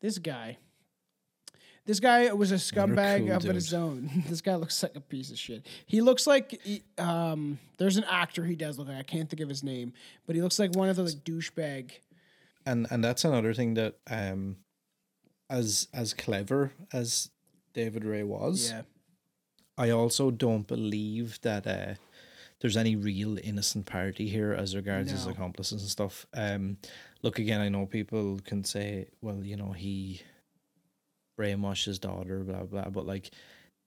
This 0.00 0.18
guy. 0.18 0.58
This 1.86 2.00
guy 2.00 2.32
was 2.32 2.50
a 2.50 2.54
scumbag 2.54 3.26
cool 3.26 3.32
up 3.32 3.44
in 3.44 3.54
his 3.54 3.74
own. 3.74 4.10
this 4.28 4.40
guy 4.40 4.54
looks 4.54 4.82
like 4.82 4.96
a 4.96 5.00
piece 5.00 5.30
of 5.30 5.38
shit. 5.38 5.66
He 5.86 6.00
looks 6.00 6.26
like 6.26 6.58
he- 6.62 6.82
um, 6.96 7.58
there's 7.78 7.98
an 7.98 8.04
actor 8.04 8.44
he 8.44 8.56
does 8.56 8.78
look 8.78 8.88
like. 8.88 8.96
I 8.96 9.02
can't 9.02 9.28
think 9.28 9.40
of 9.40 9.48
his 9.50 9.62
name, 9.62 9.92
but 10.26 10.34
he 10.34 10.40
looks 10.42 10.58
like 10.58 10.74
one 10.74 10.88
of 10.88 10.96
those 10.96 11.14
like 11.14 11.24
douchebag. 11.24 11.90
and 12.66 12.86
and 12.90 13.04
that's 13.04 13.24
another 13.24 13.52
thing 13.52 13.74
that 13.74 13.96
um 14.10 14.56
as 15.50 15.88
as 15.92 16.14
clever 16.14 16.72
as 16.92 17.30
David 17.74 18.04
Ray 18.04 18.22
was 18.22 18.70
Yeah. 18.70 18.82
I 19.76 19.90
also 19.90 20.30
don't 20.30 20.66
believe 20.66 21.38
that 21.42 21.66
uh 21.66 21.94
there's 22.60 22.76
any 22.78 22.96
real 22.96 23.36
innocent 23.42 23.84
party 23.84 24.26
here 24.28 24.54
as 24.54 24.74
regards 24.74 25.10
his 25.10 25.26
accomplices 25.26 25.82
and 25.82 25.90
stuff 25.90 26.24
um 26.32 26.78
look 27.22 27.38
again 27.38 27.60
I 27.60 27.68
know 27.68 27.84
people 27.84 28.40
can 28.42 28.64
say 28.64 29.08
well 29.20 29.44
you 29.44 29.56
know 29.56 29.72
he 29.72 30.22
brainwashed 31.38 31.84
his 31.84 31.98
daughter 31.98 32.40
blah 32.40 32.62
blah 32.64 32.88
but 32.88 33.06
like 33.06 33.30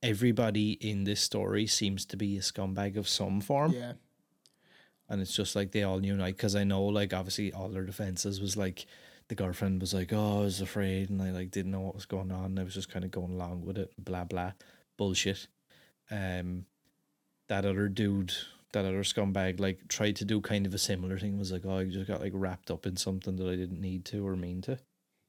everybody 0.03 0.73
in 0.73 1.03
this 1.03 1.21
story 1.21 1.65
seems 1.65 2.05
to 2.05 2.17
be 2.17 2.37
a 2.37 2.41
scumbag 2.41 2.97
of 2.97 3.07
some 3.07 3.41
form. 3.41 3.73
Yeah. 3.73 3.93
and 5.09 5.21
it's 5.21 5.35
just 5.35 5.55
like 5.55 5.71
they 5.71 5.83
all 5.83 6.03
unite 6.05 6.35
because 6.37 6.55
I 6.55 6.63
know 6.63 6.83
like 6.83 7.13
obviously 7.13 7.51
all 7.53 7.69
their 7.69 7.85
defenses 7.85 8.39
was 8.39 8.55
like 8.55 8.85
the 9.27 9.35
girlfriend 9.35 9.81
was 9.81 9.93
like 9.93 10.13
oh 10.13 10.39
I 10.39 10.41
was 10.41 10.61
afraid 10.61 11.09
and 11.09 11.21
I 11.21 11.31
like 11.31 11.51
didn't 11.51 11.71
know 11.71 11.81
what 11.81 11.95
was 11.95 12.05
going 12.05 12.31
on. 12.31 12.59
I 12.59 12.63
was 12.63 12.73
just 12.73 12.91
kind 12.91 13.05
of 13.05 13.11
going 13.11 13.33
along 13.33 13.65
with 13.65 13.77
it 13.77 13.91
blah 13.97 14.23
blah. 14.25 14.51
Bullshit. 14.97 15.47
Um 16.11 16.65
that 17.47 17.65
other 17.65 17.87
dude 17.87 18.33
that 18.73 18.85
other 18.85 19.03
scumbag 19.03 19.59
like 19.59 19.87
tried 19.87 20.17
to 20.17 20.25
do 20.25 20.41
kind 20.41 20.65
of 20.65 20.73
a 20.73 20.77
similar 20.77 21.17
thing 21.17 21.39
was 21.39 21.51
like 21.51 21.65
oh 21.65 21.77
I 21.77 21.85
just 21.85 22.07
got 22.07 22.21
like 22.21 22.33
wrapped 22.35 22.69
up 22.69 22.85
in 22.85 22.97
something 22.97 23.35
that 23.37 23.47
I 23.47 23.55
didn't 23.55 23.81
need 23.81 24.05
to 24.05 24.27
or 24.27 24.35
mean 24.35 24.61
to 24.63 24.77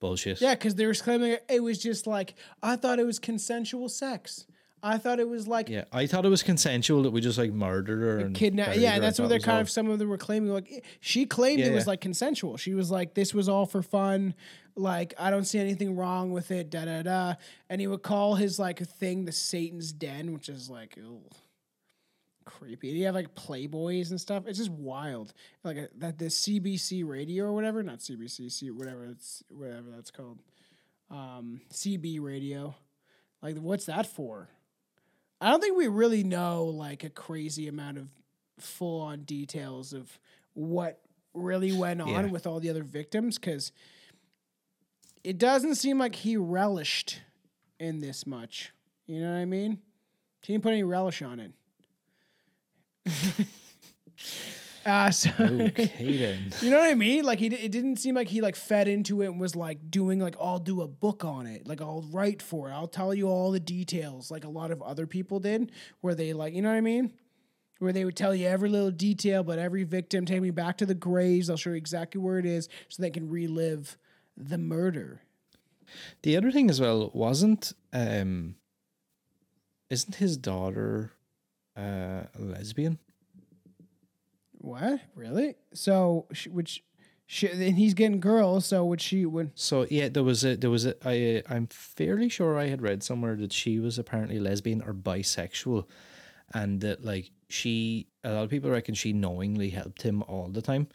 bullshit 0.00 0.40
Yeah, 0.40 0.54
because 0.54 0.74
they 0.76 0.86
were 0.86 0.94
claiming 0.94 1.36
it 1.48 1.62
was 1.62 1.78
just 1.78 2.06
like 2.06 2.34
I 2.62 2.76
thought 2.76 2.98
it 2.98 3.06
was 3.06 3.18
consensual 3.18 3.88
sex. 3.88 4.46
I 4.80 4.96
thought 4.96 5.18
it 5.18 5.28
was 5.28 5.48
like 5.48 5.68
yeah 5.68 5.84
I 5.92 6.06
thought 6.06 6.24
it 6.24 6.28
was 6.28 6.42
consensual 6.44 7.02
that 7.02 7.10
we 7.10 7.20
just 7.20 7.36
like 7.36 7.52
murdered 7.52 8.00
her 8.00 8.18
and 8.18 8.34
kidnap. 8.34 8.66
buried 8.68 8.80
Yeah, 8.82 8.94
her. 8.94 9.00
That's 9.00 9.18
what 9.18 9.28
they're 9.28 9.40
kind 9.40 9.56
all- 9.56 9.62
of. 9.62 9.70
Some 9.70 9.90
of 9.90 9.98
them 9.98 10.08
were 10.08 10.18
claiming 10.18 10.50
like 10.52 10.70
eh, 10.70 10.80
she 11.00 11.26
claimed 11.26 11.58
Yeah, 11.60 11.66
it 11.66 11.74
was 11.74 11.84
yeah. 11.84 11.90
like 11.90 12.00
consensual. 12.00 12.56
She 12.56 12.74
was 12.74 12.88
like, 12.90 13.14
"This 13.14 13.34
was 13.34 13.48
all 13.48 13.66
for 13.66 13.82
fun. 13.82 14.34
Like 14.76 15.14
I 15.18 15.30
don't 15.30 15.44
see 15.44 15.58
anything 15.58 15.96
wrong 15.96 16.30
with 16.30 16.52
it." 16.52 16.70
Da 16.70 16.84
da 16.84 17.02
da. 17.02 17.34
And 17.68 17.80
he 17.80 17.88
would 17.88 18.02
call 18.04 18.36
his 18.36 18.60
like 18.60 18.78
thing 18.78 19.24
the 19.24 19.32
Satan's 19.32 19.92
Den, 19.92 20.32
which 20.32 20.48
is 20.48 20.70
like. 20.70 20.96
Ew. 20.96 21.22
Creepy. 22.48 22.88
You 22.88 23.06
have 23.06 23.14
like 23.14 23.34
Playboys 23.34 24.10
and 24.10 24.20
stuff. 24.20 24.44
It's 24.46 24.58
just 24.58 24.70
wild. 24.70 25.32
Like 25.64 25.76
a, 25.76 25.88
that 25.98 26.18
the 26.18 26.26
CBC 26.26 27.06
radio 27.06 27.44
or 27.44 27.52
whatever, 27.52 27.82
not 27.82 27.98
CBC, 27.98 28.50
C, 28.50 28.70
whatever 28.70 29.04
it's 29.04 29.42
whatever 29.50 29.90
that's 29.94 30.10
called. 30.10 30.38
Um, 31.10 31.60
CB 31.72 32.20
radio. 32.22 32.74
Like 33.42 33.56
what's 33.58 33.84
that 33.86 34.06
for? 34.06 34.48
I 35.40 35.50
don't 35.50 35.60
think 35.60 35.76
we 35.76 35.86
really 35.88 36.24
know 36.24 36.64
like 36.64 37.04
a 37.04 37.10
crazy 37.10 37.68
amount 37.68 37.98
of 37.98 38.08
full 38.58 39.02
on 39.02 39.20
details 39.22 39.92
of 39.92 40.18
what 40.54 41.00
really 41.34 41.72
went 41.72 42.00
on 42.00 42.08
Yeah. 42.08 42.26
with 42.26 42.46
all 42.46 42.60
the 42.60 42.70
other 42.70 42.82
victims 42.82 43.38
because 43.38 43.70
it 45.22 45.38
doesn't 45.38 45.74
seem 45.76 45.98
like 45.98 46.14
he 46.14 46.36
relished 46.36 47.20
in 47.78 48.00
this 48.00 48.26
much. 48.26 48.72
You 49.06 49.20
know 49.20 49.30
what 49.32 49.38
I 49.38 49.44
mean? 49.44 49.78
He 50.42 50.52
didn't 50.54 50.62
put 50.62 50.72
any 50.72 50.82
relish 50.82 51.22
on 51.22 51.40
it. 51.40 51.52
uh, 54.86 55.10
so 55.10 55.30
Okay 55.40 55.92
then. 56.18 56.52
you 56.60 56.70
know 56.70 56.78
what 56.78 56.90
I 56.90 56.94
mean? 56.94 57.24
Like 57.24 57.38
he, 57.38 57.46
it 57.46 57.72
didn't 57.72 57.96
seem 57.96 58.14
like 58.14 58.28
he 58.28 58.40
like 58.40 58.56
fed 58.56 58.88
into 58.88 59.22
it 59.22 59.26
and 59.26 59.40
was 59.40 59.54
like 59.56 59.90
doing 59.90 60.18
like 60.18 60.36
I'll 60.40 60.58
do 60.58 60.82
a 60.82 60.88
book 60.88 61.24
on 61.24 61.46
it, 61.46 61.66
like 61.66 61.80
I'll 61.80 62.04
write 62.10 62.42
for 62.42 62.70
it, 62.70 62.72
I'll 62.72 62.88
tell 62.88 63.14
you 63.14 63.28
all 63.28 63.50
the 63.50 63.60
details, 63.60 64.30
like 64.30 64.44
a 64.44 64.48
lot 64.48 64.70
of 64.70 64.82
other 64.82 65.06
people 65.06 65.40
did, 65.40 65.72
where 66.00 66.14
they 66.14 66.32
like, 66.32 66.54
you 66.54 66.62
know 66.62 66.70
what 66.70 66.76
I 66.76 66.80
mean? 66.82 67.12
Where 67.78 67.92
they 67.92 68.04
would 68.04 68.16
tell 68.16 68.34
you 68.34 68.46
every 68.48 68.68
little 68.68 68.90
detail, 68.90 69.44
but 69.44 69.58
every 69.60 69.84
victim, 69.84 70.26
take 70.26 70.42
me 70.42 70.50
back 70.50 70.78
to 70.78 70.86
the 70.86 70.94
graves. 70.96 71.48
I'll 71.48 71.56
show 71.56 71.70
you 71.70 71.76
exactly 71.76 72.20
where 72.20 72.38
it 72.38 72.46
is, 72.46 72.68
so 72.88 73.00
they 73.02 73.10
can 73.10 73.28
relive 73.30 73.96
the 74.36 74.58
murder. 74.58 75.22
The 76.22 76.36
other 76.36 76.50
thing 76.50 76.68
as 76.70 76.80
well 76.80 77.10
wasn't 77.14 77.72
um 77.92 78.56
isn't 79.90 80.16
his 80.16 80.36
daughter 80.36 81.12
uh, 81.78 82.24
lesbian? 82.38 82.98
What 84.52 85.00
really? 85.14 85.54
So, 85.72 86.26
sh- 86.32 86.48
which, 86.48 86.82
she, 87.26 87.48
and 87.48 87.78
he's 87.78 87.94
getting 87.94 88.20
girls. 88.20 88.66
So 88.66 88.84
would 88.86 89.00
she 89.00 89.24
would? 89.24 89.52
So 89.54 89.86
yeah, 89.88 90.08
there 90.08 90.24
was 90.24 90.44
a 90.44 90.56
there 90.56 90.70
was 90.70 90.86
a 90.86 90.94
I 91.04 91.42
I'm 91.48 91.68
fairly 91.68 92.28
sure 92.28 92.58
I 92.58 92.66
had 92.66 92.82
read 92.82 93.02
somewhere 93.02 93.36
that 93.36 93.52
she 93.52 93.78
was 93.78 93.98
apparently 93.98 94.40
lesbian 94.40 94.82
or 94.82 94.92
bisexual, 94.92 95.86
and 96.52 96.80
that 96.80 97.04
like 97.04 97.30
she 97.48 98.08
a 98.24 98.32
lot 98.32 98.44
of 98.44 98.50
people 98.50 98.70
reckon 98.70 98.94
she 98.94 99.12
knowingly 99.12 99.70
helped 99.70 100.02
him 100.02 100.22
all 100.22 100.48
the 100.48 100.62
time. 100.62 100.88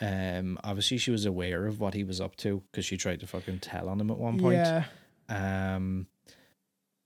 Um, 0.00 0.58
obviously 0.64 0.96
she 0.98 1.10
was 1.10 1.26
aware 1.26 1.66
of 1.66 1.78
what 1.78 1.94
he 1.94 2.04
was 2.04 2.20
up 2.20 2.36
to 2.36 2.62
because 2.70 2.86
she 2.86 2.96
tried 2.96 3.20
to 3.20 3.26
fucking 3.26 3.58
tell 3.58 3.88
on 3.88 4.00
him 4.00 4.10
at 4.10 4.16
one 4.16 4.38
point. 4.38 4.56
Yeah. 4.56 4.84
Um, 5.28 6.06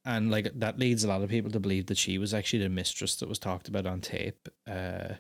and 0.05 0.31
like 0.31 0.51
that 0.55 0.79
leads 0.79 1.05
a 1.05 1.09
lot 1.09 1.23
of 1.23 1.31
people 1.31 1.51
to 1.51 1.61
believe 1.61 1.87
that 1.87 1.99
she 1.99 2.19
was 2.19 2.35
actually 2.35 2.63
the 2.63 2.69
mistress 2.69 3.17
that 3.17 3.29
was 3.29 3.39
talked 3.39 3.69
about 3.69 3.87
on 3.87 4.01
tape. 4.01 4.49
Uh, 4.67 5.15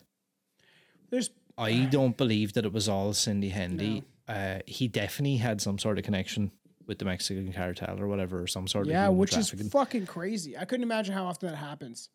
There's 1.11 1.30
I 1.57 1.85
don't 1.85 2.16
believe 2.16 2.55
that 2.55 2.64
it 2.64 2.72
was 2.72 2.89
all 2.89 3.12
Cindy 3.14 3.51
Hendy. 3.51 4.03
Uh, 4.26 4.59
he 4.66 4.89
definitely 4.89 5.37
had 5.37 5.61
some 5.61 5.78
sort 5.78 5.99
of 5.99 6.05
connection 6.05 6.51
with 6.87 6.99
the 6.99 7.05
Mexican 7.05 7.53
cartel 7.53 8.01
or 8.01 8.09
whatever, 8.09 8.43
or 8.43 8.47
some 8.47 8.66
sort 8.66 8.87
of 8.87 8.93
yeah, 8.93 9.09
which 9.09 9.37
is 9.37 9.51
fucking 9.70 10.07
crazy. 10.07 10.57
I 10.57 10.64
couldn't 10.64 10.82
imagine 10.82 11.14
how 11.14 11.24
often 11.26 11.49
that 11.51 11.57
happens. 11.57 12.11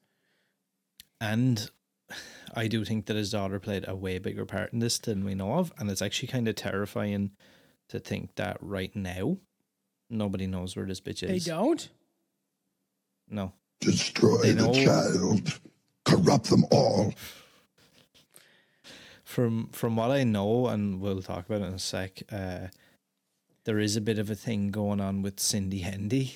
and 1.22 1.70
I 2.56 2.68
do 2.68 2.84
think 2.84 3.06
that 3.06 3.16
his 3.16 3.30
daughter 3.32 3.60
played 3.60 3.86
a 3.88 3.96
way 3.96 4.18
bigger 4.18 4.46
part 4.46 4.74
in 4.74 4.80
this 4.80 4.98
than 4.98 5.24
we 5.24 5.36
know 5.36 5.54
of, 5.54 5.72
and 5.78 5.90
it's 5.90 6.02
actually 6.02 6.30
kind 6.30 6.48
of 6.48 6.56
terrifying 6.56 7.32
to 7.90 8.00
think 8.00 8.36
that 8.36 8.58
right 8.62 8.96
now 8.96 9.38
nobody 10.10 10.48
knows 10.48 10.76
where 10.76 10.86
this 10.86 11.00
bitch 11.02 11.24
is. 11.24 11.46
They 11.46 11.52
don't. 11.52 11.90
No, 13.30 13.54
Destroy 13.80 14.38
They 14.42 14.52
the 14.54 14.68
know- 14.68 14.74
child. 14.74 15.60
Corrupt 16.06 16.50
them 16.50 16.66
all. 16.72 17.14
from 19.24 19.68
from 19.72 19.96
what 19.96 20.12
I 20.12 20.24
know, 20.24 20.68
and 20.68 21.00
we'll 21.00 21.22
talk 21.22 21.46
about 21.46 21.62
it 21.62 21.66
in 21.66 21.74
a 21.74 21.80
sec. 21.80 22.24
Uh, 22.32 22.68
there 23.66 23.80
is 23.80 23.96
a 23.96 24.02
bit 24.02 24.18
of 24.18 24.30
a 24.30 24.36
thing 24.36 24.72
going 24.72 25.00
on 25.00 25.22
with 25.22 25.40
Cindy 25.40 25.80
Hendy 25.80 26.36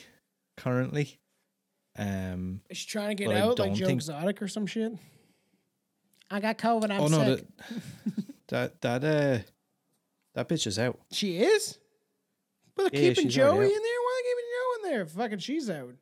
currently. 0.58 1.18
Um, 1.98 2.62
Is 2.70 2.78
she 2.78 2.88
trying 2.88 3.16
to 3.16 3.24
get 3.24 3.36
out 3.36 3.58
like 3.60 3.70
don't 3.70 3.76
Joe 3.76 3.86
think- 3.88 3.98
Exotic 4.00 4.42
or 4.42 4.48
some 4.48 4.68
shit? 4.68 4.94
I 6.30 6.40
got 6.40 6.58
COVID. 6.58 6.90
I'm 6.92 7.02
oh 7.02 7.08
no, 7.08 7.36
sick. 7.36 7.46
that 8.48 8.82
that 8.82 9.02
that 9.02 9.04
uh, 9.04 9.44
that 10.36 10.50
bitch 10.50 10.68
is 10.68 10.78
out. 10.80 11.00
She 11.12 11.38
is. 11.38 11.78
But 12.76 12.92
they're 12.92 13.02
Yeah, 13.02 13.14
keeping 13.14 13.30
Joey 13.30 13.66
in 13.66 13.70
there. 13.70 13.70
Why 13.70 14.20
are 14.20 14.24
they 14.24 14.30
keeping 14.30 14.50
Joe 14.52 14.76
in 14.90 14.92
there? 14.92 15.06
Fucking 15.06 15.38
she's 15.40 15.70
out. 15.70 15.94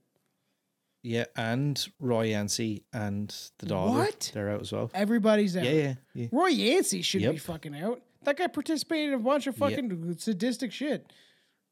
Yeah, 1.04 1.26
and 1.36 1.84
Roy 2.00 2.26
Yancy 2.28 2.84
and 2.94 3.34
the 3.58 3.66
daughter. 3.66 3.98
What? 3.98 4.32
They're 4.34 4.52
out 4.52 4.62
as 4.62 4.72
well. 4.72 4.92
Everybody's 4.94 5.58
out. 5.58 5.64
Yeah, 5.66 5.72
yeah, 5.72 5.94
yeah. 6.14 6.28
Roy 6.32 6.48
Yancy 6.50 7.02
should 7.02 7.22
be 7.24 7.38
fucking 7.38 7.76
out. 7.76 8.02
That 8.24 8.38
guy 8.38 8.46
participated 8.48 9.10
in 9.10 9.14
a 9.16 9.20
bunch 9.20 9.48
of 9.48 9.58
Yeah. 9.58 9.68
fucking 9.70 10.16
sadistic 10.20 10.72
shit. 10.72 11.12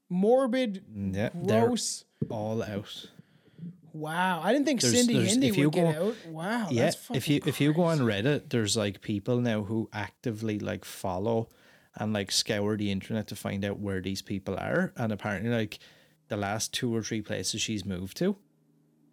Morbid, 0.09 0.83
mm, 0.91 1.15
Yeah, 1.15 1.29
they're 1.35 1.67
gross. 1.67 2.05
all 2.29 2.63
out. 2.63 3.05
Wow. 3.93 4.41
I 4.43 4.53
didn't 4.53 4.65
think 4.65 4.81
There's- 4.81 4.95
Cindy 4.97 5.13
there's- 5.13 5.35
you 5.57 5.65
would 5.65 5.73
get 5.73 5.95
go- 5.95 6.09
out. 6.09 6.15
Wow. 6.27 6.67
yeah, 6.71 6.91
if 7.13 7.27
you 7.27 7.41
if 7.45 7.59
you 7.61 7.73
go 7.73 7.83
on. 7.83 7.99
Reddit, 7.99 8.49
there's 8.49 8.75
like 8.77 9.01
people 9.01 9.39
now 9.41 9.63
who 9.63 9.89
actively 9.93 10.57
like 10.59 10.85
follow 10.85 11.49
and 11.95 12.13
like 12.13 12.31
scour 12.31 12.77
the 12.77 12.91
internet 12.91 13.27
to 13.27 13.35
find 13.35 13.65
out 13.65 13.79
where 13.79 14.01
these 14.01 14.21
people 14.21 14.55
are. 14.55 14.93
And 14.95 15.11
apparently, 15.11 15.49
like 15.51 15.79
the 16.29 16.37
last 16.37 16.71
two 16.73 16.95
or 16.95 17.01
three 17.03 17.21
places 17.21 17.61
she's 17.61 17.83
moved 17.85 18.15
to, 18.17 18.35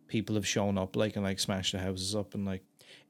people 0.08 0.34
have 0.36 0.46
shown 0.46 0.78
up 0.78 0.96
like 0.96 1.16
and 1.16 1.24
like 1.24 1.38
smashed 1.38 1.72
the 1.72 1.78
houses 1.78 2.14
up 2.14 2.34
and 2.34 2.44
like 2.46 2.62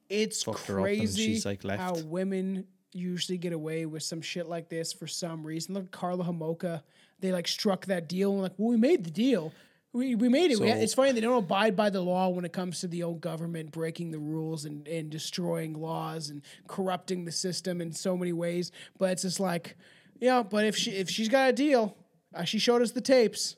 It's 0.08 0.42
fucked 0.42 0.66
her 0.66 0.80
up 0.80 0.86
and 0.86 0.98
crazy 0.98 1.24
she's, 1.34 1.46
like, 1.46 1.62
how 1.64 1.94
women 2.04 2.66
usually 2.92 3.36
get 3.38 3.52
away 3.52 3.84
with 3.86 4.02
some 4.02 4.22
shit 4.22 4.48
like 4.48 4.68
this 4.68 4.92
for 4.92 5.06
some 5.06 5.46
reason. 5.46 5.74
Look, 5.74 5.90
Karla 5.90 6.24
Homolka, 6.24 6.82
they 7.20 7.32
like 7.32 7.46
struck 7.48 7.86
that 7.86 8.08
deal 8.08 8.32
and 8.32 8.42
like, 8.42 8.52
well, 8.56 8.70
we 8.70 8.76
made 8.76 9.04
the 9.04 9.10
deal. 9.10 9.52
We, 9.92 10.14
we 10.14 10.28
made 10.28 10.50
it. 10.50 10.60
We- 10.60 10.68
it's 10.70 10.92
funny 10.94 11.12
they 11.12 11.20
don't 11.20 11.38
abide 11.38 11.74
by 11.76 11.88
the 11.90 12.00
law 12.02 12.28
when 12.28 12.44
it 12.44 12.52
comes 12.52 12.80
to 12.80 12.86
the 12.88 13.02
old 13.02 13.20
government 13.20 13.70
breaking 13.72 14.10
the 14.10 14.18
rules 14.18 14.64
and, 14.64 14.86
and 14.88 15.08
destroying 15.10 15.74
laws 15.74 16.28
and 16.30 16.42
corrupting 16.68 17.24
the 17.24 17.32
system 17.32 17.80
in 17.80 17.92
so 17.92 18.16
many 18.16 18.32
ways. 18.32 18.72
But 18.98 19.12
it's 19.12 19.22
just 19.22 19.40
like, 19.40 19.76
yeah. 20.20 20.42
But 20.42 20.64
if 20.66 20.76
she 20.76 20.90
if 20.92 21.08
she's 21.10 21.28
got 21.30 21.48
a 21.50 21.52
deal, 21.52 21.96
uh, 22.34 22.44
she 22.44 22.58
showed 22.58 22.82
us 22.82 22.92
the 22.92 23.00
tapes. 23.00 23.56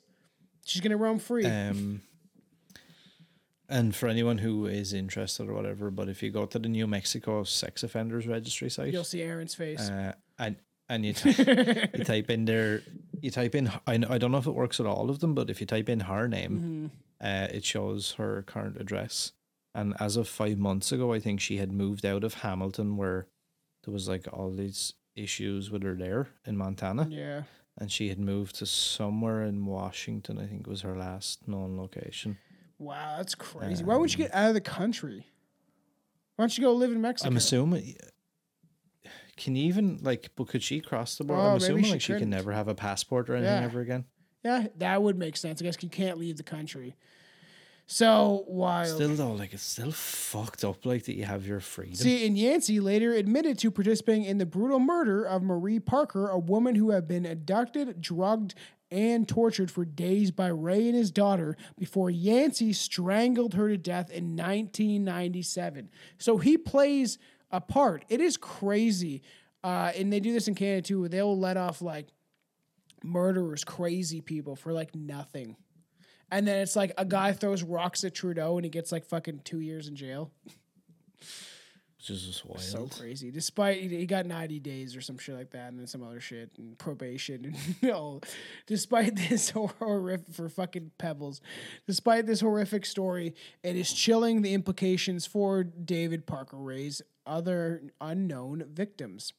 She's 0.65 0.81
gonna 0.81 0.97
roam 0.97 1.19
free. 1.19 1.45
Um, 1.47 2.03
and 3.69 3.95
for 3.95 4.09
anyone 4.09 4.39
who 4.39 4.67
is 4.67 4.93
interested 4.93 5.49
or 5.49 5.55
whatever, 5.55 5.91
but 5.91 6.09
if 6.09 6.23
you 6.23 6.31
go 6.31 6.47
to 6.47 6.59
the 6.59 6.69
New 6.69 6.87
Mexico 6.87 7.45
Sex 7.45 7.83
Offenders 7.83 8.27
Registry 8.27 8.71
site, 8.71 8.93
You'll 8.93 9.05
see 9.05 9.23
Aaron's 9.23 9.55
face. 9.55 9.89
uh, 9.91 10.13
and 10.39 10.57
and 10.91 11.05
you, 11.05 11.13
ty- 11.15 11.89
you 11.95 12.05
type 12.05 12.31
in 12.31 12.47
there, 12.47 12.83
you 13.21 13.31
type 13.31 13.55
in. 13.55 13.69
I 13.87 13.95
I 14.09 14.19
don't 14.19 14.33
know 14.33 14.39
if 14.39 14.47
it 14.47 14.55
works 14.55 14.81
at 14.81 14.87
all 14.87 15.11
of 15.11 15.19
them, 15.21 15.35
but 15.35 15.51
if 15.51 15.61
you 15.61 15.67
type 15.67 15.89
in 15.89 16.01
her 16.01 16.27
name, 16.29 16.91
uh, 17.21 17.49
it 17.51 17.65
shows 17.65 18.13
her 18.13 18.43
current 18.47 18.81
address. 18.81 19.33
And 19.75 19.95
as 20.01 20.17
of 20.17 20.27
five 20.29 20.59
months 20.59 20.91
ago, 20.91 21.13
I 21.13 21.21
think 21.21 21.41
she 21.41 21.59
had 21.59 21.71
moved 21.71 22.07
out 22.07 22.25
of 22.25 22.35
Hamilton, 22.35 22.97
where 22.97 23.27
there 23.85 23.93
was 23.93 24.09
like 24.09 24.27
all 24.33 24.51
these 24.51 24.95
issues 25.15 25.71
with 25.71 25.83
her 25.83 25.95
there 25.95 26.29
in 26.47 26.57
Montana, 26.57 27.07
yeah. 27.11 27.43
and 27.77 27.93
she 27.93 28.09
had 28.09 28.19
moved 28.19 28.57
to 28.57 28.67
somewhere 28.67 29.43
in 29.43 29.67
Washington. 29.67 30.39
I 30.39 30.47
think 30.47 30.67
was 30.67 30.81
her 30.81 30.97
last 30.97 31.47
known 31.47 31.77
location. 31.77 32.39
Wow, 32.79 33.15
that's 33.17 33.35
crazy. 33.35 33.83
Why 33.85 33.95
wouldn't 33.97 34.17
you 34.17 34.25
get 34.25 34.35
um, 34.35 34.43
out 34.45 34.49
of 34.49 34.55
the 34.55 34.61
country? 34.61 35.27
Why 36.37 36.43
don't 36.45 36.57
you 36.57 36.63
go 36.65 36.73
live 36.73 36.93
in 36.93 37.01
Mexico? 37.01 37.29
I'm 37.29 37.37
assuming. 37.37 37.97
Can 39.37 39.57
you 39.57 39.65
even 39.67 39.99
like? 40.03 40.31
But 40.37 40.49
could 40.49 40.63
she 40.63 40.81
cross 40.81 41.17
the 41.17 41.25
border? 41.25 41.43
Oh, 41.43 41.47
I'm 41.51 41.57
assuming 41.57 41.85
she 41.85 41.91
like 41.93 42.01
she 42.01 42.15
can 42.19 42.31
never 42.31 42.53
have 42.53 42.69
a 42.69 42.75
passport 42.75 43.29
or 43.29 43.35
anything 43.35 43.55
Yeah. 43.55 43.65
ever 43.65 43.81
again. 43.81 44.05
Yeah, 44.45 44.67
that 44.77 45.03
would 45.03 45.17
make 45.19 45.37
sense. 45.37 45.61
I 45.61 45.65
guess 45.65 45.77
you 45.81 45.89
can't 45.89 46.19
leave 46.19 46.37
the 46.37 46.43
country. 46.45 46.95
So 47.91 48.45
wild. 48.47 48.95
Still 48.95 49.15
though, 49.15 49.33
like 49.33 49.55
it's 49.55 49.63
still 49.63 49.93
fucked 49.93 50.63
up. 50.63 50.85
Like 50.85 51.05
that 51.05 51.15
you 51.17 51.25
have 51.25 51.47
your 51.47 51.59
freedom. 51.59 51.95
See, 51.95 52.27
and 52.27 52.37
Yancy 52.37 52.81
later 52.81 53.15
admitted 53.15 53.59
to 53.61 53.71
participating 53.71 54.25
in 54.25 54.39
the 54.39 54.45
brutal 54.47 54.79
murder 54.79 55.25
of 55.25 55.43
Marie 55.43 55.81
Parker, 55.81 56.29
a 56.29 56.39
woman 56.39 56.75
who 56.75 56.91
had 56.91 57.09
been 57.09 57.25
abducted, 57.25 58.01
drugged, 58.01 58.55
and 58.91 59.29
tortured 59.29 59.71
for 59.71 59.85
days 59.85 60.31
by 60.31 60.49
Ray 60.49 60.87
and 60.87 60.97
his 60.97 61.11
daughter 61.11 61.57
before 61.77 62.11
Yancy 62.11 62.73
strangled 62.73 63.55
her 63.55 63.69
to 63.69 63.77
death 63.77 64.11
in 64.11 64.37
1997. 64.37 65.91
So 66.17 66.39
he 66.39 66.57
plays 66.57 67.19
a 67.51 67.61
part. 67.61 68.05
It 68.09 68.21
is 68.21 68.37
crazy. 68.37 69.23
Uh, 69.63 69.93
and 69.97 70.13
they 70.13 70.21
do 70.21 70.33
this 70.33 70.49
in 70.49 70.55
Canada 70.55 70.83
too, 70.83 71.01
where 71.01 71.09
they'll 71.09 71.39
let 71.39 71.57
off 71.57 71.83
like 71.83 72.09
murderers, 73.03 73.65
crazy 73.65 74.21
people 74.21 74.57
for 74.57 74.73
like 74.73 74.95
nothing. 74.95 75.57
And 76.31 76.47
then 76.47 76.59
it's 76.59 76.77
like 76.77 76.93
a 76.99 77.05
guy 77.05 77.33
throws 77.33 77.63
rocks 77.63 78.05
at 78.05 78.15
Trudeau 78.15 78.57
and 78.57 78.65
he 78.65 78.71
gets 78.71 78.93
like 78.93 79.05
fucking 79.05 79.43
two 79.45 79.61
years 79.61 79.89
in 79.89 79.97
jail. 79.97 80.31
which 81.99 82.11
is 82.11 82.23
just 82.23 82.47
wild. 82.47 82.61
So 82.61 82.87
crazy. 82.87 83.31
Despite 83.31 83.81
he 83.81 84.07
got 84.07 84.25
90 84.25 84.61
days 84.61 84.95
or 84.95 85.01
some 85.01 85.19
shit 85.19 85.35
like 85.35 85.51
that, 85.51 85.69
and 85.69 85.79
then 85.79 85.87
some 85.87 86.03
other 86.03 86.21
shit 86.21 86.51
and 86.57 86.79
probation 86.79 87.45
and 87.45 87.57
you 87.81 87.89
know, 87.89 88.21
despite 88.67 89.17
this 89.29 89.51
horrific 89.51 90.33
for 90.33 90.49
fucking 90.49 90.93
pebbles, 90.99 91.41
despite 91.87 92.27
this 92.27 92.41
horrific 92.41 92.87
story, 92.87 93.35
it 93.63 93.77
is 93.77 93.93
chilling 93.93 94.43
the 94.43 94.55
implications 94.55 95.27
for 95.27 95.65
David 95.65 96.27
Parker 96.27 96.57
Ray's 96.57 97.03
other 97.27 97.83
unknown 98.01 98.65
victims 98.73 99.33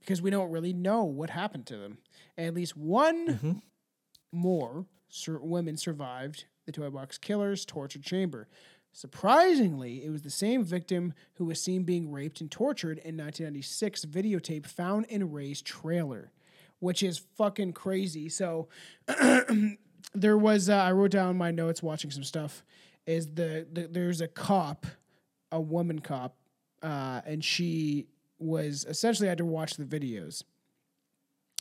because 0.00 0.20
we 0.20 0.30
don't 0.30 0.50
really 0.50 0.74
know 0.74 1.04
what 1.04 1.30
happened 1.30 1.66
to 1.66 1.76
them. 1.78 1.98
And 2.36 2.46
at 2.46 2.54
least 2.54 2.76
one 2.76 3.28
mm-hmm. 3.28 3.52
more 4.30 4.84
sur- 5.08 5.40
women 5.40 5.78
survived 5.78 6.44
the 6.66 6.72
toy 6.72 6.90
box 6.90 7.18
killer's 7.18 7.64
torture 7.64 7.98
chamber. 7.98 8.48
Surprisingly, 8.96 10.04
it 10.04 10.10
was 10.10 10.22
the 10.22 10.30
same 10.30 10.62
victim 10.62 11.14
who 11.34 11.44
was 11.44 11.60
seen 11.60 11.82
being 11.82 12.12
raped 12.12 12.40
and 12.40 12.48
tortured 12.48 12.98
in 12.98 13.16
1996 13.16 14.04
videotape 14.04 14.66
found 14.66 15.04
in 15.06 15.32
Ray's 15.32 15.60
trailer, 15.60 16.30
which 16.78 17.02
is 17.02 17.18
fucking 17.18 17.72
crazy. 17.72 18.28
So 18.28 18.68
there 20.14 20.38
was 20.38 20.70
uh, 20.70 20.76
I 20.76 20.92
wrote 20.92 21.10
down 21.10 21.36
my 21.36 21.50
notes 21.50 21.82
watching 21.82 22.12
some 22.12 22.22
stuff. 22.22 22.62
Is 23.04 23.26
the, 23.34 23.66
the 23.70 23.88
there's 23.88 24.20
a 24.20 24.28
cop, 24.28 24.86
a 25.50 25.60
woman 25.60 25.98
cop, 25.98 26.36
uh, 26.80 27.20
and 27.26 27.44
she 27.44 28.06
was 28.38 28.86
essentially 28.88 29.28
had 29.28 29.38
to 29.38 29.44
watch 29.44 29.74
the 29.74 29.84
videos. 29.84 30.44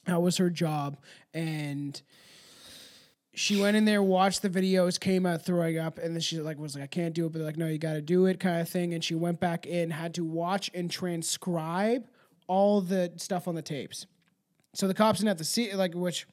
That 0.05 0.21
was 0.21 0.37
her 0.37 0.51
job, 0.51 0.97
and 1.33 1.99
she 3.35 3.59
went 3.59 3.75
in 3.75 3.85
there, 3.85 4.03
watched 4.03 4.43
the 4.43 4.49
videos, 4.49 4.99
came 4.99 5.25
out 5.25 5.43
throwing 5.43 5.79
up, 5.79 5.97
and 5.97 6.15
then 6.15 6.21
she 6.21 6.39
like 6.39 6.59
was 6.59 6.75
like, 6.75 6.83
"I 6.83 6.87
can't 6.87 7.15
do 7.15 7.25
it," 7.25 7.29
but 7.31 7.39
they're 7.39 7.47
like, 7.47 7.57
"No, 7.57 7.67
you 7.67 7.79
got 7.79 7.93
to 7.93 8.01
do 8.01 8.27
it," 8.27 8.39
kind 8.39 8.61
of 8.61 8.69
thing. 8.69 8.93
And 8.93 9.03
she 9.03 9.15
went 9.15 9.39
back 9.39 9.65
in, 9.65 9.89
had 9.91 10.13
to 10.15 10.23
watch 10.23 10.69
and 10.73 10.89
transcribe 10.89 12.05
all 12.47 12.81
the 12.81 13.11
stuff 13.17 13.47
on 13.47 13.55
the 13.55 13.61
tapes. 13.61 14.05
So 14.73 14.87
the 14.87 14.93
cops 14.93 15.19
didn't 15.19 15.29
have 15.29 15.37
to 15.37 15.43
see 15.43 15.73
like 15.73 15.95
which. 15.95 16.27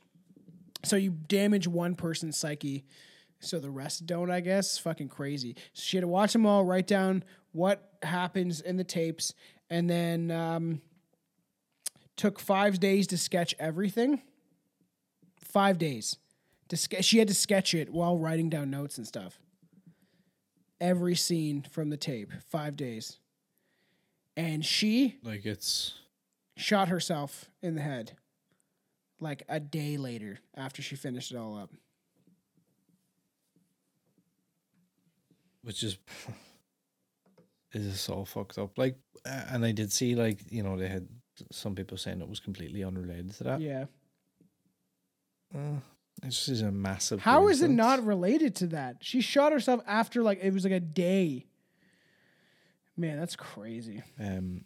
So 0.85 0.97
you 0.97 1.11
damage 1.11 1.67
one 1.67 1.95
person's 1.95 2.37
psyche, 2.37 2.85
so 3.39 3.59
the 3.59 3.71
rest 3.71 4.07
don't. 4.07 4.31
I 4.31 4.41
guess 4.41 4.77
fucking 4.77 5.09
crazy. 5.09 5.57
So 5.73 5.83
she 5.83 5.97
had 5.97 6.03
to 6.03 6.09
watch 6.09 6.35
them 6.35 6.45
all, 6.45 6.65
write 6.65 6.87
down 6.87 7.25
what 7.53 7.95
happens 8.03 8.61
in 8.61 8.77
the 8.77 8.85
tapes, 8.85 9.35
and 9.71 9.89
then 9.89 10.31
um, 10.31 10.83
took 12.17 12.39
five 12.39 12.79
days 12.79 13.07
to 13.09 13.17
sketch 13.17 13.55
everything. 13.59 14.21
Five 15.43 15.79
days 15.79 16.17
to 16.71 16.77
ske- 16.77 17.03
she 17.03 17.19
had 17.19 17.29
to 17.29 17.35
sketch 17.35 17.75
it 17.75 17.91
while 17.91 18.19
writing 18.19 18.49
down 18.49 18.71
notes 18.71 18.99
and 18.99 19.07
stuff. 19.07 19.39
Every 20.81 21.15
scene 21.15 21.63
from 21.71 21.91
the 21.91 21.97
tape, 21.97 22.33
five 22.49 22.77
days. 22.77 23.19
And 24.37 24.65
she 24.65 25.19
Like 25.23 25.45
it's 25.45 25.95
shot 26.57 26.89
herself 26.89 27.51
in 27.63 27.75
the 27.75 27.83
head 27.83 28.13
like 29.21 29.43
a 29.49 29.61
day 29.61 29.97
later 29.99 30.41
after 30.57 30.81
she 30.81 30.97
finished 30.97 31.31
it 31.31 31.37
all 31.37 31.57
up. 31.57 31.71
which 35.63 35.83
is 35.83 35.99
is 37.73 37.87
this 37.87 38.09
all 38.09 38.25
fucked 38.25 38.59
up. 38.59 38.77
Like, 38.79 38.97
uh, 39.27 39.45
and 39.51 39.65
I 39.65 39.73
did 39.73 39.93
see 39.93 40.15
like 40.15 40.39
you 40.51 40.63
know 40.63 40.77
they 40.79 40.89
had 40.89 41.09
some 41.53 41.75
people 41.75 41.97
saying 41.97 42.21
it 42.21 42.29
was 42.29 42.41
completely 42.41 42.85
unrelated 42.85 43.33
to 43.35 43.45
that. 43.45 43.61
Yeah. 43.61 43.85
Uh, 45.55 45.81
just 46.29 46.49
is 46.49 46.63
a 46.63 46.71
massive. 46.71 47.21
How 47.21 47.49
is 47.49 47.63
it 47.63 47.71
not 47.71 48.05
related 48.05 48.55
to 48.57 48.67
that? 48.69 48.99
She 49.01 49.21
shot 49.21 49.53
herself 49.53 49.81
after 49.87 50.23
like 50.23 50.41
it 50.43 50.53
was 50.53 50.65
like 50.65 50.73
a 50.73 50.81
day. 50.81 51.47
Man, 52.97 53.19
that's 53.19 53.37
crazy. 53.37 54.03
Um, 54.19 54.65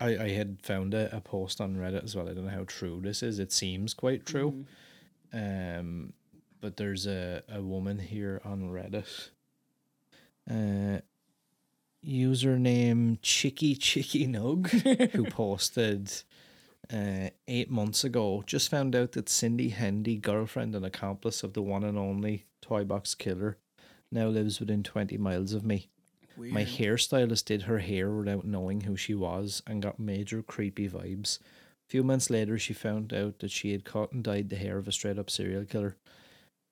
I 0.00 0.16
I 0.16 0.28
had 0.30 0.58
found 0.62 0.94
a, 0.94 1.14
a 1.14 1.20
post 1.20 1.60
on 1.60 1.76
Reddit 1.76 2.04
as 2.04 2.16
well. 2.16 2.28
I 2.28 2.34
don't 2.34 2.44
know 2.44 2.50
how 2.50 2.64
true 2.64 3.00
this 3.02 3.22
is. 3.22 3.38
It 3.38 3.52
seems 3.52 3.94
quite 3.94 4.26
true. 4.26 4.64
Um, 5.32 6.12
but 6.60 6.76
there's 6.76 7.06
a 7.06 7.42
a 7.48 7.62
woman 7.62 7.98
here 7.98 8.40
on 8.44 8.70
Reddit. 8.70 9.30
Uh, 10.48 11.00
username 12.04 13.18
Chicky 13.22 13.74
Chicky 13.74 14.26
Nug 14.26 14.68
who 15.10 15.24
posted 15.30 16.12
uh, 16.92 17.30
eight 17.48 17.70
months 17.70 18.04
ago 18.04 18.42
just 18.46 18.70
found 18.70 18.94
out 18.94 19.12
that 19.12 19.28
Cindy 19.28 19.70
Hendy, 19.70 20.16
girlfriend 20.16 20.74
and 20.74 20.84
accomplice 20.84 21.42
of 21.42 21.52
the 21.52 21.62
one 21.62 21.84
and 21.84 21.98
only 21.98 22.46
Toy 22.62 22.84
Box 22.84 23.14
Killer, 23.14 23.58
now 24.10 24.28
lives 24.28 24.60
within 24.60 24.82
20 24.82 25.18
miles 25.18 25.52
of 25.52 25.64
me. 25.64 25.88
My 26.52 26.64
hairstylist 26.64 27.46
did 27.46 27.62
her 27.62 27.78
hair 27.78 28.10
without 28.10 28.44
knowing 28.44 28.82
who 28.82 28.96
she 28.96 29.14
was 29.14 29.62
and 29.66 29.82
got 29.82 29.98
major 29.98 30.42
creepy 30.42 30.88
vibes. 30.88 31.38
A 31.38 31.88
few 31.88 32.02
months 32.02 32.30
later, 32.30 32.58
she 32.58 32.74
found 32.74 33.14
out 33.14 33.38
that 33.38 33.50
she 33.50 33.72
had 33.72 33.84
cut 33.84 34.12
and 34.12 34.22
dyed 34.22 34.50
the 34.50 34.56
hair 34.56 34.76
of 34.76 34.86
a 34.86 34.92
straight 34.92 35.18
up 35.18 35.30
serial 35.30 35.64
killer. 35.64 35.96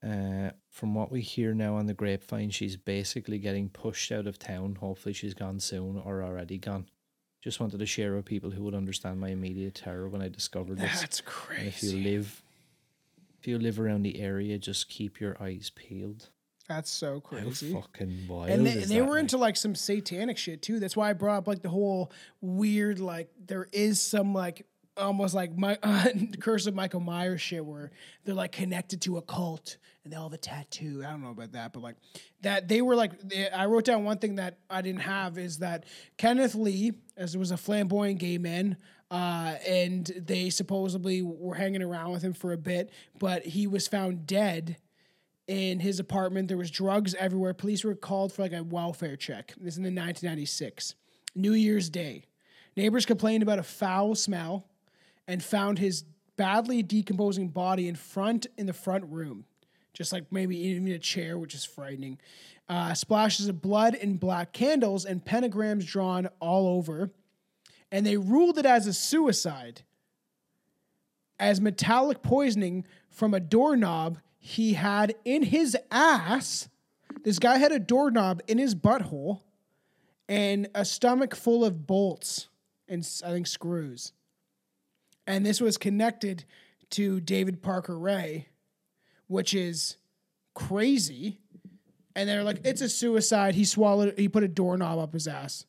Uh, 0.02 0.50
from 0.68 0.94
what 0.94 1.10
we 1.10 1.22
hear 1.22 1.54
now 1.54 1.76
on 1.76 1.86
the 1.86 1.94
grapevine, 1.94 2.50
she's 2.50 2.76
basically 2.76 3.38
getting 3.38 3.70
pushed 3.70 4.12
out 4.12 4.26
of 4.26 4.38
town. 4.38 4.74
Hopefully, 4.74 5.14
she's 5.14 5.32
gone 5.32 5.60
soon 5.60 5.96
or 6.04 6.22
already 6.22 6.58
gone. 6.58 6.86
Just 7.44 7.60
wanted 7.60 7.78
to 7.78 7.84
share 7.84 8.16
with 8.16 8.24
people 8.24 8.50
who 8.50 8.64
would 8.64 8.74
understand 8.74 9.20
my 9.20 9.28
immediate 9.28 9.74
terror 9.74 10.08
when 10.08 10.22
I 10.22 10.28
discovered 10.28 10.78
this. 10.78 10.98
That's 11.02 11.22
And 11.58 11.68
if 11.68 11.82
you 11.82 11.98
live, 11.98 12.42
if 13.38 13.46
you 13.46 13.58
live 13.58 13.78
around 13.78 14.02
the 14.02 14.18
area, 14.18 14.56
just 14.56 14.88
keep 14.88 15.20
your 15.20 15.36
eyes 15.38 15.70
peeled. 15.74 16.30
That's 16.70 16.90
so 16.90 17.16
How 17.16 17.20
crazy. 17.20 17.74
fucking 17.74 18.26
wild! 18.26 18.48
and 18.48 18.66
they, 18.66 18.76
they 18.84 19.02
were 19.02 19.10
like? 19.10 19.20
into 19.20 19.36
like 19.36 19.56
some 19.58 19.74
satanic 19.74 20.38
shit 20.38 20.62
too. 20.62 20.80
That's 20.80 20.96
why 20.96 21.10
I 21.10 21.12
brought 21.12 21.36
up 21.36 21.46
like 21.46 21.60
the 21.60 21.68
whole 21.68 22.10
weird 22.40 22.98
like 22.98 23.28
there 23.46 23.68
is 23.72 24.00
some 24.00 24.32
like 24.32 24.66
almost 24.96 25.34
like 25.34 25.56
my 25.56 25.78
uh, 25.82 26.06
curse 26.40 26.66
of 26.66 26.74
Michael 26.74 27.00
Myers 27.00 27.40
shit 27.40 27.64
where 27.64 27.90
they're 28.24 28.34
like 28.34 28.52
connected 28.52 29.00
to 29.02 29.16
a 29.18 29.22
cult 29.22 29.76
and 30.04 30.12
they 30.12 30.16
all 30.16 30.24
have 30.24 30.32
a 30.32 30.38
tattoo. 30.38 31.02
I 31.04 31.10
don't 31.10 31.22
know 31.22 31.30
about 31.30 31.52
that, 31.52 31.72
but 31.72 31.82
like 31.82 31.96
that 32.42 32.68
they 32.68 32.82
were 32.82 32.94
like 32.94 33.18
they, 33.20 33.48
I 33.48 33.66
wrote 33.66 33.84
down 33.84 34.04
one 34.04 34.18
thing 34.18 34.36
that 34.36 34.58
I 34.68 34.82
didn't 34.82 35.00
have 35.02 35.38
is 35.38 35.58
that 35.58 35.84
Kenneth 36.16 36.54
Lee 36.54 36.92
as 37.16 37.34
it 37.34 37.38
was 37.38 37.50
a 37.50 37.56
flamboyant 37.56 38.18
gay 38.18 38.38
man. 38.38 38.76
Uh, 39.10 39.56
and 39.68 40.06
they 40.16 40.50
supposedly 40.50 41.22
were 41.22 41.54
hanging 41.54 41.82
around 41.82 42.10
with 42.10 42.22
him 42.22 42.32
for 42.32 42.52
a 42.52 42.56
bit, 42.56 42.90
but 43.18 43.44
he 43.44 43.66
was 43.66 43.86
found 43.86 44.26
dead 44.26 44.76
in 45.46 45.78
his 45.78 46.00
apartment. 46.00 46.48
There 46.48 46.56
was 46.56 46.70
drugs 46.70 47.14
everywhere. 47.14 47.54
Police 47.54 47.84
were 47.84 47.94
called 47.94 48.32
for 48.32 48.42
like 48.42 48.52
a 48.52 48.64
welfare 48.64 49.14
check. 49.14 49.54
This 49.56 49.74
is 49.74 49.78
in 49.78 49.84
the 49.84 49.88
1996, 49.88 50.94
New 51.34 51.52
Year's 51.52 51.90
Day. 51.90 52.24
Neighbors 52.76 53.06
complained 53.06 53.42
about 53.42 53.60
a 53.60 53.62
foul 53.62 54.14
smell 54.16 54.66
and 55.26 55.42
found 55.42 55.78
his 55.78 56.05
badly 56.36 56.82
decomposing 56.82 57.48
body 57.48 57.88
in 57.88 57.94
front 57.94 58.46
in 58.59 58.66
the 58.66 58.72
front 58.72 59.05
room, 59.06 59.44
just 59.92 60.12
like 60.12 60.24
maybe 60.30 60.56
even 60.59 60.86
a 60.88 60.98
chair, 60.98 61.38
which 61.38 61.55
is 61.55 61.64
frightening. 61.64 62.18
Uh, 62.68 62.94
splashes 62.94 63.48
of 63.48 63.60
blood 63.60 63.94
and 63.94 64.18
black 64.18 64.52
candles 64.52 65.05
and 65.05 65.24
pentagrams 65.24 65.86
drawn 65.86 66.28
all 66.40 66.66
over, 66.66 67.10
and 67.92 68.06
they 68.06 68.16
ruled 68.16 68.59
it 68.59 68.66
as 68.66 68.86
a 68.86 68.92
suicide 68.92 69.82
as 71.38 71.60
metallic 71.60 72.22
poisoning 72.22 72.86
from 73.10 73.34
a 73.34 73.40
doorknob 73.40 74.18
he 74.38 74.74
had 74.74 75.14
in 75.24 75.42
his 75.42 75.76
ass. 75.90 76.68
This 77.22 77.38
guy 77.38 77.59
had 77.59 77.72
a 77.72 77.78
doorknob 77.78 78.42
in 78.46 78.59
his 78.59 78.74
butthole 78.74 79.40
and 80.28 80.68
a 80.74 80.84
stomach 80.84 81.34
full 81.34 81.64
of 81.64 81.86
bolts 81.86 82.48
and 82.88 83.06
I 83.24 83.30
think 83.30 83.46
screws. 83.46 84.12
And 85.26 85.44
this 85.44 85.60
was 85.60 85.76
connected 85.76 86.44
to 86.90 87.20
David 87.20 87.62
Parker 87.62 87.98
Ray, 87.98 88.48
which 89.26 89.55
is 89.55 89.96
crazy. 90.55 91.40
And 92.14 92.28
they're 92.28 92.44
like, 92.44 92.60
it's 92.64 92.80
a 92.80 92.88
suicide. 92.88 93.55
He 93.55 93.64
swallowed, 93.64 94.18
he 94.18 94.28
put 94.28 94.44
a 94.44 94.48
doorknob 94.48 94.98
up 94.98 95.12
his 95.12 95.26
ass. 95.26 95.64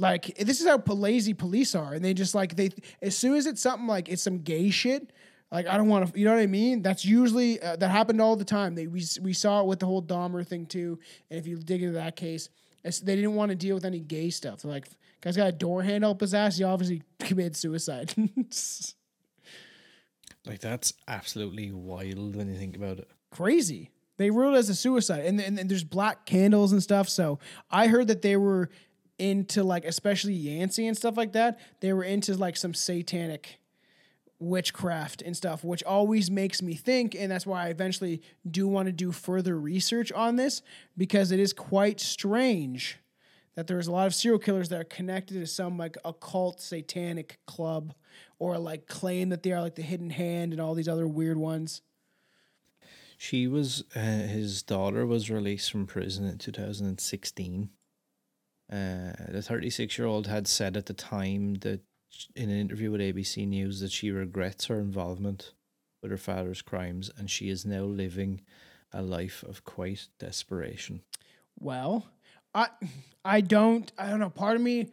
Like 0.00 0.34
this 0.38 0.60
is 0.60 0.66
how 0.66 0.78
lazy 0.86 1.34
police 1.34 1.74
are, 1.74 1.92
and 1.92 2.02
they 2.02 2.14
just 2.14 2.34
like 2.34 2.56
they 2.56 2.70
as 3.02 3.14
soon 3.14 3.36
as 3.36 3.46
it's 3.46 3.60
something 3.60 3.86
like 3.86 4.08
it's 4.08 4.22
some 4.22 4.38
gay 4.38 4.70
shit. 4.70 5.12
Like 5.52 5.66
I 5.66 5.76
don't 5.76 5.88
want 5.88 6.12
to, 6.12 6.18
you 6.18 6.24
know 6.24 6.32
what 6.32 6.40
I 6.40 6.46
mean? 6.46 6.80
That's 6.80 7.04
usually 7.04 7.60
uh, 7.60 7.76
that 7.76 7.90
happened 7.90 8.20
all 8.20 8.34
the 8.34 8.44
time. 8.44 8.74
They 8.74 8.86
we 8.86 9.04
we 9.20 9.34
saw 9.34 9.60
it 9.60 9.66
with 9.66 9.78
the 9.78 9.86
whole 9.86 10.02
Dahmer 10.02 10.46
thing 10.46 10.64
too. 10.64 10.98
And 11.30 11.38
if 11.38 11.46
you 11.46 11.58
dig 11.58 11.82
into 11.82 11.94
that 11.94 12.16
case, 12.16 12.48
it's, 12.84 13.00
they 13.00 13.16
didn't 13.16 13.34
want 13.34 13.50
to 13.50 13.56
deal 13.56 13.74
with 13.74 13.84
any 13.84 14.00
gay 14.00 14.30
stuff. 14.30 14.62
They're 14.62 14.70
like, 14.70 14.88
guy's 15.20 15.36
got 15.36 15.48
a 15.48 15.52
door 15.52 15.82
handle 15.82 16.12
up 16.12 16.20
his 16.20 16.34
ass. 16.34 16.58
He 16.58 16.64
obviously 16.64 17.02
committed 17.18 17.56
suicide. 17.56 18.14
Like 20.46 20.60
that's 20.60 20.94
absolutely 21.06 21.70
wild 21.70 22.34
when 22.34 22.48
you 22.48 22.56
think 22.56 22.74
about 22.74 22.98
it. 22.98 23.10
crazy. 23.30 23.90
They 24.16 24.30
ruled 24.30 24.54
it 24.54 24.58
as 24.58 24.68
a 24.68 24.74
suicide, 24.74 25.24
and, 25.24 25.40
and, 25.40 25.58
and 25.58 25.70
there's 25.70 25.84
black 25.84 26.26
candles 26.26 26.72
and 26.72 26.82
stuff. 26.82 27.08
So 27.08 27.38
I 27.70 27.86
heard 27.86 28.08
that 28.08 28.22
they 28.22 28.36
were 28.36 28.70
into 29.18 29.62
like, 29.62 29.84
especially 29.84 30.32
Yancy 30.32 30.86
and 30.86 30.96
stuff 30.96 31.16
like 31.16 31.32
that. 31.32 31.60
They 31.80 31.92
were 31.92 32.04
into 32.04 32.34
like 32.34 32.56
some 32.56 32.74
satanic 32.74 33.59
witchcraft 34.40 35.22
and 35.22 35.36
stuff, 35.36 35.62
which 35.62 35.84
always 35.84 36.30
makes 36.30 36.62
me 36.62 36.74
think, 36.74 37.14
and 37.14 37.30
that's 37.30 37.46
why 37.46 37.66
I 37.66 37.68
eventually 37.68 38.22
do 38.50 38.66
want 38.66 38.86
to 38.86 38.92
do 38.92 39.12
further 39.12 39.58
research 39.58 40.10
on 40.12 40.36
this 40.36 40.62
because 40.96 41.30
it 41.30 41.38
is 41.38 41.52
quite 41.52 42.00
strange 42.00 42.98
that 43.54 43.66
there's 43.66 43.86
a 43.86 43.92
lot 43.92 44.06
of 44.06 44.14
serial 44.14 44.38
killers 44.38 44.68
that 44.70 44.80
are 44.80 44.84
connected 44.84 45.34
to 45.34 45.46
some 45.46 45.76
like 45.76 45.96
occult 46.04 46.60
satanic 46.60 47.38
club 47.46 47.92
or 48.38 48.58
like 48.58 48.86
claim 48.86 49.28
that 49.28 49.42
they 49.42 49.52
are 49.52 49.60
like 49.60 49.74
the 49.74 49.82
hidden 49.82 50.10
hand 50.10 50.52
and 50.52 50.60
all 50.60 50.74
these 50.74 50.88
other 50.88 51.06
weird 51.06 51.36
ones. 51.36 51.82
She 53.18 53.46
was 53.46 53.84
uh, 53.94 54.00
his 54.00 54.62
daughter 54.62 55.04
was 55.04 55.30
released 55.30 55.70
from 55.70 55.86
prison 55.86 56.26
in 56.26 56.38
2016. 56.38 57.68
Uh, 58.72 59.12
the 59.28 59.42
36 59.42 59.98
year 59.98 60.06
old 60.06 60.26
had 60.26 60.46
said 60.48 60.76
at 60.76 60.86
the 60.86 60.94
time 60.94 61.56
that 61.56 61.80
in 62.34 62.50
an 62.50 62.58
interview 62.58 62.90
with 62.90 63.00
ABC 63.00 63.46
News 63.46 63.80
that 63.80 63.92
she 63.92 64.10
regrets 64.10 64.66
her 64.66 64.78
involvement 64.78 65.52
with 66.02 66.10
her 66.10 66.16
father's 66.16 66.62
crimes 66.62 67.10
and 67.16 67.30
she 67.30 67.48
is 67.48 67.64
now 67.64 67.82
living 67.82 68.40
a 68.92 69.02
life 69.02 69.42
of 69.44 69.64
quite 69.64 70.08
desperation. 70.18 71.02
Well, 71.58 72.06
I 72.54 72.68
I 73.24 73.40
don't 73.40 73.90
I 73.98 74.08
don't 74.08 74.20
know. 74.20 74.30
Part 74.30 74.56
of 74.56 74.62
me 74.62 74.90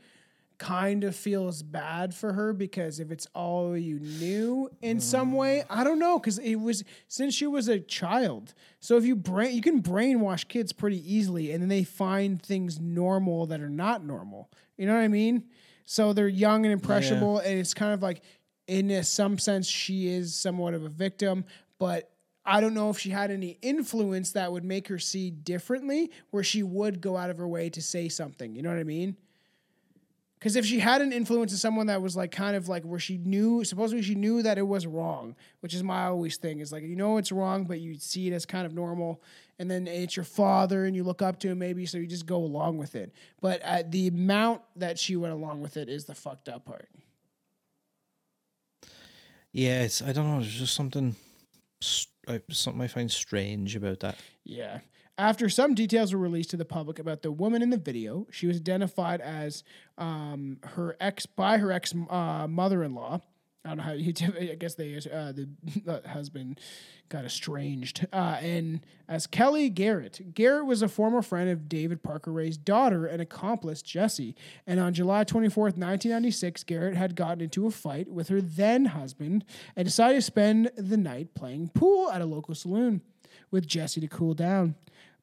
kind 0.58 1.04
of 1.04 1.16
feels 1.16 1.62
bad 1.62 2.16
for 2.16 2.34
her 2.34 2.52
because 2.52 3.00
if 3.00 3.12
it's 3.12 3.28
all 3.36 3.78
you 3.78 4.00
knew 4.00 4.70
in 4.82 5.00
some 5.00 5.34
way, 5.34 5.60
mm. 5.60 5.66
I 5.70 5.84
don't 5.84 6.00
know 6.00 6.20
because 6.20 6.40
it 6.40 6.56
was 6.56 6.84
since 7.08 7.36
she 7.36 7.48
was 7.48 7.68
a 7.68 7.80
child. 7.80 8.54
So 8.80 8.98
if 8.98 9.06
you 9.06 9.16
brain 9.16 9.56
you 9.56 9.62
can 9.62 9.82
brainwash 9.82 10.48
kids 10.48 10.74
pretty 10.74 11.02
easily, 11.14 11.52
and 11.52 11.62
then 11.62 11.70
they 11.70 11.84
find 11.84 12.42
things 12.42 12.80
normal 12.80 13.46
that 13.48 13.62
are 13.62 13.70
not 13.70 14.04
normal. 14.04 14.50
You 14.78 14.86
know 14.86 14.94
what 14.94 15.02
I 15.02 15.08
mean? 15.08 15.44
So 15.90 16.12
they're 16.12 16.28
young 16.28 16.66
and 16.66 16.74
impressionable, 16.74 17.40
and 17.40 17.58
it's 17.58 17.74
kind 17.74 17.94
of 17.94 18.04
like 18.04 18.22
in 18.68 18.92
a, 18.92 19.04
some 19.04 19.38
sense 19.38 19.66
she 19.66 20.10
is 20.10 20.36
somewhat 20.36 20.74
of 20.74 20.84
a 20.84 20.90
victim, 20.90 21.46
but 21.80 22.12
I 22.46 22.60
don't 22.60 22.74
know 22.74 22.90
if 22.90 23.00
she 23.00 23.10
had 23.10 23.32
any 23.32 23.58
influence 23.62 24.34
that 24.34 24.52
would 24.52 24.66
make 24.66 24.90
her 24.90 25.00
see 25.00 25.32
differently, 25.32 26.12
where 26.32 26.44
she 26.44 26.62
would 26.62 27.00
go 27.00 27.16
out 27.16 27.30
of 27.30 27.38
her 27.38 27.48
way 27.48 27.70
to 27.70 27.82
say 27.82 28.10
something. 28.10 28.54
You 28.54 28.64
know 28.64 28.70
what 28.70 28.80
I 28.80 28.84
mean? 28.84 29.16
Because 30.40 30.56
if 30.56 30.66
she 30.66 30.80
had 30.80 31.02
an 31.02 31.12
influence 31.12 31.52
of 31.52 31.60
someone 31.60 31.88
that 31.88 32.02
was 32.02 32.16
like 32.16 32.32
kind 32.32 32.56
of 32.56 32.70
like 32.70 32.84
where 32.84 33.00
she 33.00 33.18
knew, 33.18 33.64
supposedly 33.64 34.04
she 34.04 34.14
knew 34.14 34.44
that 34.44 34.58
it 34.58 34.68
was 34.68 34.86
wrong, 34.86 35.36
which 35.62 35.74
is 35.74 35.82
my 35.82 36.06
always 36.06 36.38
thing 36.38 36.60
is 36.60 36.72
like 36.72 36.84
you 36.84 36.96
know 36.96 37.18
it's 37.18 37.32
wrong, 37.32 37.64
but 37.64 37.80
you 37.80 37.96
see 37.96 38.28
it 38.28 38.34
as 38.34 38.46
kind 38.46 38.66
of 38.66 38.74
normal, 38.74 39.22
and 39.58 39.70
then 39.70 39.88
it's 39.88 40.16
your 40.16 40.26
father 40.26 40.86
and 40.86 40.96
you 40.96 41.04
look 41.04 41.24
up 41.24 41.40
to 41.40 41.50
him 41.50 41.58
maybe, 41.58 41.88
so 41.88 41.98
you 41.98 42.06
just 42.06 42.28
go 42.28 42.38
along 42.38 42.78
with 42.78 42.96
it. 42.96 43.12
But 43.42 43.62
uh, 43.64 43.84
the 43.90 44.08
amount 44.08 44.62
that 44.76 45.00
she 45.00 45.16
went 45.16 45.34
along 45.34 45.62
with 45.62 45.76
it 45.76 45.90
is 45.90 46.06
the 46.06 46.16
fucked 46.16 46.50
up 46.50 46.66
part. 46.66 46.88
Yeah, 49.52 49.84
it's 49.84 50.04
I 50.04 50.12
don't 50.12 50.30
know. 50.30 50.40
There's 50.40 50.54
just 50.54 50.76
something, 50.76 51.16
something 51.82 52.82
I 52.82 52.88
find 52.88 53.12
strange 53.12 53.76
about 53.76 54.02
that. 54.02 54.18
Yeah. 54.44 54.82
After 55.20 55.50
some 55.50 55.74
details 55.74 56.14
were 56.14 56.20
released 56.20 56.52
to 56.52 56.58
the 56.58 56.66
public 56.66 57.00
about 57.00 57.24
the 57.24 57.32
woman 57.32 57.64
in 57.64 57.72
the 57.72 57.78
video, 57.78 58.28
she 58.30 58.46
was 58.46 58.58
identified 58.58 59.20
as 59.20 59.64
um, 59.98 60.60
her 60.64 60.96
ex 61.02 61.26
by 61.26 61.58
her 61.58 61.72
ex 61.72 61.94
uh, 62.10 62.48
mother-in-law. 62.48 63.22
I 63.66 63.70
don't 63.70 63.78
know 63.78 63.84
how 63.84 63.92
you. 63.94 64.14
I 64.40 64.56
guess 64.56 64.76
they 64.76 64.96
uh, 64.96 65.32
the, 65.34 65.50
the 65.84 66.08
husband 66.08 66.60
got 67.10 67.26
estranged, 67.26 68.08
uh, 68.14 68.38
and 68.42 68.82
as 69.10 69.28
Kelly 69.28 69.70
Garrett. 69.70 70.34
Garrett 70.34 70.66
was 70.66 70.82
a 70.82 70.88
former 70.88 71.22
friend 71.22 71.50
of 71.50 71.68
David 71.68 72.04
Parker 72.04 72.32
Ray's 72.32 72.58
daughter 72.58 73.06
and 73.06 73.22
accomplice 73.22 73.82
Jesse. 73.82 74.36
And 74.66 74.80
on 74.80 74.94
July 74.94 75.24
twenty 75.24 75.50
fourth, 75.50 75.76
nineteen 75.76 76.12
ninety 76.12 76.32
six, 76.32 76.64
Garrett 76.64 76.96
had 76.96 77.16
gotten 77.16 77.42
into 77.42 77.66
a 77.66 77.72
fight 77.72 78.08
with 78.08 78.30
her 78.30 78.40
then 78.40 78.86
husband 78.86 79.44
and 79.76 79.86
decided 79.86 80.16
to 80.16 80.22
spend 80.22 80.72
the 80.78 80.98
night 80.98 81.34
playing 81.34 81.70
pool 81.70 82.10
at 82.12 82.22
a 82.22 82.26
local 82.26 82.56
saloon 82.56 83.02
with 83.52 83.68
Jesse 83.68 84.00
to 84.00 84.08
cool 84.08 84.34
down. 84.34 84.76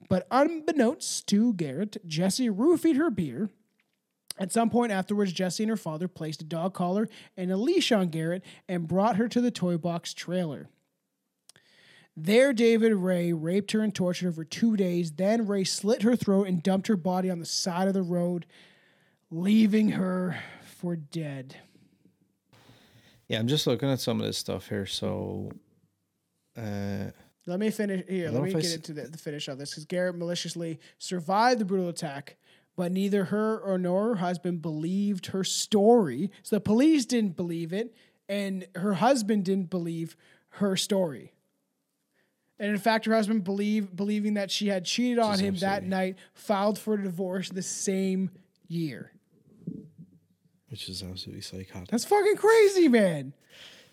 But 0.08 0.26
unbeknownst 0.30 1.26
to 1.28 1.54
Garrett, 1.54 1.96
Jesse 2.06 2.48
roofied 2.48 2.96
her 2.96 3.10
beer. 3.10 3.50
At 4.38 4.52
some 4.52 4.68
point 4.68 4.92
afterwards, 4.92 5.32
Jesse 5.32 5.62
and 5.62 5.70
her 5.70 5.76
father 5.76 6.08
placed 6.08 6.42
a 6.42 6.44
dog 6.44 6.74
collar 6.74 7.08
and 7.36 7.52
a 7.52 7.56
leash 7.56 7.92
on 7.92 8.08
Garrett 8.08 8.44
and 8.68 8.88
brought 8.88 9.16
her 9.16 9.28
to 9.28 9.40
the 9.40 9.50
toy 9.50 9.76
box 9.76 10.12
trailer. 10.12 10.68
There, 12.16 12.52
David 12.52 12.94
Ray 12.94 13.32
raped 13.32 13.72
her 13.72 13.80
and 13.80 13.94
tortured 13.94 14.26
her 14.26 14.32
for 14.32 14.44
two 14.44 14.76
days. 14.76 15.12
Then, 15.12 15.46
Ray 15.46 15.64
slit 15.64 16.02
her 16.02 16.14
throat 16.14 16.46
and 16.46 16.62
dumped 16.62 16.86
her 16.86 16.96
body 16.96 17.28
on 17.30 17.40
the 17.40 17.46
side 17.46 17.88
of 17.88 17.94
the 17.94 18.02
road, 18.02 18.46
leaving 19.30 19.90
her 19.90 20.38
for 20.62 20.94
dead. 20.94 21.56
Yeah, 23.26 23.38
I'm 23.38 23.48
just 23.48 23.66
looking 23.66 23.90
at 23.90 24.00
some 24.00 24.20
of 24.20 24.26
this 24.26 24.38
stuff 24.38 24.68
here. 24.68 24.86
So, 24.86 25.50
uh, 26.56 27.06
Let 27.46 27.60
me 27.60 27.70
finish 27.70 28.04
here. 28.08 28.30
Let 28.30 28.42
me 28.42 28.52
get 28.52 28.72
into 28.72 28.92
the, 28.92 29.02
the 29.02 29.18
finish 29.18 29.48
of 29.48 29.58
this 29.58 29.70
because 29.70 29.84
Garrett 29.84 30.16
maliciously 30.16 30.80
survived 30.98 31.60
the 31.60 31.64
brutal 31.64 31.88
attack, 31.90 32.36
but 32.76 32.90
neither 32.90 33.24
her 33.26 33.58
or 33.58 33.76
nor 33.78 34.08
her 34.08 34.14
husband 34.16 34.62
believed 34.62 35.26
her 35.26 35.44
story. 35.44 36.30
So 36.42 36.56
the 36.56 36.60
police 36.60 37.04
didn't 37.04 37.36
believe 37.36 37.72
it, 37.72 37.94
and 38.28 38.66
her 38.76 38.94
husband 38.94 39.44
didn't 39.44 39.68
believe 39.68 40.16
her 40.60 40.74
story. 40.76 41.32
And 42.58 42.70
in 42.70 42.78
fact, 42.78 43.04
her 43.06 43.14
husband 43.14 43.44
believed 43.44 43.94
believing 43.94 44.34
that 44.34 44.50
she 44.50 44.68
had 44.68 44.84
cheated 44.84 45.18
on 45.18 45.38
him 45.38 45.56
that 45.56 45.82
night, 45.84 46.16
filed 46.32 46.78
for 46.78 46.94
a 46.94 47.02
divorce 47.02 47.50
the 47.50 47.62
same 47.62 48.30
year. 48.68 49.10
which 50.68 50.88
is 50.88 51.02
absolutely 51.02 51.42
psychotic. 51.42 51.88
That's 51.88 52.04
fucking 52.04 52.36
crazy, 52.36 52.88
man. 52.88 53.32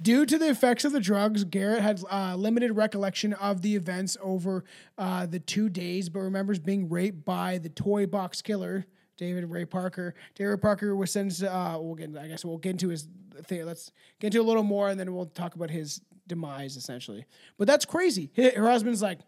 Due 0.01 0.25
to 0.25 0.37
the 0.37 0.49
effects 0.49 0.83
of 0.83 0.91
the 0.91 0.99
drugs, 0.99 1.43
Garrett 1.43 1.81
had 1.81 2.01
uh, 2.09 2.35
limited 2.35 2.71
recollection 2.71 3.33
of 3.33 3.61
the 3.61 3.75
events 3.75 4.17
over 4.21 4.63
uh, 4.97 5.25
the 5.25 5.39
two 5.39 5.69
days, 5.69 6.09
but 6.09 6.19
remembers 6.21 6.57
being 6.57 6.89
raped 6.89 7.23
by 7.23 7.57
the 7.57 7.69
toy 7.69 8.07
box 8.07 8.41
killer, 8.41 8.85
David 9.17 9.45
Ray 9.51 9.65
Parker. 9.65 10.15
David 10.33 10.61
Parker 10.61 10.95
was 10.95 11.11
sentenced. 11.11 11.41
To, 11.41 11.53
uh, 11.55 11.77
we'll 11.77 11.95
get. 11.95 12.17
I 12.17 12.27
guess 12.27 12.43
we'll 12.43 12.57
get 12.57 12.71
into 12.71 12.89
his. 12.89 13.07
Let's 13.49 13.91
get 14.19 14.27
into 14.27 14.41
a 14.41 14.43
little 14.43 14.63
more, 14.63 14.89
and 14.89 14.99
then 14.99 15.13
we'll 15.13 15.27
talk 15.27 15.55
about 15.55 15.69
his 15.69 16.01
demise, 16.25 16.77
essentially. 16.77 17.25
But 17.57 17.67
that's 17.67 17.85
crazy. 17.85 18.31
Her 18.35 18.69
husband's 18.69 19.01
like, 19.01 19.19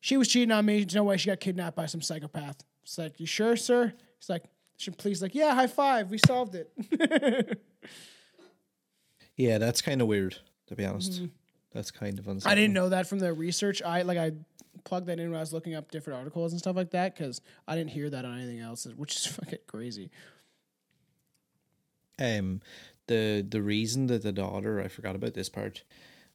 she 0.00 0.16
was 0.16 0.28
cheating 0.28 0.50
on 0.50 0.66
me. 0.66 0.80
There's 0.80 0.94
no 0.94 1.04
way 1.04 1.16
she 1.16 1.28
got 1.28 1.40
kidnapped 1.40 1.76
by 1.76 1.86
some 1.86 2.02
psychopath. 2.02 2.56
It's 2.82 2.98
like, 2.98 3.18
you 3.20 3.26
sure, 3.26 3.56
sir? 3.56 3.94
He's 4.18 4.28
like, 4.28 4.44
she 4.76 4.90
please, 4.90 5.22
like, 5.22 5.34
yeah, 5.34 5.54
high 5.54 5.68
five. 5.68 6.10
We 6.10 6.18
solved 6.18 6.56
it. 6.56 6.72
Yeah, 9.36 9.58
that's 9.58 9.80
kind 9.82 10.00
of 10.00 10.08
weird 10.08 10.36
to 10.66 10.76
be 10.76 10.84
honest. 10.84 11.22
That's 11.72 11.90
kind 11.90 12.18
of 12.18 12.26
Mm-hmm. 12.26 12.48
I 12.48 12.54
didn't 12.54 12.74
know 12.74 12.90
that 12.90 13.06
from 13.06 13.18
the 13.18 13.32
research. 13.32 13.82
I 13.82 14.02
like 14.02 14.18
I 14.18 14.32
plugged 14.84 15.06
that 15.06 15.18
in 15.18 15.30
when 15.30 15.36
I 15.38 15.40
was 15.40 15.52
looking 15.52 15.74
up 15.74 15.90
different 15.90 16.18
articles 16.18 16.52
and 16.52 16.58
stuff 16.58 16.76
like 16.76 16.90
that 16.90 17.14
because 17.14 17.40
I 17.66 17.76
didn't 17.76 17.90
hear 17.90 18.10
that 18.10 18.24
on 18.24 18.38
anything 18.38 18.60
else, 18.60 18.86
which 18.96 19.16
is 19.16 19.26
fucking 19.36 19.60
crazy. 19.66 20.10
Um, 22.18 22.60
the 23.06 23.44
the 23.46 23.62
reason 23.62 24.06
that 24.08 24.22
the 24.22 24.32
daughter, 24.32 24.80
I 24.80 24.88
forgot 24.88 25.14
about 25.16 25.34
this 25.34 25.48
part. 25.48 25.84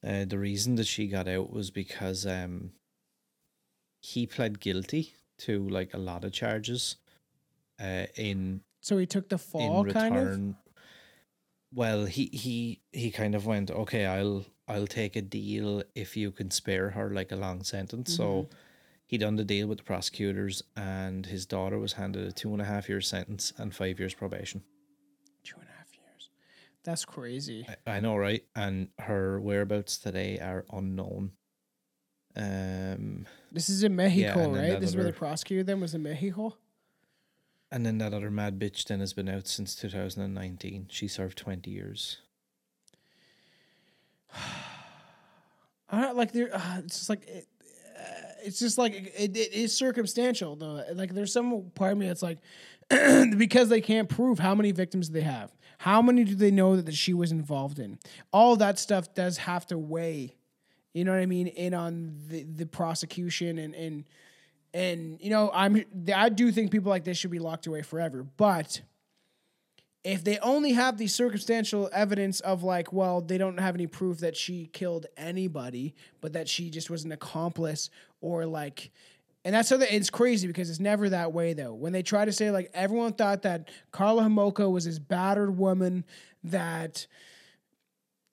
Uh, 0.06 0.26
the 0.26 0.38
reason 0.40 0.76
that 0.76 0.86
she 0.88 1.07
got 1.07 1.28
out 1.28 1.52
was 1.52 1.72
because 1.72 2.26
um, 2.26 2.72
he 3.99 4.28
pled 4.28 4.60
guilty 4.60 5.14
to 5.40 5.68
like 5.69 5.94
a 5.94 5.98
lot 5.98 6.24
of 6.24 6.32
charges. 6.32 6.98
Uh, 7.80 8.06
in 8.15 8.61
So 8.82 8.98
he 8.98 9.06
took 9.06 9.30
the 9.30 9.38
fall, 9.38 9.86
in 9.86 9.94
kind 9.94 10.15
of. 10.18 10.24
return. 10.28 10.56
Well, 11.73 12.06
he 12.06 12.26
he 12.34 12.81
he 12.91 13.11
kind 13.11 13.35
of 13.35 13.45
went, 13.45 13.69
okay, 13.72 14.06
I'll 14.06 14.45
I'll 14.68 14.88
take 14.88 15.15
a 15.15 15.22
deal 15.22 15.84
if 15.95 16.15
you 16.18 16.31
can 16.31 16.49
spare 16.52 16.89
her 16.91 17.10
like 17.10 17.31
a 17.31 17.35
long 17.35 17.64
sentence. 17.64 18.14
Mm-hmm. 18.14 18.23
So 18.23 18.49
he 19.06 19.18
done 19.18 19.35
the 19.35 19.44
deal 19.44 19.68
with 19.68 19.77
the 19.80 19.84
prosecutors, 19.84 20.64
and 20.76 21.26
his 21.26 21.45
daughter 21.45 21.77
was 21.80 21.94
handed 21.94 22.27
a 22.27 22.31
two 22.31 22.52
and 22.53 22.61
a 22.61 22.65
half 22.65 22.89
year 22.89 23.02
sentence 23.02 23.53
and 23.57 23.73
five 23.76 23.99
years 23.99 24.14
probation. 24.14 24.64
Two 25.44 25.57
and 25.60 25.69
a 25.69 25.72
half 25.77 25.88
years. 25.94 26.30
That's 26.84 27.06
crazy. 27.06 27.65
I, 27.85 27.98
I 27.98 27.99
know, 27.99 28.15
right? 28.18 28.44
And 28.56 28.89
her 28.99 29.39
whereabouts 29.41 29.98
today 29.98 30.39
are 30.39 30.65
unknown. 30.72 31.31
Um, 32.35 33.26
This 33.52 33.69
is 33.69 33.84
in 33.84 33.95
Mexico, 33.95 34.53
then 34.53 34.53
right? 34.53 34.80
This 34.80 34.89
is 34.91 34.95
where 34.95 35.03
they 35.03 35.10
other- 35.10 35.18
prosecuted 35.18 35.65
them. 35.68 35.81
Was 35.81 35.95
in 35.95 36.03
Mexico. 36.03 36.56
And 37.72 37.85
then 37.85 37.98
that 37.98 38.14
other 38.14 38.31
mad 38.31 38.60
bitch 38.60 38.85
then 38.85 38.99
has 38.99 39.14
been 39.14 39.30
out 39.30 39.48
since 39.48 39.76
2019. 39.76 40.88
She 40.89 41.07
served 41.07 41.38
20 41.38 41.69
years. 41.69 42.19
I 45.89 46.02
don't 46.02 46.18
like 46.18 46.31
there. 46.34 46.53
Uh, 46.53 46.80
it's 46.80 46.98
just 46.98 47.10
like 47.10 47.26
it, 47.27 47.48
uh, 47.98 48.02
it's 48.44 48.60
just 48.60 48.77
like 48.77 48.94
it, 48.94 49.38
it 49.38 49.53
is 49.53 49.76
circumstantial 49.76 50.56
though. 50.56 50.84
Like 50.94 51.14
there's 51.14 51.31
some 51.31 51.72
part 51.76 51.94
of 51.94 51.98
me 51.98 52.07
that's 52.07 52.22
like 52.23 52.39
because 53.38 53.69
they 53.69 53.81
can't 53.81 54.10
prove 54.10 54.39
how 54.39 54.53
many 54.53 54.72
victims 54.72 55.10
they 55.10 55.22
have, 55.22 55.52
how 55.77 56.02
many 56.02 56.23
do 56.23 56.35
they 56.35 56.52
know 56.52 56.76
that, 56.76 56.85
that 56.88 56.95
she 56.95 57.14
was 57.14 57.31
involved 57.31 57.80
in. 57.80 57.99
All 58.31 58.57
that 58.57 58.80
stuff 58.80 59.14
does 59.14 59.38
have 59.38 59.65
to 59.68 59.77
weigh. 59.77 60.35
You 60.94 61.06
know 61.06 61.11
what 61.11 61.22
I 61.22 61.26
mean? 61.26 61.48
In 61.48 61.73
on 61.73 62.15
the 62.27 62.44
the 62.44 62.65
prosecution 62.65 63.57
and 63.57 63.73
and 63.73 64.03
and 64.73 65.18
you 65.22 65.30
know 65.30 65.52
I'm 65.53 65.84
I 66.14 66.30
do 66.30 66.52
think 66.52 66.72
people 66.72 66.89
like 66.89 67.03
this 67.03 67.18
should 67.18 67.31
be 67.31 67.39
locked 67.39 67.68
away 67.68 67.81
forever, 67.81 68.26
but 68.38 68.81
if 70.07 70.23
they 70.23 70.39
only 70.39 70.72
have 70.72 70.98
the 70.98 71.07
circumstantial 71.07 71.89
evidence 71.91 72.39
of 72.39 72.64
like, 72.64 72.94
well, 72.94 73.19
they 73.19 73.38
don't 73.38 73.60
have 73.60 73.76
any 73.76 73.88
proof 73.88 74.19
that 74.19 74.38
she 74.38 74.68
killed 74.68 75.06
anybody, 75.18 75.94
but 76.22 76.31
that 76.31 76.48
she 76.48 76.69
just 76.69 76.89
was 76.89 77.03
an 77.03 77.11
accomplice 77.11 77.89
or 78.22 78.45
like, 78.45 78.91
and 79.44 79.53
that's 79.53 79.68
so 79.68 79.76
that 79.76 79.94
it's 79.94 80.10
crazy 80.10 80.48
because 80.48 80.69
it's 80.69 80.80
never 80.80 81.10
that 81.10 81.34
way 81.34 81.52
though. 81.52 81.73
When 81.73 81.91
they 81.91 82.03
try 82.03 82.23
to 82.23 82.31
say 82.31 82.52
like 82.52 82.72
everyone 82.73 83.14
thought 83.14 83.41
that 83.41 83.69
Karla 83.91 84.23
Homolka 84.23 84.72
was 84.72 84.85
this 84.85 84.98
battered 84.98 85.57
woman 85.57 86.06
that, 86.45 87.06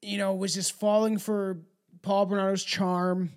you 0.00 0.16
know, 0.16 0.32
was 0.32 0.54
just 0.54 0.78
falling 0.78 1.18
for 1.18 1.58
Paul 2.02 2.26
Bernardo's 2.26 2.62
charm 2.62 3.32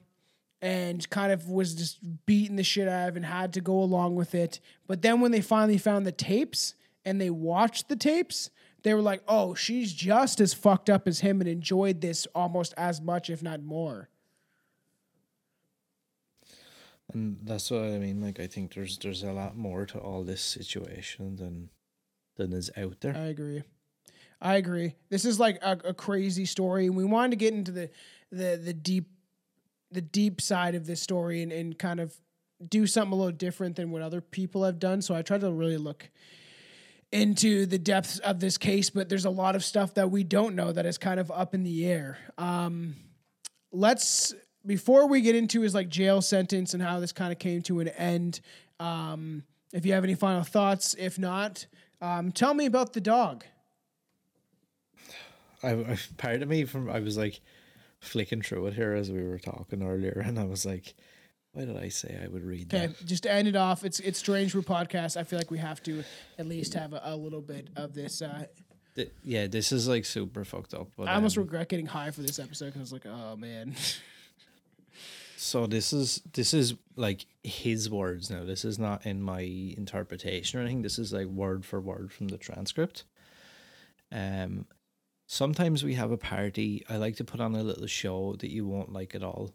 and 0.61 1.07
kind 1.09 1.31
of 1.31 1.49
was 1.49 1.75
just 1.75 1.99
beating 2.25 2.55
the 2.55 2.63
shit 2.63 2.87
out 2.87 3.09
of 3.09 3.15
and 3.15 3.25
had 3.25 3.53
to 3.53 3.61
go 3.61 3.79
along 3.79 4.15
with 4.15 4.33
it. 4.33 4.59
But 4.87 5.01
then 5.01 5.21
when 5.21 5.31
they 5.31 5.41
finally 5.41 5.77
found 5.77 6.05
the 6.05 6.11
tapes 6.11 6.73
and 7.05 7.21
they 7.21 7.29
watched 7.29 7.89
the 7.89 7.95
tapes, 7.95 8.49
they 8.83 8.93
were 8.93 9.01
like, 9.01 9.21
oh, 9.27 9.53
she's 9.53 9.93
just 9.93 10.39
as 10.39 10.53
fucked 10.53 10.89
up 10.89 11.07
as 11.07 11.19
him 11.19 11.41
and 11.41 11.49
enjoyed 11.49 12.01
this 12.01 12.27
almost 12.33 12.73
as 12.77 13.01
much, 13.01 13.29
if 13.29 13.43
not 13.43 13.61
more. 13.61 14.09
And 17.13 17.37
that's 17.43 17.71
what 17.71 17.83
I 17.83 17.97
mean. 17.99 18.21
Like 18.21 18.39
I 18.39 18.47
think 18.47 18.73
there's 18.73 18.97
there's 18.97 19.23
a 19.23 19.31
lot 19.31 19.55
more 19.55 19.85
to 19.85 19.97
all 19.97 20.23
this 20.23 20.41
situation 20.41 21.37
than 21.37 21.69
than 22.35 22.51
is 22.51 22.69
out 22.77 23.01
there. 23.01 23.15
I 23.15 23.27
agree. 23.27 23.63
I 24.41 24.55
agree. 24.55 24.95
This 25.09 25.25
is 25.25 25.39
like 25.39 25.57
a, 25.61 25.79
a 25.85 25.93
crazy 25.93 26.45
story, 26.45 26.85
and 26.85 26.95
we 26.95 27.05
wanted 27.05 27.31
to 27.31 27.37
get 27.37 27.53
into 27.53 27.71
the 27.71 27.89
the 28.31 28.59
the 28.61 28.73
deep 28.73 29.09
the 29.91 30.01
deep 30.01 30.41
side 30.41 30.75
of 30.75 30.85
this 30.85 31.01
story 31.01 31.41
and, 31.41 31.51
and 31.51 31.77
kind 31.77 31.99
of 31.99 32.13
do 32.67 32.87
something 32.87 33.13
a 33.13 33.15
little 33.15 33.31
different 33.31 33.75
than 33.75 33.91
what 33.91 34.01
other 34.01 34.21
people 34.21 34.63
have 34.63 34.79
done. 34.79 35.01
So 35.01 35.15
I 35.15 35.21
tried 35.21 35.41
to 35.41 35.51
really 35.51 35.77
look 35.77 36.09
into 37.11 37.65
the 37.65 37.77
depths 37.77 38.19
of 38.19 38.39
this 38.39 38.57
case, 38.57 38.89
but 38.89 39.09
there's 39.09 39.25
a 39.25 39.29
lot 39.29 39.55
of 39.55 39.63
stuff 39.63 39.93
that 39.93 40.11
we 40.11 40.23
don't 40.23 40.55
know 40.55 40.71
that 40.71 40.85
is 40.85 40.97
kind 40.97 41.19
of 41.19 41.31
up 41.31 41.53
in 41.53 41.63
the 41.63 41.85
air. 41.85 42.17
Um, 42.37 42.95
let's 43.71 44.33
before 44.65 45.07
we 45.07 45.21
get 45.21 45.35
into 45.35 45.61
his 45.61 45.73
like 45.73 45.87
jail 45.87 46.21
sentence 46.21 46.73
and 46.73 46.83
how 46.83 46.99
this 46.99 47.13
kind 47.13 47.31
of 47.31 47.39
came 47.39 47.61
to 47.63 47.79
an 47.79 47.87
end. 47.89 48.41
Um, 48.79 49.43
if 49.71 49.85
you 49.85 49.93
have 49.93 50.03
any 50.03 50.15
final 50.15 50.43
thoughts, 50.43 50.95
if 50.97 51.17
not, 51.17 51.65
um, 52.01 52.31
tell 52.31 52.53
me 52.53 52.65
about 52.65 52.93
the 52.93 53.01
dog. 53.01 53.45
I, 55.63 55.71
I 55.71 55.97
part 56.17 56.41
of 56.41 56.49
me 56.49 56.65
from 56.65 56.89
I 56.89 56.99
was 56.99 57.17
like 57.17 57.39
flicking 57.99 58.41
through 58.41 58.67
it 58.67 58.73
here 58.73 58.93
as 58.93 59.11
we 59.11 59.23
were 59.23 59.39
talking 59.39 59.83
earlier, 59.83 60.21
and 60.25 60.39
I 60.39 60.45
was 60.45 60.65
like, 60.65 60.93
why 61.53 61.65
did 61.65 61.77
I 61.77 61.89
say 61.89 62.19
I 62.23 62.27
would 62.27 62.43
read 62.43 62.73
Okay, 62.73 62.87
that? 62.87 63.05
just 63.05 63.23
to 63.23 63.31
end 63.31 63.47
it 63.47 63.55
off, 63.55 63.83
it's 63.83 63.99
it's 63.99 64.19
Strange 64.19 64.51
Brew 64.53 64.61
podcast. 64.61 65.17
I 65.17 65.23
feel 65.23 65.39
like 65.39 65.49
we 65.51 65.57
have 65.57 65.81
to 65.83 66.03
at 66.37 66.47
least 66.47 66.73
have 66.75 66.93
a, 66.93 67.01
a 67.03 67.15
little 67.15 67.41
bit 67.41 67.69
of 67.75 67.93
this. 67.93 68.21
Uh, 68.21 68.45
Th- 68.95 69.11
yeah, 69.23 69.45
this 69.47 69.71
is 69.71 69.87
like 69.87 70.05
super 70.05 70.43
fucked 70.43 70.73
up. 70.73 70.89
But 70.97 71.07
I 71.07 71.15
almost 71.15 71.37
um, 71.37 71.43
regret 71.43 71.69
getting 71.69 71.85
high 71.85 72.11
for 72.11 72.21
this 72.21 72.39
episode 72.39 72.67
because 72.73 72.79
I 72.79 72.81
was 72.81 72.93
like, 72.93 73.05
oh 73.05 73.35
man. 73.35 73.75
So 75.39 75.67
this 75.67 75.93
is 75.93 76.21
this 76.33 76.53
is 76.53 76.73
like 76.95 77.25
his 77.43 77.89
words 77.91 78.31
now. 78.31 78.43
This 78.43 78.65
is 78.65 78.79
not 78.79 79.05
in 79.05 79.21
my 79.21 79.41
interpretation 79.41 80.59
or 80.59 80.63
anything. 80.63 80.81
This 80.81 80.97
is 80.97 81.13
like 81.13 81.27
word 81.27 81.63
for 81.63 81.79
word 81.79 82.11
from 82.11 82.27
the 82.29 82.37
transcript. 82.39 83.03
Um 84.11 84.65
sometimes 85.27 85.83
we 85.83 85.93
have 85.93 86.11
a 86.11 86.17
party. 86.17 86.83
I 86.89 86.97
like 86.97 87.17
to 87.17 87.23
put 87.23 87.39
on 87.39 87.55
a 87.55 87.63
little 87.63 87.87
show 87.87 88.35
that 88.39 88.51
you 88.51 88.65
won't 88.65 88.93
like 88.93 89.13
at 89.13 89.23
all. 89.23 89.53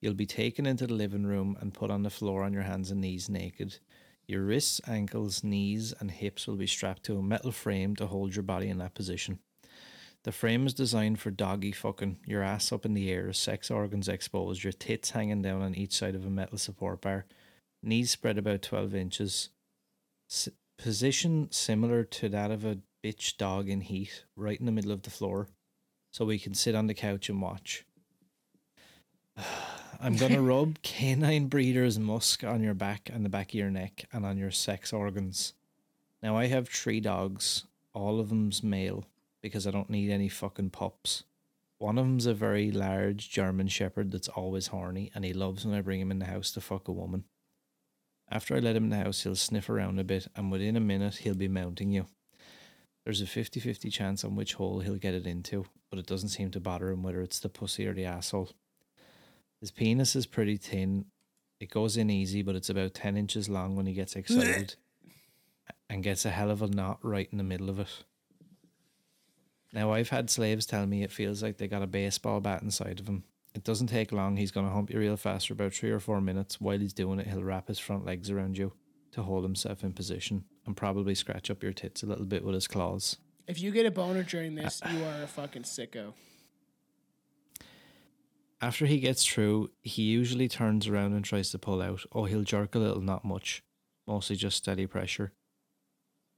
You'll 0.00 0.14
be 0.14 0.26
taken 0.26 0.66
into 0.66 0.86
the 0.86 0.94
living 0.94 1.24
room 1.24 1.56
and 1.60 1.74
put 1.74 1.90
on 1.90 2.02
the 2.02 2.10
floor 2.10 2.44
on 2.44 2.52
your 2.52 2.62
hands 2.62 2.90
and 2.90 3.00
knees 3.00 3.28
naked. 3.28 3.78
Your 4.26 4.42
wrists, 4.42 4.80
ankles, 4.86 5.42
knees, 5.42 5.94
and 5.98 6.10
hips 6.10 6.46
will 6.46 6.56
be 6.56 6.66
strapped 6.66 7.02
to 7.04 7.18
a 7.18 7.22
metal 7.22 7.52
frame 7.52 7.96
to 7.96 8.06
hold 8.06 8.36
your 8.36 8.42
body 8.42 8.68
in 8.68 8.78
that 8.78 8.94
position. 8.94 9.38
The 10.24 10.32
frame 10.32 10.66
is 10.66 10.72
designed 10.72 11.20
for 11.20 11.30
doggy 11.30 11.72
fucking, 11.72 12.18
your 12.26 12.42
ass 12.42 12.72
up 12.72 12.86
in 12.86 12.94
the 12.94 13.10
air, 13.10 13.32
sex 13.34 13.70
organs 13.70 14.08
exposed, 14.08 14.64
your 14.64 14.72
tits 14.72 15.10
hanging 15.10 15.42
down 15.42 15.60
on 15.60 15.74
each 15.74 15.92
side 15.92 16.14
of 16.14 16.24
a 16.24 16.30
metal 16.30 16.56
support 16.56 17.02
bar, 17.02 17.26
knees 17.82 18.10
spread 18.10 18.38
about 18.38 18.62
12 18.62 18.94
inches. 18.94 19.50
S- 20.30 20.48
position 20.78 21.48
similar 21.50 22.02
to 22.04 22.28
that 22.30 22.50
of 22.50 22.64
a 22.64 22.78
bitch 23.04 23.36
dog 23.36 23.68
in 23.68 23.82
heat, 23.82 24.24
right 24.34 24.58
in 24.58 24.64
the 24.64 24.72
middle 24.72 24.90
of 24.90 25.02
the 25.02 25.10
floor, 25.10 25.48
so 26.10 26.24
we 26.24 26.38
can 26.38 26.54
sit 26.54 26.74
on 26.74 26.86
the 26.86 26.94
couch 26.94 27.28
and 27.28 27.42
watch. 27.42 27.84
I'm 30.00 30.16
gonna 30.16 30.40
rub 30.42 30.80
canine 30.80 31.48
breeder's 31.48 31.98
musk 31.98 32.42
on 32.42 32.62
your 32.62 32.72
back 32.72 33.10
and 33.12 33.22
the 33.22 33.28
back 33.28 33.50
of 33.50 33.54
your 33.54 33.70
neck 33.70 34.06
and 34.12 34.24
on 34.24 34.38
your 34.38 34.50
sex 34.50 34.92
organs. 34.92 35.52
Now 36.22 36.36
I 36.36 36.46
have 36.46 36.68
three 36.68 37.00
dogs, 37.00 37.64
all 37.92 38.20
of 38.20 38.30
them's 38.30 38.62
male 38.62 39.04
because 39.42 39.66
I 39.66 39.70
don't 39.70 39.90
need 39.90 40.10
any 40.10 40.30
fucking 40.30 40.70
pups. 40.70 41.24
One 41.76 41.98
of 41.98 42.06
them's 42.06 42.24
a 42.24 42.32
very 42.32 42.70
large 42.70 43.28
German 43.28 43.68
Shepherd 43.68 44.10
that's 44.10 44.28
always 44.28 44.68
horny, 44.68 45.10
and 45.14 45.22
he 45.26 45.34
loves 45.34 45.66
when 45.66 45.74
I 45.74 45.82
bring 45.82 46.00
him 46.00 46.10
in 46.10 46.20
the 46.20 46.24
house 46.24 46.50
to 46.52 46.62
fuck 46.62 46.88
a 46.88 46.92
woman. 46.92 47.24
After 48.30 48.56
I 48.56 48.60
let 48.60 48.76
him 48.76 48.84
in 48.84 48.90
the 48.90 48.96
house, 48.96 49.22
he'll 49.22 49.36
sniff 49.36 49.68
around 49.68 49.98
a 49.98 50.04
bit, 50.04 50.28
and 50.34 50.50
within 50.50 50.76
a 50.76 50.80
minute, 50.80 51.16
he'll 51.16 51.34
be 51.34 51.48
mounting 51.48 51.92
you. 51.92 52.06
There's 53.04 53.20
a 53.20 53.26
50 53.26 53.60
50 53.60 53.90
chance 53.90 54.24
on 54.24 54.34
which 54.34 54.54
hole 54.54 54.80
he'll 54.80 54.96
get 54.96 55.14
it 55.14 55.26
into, 55.26 55.66
but 55.90 55.98
it 55.98 56.06
doesn't 56.06 56.30
seem 56.30 56.50
to 56.52 56.60
bother 56.60 56.90
him 56.90 57.02
whether 57.02 57.20
it's 57.20 57.38
the 57.38 57.50
pussy 57.50 57.86
or 57.86 57.92
the 57.92 58.06
asshole. 58.06 58.50
His 59.60 59.70
penis 59.70 60.16
is 60.16 60.26
pretty 60.26 60.56
thin. 60.56 61.06
It 61.60 61.70
goes 61.70 61.96
in 61.96 62.10
easy, 62.10 62.42
but 62.42 62.56
it's 62.56 62.70
about 62.70 62.94
10 62.94 63.16
inches 63.16 63.48
long 63.48 63.76
when 63.76 63.86
he 63.86 63.92
gets 63.92 64.16
excited 64.16 64.76
and 65.88 66.02
gets 66.02 66.24
a 66.24 66.30
hell 66.30 66.50
of 66.50 66.62
a 66.62 66.66
knot 66.66 66.98
right 67.02 67.28
in 67.30 67.38
the 67.38 67.44
middle 67.44 67.68
of 67.68 67.78
it. 67.78 68.04
Now, 69.72 69.92
I've 69.92 70.08
had 70.08 70.30
slaves 70.30 70.66
tell 70.66 70.86
me 70.86 71.02
it 71.02 71.12
feels 71.12 71.42
like 71.42 71.58
they 71.58 71.68
got 71.68 71.82
a 71.82 71.86
baseball 71.86 72.40
bat 72.40 72.62
inside 72.62 73.00
of 73.00 73.08
him. 73.08 73.24
It 73.54 73.64
doesn't 73.64 73.88
take 73.88 74.12
long. 74.12 74.36
He's 74.36 74.50
going 74.50 74.66
to 74.66 74.72
hump 74.72 74.90
you 74.90 74.98
real 74.98 75.16
fast 75.16 75.48
for 75.48 75.52
about 75.52 75.74
three 75.74 75.90
or 75.90 76.00
four 76.00 76.20
minutes. 76.20 76.60
While 76.60 76.78
he's 76.78 76.92
doing 76.92 77.18
it, 77.18 77.26
he'll 77.26 77.42
wrap 77.42 77.68
his 77.68 77.78
front 77.78 78.04
legs 78.04 78.30
around 78.30 78.56
you 78.56 78.72
to 79.12 79.22
hold 79.22 79.44
himself 79.44 79.84
in 79.84 79.92
position 79.92 80.44
and 80.66 80.76
probably 80.76 81.14
scratch 81.14 81.50
up 81.50 81.62
your 81.62 81.72
tits 81.72 82.02
a 82.02 82.06
little 82.06 82.24
bit 82.24 82.44
with 82.44 82.54
his 82.54 82.68
claws. 82.68 83.16
if 83.46 83.60
you 83.60 83.70
get 83.70 83.86
a 83.86 83.90
boner 83.90 84.22
during 84.22 84.54
this, 84.54 84.80
you 84.90 85.04
are 85.04 85.22
a 85.22 85.26
fucking 85.26 85.62
sicko. 85.62 86.14
After 88.60 88.86
he 88.86 88.98
gets 88.98 89.24
through, 89.26 89.70
he 89.82 90.02
usually 90.02 90.48
turns 90.48 90.88
around 90.88 91.12
and 91.12 91.24
tries 91.24 91.50
to 91.50 91.58
pull 91.58 91.82
out. 91.82 92.00
Oh, 92.12 92.24
he'll 92.24 92.44
jerk 92.44 92.74
a 92.74 92.78
little, 92.78 93.02
not 93.02 93.24
much. 93.24 93.62
Mostly 94.06 94.36
just 94.36 94.56
steady 94.56 94.86
pressure. 94.86 95.32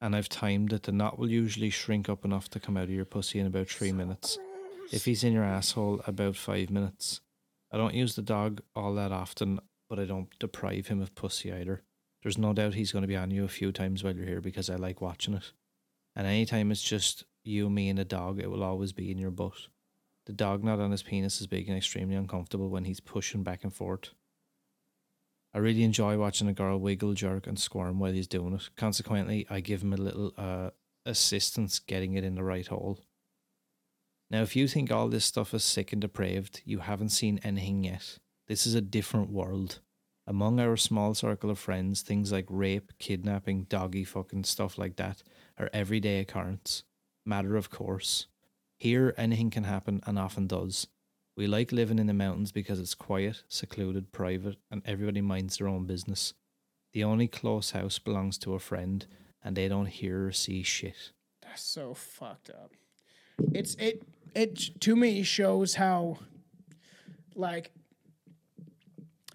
And 0.01 0.17
I've 0.17 0.29
timed 0.29 0.73
it. 0.73 0.83
The 0.83 0.93
knot 0.93 1.19
will 1.19 1.31
usually 1.31 1.71
shrink 1.71 2.09
up 2.09 2.25
enough 2.25 2.49
to 2.51 2.61
come 2.61 2.77
out 2.77 2.85
of 2.85 2.91
your 2.91 3.05
pussy 3.05 3.39
in 3.39 3.47
about 3.47 3.69
three 3.69 3.93
minutes. 3.93 4.39
If 4.93 5.05
he's 5.05 5.23
in 5.25 5.33
your 5.33 5.45
asshole, 5.45 6.01
about 6.07 6.37
five 6.37 6.71
minutes. 6.71 7.21
I 7.73 7.77
don't 7.77 7.95
use 7.95 8.15
the 8.17 8.23
dog 8.23 8.61
all 8.75 8.95
that 8.95 9.13
often, 9.13 9.61
but 9.89 9.99
I 9.99 10.05
don't 10.05 10.29
deprive 10.39 10.89
him 10.89 11.01
of 11.01 11.15
pussy 11.15 11.53
either. 11.53 11.83
There's 12.27 12.39
no 12.39 12.53
doubt 12.53 12.75
he's 12.75 12.91
going 12.91 13.03
to 13.03 13.07
be 13.07 13.15
on 13.15 13.31
you 13.31 13.45
a 13.45 13.49
few 13.49 13.71
times 13.71 14.03
while 14.03 14.17
you're 14.17 14.27
here 14.27 14.41
because 14.41 14.69
I 14.69 14.75
like 14.75 15.01
watching 15.01 15.35
it. 15.35 15.53
And 16.17 16.27
anytime 16.27 16.73
it's 16.73 16.83
just 16.83 17.23
you, 17.45 17.71
me, 17.71 17.89
and 17.89 18.01
a 18.01 18.05
dog, 18.05 18.41
it 18.41 18.51
will 18.51 18.65
always 18.65 18.93
be 18.93 19.13
in 19.13 19.19
your 19.19 19.31
butt. 19.31 19.69
The 20.25 20.33
dog 20.33 20.65
knot 20.65 20.81
on 20.81 20.91
his 20.91 21.05
penis 21.05 21.41
is 21.41 21.47
big 21.47 21.69
and 21.69 21.79
extremely 21.79 22.17
uncomfortable 22.17 22.69
when 22.69 22.85
he's 22.85 22.99
pushing 22.99 23.45
back 23.45 23.63
and 23.63 23.73
forth. 23.73 24.11
I 25.55 25.59
really 25.59 25.85
enjoy 25.85 26.19
watching 26.19 26.49
a 26.49 26.53
girl 26.53 26.79
wiggle, 26.79 27.15
jerk, 27.15 27.47
and 27.47 27.61
squirm 27.61 28.01
while 28.01 28.13
he's 28.13 28.27
doing 28.27 28.55
it. 28.55 28.71
Consequently, 28.75 29.47
I 29.49 29.61
give 29.61 29.83
him 29.83 29.93
a 29.93 29.97
little 29.97 30.33
uh, 30.37 30.71
assistance 31.05 31.79
getting 31.79 32.15
it 32.15 32.25
in 32.25 32.35
the 32.35 32.43
right 32.43 32.67
hole. 32.67 33.05
Now, 34.33 34.43
if 34.43 34.57
you 34.57 34.67
think 34.67 34.91
all 34.91 35.07
this 35.07 35.25
stuff 35.25 35.55
is 35.55 35.63
sick 35.63 35.93
and 35.93 36.03
depraved, 36.03 36.63
you 36.65 36.81
haven't 36.81 37.11
seen 37.11 37.39
anything 37.45 37.85
yet. 37.85 38.19
This 38.49 38.67
is 38.67 38.75
a 38.75 38.81
different 38.81 39.31
world. 39.31 39.79
Among 40.27 40.59
our 40.59 40.77
small 40.77 41.15
circle 41.15 41.51
of 41.51 41.59
friends, 41.59 42.03
things 42.03 42.33
like 42.33 42.47
rape, 42.49 42.93
kidnapping, 42.99 43.65
doggy 43.65 44.03
fucking 44.03 44.45
stuff 44.45 44.77
like 44.77 44.97
that 44.97 45.23
are 45.57 45.71
everyday 45.73 46.19
occurrence. 46.19 46.83
Matter 47.25 47.57
of 47.57 47.71
course. 47.71 48.27
Here, 48.77 49.15
anything 49.17 49.51
can 49.51 49.65
happen 49.65 50.03
and 50.07 50.19
often 50.19 50.47
does. 50.49 50.89
We 51.37 51.47
like 51.47 51.71
living 51.71 51.99
in 51.99 52.07
the 52.07 52.15
mountains 52.15 52.51
because 52.51 52.81
it's 52.81 52.95
quiet, 52.95 53.45
secluded, 53.49 54.11
private, 54.11 54.57
and 54.71 54.83
everybody 54.85 55.21
minds 55.21 55.59
their 55.59 55.69
own 55.69 55.87
business. 55.87 56.35
The 56.93 57.05
only 57.05 57.29
close 57.29 57.71
house 57.71 57.99
belongs 57.99 58.37
to 58.39 58.55
a 58.55 58.59
friend, 58.59 59.07
and 59.45 59.57
they 59.57 59.69
don't 59.69 59.87
hear 59.87 60.27
or 60.27 60.33
see 60.33 60.63
shit. 60.63 61.13
That's 61.43 61.63
so 61.63 61.95
fucked 61.95 62.51
up. 62.51 62.73
It's 63.53 63.75
it 63.75 64.03
it 64.35 64.81
to 64.81 64.97
me 64.97 65.23
shows 65.23 65.75
how 65.75 66.19
like 67.35 67.71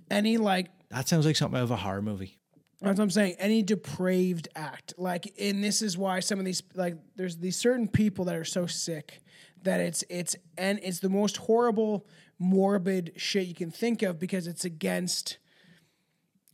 any 0.10 0.38
like 0.38 0.70
That 0.92 1.08
sounds 1.08 1.26
like 1.26 1.36
something 1.36 1.58
out 1.58 1.64
of 1.64 1.72
a 1.72 1.78
horror 1.78 2.02
movie. 2.02 2.38
That's 2.82 2.98
what 2.98 3.04
I'm 3.04 3.12
saying. 3.12 3.36
Any 3.38 3.62
depraved 3.64 4.50
act, 4.56 4.96
like, 4.98 5.34
and 5.40 5.64
this 5.64 5.82
is 5.82 5.98
why 5.98 6.20
some 6.20 6.40
of 6.40 6.46
these, 6.46 6.64
like, 6.74 6.96
there's 7.16 7.38
these 7.38 7.56
certain 7.56 7.88
people 7.88 8.26
that 8.26 8.36
are 8.36 8.44
so 8.44 8.66
sick 8.66 9.22
that 9.64 9.80
it's 9.80 10.04
it's 10.10 10.36
and 10.58 10.80
it's 10.82 11.00
the 11.00 11.10
most 11.10 11.38
horrible, 11.38 12.08
morbid 12.40 13.14
shit 13.16 13.48
you 13.48 13.54
can 13.54 13.72
think 13.72 14.02
of 14.02 14.20
because 14.20 14.48
it's 14.48 14.66
against. 14.66 15.38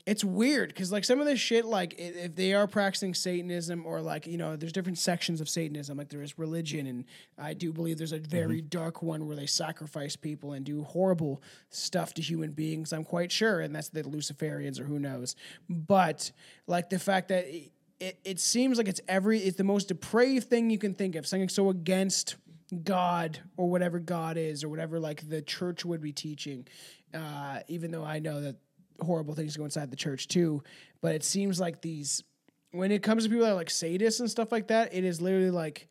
It's 0.08 0.24
weird 0.24 0.70
because 0.70 0.90
like 0.90 1.04
some 1.04 1.20
of 1.20 1.26
this 1.26 1.38
shit, 1.38 1.66
like 1.66 1.94
if 1.98 2.34
they 2.34 2.54
are 2.54 2.66
practicing 2.66 3.14
Satanism 3.14 3.86
or 3.86 4.00
like 4.00 4.26
you 4.26 4.38
know, 4.38 4.56
there's 4.56 4.72
different 4.72 4.98
sections 4.98 5.42
of 5.42 5.50
Satanism. 5.50 5.98
Like 5.98 6.08
there 6.08 6.22
is 6.22 6.40
religion, 6.40 6.88
and 6.88 7.04
I 7.38 7.54
do 7.54 7.74
believe 7.74 7.98
there's 7.98 8.14
a 8.14 8.20
very 8.20 8.62
dark 8.62 9.04
one 9.04 9.28
where 9.28 9.36
they 9.36 9.48
sacrifice 9.48 10.16
people 10.16 10.54
and 10.54 10.66
do 10.66 10.82
horrible 10.84 11.44
stuff 11.72 12.14
to 12.14 12.22
human 12.22 12.52
beings. 12.52 12.94
I'm 12.94 13.04
quite 13.04 13.34
sure, 13.34 13.60
and 13.60 13.76
that's 13.76 13.90
the 13.90 14.04
Luciferians 14.04 14.80
or 14.80 14.86
who 14.86 14.98
knows. 14.98 15.36
But 15.70 16.32
like 16.68 16.90
the 16.90 17.00
fact 17.00 17.28
that 17.28 17.44
it, 17.46 17.74
it, 18.00 18.18
it 18.24 18.40
seems 18.40 18.78
like 18.78 18.88
it's 18.88 19.02
every 19.10 19.40
it's 19.40 19.58
the 19.58 19.66
most 19.66 19.90
depraved 19.90 20.48
thing 20.48 20.70
you 20.70 20.78
can 20.78 20.94
think 20.94 21.16
of. 21.16 21.28
Something 21.28 21.50
so 21.50 21.70
against 21.70 22.38
God 22.82 23.40
or 23.58 23.70
whatever 23.70 24.00
God 24.00 24.38
is 24.38 24.64
or 24.64 24.70
whatever 24.70 25.02
like 25.02 25.28
the 25.28 25.42
church 25.42 25.84
would 25.84 26.02
be 26.02 26.14
teaching. 26.14 26.66
Uh, 27.14 27.60
even 27.68 27.92
though 27.92 28.06
I 28.06 28.20
know 28.20 28.40
that 28.40 28.56
horrible 29.02 29.34
things 29.34 29.58
go 29.58 29.64
inside 29.66 29.92
the 29.92 29.98
church 29.98 30.28
too, 30.28 30.64
but 31.02 31.16
it 31.16 31.24
seems 31.24 31.60
like 31.60 31.82
these 31.82 32.24
when 32.72 32.92
it 32.92 33.02
comes 33.02 33.24
to 33.24 33.30
people 33.30 33.46
that 33.46 33.52
are 33.52 33.56
like 33.56 33.70
sadists 33.70 34.20
and 34.20 34.30
stuff 34.30 34.52
like 34.52 34.68
that, 34.68 34.94
it 34.94 35.04
is 35.04 35.22
literally 35.22 35.52
like 35.52 35.88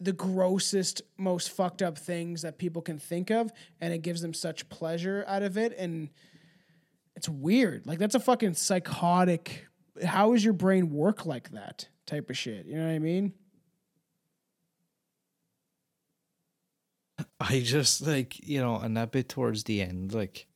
the 0.00 0.12
grossest, 0.12 1.02
most 1.16 1.50
fucked 1.50 1.82
up 1.82 1.98
things 1.98 2.42
that 2.42 2.58
people 2.58 2.82
can 2.82 2.98
think 2.98 3.30
of, 3.30 3.52
and 3.80 3.92
it 3.92 4.02
gives 4.02 4.20
them 4.22 4.32
such 4.32 4.68
pleasure 4.68 5.24
out 5.26 5.42
of 5.42 5.58
it. 5.58 5.76
And 5.76 6.10
it's 7.16 7.28
weird. 7.28 7.86
Like 7.86 7.98
that's 7.98 8.14
a 8.14 8.20
fucking 8.20 8.54
psychotic. 8.54 9.66
How 10.04 10.32
does 10.32 10.44
your 10.44 10.54
brain 10.54 10.90
work 10.90 11.26
like 11.26 11.50
that 11.50 11.88
type 12.06 12.30
of 12.30 12.38
shit? 12.38 12.66
You 12.66 12.76
know 12.76 12.86
what 12.86 12.92
I 12.92 12.98
mean? 12.98 13.32
I 17.40 17.60
just 17.60 18.06
like 18.06 18.38
you 18.46 18.60
know, 18.60 18.76
and 18.76 18.96
that 18.96 19.10
bit 19.10 19.28
towards 19.28 19.64
the 19.64 19.82
end, 19.82 20.14
like 20.14 20.46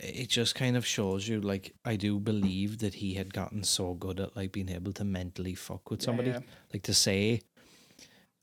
it 0.00 0.28
just 0.28 0.54
kind 0.54 0.76
of 0.76 0.84
shows 0.84 1.28
you 1.28 1.40
like 1.40 1.74
I 1.84 1.96
do 1.96 2.18
believe 2.18 2.78
that 2.78 2.94
he 2.94 3.14
had 3.14 3.32
gotten 3.32 3.62
so 3.62 3.94
good 3.94 4.18
at 4.18 4.36
like 4.36 4.52
being 4.52 4.68
able 4.68 4.92
to 4.94 5.04
mentally 5.04 5.54
fuck 5.54 5.90
with 5.90 6.02
somebody. 6.02 6.30
yeah. 6.30 6.40
Like 6.72 6.82
to 6.84 6.94
say 6.94 7.42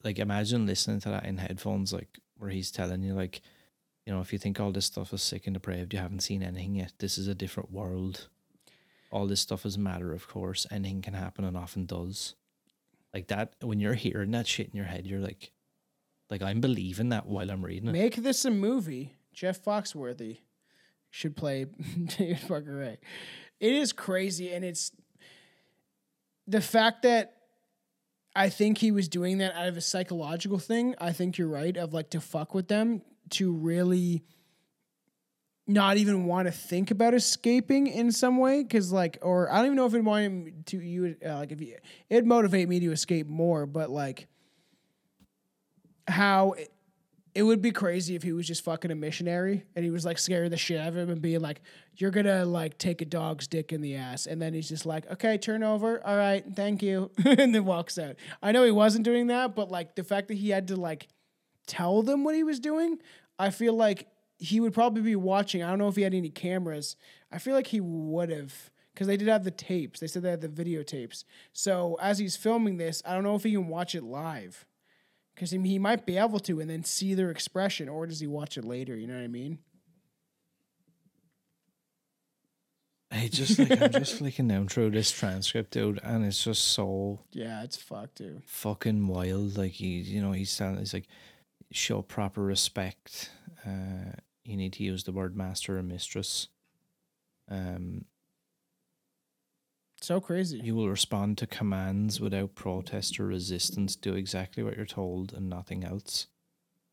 like 0.03 0.17
imagine 0.19 0.65
listening 0.65 0.99
to 1.01 1.09
that 1.09 1.25
in 1.25 1.37
headphones, 1.37 1.93
like 1.93 2.19
where 2.37 2.49
he's 2.49 2.71
telling 2.71 3.03
you 3.03 3.13
like, 3.13 3.41
you 4.05 4.13
know, 4.13 4.21
if 4.21 4.31
you 4.31 4.39
think 4.39 4.59
all 4.59 4.71
this 4.71 4.85
stuff 4.85 5.13
is 5.13 5.21
sick 5.21 5.45
and 5.45 5.53
depraved, 5.53 5.93
you 5.93 5.99
haven't 5.99 6.21
seen 6.21 6.41
anything 6.41 6.75
yet. 6.75 6.93
This 6.99 7.17
is 7.17 7.27
a 7.27 7.35
different 7.35 7.71
world. 7.71 8.27
All 9.11 9.27
this 9.27 9.41
stuff 9.41 9.65
is 9.65 9.77
matter 9.77 10.13
of 10.13 10.27
course. 10.27 10.65
Anything 10.71 11.01
can 11.01 11.13
happen 11.13 11.43
and 11.43 11.57
often 11.57 11.85
does. 11.85 12.35
Like 13.13 13.27
that 13.27 13.55
when 13.61 13.81
you're 13.81 13.93
hearing 13.93 14.31
that 14.31 14.47
shit 14.47 14.69
in 14.69 14.77
your 14.77 14.85
head, 14.85 15.05
you're 15.05 15.19
like 15.19 15.51
like 16.29 16.41
I'm 16.41 16.61
believing 16.61 17.09
that 17.09 17.25
while 17.25 17.51
I'm 17.51 17.65
reading 17.65 17.89
it. 17.89 17.91
Make 17.91 18.15
this 18.15 18.45
a 18.45 18.51
movie. 18.51 19.15
Jeff 19.33 19.61
Foxworthy 19.63 20.39
should 21.11 21.35
play 21.35 21.65
David 22.17 22.39
Parker 22.47 22.75
Ray. 22.75 22.97
It 23.59 23.73
is 23.73 23.93
crazy, 23.93 24.51
and 24.51 24.65
it's 24.65 24.91
the 26.47 26.61
fact 26.61 27.03
that 27.03 27.33
I 28.35 28.49
think 28.49 28.79
he 28.79 28.91
was 28.91 29.07
doing 29.07 29.37
that 29.39 29.53
out 29.53 29.67
of 29.67 29.77
a 29.77 29.81
psychological 29.81 30.57
thing. 30.57 30.95
I 30.99 31.11
think 31.11 31.37
you're 31.37 31.47
right 31.47 31.75
of 31.77 31.93
like 31.93 32.09
to 32.11 32.21
fuck 32.21 32.55
with 32.55 32.67
them 32.67 33.01
to 33.31 33.51
really 33.53 34.23
not 35.67 35.97
even 35.97 36.25
want 36.25 36.47
to 36.47 36.51
think 36.51 36.91
about 36.91 37.13
escaping 37.13 37.87
in 37.87 38.11
some 38.11 38.37
way 38.37 38.63
because 38.63 38.91
like 38.91 39.19
or 39.21 39.51
I 39.51 39.57
don't 39.57 39.67
even 39.67 39.75
know 39.77 39.85
if 39.85 39.93
it 39.93 40.03
want 40.03 40.25
him 40.25 40.63
to 40.67 40.81
you 40.81 41.15
uh, 41.25 41.35
like 41.35 41.51
if 41.51 41.61
you, 41.61 41.77
it'd 42.09 42.25
motivate 42.25 42.67
me 42.67 42.79
to 42.81 42.91
escape 42.91 43.27
more, 43.27 43.65
but 43.65 43.89
like 43.89 44.27
how 46.07 46.53
it, 46.53 46.71
it 47.33 47.43
would 47.43 47.61
be 47.61 47.71
crazy 47.71 48.15
if 48.15 48.23
he 48.23 48.33
was 48.33 48.45
just 48.45 48.63
fucking 48.63 48.91
a 48.91 48.95
missionary 48.95 49.63
and 49.75 49.85
he 49.85 49.91
was 49.91 50.03
like 50.03 50.17
scaring 50.17 50.49
the 50.49 50.57
shit 50.57 50.79
out 50.79 50.89
of 50.89 50.97
him 50.97 51.09
and 51.09 51.21
being 51.21 51.39
like, 51.39 51.61
"You're 51.95 52.11
gonna 52.11 52.45
like 52.45 52.77
take 52.77 53.01
a 53.01 53.05
dog's 53.05 53.47
dick 53.47 53.71
in 53.71 53.81
the 53.81 53.95
ass," 53.95 54.25
and 54.25 54.41
then 54.41 54.53
he's 54.53 54.67
just 54.67 54.85
like, 54.85 55.09
"Okay, 55.09 55.37
turn 55.37 55.63
over. 55.63 56.05
All 56.05 56.17
right, 56.17 56.43
thank 56.55 56.83
you," 56.83 57.11
and 57.25 57.55
then 57.55 57.65
walks 57.65 57.97
out. 57.97 58.15
I 58.41 58.51
know 58.51 58.63
he 58.63 58.71
wasn't 58.71 59.05
doing 59.05 59.27
that, 59.27 59.55
but 59.55 59.71
like 59.71 59.95
the 59.95 60.03
fact 60.03 60.27
that 60.27 60.35
he 60.35 60.49
had 60.49 60.67
to 60.69 60.75
like 60.75 61.07
tell 61.67 62.03
them 62.03 62.23
what 62.23 62.35
he 62.35 62.43
was 62.43 62.59
doing, 62.59 62.99
I 63.39 63.49
feel 63.49 63.73
like 63.73 64.07
he 64.37 64.59
would 64.59 64.73
probably 64.73 65.01
be 65.01 65.15
watching. 65.15 65.63
I 65.63 65.69
don't 65.69 65.79
know 65.79 65.87
if 65.87 65.95
he 65.95 66.01
had 66.01 66.13
any 66.13 66.29
cameras. 66.29 66.97
I 67.31 67.37
feel 67.37 67.55
like 67.55 67.67
he 67.67 67.79
would 67.79 68.29
have. 68.29 68.69
Because 68.93 69.07
they 69.07 69.15
did 69.15 69.29
have 69.29 69.45
the 69.45 69.51
tapes. 69.51 70.01
They 70.01 70.07
said 70.07 70.21
they 70.21 70.31
had 70.31 70.41
the 70.41 70.49
videotapes. 70.49 71.23
So 71.53 71.97
as 72.01 72.17
he's 72.17 72.35
filming 72.35 72.75
this, 72.75 73.01
I 73.05 73.13
don't 73.13 73.23
know 73.23 73.35
if 73.35 73.43
he 73.43 73.53
can 73.53 73.69
watch 73.69 73.95
it 73.95 74.03
live 74.03 74.65
because 75.33 75.51
he, 75.51 75.59
he 75.59 75.79
might 75.79 76.05
be 76.05 76.17
able 76.17 76.39
to 76.39 76.59
and 76.59 76.69
then 76.69 76.83
see 76.83 77.13
their 77.13 77.31
expression 77.31 77.89
or 77.89 78.05
does 78.05 78.19
he 78.19 78.27
watch 78.27 78.57
it 78.57 78.65
later 78.65 78.95
you 78.95 79.07
know 79.07 79.15
what 79.15 79.23
i 79.23 79.27
mean 79.27 79.59
I 83.11 83.27
just 83.27 83.59
like 83.59 83.81
I'm 83.81 83.91
just 83.91 84.17
flicking 84.19 84.47
down 84.47 84.69
through 84.69 84.91
this 84.91 85.11
transcript, 85.11 85.71
dude, 85.71 85.99
and 86.01 86.23
it's 86.25 86.45
just 86.45 86.63
so 86.63 87.19
yeah 87.33 87.61
it's 87.61 87.75
fucked 87.75 88.15
dude 88.15 88.41
fucking 88.45 89.05
wild. 89.07 89.57
Like 89.57 89.73
he, 89.73 89.99
you 89.99 90.21
know, 90.21 90.31
he's 90.31 90.55
telling, 90.55 90.77
he's 90.77 90.93
like, 90.93 91.07
show 91.71 92.01
proper 92.01 92.41
respect. 92.41 93.29
Uh, 93.65 94.13
you 94.45 94.55
need 94.55 94.73
to 94.73 94.83
use 94.83 95.03
the 95.03 95.11
word 95.11 95.35
master 95.35 95.77
or 95.77 95.83
mistress. 95.83 96.47
Um, 97.49 98.05
so 100.01 100.19
crazy 100.19 100.59
you 100.63 100.75
will 100.75 100.89
respond 100.89 101.37
to 101.37 101.47
commands 101.47 102.19
without 102.19 102.55
protest 102.55 103.19
or 103.19 103.25
resistance. 103.27 103.95
Do 103.95 104.13
exactly 104.15 104.63
what 104.63 104.75
you're 104.77 104.85
told 104.85 105.33
and 105.33 105.49
nothing 105.49 105.83
else. 105.83 106.27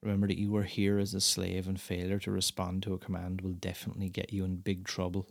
Remember 0.03 0.29
that 0.29 0.39
you 0.39 0.53
were 0.53 0.63
here 0.63 0.99
as 0.99 1.13
a 1.13 1.21
slave, 1.21 1.67
and 1.67 1.81
failure 1.81 2.21
to 2.21 2.31
respond 2.31 2.85
to 2.85 2.95
a 2.95 2.99
command 2.99 3.41
will 3.41 3.53
definitely 3.55 4.09
get 4.09 4.33
you 4.33 4.45
in 4.45 4.57
big 4.57 4.85
trouble. 4.85 5.29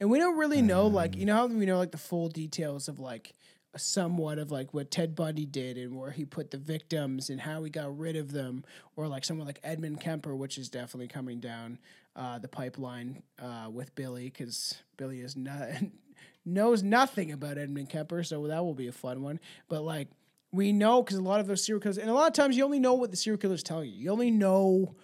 and 0.00 0.10
we 0.10 0.18
don't 0.18 0.38
really 0.38 0.62
know 0.62 0.86
like 0.86 1.14
you 1.14 1.22
um, 1.22 1.26
know 1.26 1.34
how 1.34 1.46
we 1.46 1.66
know 1.66 1.78
like 1.78 1.92
the 1.92 1.98
full 1.98 2.28
details 2.28 2.88
of 2.88 2.98
like 2.98 3.34
somewhat 3.76 4.38
of 4.38 4.50
like 4.50 4.74
what 4.74 4.90
ted 4.90 5.14
bundy 5.14 5.46
did 5.46 5.76
and 5.78 5.96
where 5.96 6.10
he 6.10 6.24
put 6.24 6.50
the 6.50 6.58
victims 6.58 7.30
and 7.30 7.40
how 7.42 7.62
he 7.62 7.70
got 7.70 7.96
rid 7.96 8.16
of 8.16 8.32
them 8.32 8.64
or 8.96 9.06
like 9.06 9.24
someone 9.24 9.46
like 9.46 9.60
edmund 9.62 10.00
kemper 10.00 10.34
which 10.34 10.58
is 10.58 10.68
definitely 10.68 11.06
coming 11.06 11.38
down 11.38 11.78
uh, 12.16 12.38
the 12.38 12.48
pipeline 12.48 13.22
uh, 13.38 13.68
with 13.70 13.94
billy 13.94 14.24
because 14.24 14.76
billy 14.96 15.20
is 15.20 15.36
not 15.36 15.68
knows 16.44 16.82
nothing 16.82 17.32
about 17.32 17.58
edmund 17.58 17.88
kemper 17.88 18.22
so 18.22 18.46
that 18.46 18.64
will 18.64 18.74
be 18.74 18.88
a 18.88 18.92
fun 18.92 19.22
one. 19.22 19.40
But 19.68 19.82
like 19.82 20.08
we 20.52 20.72
know 20.72 21.02
because 21.02 21.16
a 21.18 21.22
lot 21.22 21.40
of 21.40 21.46
those 21.46 21.64
serial 21.64 21.80
killers 21.80 21.98
and 21.98 22.10
a 22.10 22.14
lot 22.14 22.26
of 22.26 22.32
times 22.32 22.56
you 22.56 22.64
only 22.64 22.80
know 22.80 22.94
what 22.94 23.10
the 23.10 23.16
serial 23.16 23.38
killers 23.38 23.62
tell 23.62 23.84
you. 23.84 23.92
You 23.92 24.10
only 24.10 24.30
know 24.30 24.96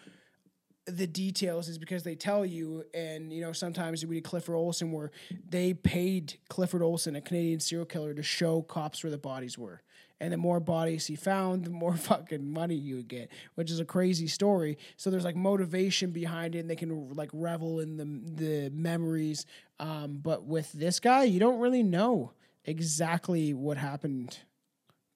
the 0.86 1.06
details 1.06 1.68
is 1.68 1.78
because 1.78 2.04
they 2.04 2.14
tell 2.14 2.46
you, 2.46 2.84
and 2.94 3.32
you 3.32 3.40
know 3.40 3.52
sometimes 3.52 4.06
we 4.06 4.16
did 4.16 4.24
Clifford 4.24 4.54
Olson 4.54 4.92
where 4.92 5.10
they 5.48 5.74
paid 5.74 6.38
Clifford 6.48 6.82
Olson, 6.82 7.16
a 7.16 7.20
Canadian 7.20 7.60
serial 7.60 7.86
killer, 7.86 8.14
to 8.14 8.22
show 8.22 8.62
cops 8.62 9.02
where 9.02 9.10
the 9.10 9.18
bodies 9.18 9.58
were, 9.58 9.82
and 10.20 10.32
the 10.32 10.36
more 10.36 10.60
bodies 10.60 11.06
he 11.06 11.16
found, 11.16 11.64
the 11.64 11.70
more 11.70 11.97
fucking 11.97 12.51
money 12.51 12.74
you 12.74 12.97
would 12.97 13.09
get, 13.09 13.30
which 13.55 13.70
is 13.70 13.80
a 13.80 13.84
crazy 13.84 14.26
story. 14.26 14.78
So 14.97 15.10
there's 15.10 15.24
like 15.24 15.36
motivation 15.36 16.10
behind 16.10 16.55
it, 16.55 16.60
and 16.60 16.70
they 16.70 16.76
can 16.76 17.14
like 17.14 17.30
revel 17.32 17.80
in 17.80 17.97
the 17.97 18.05
the 18.05 18.70
memories. 18.70 19.47
Um, 19.78 20.20
but 20.22 20.44
with 20.44 20.72
this 20.72 21.01
guy, 21.01 21.24
you 21.24 21.38
don't 21.38 21.60
really 21.60 21.82
know 21.82 22.32
exactly 22.64 23.55
what 23.55 23.76
happened 23.76 24.38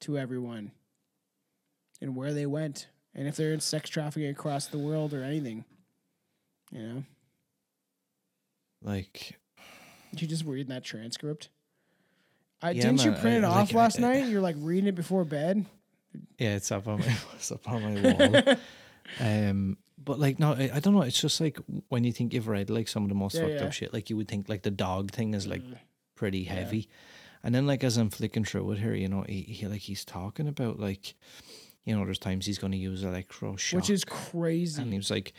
to 0.01 0.17
everyone 0.17 0.73
and 2.01 2.17
where 2.17 2.33
they 2.33 2.47
went 2.47 2.89
and 3.15 3.27
if 3.27 3.37
they're 3.37 3.53
in 3.53 3.61
sex 3.61 3.91
trafficking 3.91 4.31
across 4.31 4.67
the 4.67 4.79
world 4.79 5.13
or 5.13 5.23
anything. 5.23 5.65
You 6.73 6.83
know, 6.83 7.05
Like, 8.83 9.39
you 10.17 10.27
just 10.27 10.45
reading 10.45 10.73
that 10.73 10.85
transcript. 10.85 11.49
I 12.63 12.73
Yeah, 12.73 12.83
didn't 12.83 13.05
you 13.05 13.13
print 13.13 13.39
it 13.39 13.45
off 13.45 13.73
last 13.73 13.99
I- 13.99 14.03
night? 14.03 14.29
You're 14.29 14.41
like 14.41 14.57
reading 14.59 14.89
it 14.89 14.95
before 14.95 15.25
bed. 15.25 15.65
yeah, 16.39 16.57
it's 16.57 16.71
up 16.73 16.87
on 16.89 16.99
my, 17.01 17.17
it's 17.35 17.51
up 17.53 17.69
on 17.69 17.83
my 17.95 18.13
wall. 18.13 18.57
um, 19.21 19.77
but 20.03 20.19
like, 20.19 20.39
no, 20.39 20.53
I, 20.53 20.71
I 20.75 20.81
don't 20.81 20.95
know. 20.95 21.03
It's 21.03 21.21
just 21.21 21.41
like 21.41 21.59
when 21.89 22.05
you 22.05 22.13
think 22.13 22.33
you've 22.35 22.49
read 22.49 22.71
like 22.71 22.89
some 22.89 23.03
of 23.03 23.09
the 23.09 23.15
most 23.15 23.35
Yeah, 23.35 23.43
fucked 23.43 23.53
yeah. 23.55 23.61
Mm. 23.61 23.67
up 23.67 23.73
shit, 23.73 23.93
like 23.93 24.11
you 24.11 24.17
would 24.17 24.29
think 24.29 24.49
like 24.49 24.63
the 24.63 24.71
dog 24.71 25.11
thing 25.13 25.35
is 25.35 25.47
like 25.47 25.63
pretty 26.17 26.45
heavy, 26.45 26.89
and 27.43 27.55
then 27.55 27.67
like 27.67 27.85
as 27.85 27.97
I'm 27.97 28.11
flicking 28.11 28.45
through 28.45 28.71
it 28.73 28.79
here, 28.79 28.95
you 28.95 29.09
know, 29.09 29.25
he, 29.29 29.43
he 29.43 29.67
like 29.67 29.81
he's 29.83 30.05
talking 30.05 30.49
about 30.49 30.79
like, 30.81 31.15
you 31.85 31.97
know, 31.97 32.05
there's 32.05 32.19
times 32.19 32.47
he's 32.47 32.59
going 32.59 32.73
to 32.73 32.79
use 32.79 33.05
electroshock, 33.05 33.75
Which 33.75 33.91
is 33.91 34.05
crazy. 34.05 34.81
and 34.83 34.93
he 34.93 34.99
was 34.99 35.11
like 35.11 35.33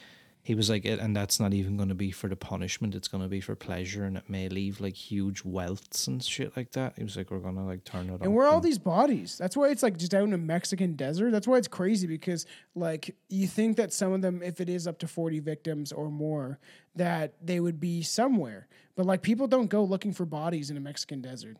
he 0.44 0.56
was 0.56 0.70
like 0.70 0.86
and 0.86 1.16
that's 1.16 1.40
not 1.40 1.54
even 1.54 1.78
going 1.78 1.90
to 1.90 1.96
be 1.96 2.12
for 2.12 2.28
the 2.28 2.36
punishment 2.36 2.96
it's 2.96 3.08
going 3.08 3.24
to 3.24 3.30
be 3.30 3.42
for 3.42 3.56
pleasure 3.56 4.04
and 4.06 4.18
it 4.18 4.30
may 4.30 4.50
leave 4.50 4.82
like 4.82 4.96
huge 4.96 5.44
welts 5.44 6.08
and 6.08 6.24
shit 6.24 6.56
like 6.58 6.72
that 6.72 6.94
he 6.98 7.04
was 7.04 7.18
like 7.18 7.32
we're 7.32 7.40
going 7.40 7.56
to 7.56 7.62
like 7.62 7.84
turn 7.84 8.10
it 8.10 8.14
on. 8.14 8.20
And 8.22 8.36
where 8.36 8.46
are 8.46 8.50
all 8.50 8.58
open." 8.58 8.70
these 8.70 8.80
bodies? 8.80 9.38
That's 9.38 9.56
why 9.56 9.70
it's 9.70 9.84
like 9.84 9.98
just 9.98 10.14
out 10.14 10.24
in 10.24 10.34
a 10.34 10.38
Mexican 10.38 10.94
desert. 10.94 11.32
That's 11.32 11.48
why 11.48 11.58
it's 11.58 11.68
crazy 11.68 12.08
because 12.08 12.46
like 12.76 13.16
you 13.30 13.48
think 13.48 13.78
that 13.78 13.94
some 13.94 14.14
of 14.14 14.22
them, 14.22 14.42
if 14.44 14.62
it 14.62 14.70
is 14.70 14.88
up 14.88 15.00
to 15.00 15.08
40 15.08 15.40
victims 15.40 15.92
or 15.92 16.10
more, 16.10 16.60
that 16.96 17.34
they 17.42 17.60
would 17.60 17.80
be 17.80 18.02
somewhere. 18.02 18.68
But 18.96 19.06
like 19.06 19.22
people 19.22 19.48
don't 19.48 19.70
go 19.70 19.84
looking 19.84 20.14
for 20.14 20.26
bodies 20.26 20.70
in 20.70 20.78
a 20.78 20.82
Mexican 20.82 21.22
desert. 21.22 21.58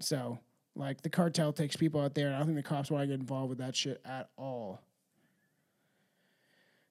So 0.00 0.38
like 0.74 1.02
the 1.02 1.10
cartel 1.10 1.52
takes 1.52 1.76
people 1.76 2.00
out 2.00 2.14
there 2.14 2.26
and 2.26 2.36
I 2.36 2.38
don't 2.38 2.48
think 2.48 2.58
the 2.58 2.62
cops 2.62 2.90
want 2.90 3.02
to 3.02 3.06
get 3.06 3.20
involved 3.20 3.50
with 3.50 3.58
that 3.58 3.76
shit 3.76 4.00
at 4.04 4.30
all. 4.36 4.80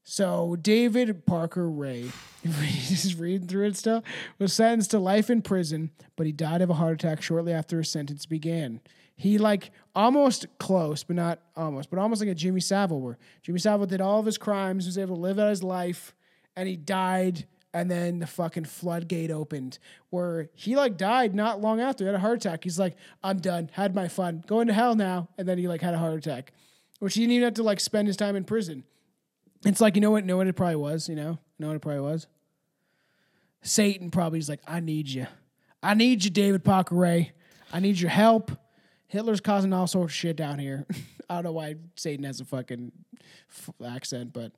So 0.08 0.56
David 0.56 1.26
Parker 1.26 1.68
Ray, 1.68 2.12
just 2.44 3.18
reading 3.18 3.48
through 3.48 3.66
it 3.66 3.76
stuff, 3.76 4.04
was 4.38 4.54
sentenced 4.54 4.92
to 4.92 5.00
life 5.00 5.32
in 5.32 5.42
prison, 5.42 5.90
but 6.16 6.28
he 6.28 6.32
died 6.32 6.62
of 6.62 6.70
a 6.70 6.76
heart 6.76 6.94
attack 6.94 7.24
shortly 7.24 7.52
after 7.52 7.80
his 7.80 7.90
sentence 7.90 8.28
began. 8.28 8.82
He 9.16 9.40
like 9.40 9.72
almost 9.96 10.46
close, 10.60 11.04
but 11.04 11.16
not 11.16 11.40
almost, 11.56 11.90
but 11.90 11.98
almost 11.98 12.22
like 12.22 12.30
a 12.30 12.36
Jimmy 12.36 12.62
Savile, 12.62 13.02
where 13.02 13.18
Jimmy 13.42 13.58
Savile 13.58 13.88
did 13.88 14.00
all 14.00 14.20
of 14.20 14.28
his 14.28 14.38
crimes, 14.38 14.86
was 14.86 15.00
able 15.00 15.16
to 15.16 15.22
live 15.22 15.40
out 15.40 15.50
his 15.50 15.64
life, 15.64 16.14
and 16.56 16.70
he 16.70 16.76
died, 16.76 17.48
and 17.74 17.90
then 17.90 18.20
the 18.20 18.28
fucking 18.28 18.66
floodgate 18.66 19.32
opened, 19.32 19.80
where 20.12 20.50
he 20.54 20.76
like 20.76 20.98
died 20.98 21.34
not 21.34 21.62
long 21.62 21.82
after. 21.82 22.04
He 22.04 22.06
had 22.06 22.16
a 22.16 22.20
heart 22.20 22.46
attack. 22.46 22.64
He's 22.64 22.78
like, 22.78 22.96
I'm 23.24 23.40
done, 23.40 23.72
had 23.74 23.96
my 23.96 24.08
fun, 24.08 24.44
going 24.46 24.68
to 24.68 24.74
hell 24.74 24.94
now, 24.94 25.30
and 25.36 25.48
then 25.48 25.58
he 25.58 25.68
like 25.68 25.82
had 25.82 25.96
a 25.96 26.00
heart 26.00 26.14
attack, 26.14 26.54
which 27.00 27.16
he 27.16 27.22
didn't 27.22 27.32
even 27.32 27.46
have 27.46 27.54
to 27.56 27.64
like 27.64 27.80
spend 27.80 28.08
his 28.08 28.18
time 28.18 28.36
in 28.36 28.44
prison. 28.44 28.84
It's 29.66 29.82
like 29.82 29.96
you 29.96 30.02
know 30.02 30.12
what? 30.12 30.26
Know 30.26 30.38
what 30.38 30.48
it 30.48 30.56
probably 30.56 30.76
was. 30.76 31.10
You 31.10 31.16
know, 31.16 31.40
know 31.60 31.68
what 31.68 31.76
it 31.76 31.82
probably 31.82 32.02
was. 32.02 32.28
Satan 33.66 34.12
probably 34.12 34.40
is 34.40 34.48
like, 34.48 34.62
I 34.68 34.80
need 34.80 35.10
you. 35.10 35.26
I 35.82 35.96
need 35.96 36.24
you, 36.24 36.30
David 36.30 36.64
Parker 36.64 36.96
Ray. 36.96 37.32
I 37.74 37.80
need 37.80 38.00
your 38.00 38.12
help. 38.12 38.52
Hitler's 39.08 39.42
causing 39.42 39.74
all 39.74 39.88
sorts 39.88 40.14
of 40.14 40.16
shit 40.16 40.36
down 40.36 40.60
here. 40.60 40.86
I 41.30 41.36
don't 41.36 41.46
know 41.46 41.52
why 41.54 41.76
Satan 41.96 42.26
has 42.26 42.40
a 42.40 42.46
fucking 42.46 42.92
f- 43.50 43.72
accent, 43.84 44.34
but 44.34 44.52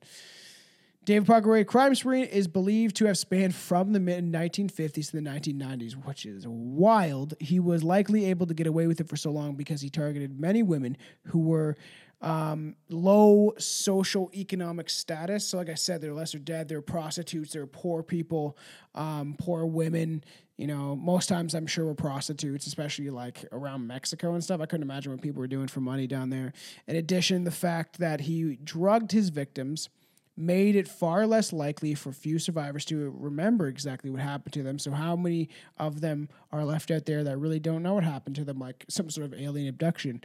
David 1.04 1.26
Parker 1.26 1.50
Ray 1.50 1.64
crime 1.64 1.94
spree 1.94 2.22
is 2.22 2.48
believed 2.48 2.96
to 2.96 3.06
have 3.06 3.16
spanned 3.16 3.54
from 3.54 3.94
the 3.94 4.00
mid 4.00 4.30
1950s 4.30 5.10
to 5.10 5.12
the 5.12 5.22
1990s, 5.22 5.92
which 5.92 6.26
is 6.26 6.46
wild. 6.46 7.32
He 7.40 7.58
was 7.58 7.82
likely 7.82 8.26
able 8.26 8.46
to 8.46 8.52
get 8.52 8.66
away 8.66 8.86
with 8.86 9.00
it 9.00 9.08
for 9.08 9.16
so 9.16 9.30
long 9.30 9.54
because 9.54 9.80
he 9.80 9.88
targeted 9.88 10.38
many 10.38 10.62
women 10.62 10.98
who 11.28 11.38
were 11.40 11.76
um, 12.20 12.74
low 12.88 13.54
social 13.58 14.30
economic 14.34 14.90
status. 14.90 15.46
So, 15.46 15.58
like 15.58 15.68
I 15.68 15.74
said, 15.74 16.00
they're 16.00 16.14
lesser 16.14 16.38
dead, 16.38 16.68
they're 16.68 16.82
prostitutes, 16.82 17.52
they're 17.52 17.66
poor 17.66 18.02
people, 18.02 18.56
um, 18.94 19.36
poor 19.38 19.64
women. 19.66 20.24
You 20.56 20.66
know, 20.66 20.96
most 20.96 21.28
times 21.28 21.54
I'm 21.54 21.68
sure 21.68 21.84
were 21.84 21.94
prostitutes, 21.94 22.66
especially 22.66 23.10
like 23.10 23.44
around 23.52 23.86
Mexico 23.86 24.34
and 24.34 24.42
stuff. 24.42 24.60
I 24.60 24.66
couldn't 24.66 24.82
imagine 24.82 25.12
what 25.12 25.22
people 25.22 25.40
were 25.40 25.46
doing 25.46 25.68
for 25.68 25.80
money 25.80 26.08
down 26.08 26.30
there. 26.30 26.52
In 26.88 26.96
addition, 26.96 27.44
the 27.44 27.52
fact 27.52 27.98
that 27.98 28.22
he 28.22 28.58
drugged 28.64 29.12
his 29.12 29.28
victims 29.28 29.88
made 30.36 30.76
it 30.76 30.86
far 30.86 31.26
less 31.26 31.52
likely 31.52 31.94
for 31.94 32.12
few 32.12 32.38
survivors 32.38 32.84
to 32.84 33.12
remember 33.18 33.66
exactly 33.66 34.08
what 34.08 34.20
happened 34.20 34.52
to 34.52 34.62
them. 34.62 34.78
So, 34.78 34.92
how 34.92 35.14
many 35.14 35.48
of 35.76 36.00
them 36.00 36.28
are 36.50 36.64
left 36.64 36.90
out 36.90 37.06
there 37.06 37.22
that 37.24 37.36
really 37.38 37.60
don't 37.60 37.82
know 37.82 37.94
what 37.94 38.04
happened 38.04 38.36
to 38.36 38.44
them, 38.44 38.58
like 38.58 38.84
some 38.88 39.10
sort 39.10 39.26
of 39.26 39.34
alien 39.34 39.68
abduction? 39.68 40.22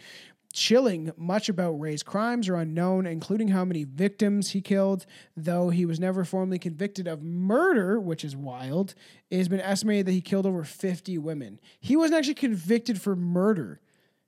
Chilling, 0.53 1.11
much 1.17 1.49
about 1.49 1.79
Ray's 1.79 2.03
crimes 2.03 2.47
are 2.47 2.55
unknown, 2.55 3.07
including 3.07 3.47
how 3.47 3.65
many 3.65 3.83
victims 3.83 4.51
he 4.51 4.61
killed, 4.61 5.07
though 5.35 5.69
he 5.69 5.83
was 5.83 5.99
never 5.99 6.23
formally 6.23 6.59
convicted 6.59 7.07
of 7.07 7.23
murder, 7.23 7.99
which 7.99 8.23
is 8.23 8.35
wild. 8.35 8.93
It 9.31 9.39
has 9.39 9.47
been 9.47 9.59
estimated 9.59 10.05
that 10.05 10.11
he 10.11 10.21
killed 10.21 10.45
over 10.45 10.63
50 10.63 11.17
women. 11.17 11.59
He 11.79 11.95
wasn't 11.95 12.19
actually 12.19 12.35
convicted 12.35 13.01
for 13.01 13.15
murder 13.15 13.81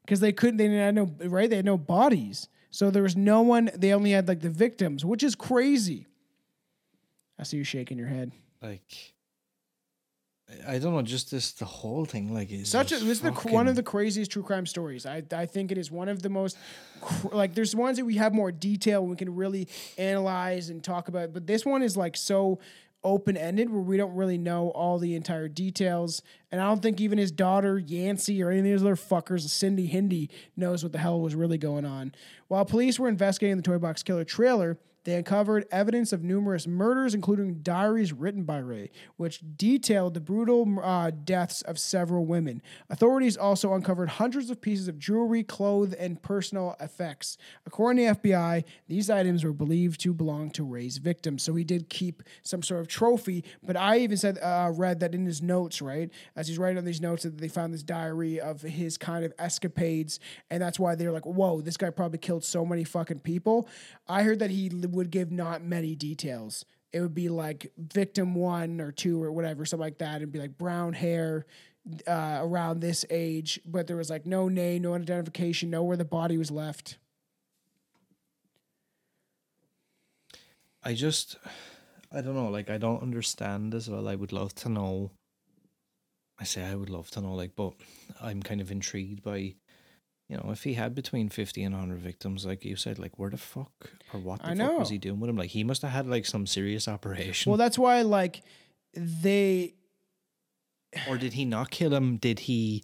because 0.03 0.19
they 0.19 0.31
couldn't, 0.31 0.57
they 0.57 0.68
had 0.68 0.95
no, 0.95 1.11
right? 1.26 1.47
They 1.49 1.57
had 1.57 1.65
no 1.65 1.77
bodies. 1.77 2.49
So 2.72 2.89
there 2.89 3.03
was 3.03 3.15
no 3.15 3.41
one, 3.41 3.69
they 3.76 3.93
only 3.93 4.11
had 4.11 4.27
like 4.27 4.41
the 4.41 4.49
victims, 4.49 5.06
which 5.06 5.22
is 5.22 5.35
crazy. 5.35 6.07
I 7.38 7.43
see 7.43 7.57
you 7.57 7.64
shaking 7.64 7.99
your 7.99 8.07
head. 8.07 8.31
Like, 8.61 9.14
I- 10.67 10.80
don't 10.80 10.93
know, 10.93 11.01
just 11.01 11.31
this 11.31 11.51
the 11.53 11.65
whole 11.65 12.05
thing. 12.05 12.34
Like, 12.34 12.51
is 12.51 12.69
Such 12.69 12.91
a, 12.91 12.95
this 12.95 13.03
is 13.03 13.22
the, 13.22 13.31
one 13.31 13.67
of 13.67 13.76
the 13.76 13.84
craziest 13.84 14.31
true 14.31 14.43
crime 14.43 14.65
stories. 14.65 15.05
I, 15.05 15.23
I 15.31 15.45
think 15.45 15.72
it 15.72 15.77
is 15.77 15.89
one 15.91 16.07
of 16.07 16.22
the 16.22 16.30
most 16.30 16.57
cr- 17.01 17.35
like 17.35 17.55
there's 17.55 17.76
ones 17.76 17.97
that 17.97 18.05
we 18.05 18.15
have 18.15 18.34
more 18.34 18.51
detail 18.51 19.05
we 19.05 19.15
can 19.15 19.35
really 19.35 19.67
analyze 19.97 20.69
and 20.69 20.84
talk 20.84 21.07
about, 21.07 21.34
but 21.34 21.47
this 21.47 21.65
one 21.65 21.81
is 21.81 21.97
like 21.97 22.15
so 22.15 22.59
open 23.03 23.38
ended 23.38 23.69
where 23.69 23.81
we 23.81 23.97
don't 23.97 24.15
really 24.15 24.38
know 24.38 24.69
all 24.69 24.97
the 24.97 25.15
entire 25.15 25.47
details. 25.47 26.22
And 26.51 26.59
I 26.59 26.65
don't 26.65 26.81
think 26.81 26.99
even 26.99 27.17
his 27.19 27.31
daughter 27.31 27.77
Yancy 27.77 28.41
or 28.41 28.49
any 28.49 28.59
of 28.59 28.65
these 28.65 28.81
other 28.81 28.95
fuckers, 28.95 29.47
Cindy 29.47 29.85
Hendy, 29.85 30.30
knows 30.57 30.81
what 30.84 30.91
the 30.91 30.97
hell 30.97 31.22
was 31.22 31.35
really 31.35 31.59
going 31.59 31.85
on. 31.85 32.13
While 32.47 32.65
police 32.65 32.99
were 32.99 33.07
investigating 33.07 33.57
the 33.57 33.63
Toy 33.63 33.77
Box 33.77 34.01
Killer 34.01 34.23
trailer, 34.23 34.80
they 35.06 35.15
uncovered 35.15 35.65
evidence 35.72 36.11
of 36.11 36.23
numerous 36.23 36.68
murders, 36.68 37.14
including 37.14 37.60
diaries 37.61 38.11
written 38.11 38.44
by 38.44 38.57
Ray, 38.57 38.90
which 39.18 39.41
detailed 39.56 40.15
the 40.15 40.19
brutal 40.19 40.80
uh, 40.82 41.11
deaths 41.11 41.61
of 41.61 41.80
several 41.80 42.26
women. 42.26 42.61
Authorities 42.90 43.38
also 43.38 43.73
uncovered 43.73 44.10
hundreds 44.10 44.49
of 44.49 44.60
pieces 44.60 44.88
of 44.88 44.99
jewelry, 44.99 45.44
clothes, 45.44 45.94
and 45.94 46.22
personal 46.22 46.76
effects. 46.80 47.38
According 47.65 48.06
to 48.06 48.19
the 48.22 48.30
FBI, 48.30 48.64
these 48.88 49.10
items 49.10 49.44
were 49.44 49.53
believed 49.53 50.02
to 50.02 50.14
belong 50.14 50.49
to 50.52 50.64
Ray's 50.64 50.98
victims. 50.98 51.44
So 51.44 51.53
he 51.53 51.64
did 51.64 51.88
keep 51.90 52.23
some 52.41 52.64
sort 52.64 52.82
of 52.82 52.88
trophy. 52.88 53.44
But 53.64 53.77
I 53.77 53.99
even 53.99 54.18
said, 54.18 54.40
uh, 54.40 54.72
read 54.76 54.99
that 55.02 55.14
in 55.14 55.26
his 55.26 55.41
notes, 55.41 55.82
right, 55.82 56.10
as 56.36 56.48
he's 56.48 56.57
writing 56.57 56.80
on 56.80 56.86
these 56.86 57.02
notes, 57.02 57.23
that 57.23 57.38
they 57.38 57.48
found 57.48 57.73
this 57.73 57.84
diary 57.84 58.40
of 58.40 58.61
his 58.61 58.98
kind 58.98 59.23
of 59.23 59.34
escapades, 59.38 60.19
and 60.49 60.61
that's 60.61 60.80
why 60.80 60.95
they're 60.95 61.11
like, 61.11 61.26
"Whoa, 61.26 61.61
this 61.61 61.77
guy 61.77 61.91
probably 61.91 62.18
killed 62.18 62.44
so 62.44 62.65
many 62.65 62.84
fucking 62.84 63.19
people." 63.19 63.68
I 64.07 64.23
heard 64.23 64.40
that 64.40 64.49
he 64.49 64.69
would 64.95 65.11
give 65.11 65.31
not 65.31 65.63
many 65.63 65.95
details. 65.95 66.65
It 66.91 67.01
would 67.01 67.13
be 67.13 67.30
like 67.30 67.72
victim 67.77 68.35
one 68.35 68.81
or 68.81 68.91
two 68.91 69.22
or 69.22 69.31
whatever, 69.31 69.65
something 69.65 69.85
like 69.85 69.99
that, 69.99 70.22
and 70.22 70.31
be 70.31 70.39
like 70.39 70.57
brown 70.57 70.93
hair, 70.93 71.45
uh, 72.07 72.39
around 72.41 72.80
this 72.80 73.05
age, 73.09 73.59
but 73.65 73.88
there 73.88 73.97
was 73.97 74.09
like 74.09 74.26
no 74.26 74.47
name, 74.47 74.81
no 74.81 74.95
identification, 74.95 75.69
no 75.69 75.84
where 75.84 75.97
the 75.97 76.05
body 76.05 76.38
was 76.38 76.51
left. 76.51 76.97
I 80.84 80.93
just, 80.93 81.38
I 82.11 82.22
don't 82.22 82.35
know. 82.35 82.49
Like, 82.49 82.69
I 82.69 82.77
don't 82.77 83.01
understand 83.01 83.73
as 83.73 83.89
well. 83.89 84.07
I 84.07 84.15
would 84.15 84.31
love 84.31 84.53
to 84.55 84.69
know. 84.69 85.11
I 86.39 86.43
say 86.43 86.63
I 86.63 86.76
would 86.76 86.89
love 86.89 87.09
to 87.11 87.22
know, 87.22 87.34
like, 87.34 87.55
but 87.55 87.73
I'm 88.22 88.43
kind 88.43 88.61
of 88.61 88.72
intrigued 88.72 89.23
by, 89.23 89.55
you 90.30 90.38
know, 90.38 90.49
if 90.52 90.64
he 90.64 90.73
had 90.73 90.95
between 90.95 91.30
50 91.30 91.64
and 91.64 91.76
100 91.76 91.99
victims, 91.99 92.45
like 92.45 92.65
you 92.65 92.76
said, 92.76 92.97
like, 92.97 93.19
where 93.19 93.30
the 93.30 93.38
fuck 93.38 93.91
or 94.14 94.19
what 94.19 94.41
the 94.41 94.49
I 94.49 94.56
fuck 94.56 94.80
was 94.80 94.89
he 94.89 94.97
doing 94.97 95.19
with 95.19 95.30
him? 95.30 95.38
Like, 95.38 95.52
he 95.52 95.64
must 95.64 95.84
have 95.84 95.91
had, 95.91 96.07
like, 96.07 96.26
some 96.26 96.47
serious 96.47 96.88
operation. 96.88 97.52
Well, 97.52 97.57
that's 97.57 97.77
why 97.77 98.02
like 98.02 98.41
they 98.93 99.76
or 101.07 101.18
did 101.18 101.34
he 101.34 101.45
not 101.45 101.69
kill 101.72 101.93
him? 101.93 102.18
Did 102.18 102.39
he 102.39 102.84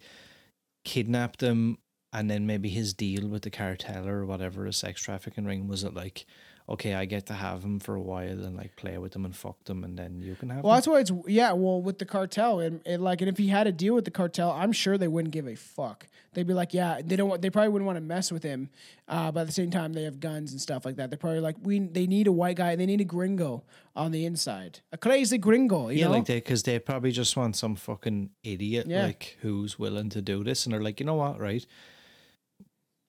kidnap 0.83 1.37
them? 1.37 1.77
And 2.13 2.29
then 2.29 2.45
maybe 2.45 2.69
his 2.69 2.93
deal 2.93 3.27
with 3.27 3.43
the 3.43 3.49
cartel 3.49 4.07
or 4.07 4.25
whatever, 4.25 4.65
a 4.65 4.73
sex 4.73 5.01
trafficking 5.01 5.45
ring, 5.45 5.67
was 5.67 5.83
it 5.85 5.93
like, 5.93 6.25
okay, 6.69 6.93
I 6.93 7.05
get 7.05 7.25
to 7.27 7.33
have 7.33 7.63
him 7.63 7.79
for 7.79 7.95
a 7.95 8.01
while 8.01 8.27
and 8.45 8.55
like 8.55 8.75
play 8.75 8.97
with 8.97 9.11
them 9.13 9.25
and 9.25 9.35
fuck 9.35 9.63
them, 9.65 9.83
and 9.83 9.97
then 9.97 10.21
you 10.21 10.35
can 10.35 10.49
have 10.49 10.63
Well, 10.63 10.71
them? 10.73 10.77
that's 10.77 10.87
why 10.87 10.99
it's 10.99 11.11
yeah. 11.27 11.51
Well, 11.53 11.81
with 11.81 11.99
the 11.99 12.05
cartel, 12.05 12.59
and, 12.59 12.81
and 12.85 13.03
like, 13.03 13.21
and 13.21 13.29
if 13.29 13.37
he 13.37 13.47
had 13.47 13.67
a 13.67 13.71
deal 13.71 13.93
with 13.95 14.05
the 14.05 14.11
cartel, 14.11 14.51
I'm 14.51 14.71
sure 14.71 14.97
they 14.97 15.07
wouldn't 15.07 15.33
give 15.33 15.47
a 15.47 15.55
fuck. 15.55 16.07
They'd 16.33 16.47
be 16.47 16.53
like, 16.53 16.73
yeah, 16.73 17.01
they 17.03 17.17
don't. 17.17 17.27
want 17.27 17.41
They 17.41 17.49
probably 17.49 17.69
wouldn't 17.69 17.85
want 17.87 17.97
to 17.97 18.01
mess 18.01 18.31
with 18.31 18.43
him. 18.43 18.69
Uh, 19.07 19.31
but 19.33 19.41
at 19.41 19.47
the 19.47 19.53
same 19.53 19.69
time, 19.69 19.91
they 19.91 20.03
have 20.03 20.21
guns 20.21 20.53
and 20.53 20.61
stuff 20.61 20.85
like 20.85 20.95
that. 20.95 21.09
They're 21.09 21.17
probably 21.17 21.41
like, 21.41 21.57
we 21.61 21.79
they 21.79 22.07
need 22.07 22.27
a 22.27 22.31
white 22.31 22.55
guy. 22.55 22.73
They 22.77 22.85
need 22.85 23.01
a 23.01 23.05
gringo 23.05 23.63
on 23.97 24.11
the 24.11 24.25
inside, 24.25 24.79
a 24.93 24.97
crazy 24.97 25.37
gringo. 25.37 25.89
You 25.89 25.99
yeah, 25.99 26.05
know, 26.05 26.11
like 26.11 26.25
they, 26.27 26.35
because 26.35 26.63
they 26.63 26.79
probably 26.79 27.11
just 27.11 27.35
want 27.35 27.57
some 27.57 27.75
fucking 27.75 28.29
idiot 28.43 28.87
Yeah. 28.87 29.07
like 29.07 29.35
who's 29.41 29.77
willing 29.77 30.07
to 30.11 30.21
do 30.21 30.45
this, 30.45 30.65
and 30.65 30.71
they're 30.73 30.81
like, 30.81 31.01
you 31.01 31.05
know 31.05 31.15
what, 31.15 31.37
right? 31.37 31.65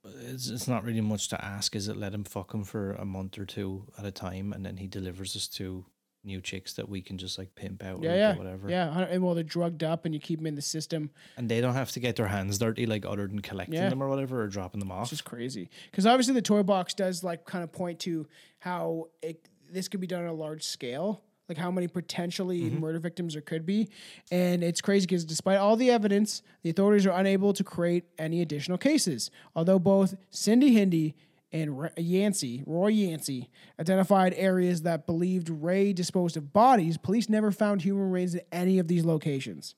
It's, 0.04 0.48
it's 0.48 0.66
not 0.68 0.84
really 0.84 1.00
much 1.00 1.28
to 1.28 1.44
ask, 1.44 1.76
is 1.76 1.88
it? 1.88 1.96
Let 1.96 2.12
him 2.14 2.24
fuck 2.24 2.52
him 2.54 2.64
for 2.64 2.92
a 2.92 3.04
month 3.04 3.38
or 3.38 3.44
two 3.44 3.84
at 3.98 4.04
a 4.04 4.10
time, 4.10 4.52
and 4.52 4.64
then 4.66 4.76
he 4.78 4.86
delivers 4.86 5.36
us 5.36 5.46
to 5.48 5.84
new 6.24 6.40
chicks 6.40 6.74
that 6.74 6.88
we 6.88 7.02
can 7.02 7.18
just 7.18 7.36
like 7.36 7.52
pimp 7.56 7.82
out 7.82 8.00
yeah, 8.00 8.12
or 8.12 8.16
yeah, 8.16 8.36
whatever. 8.36 8.68
yeah. 8.70 8.98
And 9.10 9.24
well, 9.24 9.34
they're 9.34 9.42
drugged 9.44 9.82
up, 9.84 10.04
and 10.04 10.14
you 10.14 10.20
keep 10.20 10.38
them 10.38 10.46
in 10.46 10.54
the 10.54 10.62
system. 10.62 11.10
And 11.36 11.48
they 11.48 11.60
don't 11.60 11.74
have 11.74 11.90
to 11.92 12.00
get 12.00 12.16
their 12.16 12.28
hands 12.28 12.58
dirty, 12.58 12.86
like 12.86 13.04
other 13.04 13.26
than 13.26 13.40
collecting 13.40 13.74
Yeah. 13.78 13.88
them 13.88 14.02
or 14.02 14.08
whatever, 14.08 14.42
or 14.42 14.48
dropping 14.48 14.80
them 14.80 14.90
off. 14.92 15.02
It's 15.02 15.10
just 15.10 15.24
crazy 15.24 15.68
because 15.90 16.06
obviously 16.06 16.34
the 16.34 16.42
toy 16.42 16.62
box 16.62 16.94
does 16.94 17.22
like 17.24 17.44
kind 17.44 17.64
of 17.64 17.72
point 17.72 17.98
to 18.00 18.26
how 18.60 19.08
it, 19.22 19.48
this 19.70 19.88
could 19.88 20.00
be 20.00 20.06
done 20.06 20.22
on 20.22 20.28
a 20.28 20.34
large 20.34 20.62
scale, 20.64 21.22
like 21.52 21.62
how 21.62 21.70
many 21.70 21.86
potentially 21.86 22.70
murder 22.70 22.98
victims 22.98 23.34
there 23.34 23.42
could 23.42 23.66
be, 23.66 23.90
and 24.30 24.64
it's 24.64 24.80
crazy 24.80 25.06
because 25.06 25.24
despite 25.24 25.58
all 25.58 25.76
the 25.76 25.90
evidence, 25.90 26.42
the 26.62 26.70
authorities 26.70 27.06
are 27.06 27.18
unable 27.18 27.52
to 27.52 27.62
create 27.62 28.04
any 28.18 28.40
additional 28.40 28.78
cases. 28.78 29.30
Although 29.54 29.78
both 29.78 30.14
Cindy 30.30 30.72
Hendy 30.72 31.14
and 31.52 31.90
Yancy, 31.98 32.62
Roy 32.66 32.88
Yancy, 32.88 33.50
identified 33.78 34.32
areas 34.38 34.82
that 34.82 35.06
believed 35.06 35.50
Ray 35.50 35.92
disposed 35.92 36.38
of 36.38 36.54
bodies, 36.54 36.96
police 36.96 37.28
never 37.28 37.50
found 37.50 37.82
human 37.82 38.10
remains 38.10 38.34
in 38.34 38.40
any 38.50 38.78
of 38.78 38.88
these 38.88 39.04
locations 39.04 39.74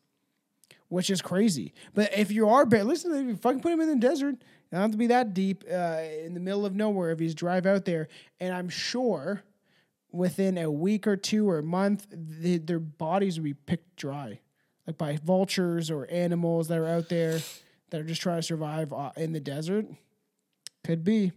which 0.89 1.11
is 1.11 1.21
crazy. 1.21 1.73
But 1.93 2.17
if 2.17 2.31
you 2.31 2.49
are 2.49 2.65
listen, 2.67 3.13
if 3.15 3.27
you 3.27 3.37
fucking 3.37 3.61
put 3.61 3.73
him 3.73 3.81
in 3.81 3.89
the 3.89 3.97
desert, 3.97 4.37
you 4.37 4.71
don't 4.71 4.83
have 4.83 4.91
to 4.93 4.97
be 4.97 5.09
that 5.09 5.35
deep 5.35 5.65
uh, 5.69 6.03
in 6.25 6.35
the 6.35 6.41
middle 6.41 6.65
of 6.65 6.77
nowhere 6.77 7.11
if 7.11 7.19
he's 7.19 7.35
drive 7.35 7.67
out 7.67 7.85
there. 7.85 8.07
And 8.39 8.55
I'm 8.55 8.69
sure 8.69 9.43
within 10.15 10.57
a 10.57 10.71
week 10.71 11.07
or 11.07 11.17
two 11.17 11.49
or 11.49 11.59
a 11.59 11.63
month, 11.63 12.07
the, 12.11 12.59
their 12.59 12.79
bodies 12.79 13.39
would 13.39 13.45
be 13.45 13.55
picked 13.55 13.97
dry, 13.97 14.41
like 14.87 14.97
by 14.97 15.19
vultures 15.23 15.91
or 15.91 16.11
animals 16.11 16.69
that 16.69 16.79
are 16.79 16.89
out 16.89 17.09
there 17.09 17.41
that 17.91 18.01
are 18.01 18.05
just 18.05 18.23
trying 18.23 18.39
to 18.39 18.43
survive 18.43 18.93
uh, 18.93 19.11
in 19.17 19.33
the 19.33 19.41
desert. 19.41 19.87
Could 20.85 21.05
be. 21.05 21.33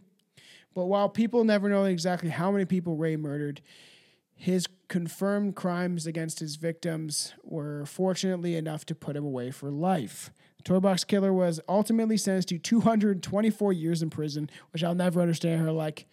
But 0.76 0.86
while 0.86 1.10
people 1.10 1.44
never 1.44 1.70
know 1.70 1.86
exactly 1.86 2.30
how 2.30 2.52
many 2.52 2.66
people 2.66 2.96
Ray 2.96 3.16
murdered, 3.16 3.62
his 4.36 4.68
confirmed 4.88 5.56
crimes 5.56 6.06
against 6.06 6.40
his 6.40 6.56
victims 6.56 7.34
were 7.44 7.86
fortunately 7.86 8.56
enough 8.56 8.86
to 8.86 8.96
put 8.96 9.16
him 9.16 9.26
away 9.26 9.50
for 9.50 9.72
life. 9.72 10.32
The 10.58 10.64
Toy 10.64 10.80
Box 10.80 11.04
Killer 11.04 11.34
was 11.34 11.60
ultimately 11.68 12.18
sentenced 12.18 12.50
to 12.50 12.60
224 12.60 13.74
years 13.74 14.04
in 14.04 14.12
prison, 14.12 14.50
which 14.72 14.84
I'll 14.84 14.94
never 14.94 15.20
understand. 15.20 15.62
Her 15.62 15.72
like, 15.72 16.06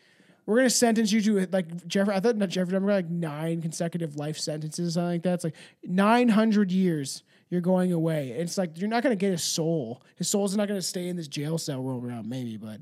we're 0.46 0.56
gonna 0.56 0.70
sentence 0.70 1.12
you 1.12 1.20
to 1.22 1.48
like 1.52 1.86
Jeffrey. 1.86 2.14
I 2.14 2.20
thought 2.20 2.36
not 2.36 2.50
Jeffrey. 2.50 2.76
I'm 2.76 2.86
like 2.86 3.08
nine 3.08 3.62
consecutive 3.62 4.16
life 4.16 4.38
sentences, 4.38 4.88
or 4.88 5.00
something 5.00 5.12
like 5.12 5.22
that. 5.22 5.34
It's 5.34 5.44
like 5.44 5.56
900 5.84 6.70
years 6.70 7.22
you're 7.50 7.60
going 7.60 7.92
away. 7.92 8.30
It's 8.30 8.58
like 8.58 8.78
you're 8.78 8.88
not 8.88 9.02
gonna 9.02 9.16
get 9.16 9.30
his 9.30 9.42
soul. 9.42 10.02
His 10.16 10.28
soul's 10.28 10.56
not 10.56 10.68
gonna 10.68 10.82
stay 10.82 11.08
in 11.08 11.16
this 11.16 11.28
jail 11.28 11.58
cell 11.58 11.82
roaming 11.82 12.10
around, 12.10 12.28
maybe, 12.28 12.56
but. 12.56 12.80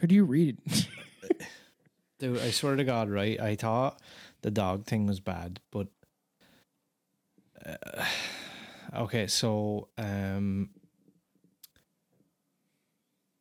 Could 0.00 0.12
you 0.12 0.24
read 0.24 0.58
it? 0.66 0.88
Dude, 2.18 2.38
I 2.38 2.50
swear 2.50 2.76
to 2.76 2.84
God, 2.84 3.08
right? 3.08 3.40
I 3.40 3.54
thought 3.56 4.00
the 4.42 4.50
dog 4.50 4.84
thing 4.84 5.06
was 5.06 5.20
bad, 5.20 5.60
but 5.70 5.88
uh, 7.64 8.04
okay. 9.04 9.26
So, 9.26 9.88
um, 9.96 10.70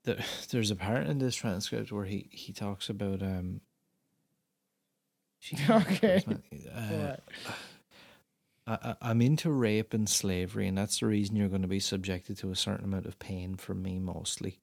the, 0.03 0.23
there's 0.51 0.71
a 0.71 0.75
part 0.75 1.07
in 1.07 1.17
this 1.19 1.35
transcript 1.35 1.91
where 1.91 2.05
he 2.05 2.27
he 2.31 2.53
talks 2.53 2.89
about 2.89 3.21
um 3.21 3.61
Okay. 5.69 6.23
Uh, 6.73 7.15
I, 8.65 8.77
I- 8.91 8.95
I'm 9.01 9.21
into 9.21 9.51
rape 9.51 9.93
and 9.93 10.07
slavery, 10.07 10.67
and 10.67 10.77
that's 10.77 10.99
the 11.01 11.07
reason 11.07 11.35
you're 11.35 11.49
going 11.49 11.63
to 11.63 11.67
be 11.67 11.81
subjected 11.81 12.37
to 12.37 12.51
a 12.51 12.55
certain 12.55 12.85
amount 12.85 13.05
of 13.05 13.19
pain 13.19 13.55
from 13.55 13.81
me 13.83 13.99
mostly. 13.99 14.59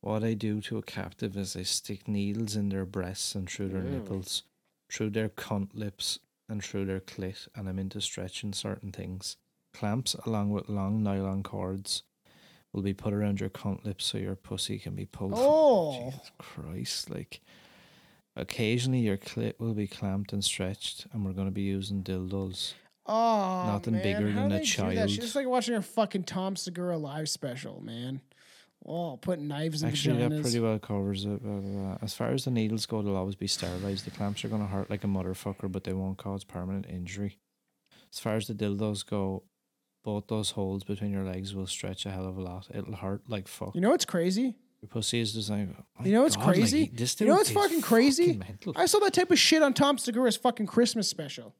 What 0.00 0.22
I 0.22 0.34
do 0.34 0.60
to 0.62 0.78
a 0.78 0.82
captive 0.82 1.36
is 1.36 1.56
I 1.56 1.62
stick 1.64 2.06
needles 2.06 2.54
in 2.54 2.68
their 2.68 2.84
breasts 2.84 3.34
and 3.34 3.50
through 3.50 3.68
their 3.70 3.82
nipples, 3.82 4.44
through 4.92 5.10
their 5.10 5.28
cunt 5.30 5.70
lips 5.74 6.20
and 6.48 6.62
through 6.62 6.84
their 6.84 7.00
clit, 7.00 7.48
and 7.56 7.68
I'm 7.68 7.78
into 7.80 8.00
stretching 8.00 8.52
certain 8.52 8.92
things. 8.92 9.36
Clamps 9.74 10.14
along 10.24 10.50
with 10.50 10.68
long 10.68 11.02
nylon 11.02 11.42
cords 11.42 12.04
will 12.72 12.82
be 12.82 12.94
put 12.94 13.12
around 13.12 13.40
your 13.40 13.50
cunt 13.50 13.84
lips 13.84 14.04
so 14.04 14.18
your 14.18 14.36
pussy 14.36 14.78
can 14.78 14.94
be 14.94 15.06
pulled. 15.06 15.32
Oh. 15.34 16.10
Jesus 16.10 16.30
Christ! 16.38 17.10
Like, 17.10 17.40
occasionally 18.36 19.00
your 19.00 19.16
clit 19.16 19.54
will 19.58 19.74
be 19.74 19.86
clamped 19.86 20.32
and 20.32 20.44
stretched, 20.44 21.06
and 21.12 21.24
we're 21.24 21.32
going 21.32 21.48
to 21.48 21.52
be 21.52 21.62
using 21.62 22.02
dildos. 22.02 22.74
Oh, 23.06 23.66
Nothing 23.68 23.94
man, 23.94 24.02
bigger 24.02 24.30
how 24.30 24.48
than 24.48 24.52
a 24.52 24.64
child. 24.64 25.10
It's 25.10 25.34
like 25.36 25.46
watching 25.46 25.76
a 25.76 25.82
fucking 25.82 26.24
Tom 26.24 26.56
Segura 26.56 26.98
live 26.98 27.28
special, 27.28 27.80
man. 27.80 28.20
Oh, 28.84 29.16
putting 29.16 29.48
knives 29.48 29.82
in 29.82 29.88
Actually, 29.88 30.28
that 30.28 30.42
pretty 30.42 30.60
well 30.60 30.78
covers 30.78 31.24
it. 31.24 31.40
As 32.02 32.14
far 32.14 32.30
as 32.30 32.44
the 32.44 32.50
needles 32.50 32.84
go, 32.86 33.02
they'll 33.02 33.16
always 33.16 33.34
be 33.34 33.46
sterilized. 33.46 34.04
The 34.04 34.10
clamps 34.10 34.44
are 34.44 34.48
going 34.48 34.62
to 34.62 34.68
hurt 34.68 34.90
like 34.90 35.02
a 35.02 35.08
motherfucker, 35.08 35.70
but 35.70 35.84
they 35.84 35.92
won't 35.92 36.18
cause 36.18 36.44
permanent 36.44 36.86
injury. 36.88 37.38
As 38.12 38.18
far 38.20 38.36
as 38.36 38.46
the 38.48 38.54
dildos 38.54 39.04
go, 39.04 39.44
both 40.06 40.28
those 40.28 40.52
holes 40.52 40.84
between 40.84 41.10
your 41.12 41.24
legs 41.24 41.52
will 41.52 41.66
stretch 41.66 42.06
a 42.06 42.10
hell 42.10 42.26
of 42.28 42.36
a 42.38 42.40
lot. 42.40 42.68
It'll 42.72 42.94
hurt 42.94 43.22
like 43.28 43.48
fuck. 43.48 43.74
you 43.74 43.80
know 43.80 43.90
what's 43.90 44.04
crazy? 44.04 44.54
Your 44.80 44.88
pussy 44.88 45.18
is 45.20 45.32
designed. 45.34 45.74
Oh 45.98 46.04
You 46.04 46.12
know 46.12 46.22
what's 46.22 46.36
God, 46.36 46.44
crazy? 46.54 46.84
he- 46.84 46.96
this 46.96 47.20
you 47.20 47.26
know 47.26 47.34
what's 47.34 47.50
fucking 47.50 47.80
crazy? 47.82 48.34
fucking. 48.38 48.74
I 48.76 48.86
saw 48.86 49.00
that 49.00 49.12
type 49.14 49.30
of 49.32 49.38
shit 49.38 49.62
on 49.62 49.74
Tom 49.74 49.98
Segura's 49.98 50.36
fucking 50.36 50.66
Christmas 50.66 51.08
special. 51.10 51.54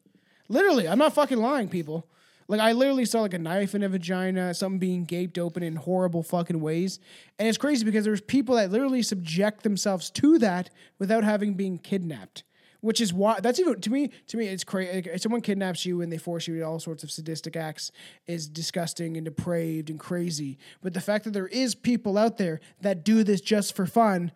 Literally, 0.49 0.87
I'm 0.89 0.99
not 0.99 1.13
fucking 1.13 1.39
lying, 1.39 1.69
people. 1.69 2.07
Like 2.49 2.61
I 2.61 2.71
literally 2.71 3.05
saw 3.05 3.23
like 3.23 3.35
a 3.35 3.39
knife 3.41 3.75
in 3.75 3.83
a 3.83 3.89
vagina, 3.89 4.55
something 4.55 4.79
being 4.79 5.05
gaped 5.05 5.39
open 5.39 5.65
in 5.65 5.75
horrible 5.75 6.23
fucking 6.23 6.61
ways, 6.61 7.01
and 7.41 7.49
it's 7.49 7.59
crazy 7.59 7.85
because 7.85 8.05
there's 8.05 8.21
people 8.21 8.55
that 8.55 8.71
literally 8.71 9.03
subject 9.03 9.65
themselves 9.65 10.09
to 10.11 10.39
that 10.39 10.71
without 11.01 11.25
having 11.25 11.55
been 11.55 11.79
kidnapped. 11.79 12.45
Which 12.87 13.01
is 13.01 13.13
why 13.13 13.41
that's 13.41 13.59
even 13.59 13.81
to 13.81 13.91
me. 13.91 14.13
To 14.29 14.37
me, 14.37 14.47
it's 14.47 14.63
crazy. 14.63 15.11
If 15.11 15.21
someone 15.21 15.41
kidnaps 15.41 15.85
you 15.85 16.03
and 16.03 16.13
they 16.13 16.19
force 16.19 16.47
you 16.47 16.57
to 16.59 16.63
all 16.63 16.79
sorts 16.79 17.03
of 17.03 17.11
sadistic 17.11 17.57
acts 17.57 17.91
is 18.29 18.49
disgusting 18.49 19.17
and 19.17 19.25
depraved 19.25 19.91
and 19.91 19.99
crazy. 19.99 20.57
But 20.83 20.95
the 20.95 21.01
fact 21.01 21.25
that 21.25 21.33
there 21.33 21.49
is 21.49 21.75
people 21.75 22.17
out 22.17 22.39
there 22.39 22.61
that 22.83 23.05
do 23.05 23.25
this 23.25 23.41
just 23.41 23.75
for 23.75 23.87
fun 23.87 24.31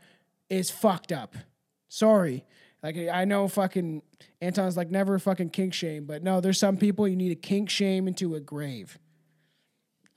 is 0.48 0.68
fucked 0.68 1.12
up. 1.12 1.36
Sorry. 1.88 2.44
Like 2.82 2.96
I 2.96 3.24
know 3.24 3.46
fucking 3.46 4.02
Anton's 4.40 4.76
like 4.76 4.90
never 4.90 5.20
fucking 5.20 5.50
kink 5.50 5.72
shame, 5.72 6.04
but 6.06 6.24
no, 6.24 6.40
there's 6.40 6.58
some 6.58 6.76
people 6.76 7.06
you 7.06 7.14
need 7.14 7.28
to 7.28 7.36
kink 7.36 7.70
shame 7.70 8.08
into 8.08 8.34
a 8.34 8.40
grave. 8.40 8.98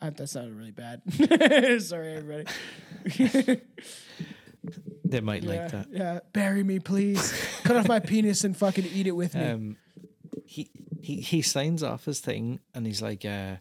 I, 0.02 0.10
that 0.10 0.28
sounded 0.28 0.58
really 0.58 0.72
bad. 0.72 1.04
Sorry, 1.84 2.16
everybody. 2.16 3.62
They 5.04 5.20
might 5.20 5.44
like 5.44 5.70
that. 5.72 5.88
yeah. 5.92 6.20
Bury 6.32 6.64
me, 6.64 6.80
please. 6.80 7.34
Cut 7.64 7.76
off 7.76 7.88
my 7.88 8.00
penis 8.00 8.44
and 8.44 8.56
fucking 8.56 8.86
eat 8.86 9.08
it 9.08 9.12
with 9.12 9.36
me. 9.36 9.44
Um, 9.46 9.78
he 10.46 10.70
he 11.02 11.18
he 11.18 11.42
signs 11.42 11.84
off 11.84 12.06
his 12.06 12.20
thing, 12.20 12.60
and 12.74 12.86
he's 12.86 13.02
like, 13.02 13.26
uh, 13.26 13.58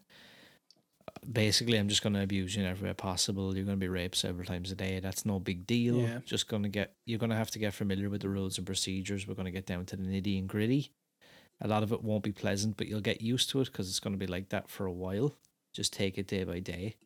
basically, 1.31 1.79
I'm 1.79 1.89
just 1.89 2.03
going 2.03 2.15
to 2.15 2.23
abuse 2.23 2.55
you 2.57 2.63
in 2.63 2.69
every 2.69 2.89
way 2.89 2.95
possible. 2.95 3.55
You're 3.55 3.65
going 3.65 3.77
to 3.77 3.81
be 3.81 3.89
raped 3.89 4.17
several 4.17 4.45
times 4.47 4.71
a 4.71 4.75
day. 4.75 5.01
That's 5.01 5.27
no 5.27 5.39
big 5.41 5.67
deal. 5.67 5.97
Yeah. 5.97 6.19
Just 6.25 6.49
going 6.49 6.63
to 6.63 6.69
get 6.69 6.95
you're 7.07 7.19
going 7.19 7.31
to 7.31 7.37
have 7.37 7.51
to 7.53 7.59
get 7.59 7.75
familiar 7.75 8.09
with 8.09 8.23
the 8.23 8.29
rules 8.29 8.59
and 8.59 8.67
procedures. 8.67 9.27
We're 9.27 9.35
going 9.35 9.47
to 9.47 9.53
get 9.53 9.67
down 9.67 9.87
to 9.87 9.97
the 9.97 10.05
nitty 10.05 10.39
and 10.39 10.49
gritty. 10.49 10.93
A 11.61 11.69
lot 11.69 11.83
of 11.83 11.93
it 11.93 12.03
won't 12.03 12.25
be 12.25 12.33
pleasant, 12.33 12.77
but 12.77 12.89
you'll 12.89 13.01
get 13.01 13.21
used 13.21 13.51
to 13.51 13.61
it 13.61 13.67
because 13.67 13.89
it's 13.89 14.01
going 14.01 14.15
to 14.15 14.19
be 14.19 14.27
like 14.27 14.49
that 14.49 14.69
for 14.69 14.87
a 14.87 14.93
while. 14.93 15.37
Just 15.73 15.93
take 15.93 16.19
it 16.19 16.27
day 16.27 16.45
by 16.45 16.59
day. 16.59 16.97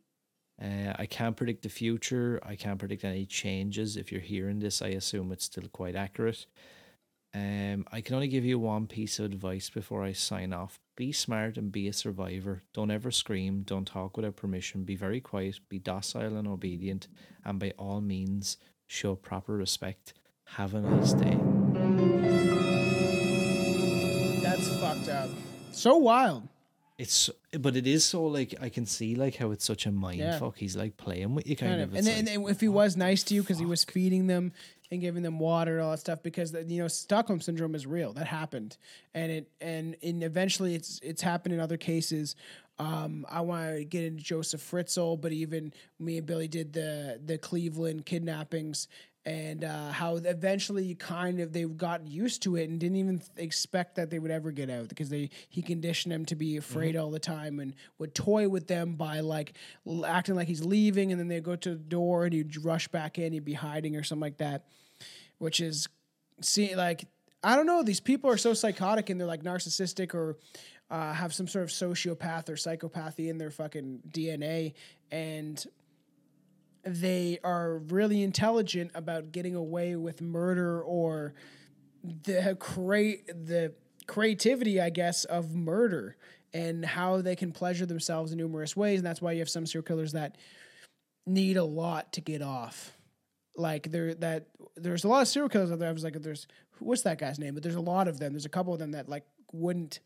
Uh, 0.63 0.95
I 0.99 1.07
can't 1.07 1.37
predict 1.37 1.63
the 1.63 1.69
future. 1.69 2.41
I 2.43 2.57
can't 2.57 2.79
predict 2.79 3.05
any 3.05 3.27
changes. 3.27 3.97
If 3.97 4.11
you're 4.11 4.21
hearing 4.21 4.59
this, 4.59 4.81
I 4.81 4.89
assume 4.89 5.33
it's 5.33 5.45
still 5.45 5.69
quite 5.69 5.95
accurate. 5.95 6.47
Um, 7.35 7.85
I 7.93 8.01
can 8.01 8.15
only 8.15 8.29
give 8.29 8.47
you 8.47 8.59
one 8.59 8.87
piece 8.87 9.19
of 9.19 9.27
advice 9.27 9.69
before 9.69 10.03
I 10.03 10.13
sign 10.13 10.55
off. 10.55 10.81
Be 10.97 11.13
smart 11.13 11.59
and 11.59 11.71
be 11.71 11.87
a 11.89 11.93
survivor. 11.93 12.63
Don't 12.73 12.91
ever 12.91 13.11
scream. 13.11 13.63
Don't 13.63 13.85
talk 13.85 14.17
without 14.17 14.37
permission. 14.37 14.85
Be 14.85 14.97
very 14.97 15.21
quiet. 15.21 15.61
Be 15.69 15.79
docile 15.79 16.37
and 16.39 16.49
obedient. 16.49 17.09
And 17.45 17.59
by 17.59 17.75
all 17.79 18.01
means, 18.01 18.57
show 18.87 19.15
proper 19.15 19.55
respect. 19.55 20.15
Have 20.45 20.75
a 20.75 20.81
nice 20.81 21.13
day. 21.13 21.37
That's 24.43 24.69
fucked 24.81 25.11
up. 25.11 25.29
So 25.73 25.97
wild. 25.97 26.49
It's 26.99 27.29
but 27.61 27.77
it 27.77 27.87
is 27.87 28.05
so 28.05 28.25
like 28.25 28.55
I 28.61 28.71
can 28.71 28.87
see 28.87 29.15
like 29.17 29.37
how 29.37 29.51
it's 29.51 29.65
such 29.67 29.85
a 29.87 29.93
mind 29.93 30.19
Yeah. 30.19 30.39
fuck. 30.39 30.57
He's 30.57 30.77
like 30.77 30.97
playing 30.97 31.35
with 31.35 31.47
you 31.47 31.55
kind, 31.57 31.73
Kind 31.73 31.83
of. 31.83 31.91
of. 31.91 31.97
And 31.97 32.07
then, 32.07 32.25
like, 32.25 32.35
and 32.35 32.49
if 32.49 32.61
he 32.61 32.69
was 32.69 32.97
nice 32.97 33.23
to 33.25 33.35
you 33.35 33.43
because 33.43 33.59
he 33.59 33.67
was 33.67 33.85
feeding 33.85 34.27
them 34.29 34.53
and 34.91 35.01
giving 35.01 35.23
them 35.23 35.39
water 35.39 35.75
and 35.77 35.83
all 35.85 35.91
that 35.91 35.99
stuff, 36.01 36.23
because 36.23 36.55
you 36.55 36.81
know 36.81 36.89
Stockholm 36.89 37.41
syndrome 37.43 37.75
is 37.75 37.87
real. 37.87 38.13
That 38.15 38.27
happened, 38.29 38.79
and 39.15 39.31
it 39.31 39.51
and 39.61 39.97
and 40.03 40.23
eventually 40.25 40.75
it's 40.75 40.99
it's 41.03 41.21
happened 41.21 41.55
in 41.55 41.61
other 41.61 41.77
cases. 41.77 42.35
Um, 42.79 43.25
I 43.31 43.41
want 43.41 43.75
to 43.77 43.85
get 43.85 44.05
into 44.05 44.23
Josef 44.23 44.61
Fritzl, 44.61 45.21
but 45.21 45.33
even 45.33 45.73
me 45.99 46.19
and 46.19 46.27
Billy 46.27 46.49
did 46.49 46.73
the 46.73 47.21
the 47.25 47.37
Cleveland 47.37 48.07
kidnappings 48.07 48.89
and 49.27 49.65
uh, 49.65 49.91
how 49.91 50.15
eventually 50.17 50.95
kind 50.95 51.41
of 51.41 51.53
they 51.53 51.65
got 51.65 52.07
used 52.07 52.43
to 52.45 52.55
it 52.55 52.71
and 52.71 52.79
didn't 52.79 52.97
even 52.97 53.19
th- 53.19 53.29
expect 53.37 53.97
that 53.97 54.09
they 54.09 54.21
would 54.21 54.31
ever 54.31 54.53
get 54.53 54.71
out 54.71 54.89
because 54.89 55.09
they 55.09 55.29
he 55.49 55.61
conditioned 55.61 56.13
them 56.13 56.25
to 56.25 56.37
be 56.37 56.57
afraid 56.57 56.97
all 56.97 57.11
the 57.11 57.19
time 57.19 57.59
and 57.59 57.75
would 57.99 58.15
toy 58.15 58.49
with 58.49 58.69
them 58.69 58.95
by 58.95 59.19
like 59.19 59.55
l- 59.85 60.07
acting 60.07 60.37
like 60.37 60.47
he's 60.47 60.65
leaving 60.65 61.11
and 61.11 61.21
then 61.21 61.27
they 61.27 61.41
go 61.41 61.57
to 61.57 61.71
the 61.71 61.77
door 61.77 62.25
and 62.25 62.33
he'd 62.33 62.65
rush 62.65 62.87
back 62.89 63.19
in 63.19 63.33
he'd 63.33 63.45
be 63.45 63.53
hiding 63.53 63.97
or 63.97 64.05
something 64.05 64.23
like 64.23 64.39
that 64.39 64.65
which 65.39 65.61
is 65.61 65.89
see 66.41 66.77
like 66.77 67.07
I 67.43 67.57
don't 67.57 67.67
know 67.67 67.83
these 67.83 68.01
people 68.01 68.31
are 68.31 68.37
so 68.37 68.55
psychotic 68.55 69.11
and 69.11 69.21
they're 69.21 69.27
like 69.27 69.43
narcissistic 69.43 70.15
or 70.15 70.37
uh, 70.89 71.13
have 71.13 71.35
some 71.35 71.49
sort 71.49 71.65
of 71.65 71.71
sociopath 71.71 72.49
or 72.49 72.55
psychopathy 72.55 73.29
in 73.29 73.39
their 73.39 73.51
fucking 73.51 74.03
DNA 74.09 74.75
and 75.11 75.67
they 76.87 77.39
are 77.43 77.79
really 77.79 78.23
intelligent 78.23 78.93
about 78.95 79.33
getting 79.33 79.57
away 79.57 79.97
with 79.97 80.23
murder 80.23 80.81
or 80.83 81.35
the 82.03 82.57
create 82.61 83.27
the 83.27 83.75
creativity, 84.07 84.81
I 84.81 84.91
guess, 84.91 85.25
of 85.25 85.55
murder 85.55 86.17
and 86.55 86.85
how 86.85 87.21
they 87.21 87.35
can 87.35 87.51
pleasure 87.51 87.87
themselves 87.87 88.31
in 88.31 88.39
numerous 88.39 88.77
ways. 88.77 89.01
And 89.01 89.07
that's 89.07 89.21
why 89.21 89.33
you 89.33 89.41
have 89.41 89.49
some 89.49 89.67
serial 89.67 89.85
killers 89.85 90.13
that 90.13 90.37
need 91.27 91.57
a 91.57 91.65
lot 91.65 92.13
to 92.13 92.21
get 92.21 92.41
off. 92.41 92.93
Like 93.57 93.91
there 93.91 94.15
that 94.15 94.47
there's 94.77 95.05
a 95.05 95.09
lot 95.09 95.23
of 95.23 95.29
serial 95.29 95.49
killers 95.49 95.73
out 95.73 95.81
there. 95.81 95.89
I 95.89 95.93
was 95.93 96.05
like, 96.05 96.15
there's 96.23 96.47
what's 96.79 97.03
that 97.03 97.19
guy's 97.19 97.39
name? 97.39 97.55
But 97.55 97.65
there's 97.65 97.75
a 97.75 97.81
lot 97.81 98.07
of 98.07 98.21
them. 98.21 98.33
There's 98.33 98.45
a 98.45 98.51
couple 98.51 98.73
of 98.73 98.79
them 98.79 98.93
that 98.93 99.09
like 99.09 99.25
wouldn't 99.53 99.99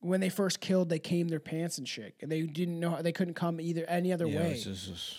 when 0.00 0.20
they 0.20 0.28
first 0.28 0.60
killed, 0.60 0.88
they 0.88 0.98
came 0.98 1.28
their 1.28 1.40
pants 1.40 1.78
and 1.78 1.88
shit, 1.88 2.14
and 2.20 2.30
they 2.30 2.42
didn't 2.42 2.78
know 2.78 2.90
how, 2.90 3.02
they 3.02 3.12
couldn't 3.12 3.34
come 3.34 3.60
either 3.60 3.84
any 3.86 4.12
other 4.12 4.26
yeah, 4.26 4.40
way 4.40 4.54
just- 4.54 5.16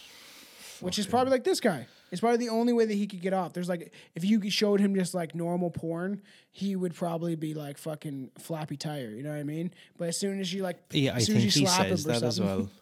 which 0.81 0.99
is 0.99 1.07
probably 1.07 1.31
like 1.31 1.43
this 1.43 1.59
guy. 1.59 1.87
It's 2.11 2.21
probably 2.21 2.37
the 2.37 2.49
only 2.49 2.71
way 2.73 2.85
that 2.85 2.93
he 2.93 3.05
could 3.05 3.21
get 3.21 3.33
off. 3.33 3.53
There's 3.53 3.67
like 3.69 3.93
if 4.15 4.23
you 4.23 4.49
showed 4.49 4.79
him 4.79 4.95
just 4.95 5.13
like 5.13 5.35
normal 5.35 5.69
porn, 5.69 6.21
he 6.51 6.75
would 6.75 6.95
probably 6.95 7.35
be 7.35 7.53
like 7.53 7.77
fucking 7.77 8.31
flappy 8.37 8.77
tire. 8.77 9.09
You 9.09 9.23
know 9.23 9.31
what 9.31 9.39
I 9.39 9.43
mean? 9.43 9.73
But 9.97 10.09
as 10.09 10.17
soon 10.17 10.39
as 10.39 10.53
you 10.53 10.63
like, 10.63 10.77
Yeah, 10.91 11.13
I 11.13 11.17
as 11.17 11.25
soon 11.25 11.35
think 11.35 11.47
as 11.47 11.55
you 11.55 11.61
he 11.61 11.65
slap 11.67 11.87
says 11.87 12.03
that 12.05 12.23
as 12.23 12.39
well. 12.39 12.69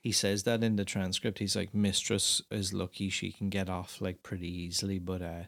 He 0.00 0.12
says 0.12 0.44
that 0.44 0.62
in 0.62 0.76
the 0.76 0.84
transcript. 0.84 1.40
He's 1.40 1.56
like, 1.56 1.74
Mistress 1.74 2.40
is 2.52 2.72
lucky 2.72 3.10
she 3.10 3.32
can 3.32 3.48
get 3.50 3.68
off 3.68 4.00
like 4.00 4.22
pretty 4.22 4.48
easily, 4.48 5.00
but 5.00 5.20
uh, 5.20 5.42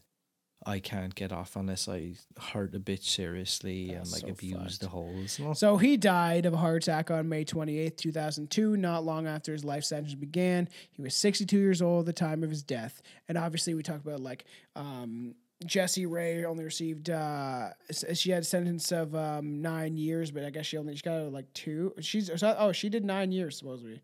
I 0.66 0.78
can't 0.78 1.14
get 1.14 1.32
off 1.32 1.56
unless 1.56 1.88
I 1.88 2.12
hurt 2.38 2.74
a 2.74 2.78
bitch 2.78 3.04
seriously 3.04 3.92
and 3.92 4.10
like 4.12 4.20
so 4.20 4.28
abuse 4.28 4.52
fucked. 4.52 4.80
the 4.80 4.88
holes. 4.88 5.40
So 5.54 5.78
he 5.78 5.96
died 5.96 6.44
of 6.44 6.52
a 6.52 6.58
heart 6.58 6.82
attack 6.82 7.10
on 7.10 7.30
May 7.30 7.46
28th, 7.46 7.96
2002, 7.96 8.76
not 8.76 9.04
long 9.04 9.26
after 9.26 9.52
his 9.52 9.64
life 9.64 9.84
sentence 9.84 10.14
began. 10.14 10.68
He 10.92 11.00
was 11.00 11.14
62 11.16 11.58
years 11.58 11.80
old 11.80 12.00
at 12.00 12.06
the 12.06 12.12
time 12.12 12.42
of 12.42 12.50
his 12.50 12.62
death. 12.62 13.00
And 13.26 13.38
obviously, 13.38 13.72
we 13.72 13.82
talked 13.82 14.04
about 14.04 14.20
like 14.20 14.44
um, 14.76 15.34
Jessie 15.64 16.04
Ray 16.04 16.44
only 16.44 16.64
received, 16.64 17.08
uh, 17.08 17.70
she 18.12 18.30
had 18.30 18.42
a 18.42 18.46
sentence 18.46 18.92
of 18.92 19.14
um, 19.14 19.62
nine 19.62 19.96
years, 19.96 20.30
but 20.30 20.44
I 20.44 20.50
guess 20.50 20.66
she 20.66 20.76
only, 20.76 20.94
she 20.94 21.02
got 21.02 21.32
like 21.32 21.50
two. 21.54 21.94
She's, 22.00 22.30
oh, 22.42 22.72
she 22.72 22.90
did 22.90 23.04
nine 23.04 23.32
years, 23.32 23.56
supposedly. 23.56 24.02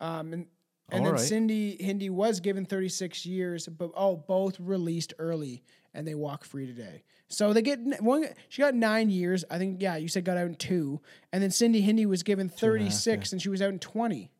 Um, 0.00 0.32
and 0.34 0.46
and 0.90 1.04
then 1.06 1.12
Alright. 1.14 1.26
Cindy 1.26 1.82
Hendy 1.82 2.10
was 2.10 2.40
given 2.40 2.64
36 2.66 3.24
years, 3.26 3.66
but 3.68 3.90
oh, 3.94 4.16
both 4.16 4.58
released 4.60 5.14
early 5.18 5.62
and 5.94 6.06
they 6.06 6.14
walk 6.14 6.44
free 6.44 6.66
today. 6.66 7.04
So 7.28 7.52
they 7.52 7.62
get 7.62 7.78
one. 8.02 8.26
She 8.48 8.60
got 8.62 8.74
nine 8.74 9.08
years. 9.10 9.44
I 9.50 9.58
think. 9.58 9.80
Yeah, 9.80 9.96
you 9.96 10.08
said 10.08 10.24
got 10.24 10.36
out 10.36 10.46
in 10.46 10.54
two, 10.54 11.00
and 11.32 11.42
then 11.42 11.50
Cindy 11.50 11.80
Hendy 11.80 12.04
was 12.06 12.22
given 12.22 12.42
and 12.42 12.50
half, 12.50 12.60
36, 12.60 13.32
and 13.32 13.40
she 13.40 13.48
was 13.48 13.62
out 13.62 13.70
in 13.70 13.78
20. 13.78 14.30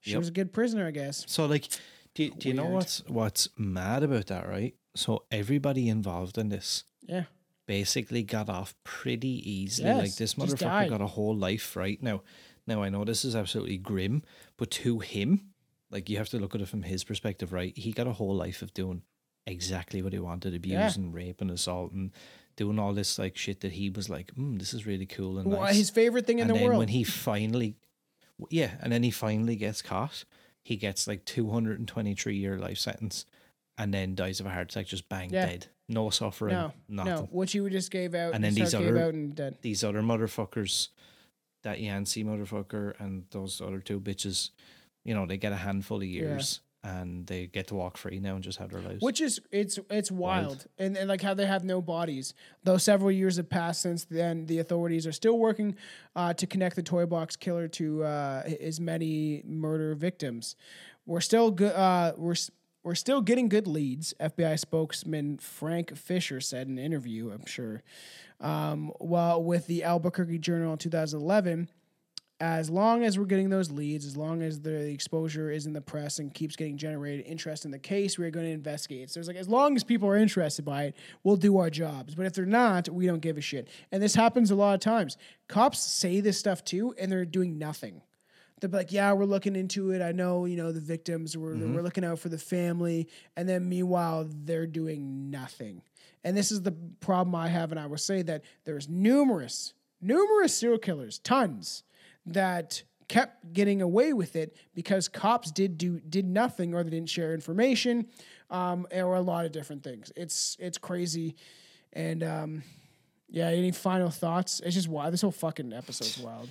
She 0.00 0.10
Yep. 0.12 0.18
was 0.18 0.28
a 0.28 0.32
good 0.32 0.52
prisoner, 0.52 0.86
I 0.86 0.90
guess. 0.90 1.24
So 1.28 1.46
like, 1.46 1.68
Do 2.14 2.30
do 2.30 2.48
you 2.48 2.54
know 2.54 2.66
what's 2.66 3.02
what's 3.08 3.48
mad 3.56 4.02
about 4.02 4.26
that, 4.26 4.48
right? 4.48 4.74
So 4.96 5.24
everybody 5.30 5.88
involved 5.88 6.38
in 6.38 6.48
this 6.48 6.84
Yeah. 7.06 7.24
basically 7.66 8.22
got 8.22 8.48
off 8.48 8.74
pretty 8.84 9.42
easily. 9.48 9.92
like 9.92 10.16
this 10.16 10.34
motherfucker 10.34 10.88
got 10.88 11.00
a 11.00 11.06
whole 11.06 11.36
life 11.36 11.76
right 11.76 12.02
now. 12.02 12.22
Now 12.68 12.82
I 12.82 12.90
know 12.90 13.02
this 13.04 13.24
is 13.24 13.34
absolutely 13.34 13.78
grim, 13.78 14.22
but 14.58 14.70
to 14.72 14.98
him, 14.98 15.52
like 15.90 16.10
you 16.10 16.18
have 16.18 16.28
to 16.28 16.38
look 16.38 16.54
at 16.54 16.60
it 16.60 16.68
from 16.68 16.82
his 16.82 17.02
perspective, 17.02 17.52
right? 17.52 17.76
He 17.76 17.92
got 17.92 18.06
a 18.06 18.12
whole 18.12 18.36
life 18.36 18.60
of 18.60 18.74
doing 18.74 19.02
exactly 19.46 20.02
what 20.02 20.12
he 20.12 20.18
wanted, 20.18 20.54
abusing, 20.54 21.04
and 21.04 21.14
raping, 21.14 21.48
and 21.48 21.56
assaulting, 21.58 22.12
doing 22.56 22.78
all 22.78 22.92
this 22.92 23.18
like 23.18 23.38
shit 23.38 23.60
that 23.60 23.72
he 23.72 23.88
was 23.88 24.10
like, 24.10 24.34
mm, 24.34 24.58
this 24.58 24.74
is 24.74 24.86
really 24.86 25.06
cool 25.06 25.38
and 25.38 25.50
Well, 25.50 25.62
nice. 25.62 25.76
his 25.76 25.88
favorite 25.88 26.26
thing 26.26 26.40
in 26.40 26.46
the 26.46 26.52
world. 26.52 26.56
and 26.56 26.60
the 26.60 26.64
then 26.64 26.68
world. 26.72 26.78
when 26.80 26.88
he 26.88 27.04
finally, 27.04 27.76
yeah, 28.50 28.72
and 28.82 28.92
then 28.92 29.02
he 29.02 29.10
finally 29.10 29.56
gets 29.56 29.80
caught, 29.80 30.24
he 30.62 30.76
gets 30.76 31.06
like 31.08 31.24
223 31.24 32.36
year 32.36 32.58
life 32.58 32.76
sentence, 32.78 33.24
and 33.78 33.94
then 33.94 34.14
dies 34.14 34.40
of 34.40 34.46
a 34.46 34.50
heart 34.50 34.70
attack, 34.70 34.86
just 34.86 35.08
bang 35.08 35.30
Yeah. 35.30 35.46
dead, 35.46 35.66
no 35.88 36.10
suffering, 36.10 36.52
no, 36.54 36.72
nothing. 36.86 37.12
no, 37.14 37.28
which 37.32 37.54
you 37.54 37.70
just 37.70 37.90
gave 37.90 38.14
out, 38.14 38.34
And 38.34 38.44
then 38.44 38.52
these 38.52 38.74
other- 38.74 39.08
and. 39.08 39.56
These 39.62 39.82
other 39.82 40.02
motherfuckers, 40.02 40.88
that 41.62 41.80
Yancy 41.80 42.24
motherfucker 42.24 42.94
and 43.00 43.24
those 43.30 43.60
other 43.60 43.80
two 43.80 44.00
bitches, 44.00 44.50
you 45.04 45.14
know, 45.14 45.26
they 45.26 45.36
get 45.36 45.52
a 45.52 45.56
handful 45.56 45.98
of 45.98 46.04
years 46.04 46.60
and 46.84 47.26
they 47.26 47.46
get 47.46 47.66
to 47.66 47.74
walk 47.74 47.96
free 47.96 48.20
now 48.20 48.34
and 48.34 48.44
just 48.44 48.58
have 48.58 48.70
their 48.70 48.80
lives. 48.80 49.02
Which 49.02 49.20
is 49.20 49.40
it's 49.50 49.78
it's 49.90 50.10
wild. 50.10 50.46
Wild. 50.46 50.66
And, 50.78 50.96
and 50.96 51.08
like 51.08 51.22
how 51.22 51.34
they 51.34 51.46
have 51.46 51.64
no 51.64 51.82
bodies. 51.82 52.34
Though 52.62 52.76
several 52.76 53.10
years 53.10 53.36
have 53.36 53.48
passed 53.48 53.82
since 53.82 54.04
then, 54.04 54.46
the 54.46 54.60
authorities 54.60 55.06
are 55.06 55.12
still 55.12 55.38
working 55.38 55.76
uh, 56.14 56.34
to 56.34 56.46
connect 56.46 56.76
the 56.76 56.82
toy 56.82 57.06
box 57.06 57.36
killer 57.36 57.68
to 57.68 58.04
uh, 58.04 58.42
his 58.44 58.80
many 58.80 59.42
murder 59.44 59.94
victims. 59.94 60.56
We're 61.04 61.20
still 61.20 61.50
good. 61.50 61.72
Uh, 61.72 62.12
we're 62.16 62.36
we're 62.88 62.94
still 62.94 63.20
getting 63.20 63.50
good 63.50 63.66
leads. 63.66 64.14
FBI 64.18 64.58
spokesman 64.58 65.36
Frank 65.36 65.94
Fisher 65.94 66.40
said 66.40 66.68
in 66.68 66.78
an 66.78 66.84
interview. 66.84 67.30
I'm 67.30 67.44
sure. 67.44 67.82
Um, 68.40 68.92
well, 68.98 69.42
with 69.42 69.66
the 69.66 69.84
Albuquerque 69.84 70.38
Journal 70.38 70.72
in 70.72 70.78
2011 70.78 71.68
as 72.40 72.70
long 72.70 73.04
as 73.04 73.18
we're 73.18 73.26
getting 73.26 73.50
those 73.50 73.70
leads, 73.70 74.06
as 74.06 74.16
long 74.16 74.42
as 74.42 74.60
the 74.60 74.88
exposure 74.88 75.50
is 75.50 75.66
in 75.66 75.72
the 75.72 75.80
press 75.80 76.18
and 76.18 76.32
keeps 76.32 76.56
getting 76.56 76.78
generated 76.78 77.26
interest 77.26 77.64
in 77.64 77.72
the 77.72 77.78
case, 77.78 78.16
we're 78.16 78.30
going 78.30 78.46
to 78.46 78.52
investigate. 78.52 79.10
So 79.10 79.18
it's 79.18 79.28
like 79.28 79.36
as 79.36 79.48
long 79.48 79.74
as 79.76 79.82
people 79.82 80.08
are 80.08 80.16
interested 80.16 80.64
by 80.64 80.84
it, 80.84 80.96
we'll 81.24 81.36
do 81.36 81.58
our 81.58 81.68
jobs. 81.68 82.14
But 82.14 82.26
if 82.26 82.32
they're 82.32 82.46
not, 82.46 82.88
we 82.88 83.06
don't 83.06 83.20
give 83.20 83.36
a 83.36 83.40
shit. 83.42 83.68
And 83.90 84.02
this 84.02 84.14
happens 84.14 84.50
a 84.50 84.54
lot 84.54 84.74
of 84.74 84.80
times. 84.80 85.18
Cops 85.48 85.80
say 85.80 86.20
this 86.20 86.38
stuff 86.38 86.64
too, 86.64 86.94
and 86.98 87.10
they're 87.12 87.24
doing 87.24 87.58
nothing. 87.58 88.02
They'll 88.60 88.70
be 88.70 88.76
like, 88.76 88.92
"Yeah, 88.92 89.12
we're 89.12 89.24
looking 89.24 89.56
into 89.56 89.90
it. 89.90 90.02
I 90.02 90.12
know, 90.12 90.44
you 90.44 90.56
know, 90.56 90.72
the 90.72 90.80
victims. 90.80 91.36
We're 91.36 91.56
we're 91.56 91.82
looking 91.82 92.04
out 92.04 92.18
for 92.18 92.28
the 92.28 92.38
family." 92.38 93.08
And 93.36 93.48
then 93.48 93.68
meanwhile, 93.68 94.28
they're 94.28 94.66
doing 94.66 95.30
nothing. 95.30 95.82
And 96.24 96.36
this 96.36 96.50
is 96.50 96.62
the 96.62 96.72
problem 97.00 97.34
I 97.34 97.48
have, 97.48 97.70
and 97.70 97.80
I 97.80 97.86
will 97.86 97.96
say 97.96 98.22
that 98.22 98.42
there's 98.64 98.88
numerous, 98.88 99.74
numerous 100.00 100.54
serial 100.54 100.78
killers, 100.78 101.18
tons 101.20 101.84
that 102.26 102.82
kept 103.08 103.52
getting 103.54 103.80
away 103.80 104.12
with 104.12 104.36
it 104.36 104.54
because 104.74 105.08
cops 105.08 105.50
did 105.50 105.78
do 105.78 106.00
did 106.00 106.26
nothing 106.26 106.74
or 106.74 106.84
they 106.84 106.90
didn't 106.90 107.08
share 107.08 107.32
information 107.32 108.06
um, 108.50 108.86
or 108.92 109.14
a 109.14 109.20
lot 109.20 109.46
of 109.46 109.52
different 109.52 109.82
things. 109.82 110.12
It's 110.16 110.56
it's 110.60 110.78
crazy, 110.78 111.36
and 111.92 112.22
um, 112.22 112.62
yeah. 113.28 113.48
Any 113.48 113.72
final 113.72 114.10
thoughts? 114.10 114.60
It's 114.64 114.74
just 114.74 114.88
wild. 114.88 115.12
This 115.12 115.22
whole 115.22 115.30
fucking 115.30 115.72
episode's 115.72 116.18
wild. 116.18 116.48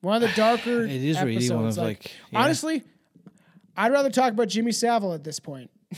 One 0.00 0.22
of 0.22 0.28
the 0.28 0.36
darker. 0.36 0.82
It 0.86 1.02
is 1.02 1.20
really 1.20 1.48
one 1.50 1.64
episodes, 1.64 1.78
of, 1.78 1.84
like, 1.84 2.12
yeah. 2.30 2.42
honestly, 2.42 2.84
I'd 3.76 3.92
rather 3.92 4.10
talk 4.10 4.32
about 4.32 4.48
Jimmy 4.48 4.72
Savile 4.72 5.14
at 5.14 5.24
this 5.24 5.40
point. 5.40 5.70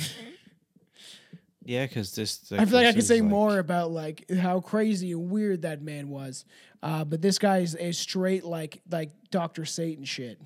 yeah, 1.65 1.87
because 1.87 2.15
this. 2.15 2.53
I 2.53 2.65
feel 2.65 2.75
like 2.79 2.87
I 2.87 2.93
could 2.93 3.05
say 3.05 3.21
like- 3.21 3.31
more 3.31 3.59
about 3.59 3.91
like 3.91 4.31
how 4.31 4.61
crazy 4.61 5.13
and 5.13 5.31
weird 5.31 5.63
that 5.63 5.83
man 5.83 6.09
was, 6.09 6.45
uh, 6.83 7.05
but 7.05 7.23
this 7.23 7.39
guy 7.39 7.59
is, 7.59 7.75
is 7.75 7.99
straight 7.99 8.45
like 8.45 8.83
like 8.91 9.11
Doctor 9.31 9.65
Satan 9.65 10.05
shit. 10.05 10.41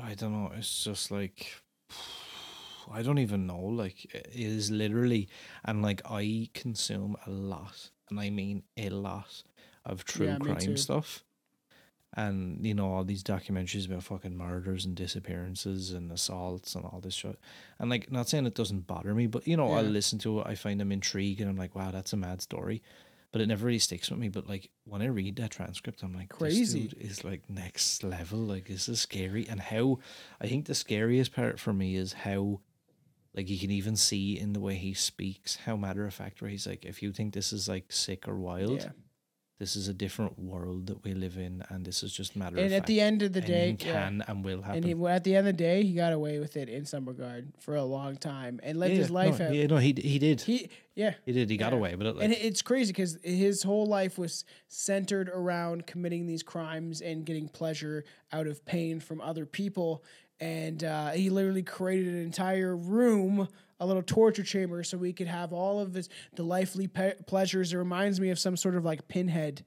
I 0.00 0.14
don't 0.14 0.32
know. 0.32 0.52
It's 0.56 0.84
just 0.84 1.10
like 1.10 1.46
I 2.92 3.02
don't 3.02 3.18
even 3.18 3.46
know. 3.46 3.60
Like 3.60 4.04
it 4.14 4.28
is 4.34 4.70
literally, 4.70 5.28
and 5.64 5.82
like 5.82 6.02
I 6.10 6.48
consume 6.54 7.16
a 7.26 7.30
lot, 7.30 7.90
and 8.10 8.20
I 8.20 8.30
mean 8.30 8.64
a 8.76 8.90
lot 8.90 9.42
of 9.84 10.04
true 10.04 10.26
Yeah, 10.26 10.38
crime 10.38 10.76
stuff, 10.76 11.24
and 12.14 12.64
you 12.64 12.74
know 12.74 12.92
all 12.92 13.04
these 13.04 13.22
documentaries 13.22 13.86
about 13.86 14.02
fucking 14.02 14.36
murders 14.36 14.84
and 14.84 14.94
disappearances 14.94 15.92
and 15.92 16.12
assaults 16.12 16.74
and 16.74 16.84
all 16.84 17.00
this 17.02 17.14
shit. 17.14 17.38
And 17.78 17.88
like, 17.90 18.12
not 18.12 18.28
saying 18.28 18.46
it 18.46 18.54
doesn't 18.54 18.86
bother 18.86 19.14
me, 19.14 19.26
but 19.26 19.46
you 19.46 19.56
know, 19.56 19.72
I'll 19.72 19.82
listen 19.82 20.18
to 20.20 20.40
it. 20.40 20.46
I 20.46 20.54
find 20.54 20.78
them 20.80 20.92
intriguing. 20.92 21.48
I'm 21.48 21.56
like, 21.56 21.74
wow, 21.74 21.90
that's 21.90 22.12
a 22.12 22.16
mad 22.16 22.42
story. 22.42 22.82
But 23.30 23.40
it 23.40 23.46
never 23.46 23.64
really 23.64 23.78
sticks 23.78 24.10
with 24.10 24.18
me. 24.18 24.28
But 24.28 24.46
like 24.46 24.68
when 24.84 25.00
I 25.00 25.06
read 25.06 25.36
that 25.36 25.50
transcript, 25.52 26.02
I'm 26.02 26.14
like, 26.14 26.28
Crazy. 26.28 26.82
This 26.82 26.92
dude 26.92 27.02
is 27.02 27.24
like 27.24 27.48
next 27.48 28.04
level. 28.04 28.38
Like 28.40 28.68
this 28.68 28.90
is 28.90 29.00
scary. 29.00 29.46
And 29.48 29.58
how 29.58 30.00
I 30.38 30.48
think 30.48 30.66
the 30.66 30.74
scariest 30.74 31.32
part 31.34 31.58
for 31.58 31.72
me 31.72 31.96
is 31.96 32.12
how 32.12 32.60
like 33.34 33.48
you 33.48 33.58
can 33.58 33.70
even 33.70 33.96
see 33.96 34.38
in 34.38 34.52
the 34.52 34.60
way 34.60 34.74
he 34.74 34.92
speaks 34.92 35.56
how 35.64 35.76
matter 35.76 36.04
of 36.06 36.12
fact 36.12 36.42
where 36.42 36.50
he's 36.50 36.66
like, 36.66 36.84
if 36.84 37.02
you 37.02 37.10
think 37.10 37.32
this 37.32 37.54
is 37.54 37.66
like 37.68 37.90
sick 37.90 38.28
or 38.28 38.36
wild, 38.36 38.82
Yeah. 38.82 38.90
This 39.62 39.76
is 39.76 39.86
a 39.86 39.94
different 39.94 40.36
world 40.40 40.88
that 40.88 41.04
we 41.04 41.14
live 41.14 41.36
in, 41.36 41.62
and 41.68 41.84
this 41.84 42.02
is 42.02 42.12
just 42.12 42.34
a 42.34 42.38
matter 42.40 42.56
And 42.56 42.66
of 42.66 42.72
at 42.72 42.76
fact. 42.78 42.86
the 42.88 43.00
end 43.00 43.22
of 43.22 43.32
the 43.32 43.40
day, 43.40 43.68
Anything 43.68 43.86
yeah. 43.86 43.92
can 44.08 44.24
and 44.26 44.44
will 44.44 44.60
happen. 44.60 44.78
And 44.90 45.00
he, 45.00 45.06
at 45.06 45.22
the 45.22 45.36
end 45.36 45.46
of 45.46 45.56
the 45.56 45.62
day, 45.64 45.84
he 45.84 45.92
got 45.94 46.12
away 46.12 46.40
with 46.40 46.56
it 46.56 46.68
in 46.68 46.84
some 46.84 47.04
regard 47.06 47.52
for 47.60 47.76
a 47.76 47.84
long 47.84 48.16
time 48.16 48.58
and 48.64 48.76
lived 48.80 48.94
yeah, 48.94 48.98
his 48.98 49.10
life 49.10 49.38
no, 49.38 49.46
out. 49.46 49.54
Yeah, 49.54 49.66
no, 49.68 49.76
he 49.76 49.94
he 49.96 50.18
did. 50.18 50.40
He, 50.40 50.68
yeah, 50.96 51.14
He 51.24 51.30
did. 51.32 51.48
He 51.48 51.56
got 51.56 51.72
Yeah. 51.72 51.78
away 51.78 51.94
with 51.94 52.08
it. 52.08 52.16
Like, 52.16 52.24
and 52.24 52.32
it's 52.34 52.60
crazy 52.60 52.92
because 52.92 53.16
his 53.22 53.62
whole 53.62 53.86
life 53.86 54.18
was 54.18 54.44
centered 54.66 55.28
around 55.28 55.86
committing 55.86 56.26
these 56.26 56.42
crimes 56.42 57.00
and 57.00 57.24
getting 57.24 57.48
pleasure 57.48 58.04
out 58.32 58.48
of 58.48 58.64
pain 58.66 58.98
from 58.98 59.20
other 59.20 59.46
people. 59.46 60.02
And 60.40 60.82
uh, 60.82 61.10
he 61.10 61.30
literally 61.30 61.62
created 61.62 62.08
an 62.08 62.20
entire 62.22 62.76
room, 62.76 63.46
a 63.82 63.86
little 63.86 64.02
torture 64.02 64.44
chamber, 64.44 64.82
so 64.84 64.96
we 64.96 65.12
could 65.12 65.26
have 65.26 65.52
all 65.52 65.80
of 65.80 65.94
his 65.94 66.08
the 66.36 66.88
pe- 66.92 67.14
pleasures. 67.26 67.72
It 67.72 67.76
reminds 67.76 68.20
me 68.20 68.30
of 68.30 68.38
some 68.38 68.56
sort 68.56 68.76
of 68.76 68.84
like 68.84 69.08
pinhead. 69.08 69.64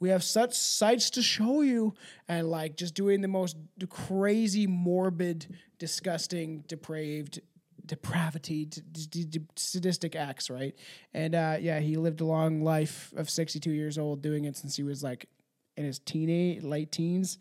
We 0.00 0.08
have 0.08 0.24
such 0.24 0.54
sights 0.54 1.10
to 1.10 1.22
show 1.22 1.60
you, 1.60 1.94
and 2.26 2.48
like 2.50 2.76
just 2.76 2.94
doing 2.94 3.20
the 3.20 3.28
most 3.28 3.56
crazy, 3.90 4.66
morbid, 4.66 5.46
disgusting, 5.78 6.64
depraved 6.66 7.40
depravity, 7.84 8.66
d- 8.66 8.82
d- 9.10 9.24
d- 9.24 9.40
sadistic 9.56 10.14
acts, 10.14 10.48
right? 10.48 10.74
And 11.12 11.34
uh, 11.34 11.56
yeah, 11.60 11.80
he 11.80 11.96
lived 11.96 12.20
a 12.20 12.24
long 12.24 12.62
life 12.62 13.12
of 13.16 13.28
62 13.28 13.70
years 13.72 13.98
old, 13.98 14.22
doing 14.22 14.44
it 14.44 14.56
since 14.56 14.76
he 14.76 14.84
was 14.84 15.02
like 15.02 15.28
in 15.76 15.84
his 15.84 15.98
teenage, 15.98 16.62
late 16.62 16.92
teens. 16.92 17.38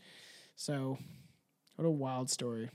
So, 0.56 0.98
what 1.76 1.86
a 1.86 1.92
wild 1.92 2.30
story. 2.30 2.70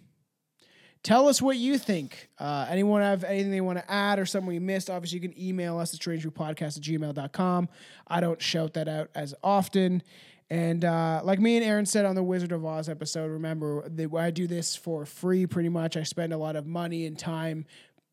Tell 1.05 1.29
us 1.29 1.43
what 1.43 1.59
you 1.59 1.77
think. 1.77 2.31
Uh, 2.39 2.67
anyone 2.69 3.03
have 3.03 3.25
anything 3.25 3.51
they 3.51 3.61
want 3.61 3.79
to 3.79 3.91
add 3.91 4.19
or 4.19 4.25
something 4.25 4.49
we 4.49 4.59
missed? 4.59 4.89
Obviously, 4.89 5.19
you 5.19 5.29
can 5.29 5.39
email 5.39 5.79
us 5.79 5.93
at 5.93 6.01
strangebrewpodcast 6.01 6.79
at 6.79 6.83
gmail.com. 6.83 7.69
I 8.09 8.21
don't 8.21 8.41
shout 8.41 8.73
that 8.73 8.89
out 8.89 9.11
as 9.15 9.35
often. 9.45 10.03
And 10.49 10.83
uh, 10.83 11.21
like 11.23 11.41
me 11.41 11.57
and 11.57 11.65
Aaron 11.65 11.85
said 11.85 12.07
on 12.07 12.15
the 12.15 12.23
Wizard 12.23 12.53
of 12.53 12.65
Oz 12.65 12.89
episode, 12.89 13.31
remember 13.31 13.87
that 13.87 14.15
I 14.15 14.31
do 14.31 14.47
this 14.47 14.77
for 14.77 15.05
free 15.05 15.47
pretty 15.47 15.69
much. 15.69 15.99
I 15.99 16.05
spend 16.05 16.33
a 16.33 16.39
lot 16.39 16.57
of 16.57 16.67
money 16.67 17.05
and 17.05 17.19
time 17.19 17.67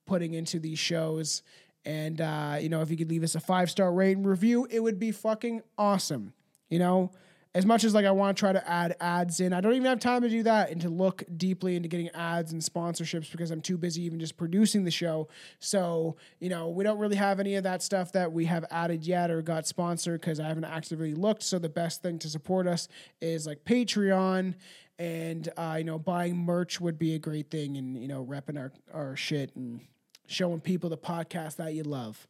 putting 0.05 0.33
into 0.33 0.59
these 0.59 0.77
shows. 0.77 1.43
And, 1.85 2.19
uh, 2.19 2.57
you 2.59 2.67
know, 2.67 2.81
if 2.81 2.91
you 2.91 2.97
could 2.97 3.09
leave 3.09 3.23
us 3.23 3.35
a 3.35 3.39
five 3.39 3.71
star 3.71 3.93
rate 3.93 4.17
and 4.17 4.27
review, 4.27 4.67
it 4.69 4.81
would 4.81 4.99
be 4.99 5.13
fucking 5.13 5.61
awesome. 5.77 6.33
You 6.69 6.79
know, 6.79 7.11
as 7.53 7.65
much 7.65 7.83
as 7.83 7.93
like 7.93 8.05
I 8.05 8.11
want 8.11 8.37
to 8.37 8.39
try 8.39 8.53
to 8.53 8.69
add 8.69 8.95
ads 9.01 9.41
in, 9.41 9.51
I 9.51 9.59
don't 9.59 9.73
even 9.73 9.85
have 9.87 9.99
time 9.99 10.21
to 10.21 10.29
do 10.29 10.43
that 10.43 10.71
and 10.71 10.79
to 10.81 10.89
look 10.89 11.23
deeply 11.35 11.75
into 11.75 11.89
getting 11.89 12.09
ads 12.09 12.53
and 12.53 12.61
sponsorships 12.61 13.29
because 13.29 13.51
I'm 13.51 13.59
too 13.59 13.77
busy 13.77 14.03
even 14.03 14.19
just 14.19 14.37
producing 14.37 14.85
the 14.85 14.91
show. 14.91 15.27
So, 15.59 16.15
you 16.39 16.47
know, 16.47 16.69
we 16.69 16.85
don't 16.85 16.97
really 16.97 17.17
have 17.17 17.41
any 17.41 17.55
of 17.55 17.63
that 17.63 17.83
stuff 17.83 18.13
that 18.13 18.31
we 18.31 18.45
have 18.45 18.63
added 18.71 19.05
yet 19.05 19.29
or 19.31 19.41
got 19.41 19.67
sponsored 19.67 20.21
because 20.21 20.39
I 20.39 20.47
haven't 20.47 20.63
actively 20.63 21.13
looked. 21.13 21.43
So 21.43 21.59
the 21.59 21.69
best 21.69 22.01
thing 22.01 22.19
to 22.19 22.29
support 22.29 22.67
us 22.67 22.87
is 23.19 23.45
like 23.45 23.65
Patreon 23.65 24.55
and 24.97 25.49
uh, 25.57 25.75
you 25.77 25.83
know, 25.83 25.99
buying 25.99 26.37
merch 26.37 26.79
would 26.79 26.97
be 26.97 27.15
a 27.15 27.19
great 27.19 27.51
thing 27.51 27.75
and 27.75 27.97
you 28.01 28.07
know, 28.07 28.23
repping 28.23 28.57
our, 28.57 28.71
our 28.93 29.17
shit 29.17 29.53
and 29.57 29.81
showing 30.25 30.61
people 30.61 30.89
the 30.89 30.97
podcast 30.97 31.57
that 31.57 31.73
you 31.73 31.83
love. 31.83 32.27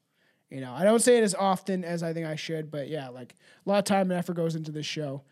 You 0.52 0.60
know, 0.60 0.74
I 0.74 0.84
don't 0.84 1.00
say 1.00 1.18
it 1.18 1.24
as 1.24 1.34
often 1.34 1.86
as 1.86 2.04
I 2.04 2.12
think 2.12 2.28
I 2.28 2.36
should, 2.36 2.70
but 2.70 2.90
yeah, 2.90 3.08
like 3.08 3.36
a 3.66 3.70
lot 3.70 3.80
of 3.80 3.86
time 3.86 4.12
and 4.12 4.20
effort 4.20 4.34
goes 4.36 4.56
into 4.56 4.72
this 4.72 4.86
show. 4.86 5.24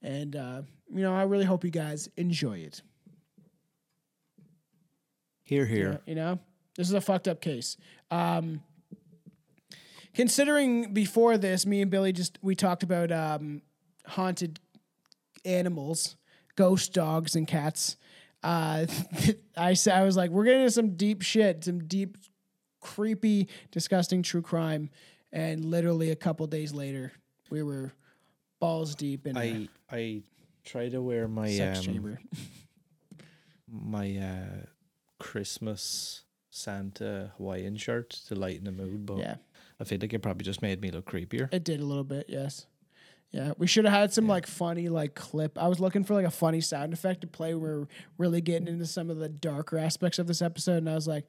And, 0.00 0.34
uh, 0.34 0.62
you 0.92 1.02
know, 1.02 1.14
I 1.14 1.24
really 1.24 1.44
hope 1.44 1.62
you 1.62 1.70
guys 1.70 2.08
enjoy 2.16 2.58
it. 2.58 2.80
here, 5.44 5.66
here. 5.66 6.00
You 6.06 6.14
know, 6.14 6.38
this 6.74 6.88
is 6.88 6.94
a 6.94 7.02
fucked 7.02 7.28
up 7.28 7.42
case. 7.42 7.76
Um, 8.10 8.62
considering 10.14 10.94
before 10.94 11.36
this, 11.36 11.66
me 11.66 11.82
and 11.82 11.90
Billy 11.90 12.12
just, 12.12 12.38
we 12.40 12.54
talked 12.54 12.82
about 12.82 13.12
um, 13.12 13.60
haunted 14.06 14.58
animals, 15.44 16.16
ghost 16.56 16.94
dogs 16.94 17.36
and 17.36 17.46
cats. 17.46 17.96
uh, 18.42 18.86
I 19.56 19.74
said 19.74 19.94
I 19.98 20.04
was 20.04 20.16
like, 20.16 20.30
we're 20.30 20.44
getting 20.44 20.62
into 20.62 20.72
some 20.72 20.96
deep 20.96 21.20
shit, 21.20 21.64
some 21.64 21.80
deep, 21.84 22.16
creepy, 22.82 23.48
disgusting 23.70 24.22
true 24.22 24.42
crime, 24.42 24.90
and 25.32 25.64
literally 25.64 26.10
a 26.10 26.16
couple 26.16 26.46
days 26.46 26.74
later, 26.74 27.12
we 27.48 27.62
were 27.62 27.92
balls 28.60 28.94
deep 28.94 29.26
in 29.26 29.36
a 29.36 29.40
I 29.40 29.68
I 29.90 30.22
try 30.64 30.90
to 30.90 31.00
wear 31.00 31.26
my 31.26 31.50
sex 31.50 31.78
um, 31.78 31.84
chamber. 31.84 32.20
my 33.70 34.16
uh, 34.16 34.66
Christmas 35.18 36.24
Santa 36.50 37.32
Hawaiian 37.38 37.76
shirt 37.76 38.10
to 38.28 38.34
lighten 38.34 38.64
the 38.64 38.72
mood, 38.72 39.06
but 39.06 39.18
Yeah, 39.18 39.36
I 39.80 39.84
feel 39.84 39.98
like 40.00 40.12
it 40.12 40.18
probably 40.20 40.44
just 40.44 40.60
made 40.60 40.80
me 40.82 40.90
look 40.90 41.06
creepier. 41.10 41.52
it 41.52 41.64
did 41.64 41.80
a 41.80 41.84
little 41.84 42.04
bit. 42.04 42.26
Yes. 42.28 42.66
Yeah, 43.30 43.52
we 43.56 43.66
should 43.66 43.86
have 43.86 43.94
had 43.94 44.12
some 44.12 44.28
like 44.28 44.46
funny 44.46 44.90
like 44.90 45.14
clip. 45.14 45.56
I 45.56 45.66
was 45.66 45.80
looking 45.80 46.04
for 46.04 46.12
like 46.12 46.26
a 46.26 46.30
funny 46.30 46.60
sound 46.60 46.92
effect 46.92 47.22
to 47.22 47.26
play. 47.26 47.54
when 47.54 47.62
We're 47.62 47.86
really 48.18 48.42
getting 48.42 48.68
into 48.68 48.84
some 48.84 49.08
of 49.08 49.16
the 49.16 49.30
darker 49.30 49.78
aspects 49.78 50.18
of 50.18 50.26
this 50.26 50.42
episode, 50.42 50.76
and 50.78 50.90
I 50.90 50.94
was 50.94 51.08
like, 51.08 51.26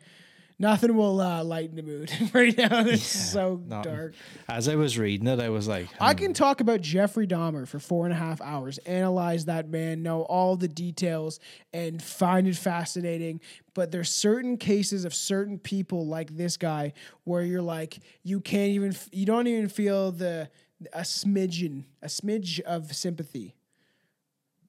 nothing 0.60 0.96
will 0.96 1.20
uh, 1.20 1.44
lighten 1.44 1.76
the 1.76 1.82
mood 1.82 2.12
right 2.34 2.58
now. 2.58 2.86
It's 2.86 3.04
so 3.04 3.62
nothing. 3.66 3.94
dark. 3.94 4.14
As 4.48 4.68
I 4.68 4.76
was 4.76 4.98
reading 4.98 5.28
it, 5.28 5.40
I 5.40 5.50
was 5.50 5.68
like, 5.68 5.88
I 6.00 6.14
hmm, 6.14 6.20
can 6.20 6.34
talk 6.34 6.62
about 6.62 6.82
Jeffrey 6.82 7.28
Dahmer 7.28 7.68
for 7.68 7.80
four 7.80 8.06
and 8.06 8.14
a 8.14 8.18
half 8.18 8.42
hours, 8.42 8.78
analyze 8.80 9.46
that 9.46 9.70
man, 9.70 10.04
know 10.04 10.22
all 10.24 10.56
the 10.56 10.68
details, 10.68 11.40
and 11.74 12.02
find 12.02 12.48
it 12.48 12.56
fascinating. 12.56 13.42
But 13.74 13.92
there's 13.92 14.10
certain 14.10 14.58
cases 14.58 15.06
of 15.06 15.14
certain 15.14 15.58
people 15.58 16.06
like 16.06 16.36
this 16.36 16.58
guy 16.58 16.94
where 17.24 17.44
you're 17.44 17.62
like, 17.62 18.00
you 18.24 18.40
can't 18.40 18.72
even, 18.72 18.96
you 19.12 19.26
don't 19.26 19.48
even 19.48 19.70
feel 19.70 20.12
the 20.12 20.50
a 20.92 21.02
smidgen, 21.02 21.86
a 22.02 22.08
smidge 22.08 22.60
of 22.62 22.94
sympathy, 22.96 23.56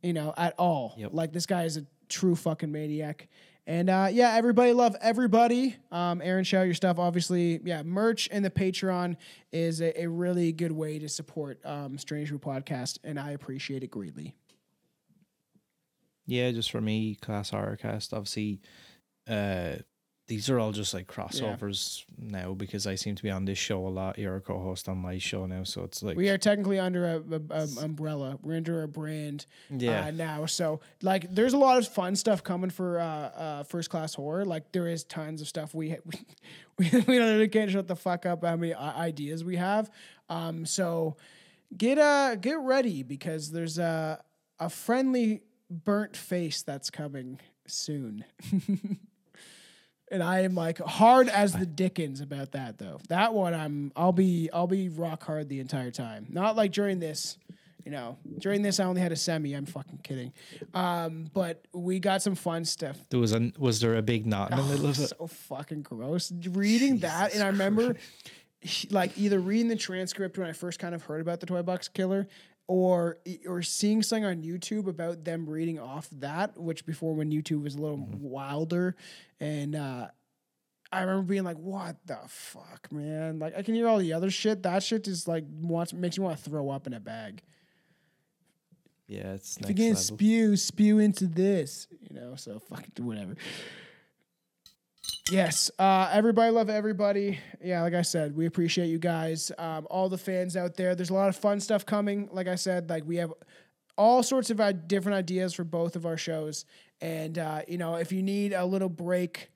you 0.03 0.13
know, 0.13 0.33
at 0.37 0.55
all. 0.59 0.95
Yep. 0.97 1.11
Like 1.13 1.33
this 1.33 1.47
guy 1.47 1.65
is 1.65 1.77
a 1.77 1.87
true 2.09 2.37
fucking 2.37 2.71
maniac. 2.71 3.29
And 3.67 3.89
uh, 3.89 4.09
yeah, 4.13 4.35
everybody 4.35 4.73
love 4.73 4.95
everybody. 5.01 5.77
Um, 5.91 6.21
Aaron, 6.23 6.45
shout 6.45 6.63
out 6.63 6.65
your 6.65 6.75
stuff. 6.75 6.99
Obviously, 6.99 7.61
yeah, 7.65 7.83
merch 7.83 8.29
and 8.31 8.45
the 8.45 8.51
Patreon 8.51 9.17
is 9.53 9.81
a, 9.81 10.03
a 10.03 10.07
really 10.07 10.53
good 10.53 10.73
way 10.73 10.99
to 10.99 11.09
support 11.09 11.59
um, 11.65 11.97
Strange 11.97 12.29
Brew 12.29 12.39
Podcast, 12.39 12.99
and 13.05 13.19
I 13.19 13.31
appreciate 13.31 13.83
it 13.83 13.91
greatly. 13.91 14.35
yeah, 16.27 16.51
just 16.51 16.71
for 16.71 16.81
me, 16.81 17.15
class 17.17 17.51
horror 17.51 17.77
cast. 17.77 18.13
Obviously, 18.13 18.61
uh, 19.29 19.77
these 20.27 20.49
are 20.49 20.59
all 20.59 20.73
just 20.73 20.95
like 20.95 21.07
crossovers 21.07 22.05
now 22.19 22.55
because 22.55 22.87
I 22.87 22.95
seem 22.95 23.15
to 23.15 23.23
be 23.23 23.31
on 23.31 23.45
this 23.45 23.59
show 23.59 23.87
a 23.87 23.89
lot. 23.91 24.19
You're 24.19 24.37
a 24.37 24.41
co-host 24.41 24.89
on 24.89 24.97
my 24.97 25.19
show 25.19 25.45
now, 25.45 25.65
so 25.65 25.83
it's 25.83 26.03
like 26.03 26.17
We 26.17 26.31
are 26.31 26.39
technically 26.39 26.79
under 26.79 27.05
a, 27.05 27.23
a, 27.31 27.41
a 27.51 27.69
umbrella. 27.85 28.39
We're 28.43 28.57
under 28.57 28.83
a 28.83 28.89
brand 28.89 29.45
Yeah. 29.71 30.07
uh, 30.07 30.11
now. 30.13 30.47
So 30.47 30.81
like, 31.03 31.35
there's 31.35 31.53
a 31.53 31.59
lot 31.59 31.77
of 31.77 31.87
fun 31.89 32.17
stuff 32.17 32.43
coming 32.43 32.71
for 32.71 32.99
uh, 33.01 33.05
uh, 33.05 33.63
first 33.65 33.91
class 33.91 34.15
horror. 34.15 34.47
Like 34.47 34.73
there 34.73 34.89
is 34.89 35.05
tons 35.05 35.43
of 35.43 35.49
stuff 35.49 35.75
we 35.75 35.97
we 36.07 36.19
we, 36.79 36.91
we 36.91 37.01
literally 37.21 37.49
can't 37.49 37.71
shut 37.71 37.87
the 37.87 37.97
fuck 37.97 38.25
up 38.25 38.45
how 38.45 38.57
many 38.57 38.73
ideas 38.75 39.45
we 39.45 39.57
have. 39.57 39.91
Um, 40.31 40.65
so 40.65 41.17
get 41.77 41.99
uh 41.99 42.37
get 42.37 42.59
ready 42.61 43.03
because 43.03 43.51
there's 43.53 43.79
a 43.79 44.23
a 44.59 44.71
friendly 44.71 45.43
burnt 45.69 46.17
face 46.17 46.63
that's 46.63 46.89
coming 46.89 47.41
soon. 47.67 48.25
And 50.11 50.23
I 50.23 50.41
am 50.41 50.55
like 50.55 50.79
hard 50.79 51.29
as 51.29 51.55
the 51.55 51.67
Dickens 51.67 52.21
about 52.21 52.53
that 52.53 52.79
though. 52.79 53.01
That 53.09 53.35
one 53.35 53.55
I'm 53.55 53.93
I'll 53.97 54.13
be 54.13 54.51
I'll 54.53 54.67
be 54.67 54.89
rock 54.89 55.25
hard 55.25 55.49
the 55.49 55.61
entire 55.61 55.91
time. 55.91 56.27
Not 56.31 56.57
like 56.57 56.73
during 56.73 57.01
this, 57.01 57.39
you 57.85 57.91
know. 57.91 58.19
During 58.39 58.63
this 58.63 58.79
I 58.79 58.85
only 58.85 59.01
had 59.01 59.13
a 59.13 59.17
semi. 59.17 59.55
I'm 59.55 59.67
fucking 59.67 60.01
kidding. 60.03 60.33
Um, 60.75 61.31
but 61.33 61.67
we 61.73 61.99
got 62.01 62.23
some 62.23 62.35
fun 62.35 62.65
stuff. 62.65 62.99
there 63.09 63.19
was 63.19 63.33
a 63.33 63.51
was 63.59 63.81
there 63.81 63.97
a 63.97 64.03
big 64.03 64.27
knot 64.27 64.51
in 64.51 64.59
the 64.59 64.65
middle 64.65 64.87
of 64.87 64.99
it? 64.99 65.09
So 65.09 65.27
fucking 65.27 65.83
gross. 65.83 66.33
Reading 66.51 66.99
that, 66.99 67.35
and 67.35 67.43
I 67.43 67.47
remember 67.47 67.97
like 68.91 69.17
either 69.19 69.39
reading 69.39 69.69
the 69.69 69.77
transcript 69.77 70.39
when 70.39 70.49
I 70.49 70.53
first 70.53 70.79
kind 70.79 70.95
of 70.95 71.03
heard 71.03 71.21
about 71.21 71.41
the 71.41 71.47
Toy 71.47 71.63
Box 71.63 71.89
Killer, 71.89 72.27
or 72.67 73.19
or 73.47 73.63
seeing 73.63 74.03
something 74.03 74.25
on 74.25 74.43
YouTube 74.43 74.87
about 74.87 75.25
them 75.25 75.49
reading 75.49 75.79
off 75.79 76.09
that, 76.13 76.59
which 76.59 76.87
before 76.87 77.15
when 77.15 77.31
YouTube 77.31 77.63
was 77.63 77.75
a 77.75 77.81
little 77.81 78.09
wilder, 78.21 78.97
and 79.41 79.75
uh, 79.77 80.09
I 80.91 81.01
remember 81.01 81.23
being 81.23 81.45
like, 81.45 81.59
"What 81.59 81.97
the 82.07 82.19
fuck, 82.29 82.91
man!" 82.91 83.39
Like 83.39 83.57
I 83.57 83.63
can 83.63 83.75
hear 83.75 83.89
all 83.89 83.99
the 83.99 84.13
other 84.13 84.31
shit. 84.31 84.63
That 84.63 84.83
shit 84.83 85.05
just 85.05 85.29
like 85.29 85.45
wants 85.61 85.93
makes 85.93 86.19
me 86.19 86.25
want 86.25 86.39
to 86.39 86.51
throw 86.51 86.71
up 86.71 86.87
in 86.87 86.95
a 86.95 87.01
bag. 87.01 87.43
Yeah, 89.07 89.35
it's 89.35 89.59
If 89.59 89.69
you 89.69 89.75
can 89.75 89.97
spew, 89.97 90.57
spew 90.57 90.99
into 90.99 91.27
this, 91.27 91.87
you 92.01 92.19
know. 92.19 92.37
So 92.37 92.59
fucking 92.59 93.05
whatever. 93.05 93.35
Yes, 95.31 95.71
uh, 95.79 96.11
everybody 96.13 96.51
love 96.51 96.69
everybody. 96.69 97.39
Yeah, 97.63 97.81
like 97.81 97.95
I 97.95 98.03
said, 98.03 98.37
we 98.37 98.45
appreciate 98.45 98.89
you 98.89 98.99
guys, 98.99 99.51
um, 99.57 99.87
all 99.89 100.11
the 100.11 100.19
fans 100.19 100.55
out 100.55 100.75
there. 100.77 100.95
There's 100.95 101.09
a 101.09 101.15
lot 101.15 101.31
of 101.31 101.37
fun 101.37 101.61
stuff 101.61 101.87
coming. 101.87 102.29
Like 102.31 102.47
I 102.47 102.57
said, 102.57 102.91
like 102.91 103.05
we 103.07 103.17
have 103.17 103.33
all 103.97 104.23
sorts 104.23 104.51
of 104.51 104.61
different 104.87 105.17
ideas 105.17 105.55
for 105.55 105.65
both 105.65 105.97
of 105.97 106.05
our 106.05 106.19
shows, 106.19 106.67
and 107.01 107.39
uh, 107.39 107.63
you 107.67 107.79
know, 107.79 107.95
if 107.95 108.13
you 108.13 108.23
need 108.23 108.53
a 108.53 108.67
little 108.67 108.91
break 108.91 109.51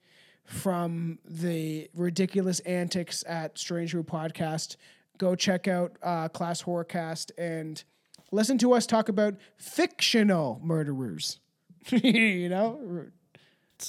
from 0.44 1.18
the 1.26 1.90
ridiculous 1.94 2.60
antics 2.60 3.22
at 3.26 3.58
Strange 3.58 3.92
Brew 3.92 4.02
Podcast, 4.02 4.76
go 5.18 5.34
check 5.34 5.68
out 5.68 5.92
uh, 6.02 6.28
Class 6.28 6.62
Horrorcast 6.62 7.32
and 7.36 7.84
listen 8.32 8.56
to 8.56 8.72
us 8.72 8.86
talk 8.86 9.10
about 9.10 9.34
fictional 9.58 10.60
murderers. 10.64 11.40
you 11.90 12.48
know, 12.48 13.10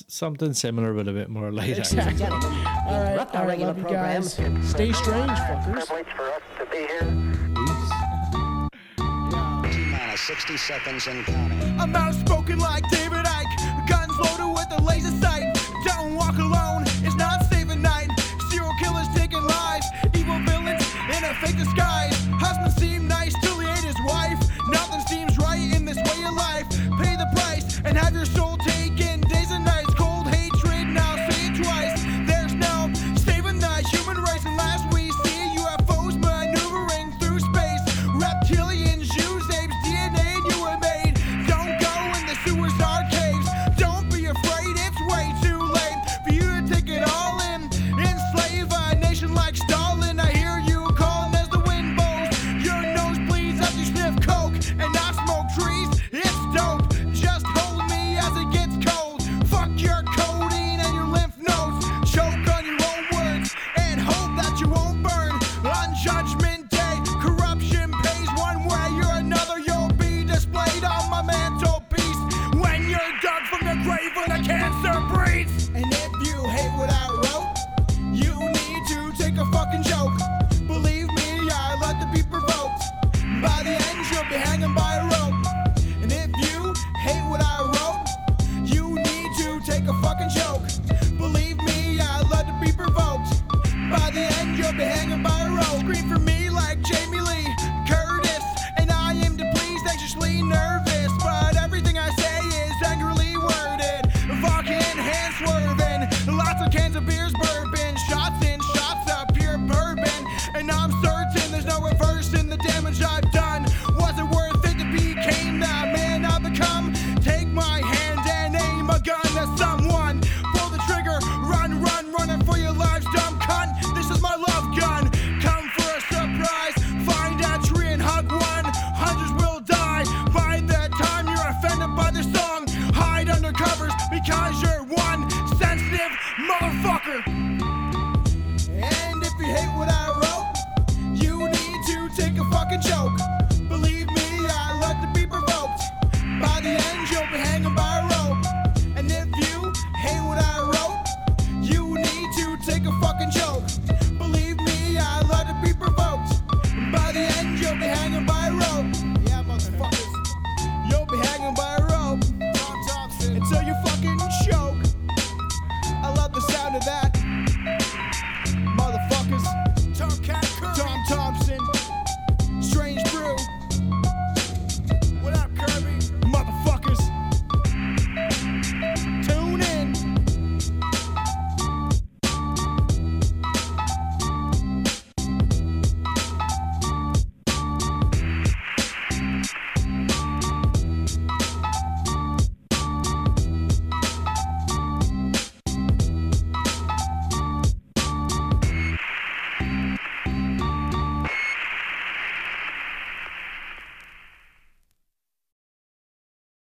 something 0.08 0.54
similar 0.54 0.94
but 0.94 1.08
a 1.08 1.12
bit 1.14 1.30
more 1.30 1.52
light. 1.52 1.78
exactly. 1.78 2.26
All 2.28 2.32
right, 2.40 3.12
Interrupt 3.14 3.36
our 3.36 3.42
all 3.42 3.48
right, 3.48 3.60
regular 3.60 3.68
love 3.74 3.78
you 3.78 3.84
program. 3.84 4.22
guys. 4.22 4.34
Stay 4.70 4.92
strange, 4.94 5.32
fuckers. 5.32 5.88
privilege 5.88 6.08
for 6.16 6.24
us 6.30 6.42
to 6.60 6.66
be 6.72 6.78
here. 6.78 7.06
Minus 9.92 10.22
60 10.22 10.58
seconds 10.58 11.08
and 11.08 11.26
counting. 11.26 11.80
I'm 11.80 11.96
outspoken 11.96 12.60
like 12.60 12.84
David 12.90 13.26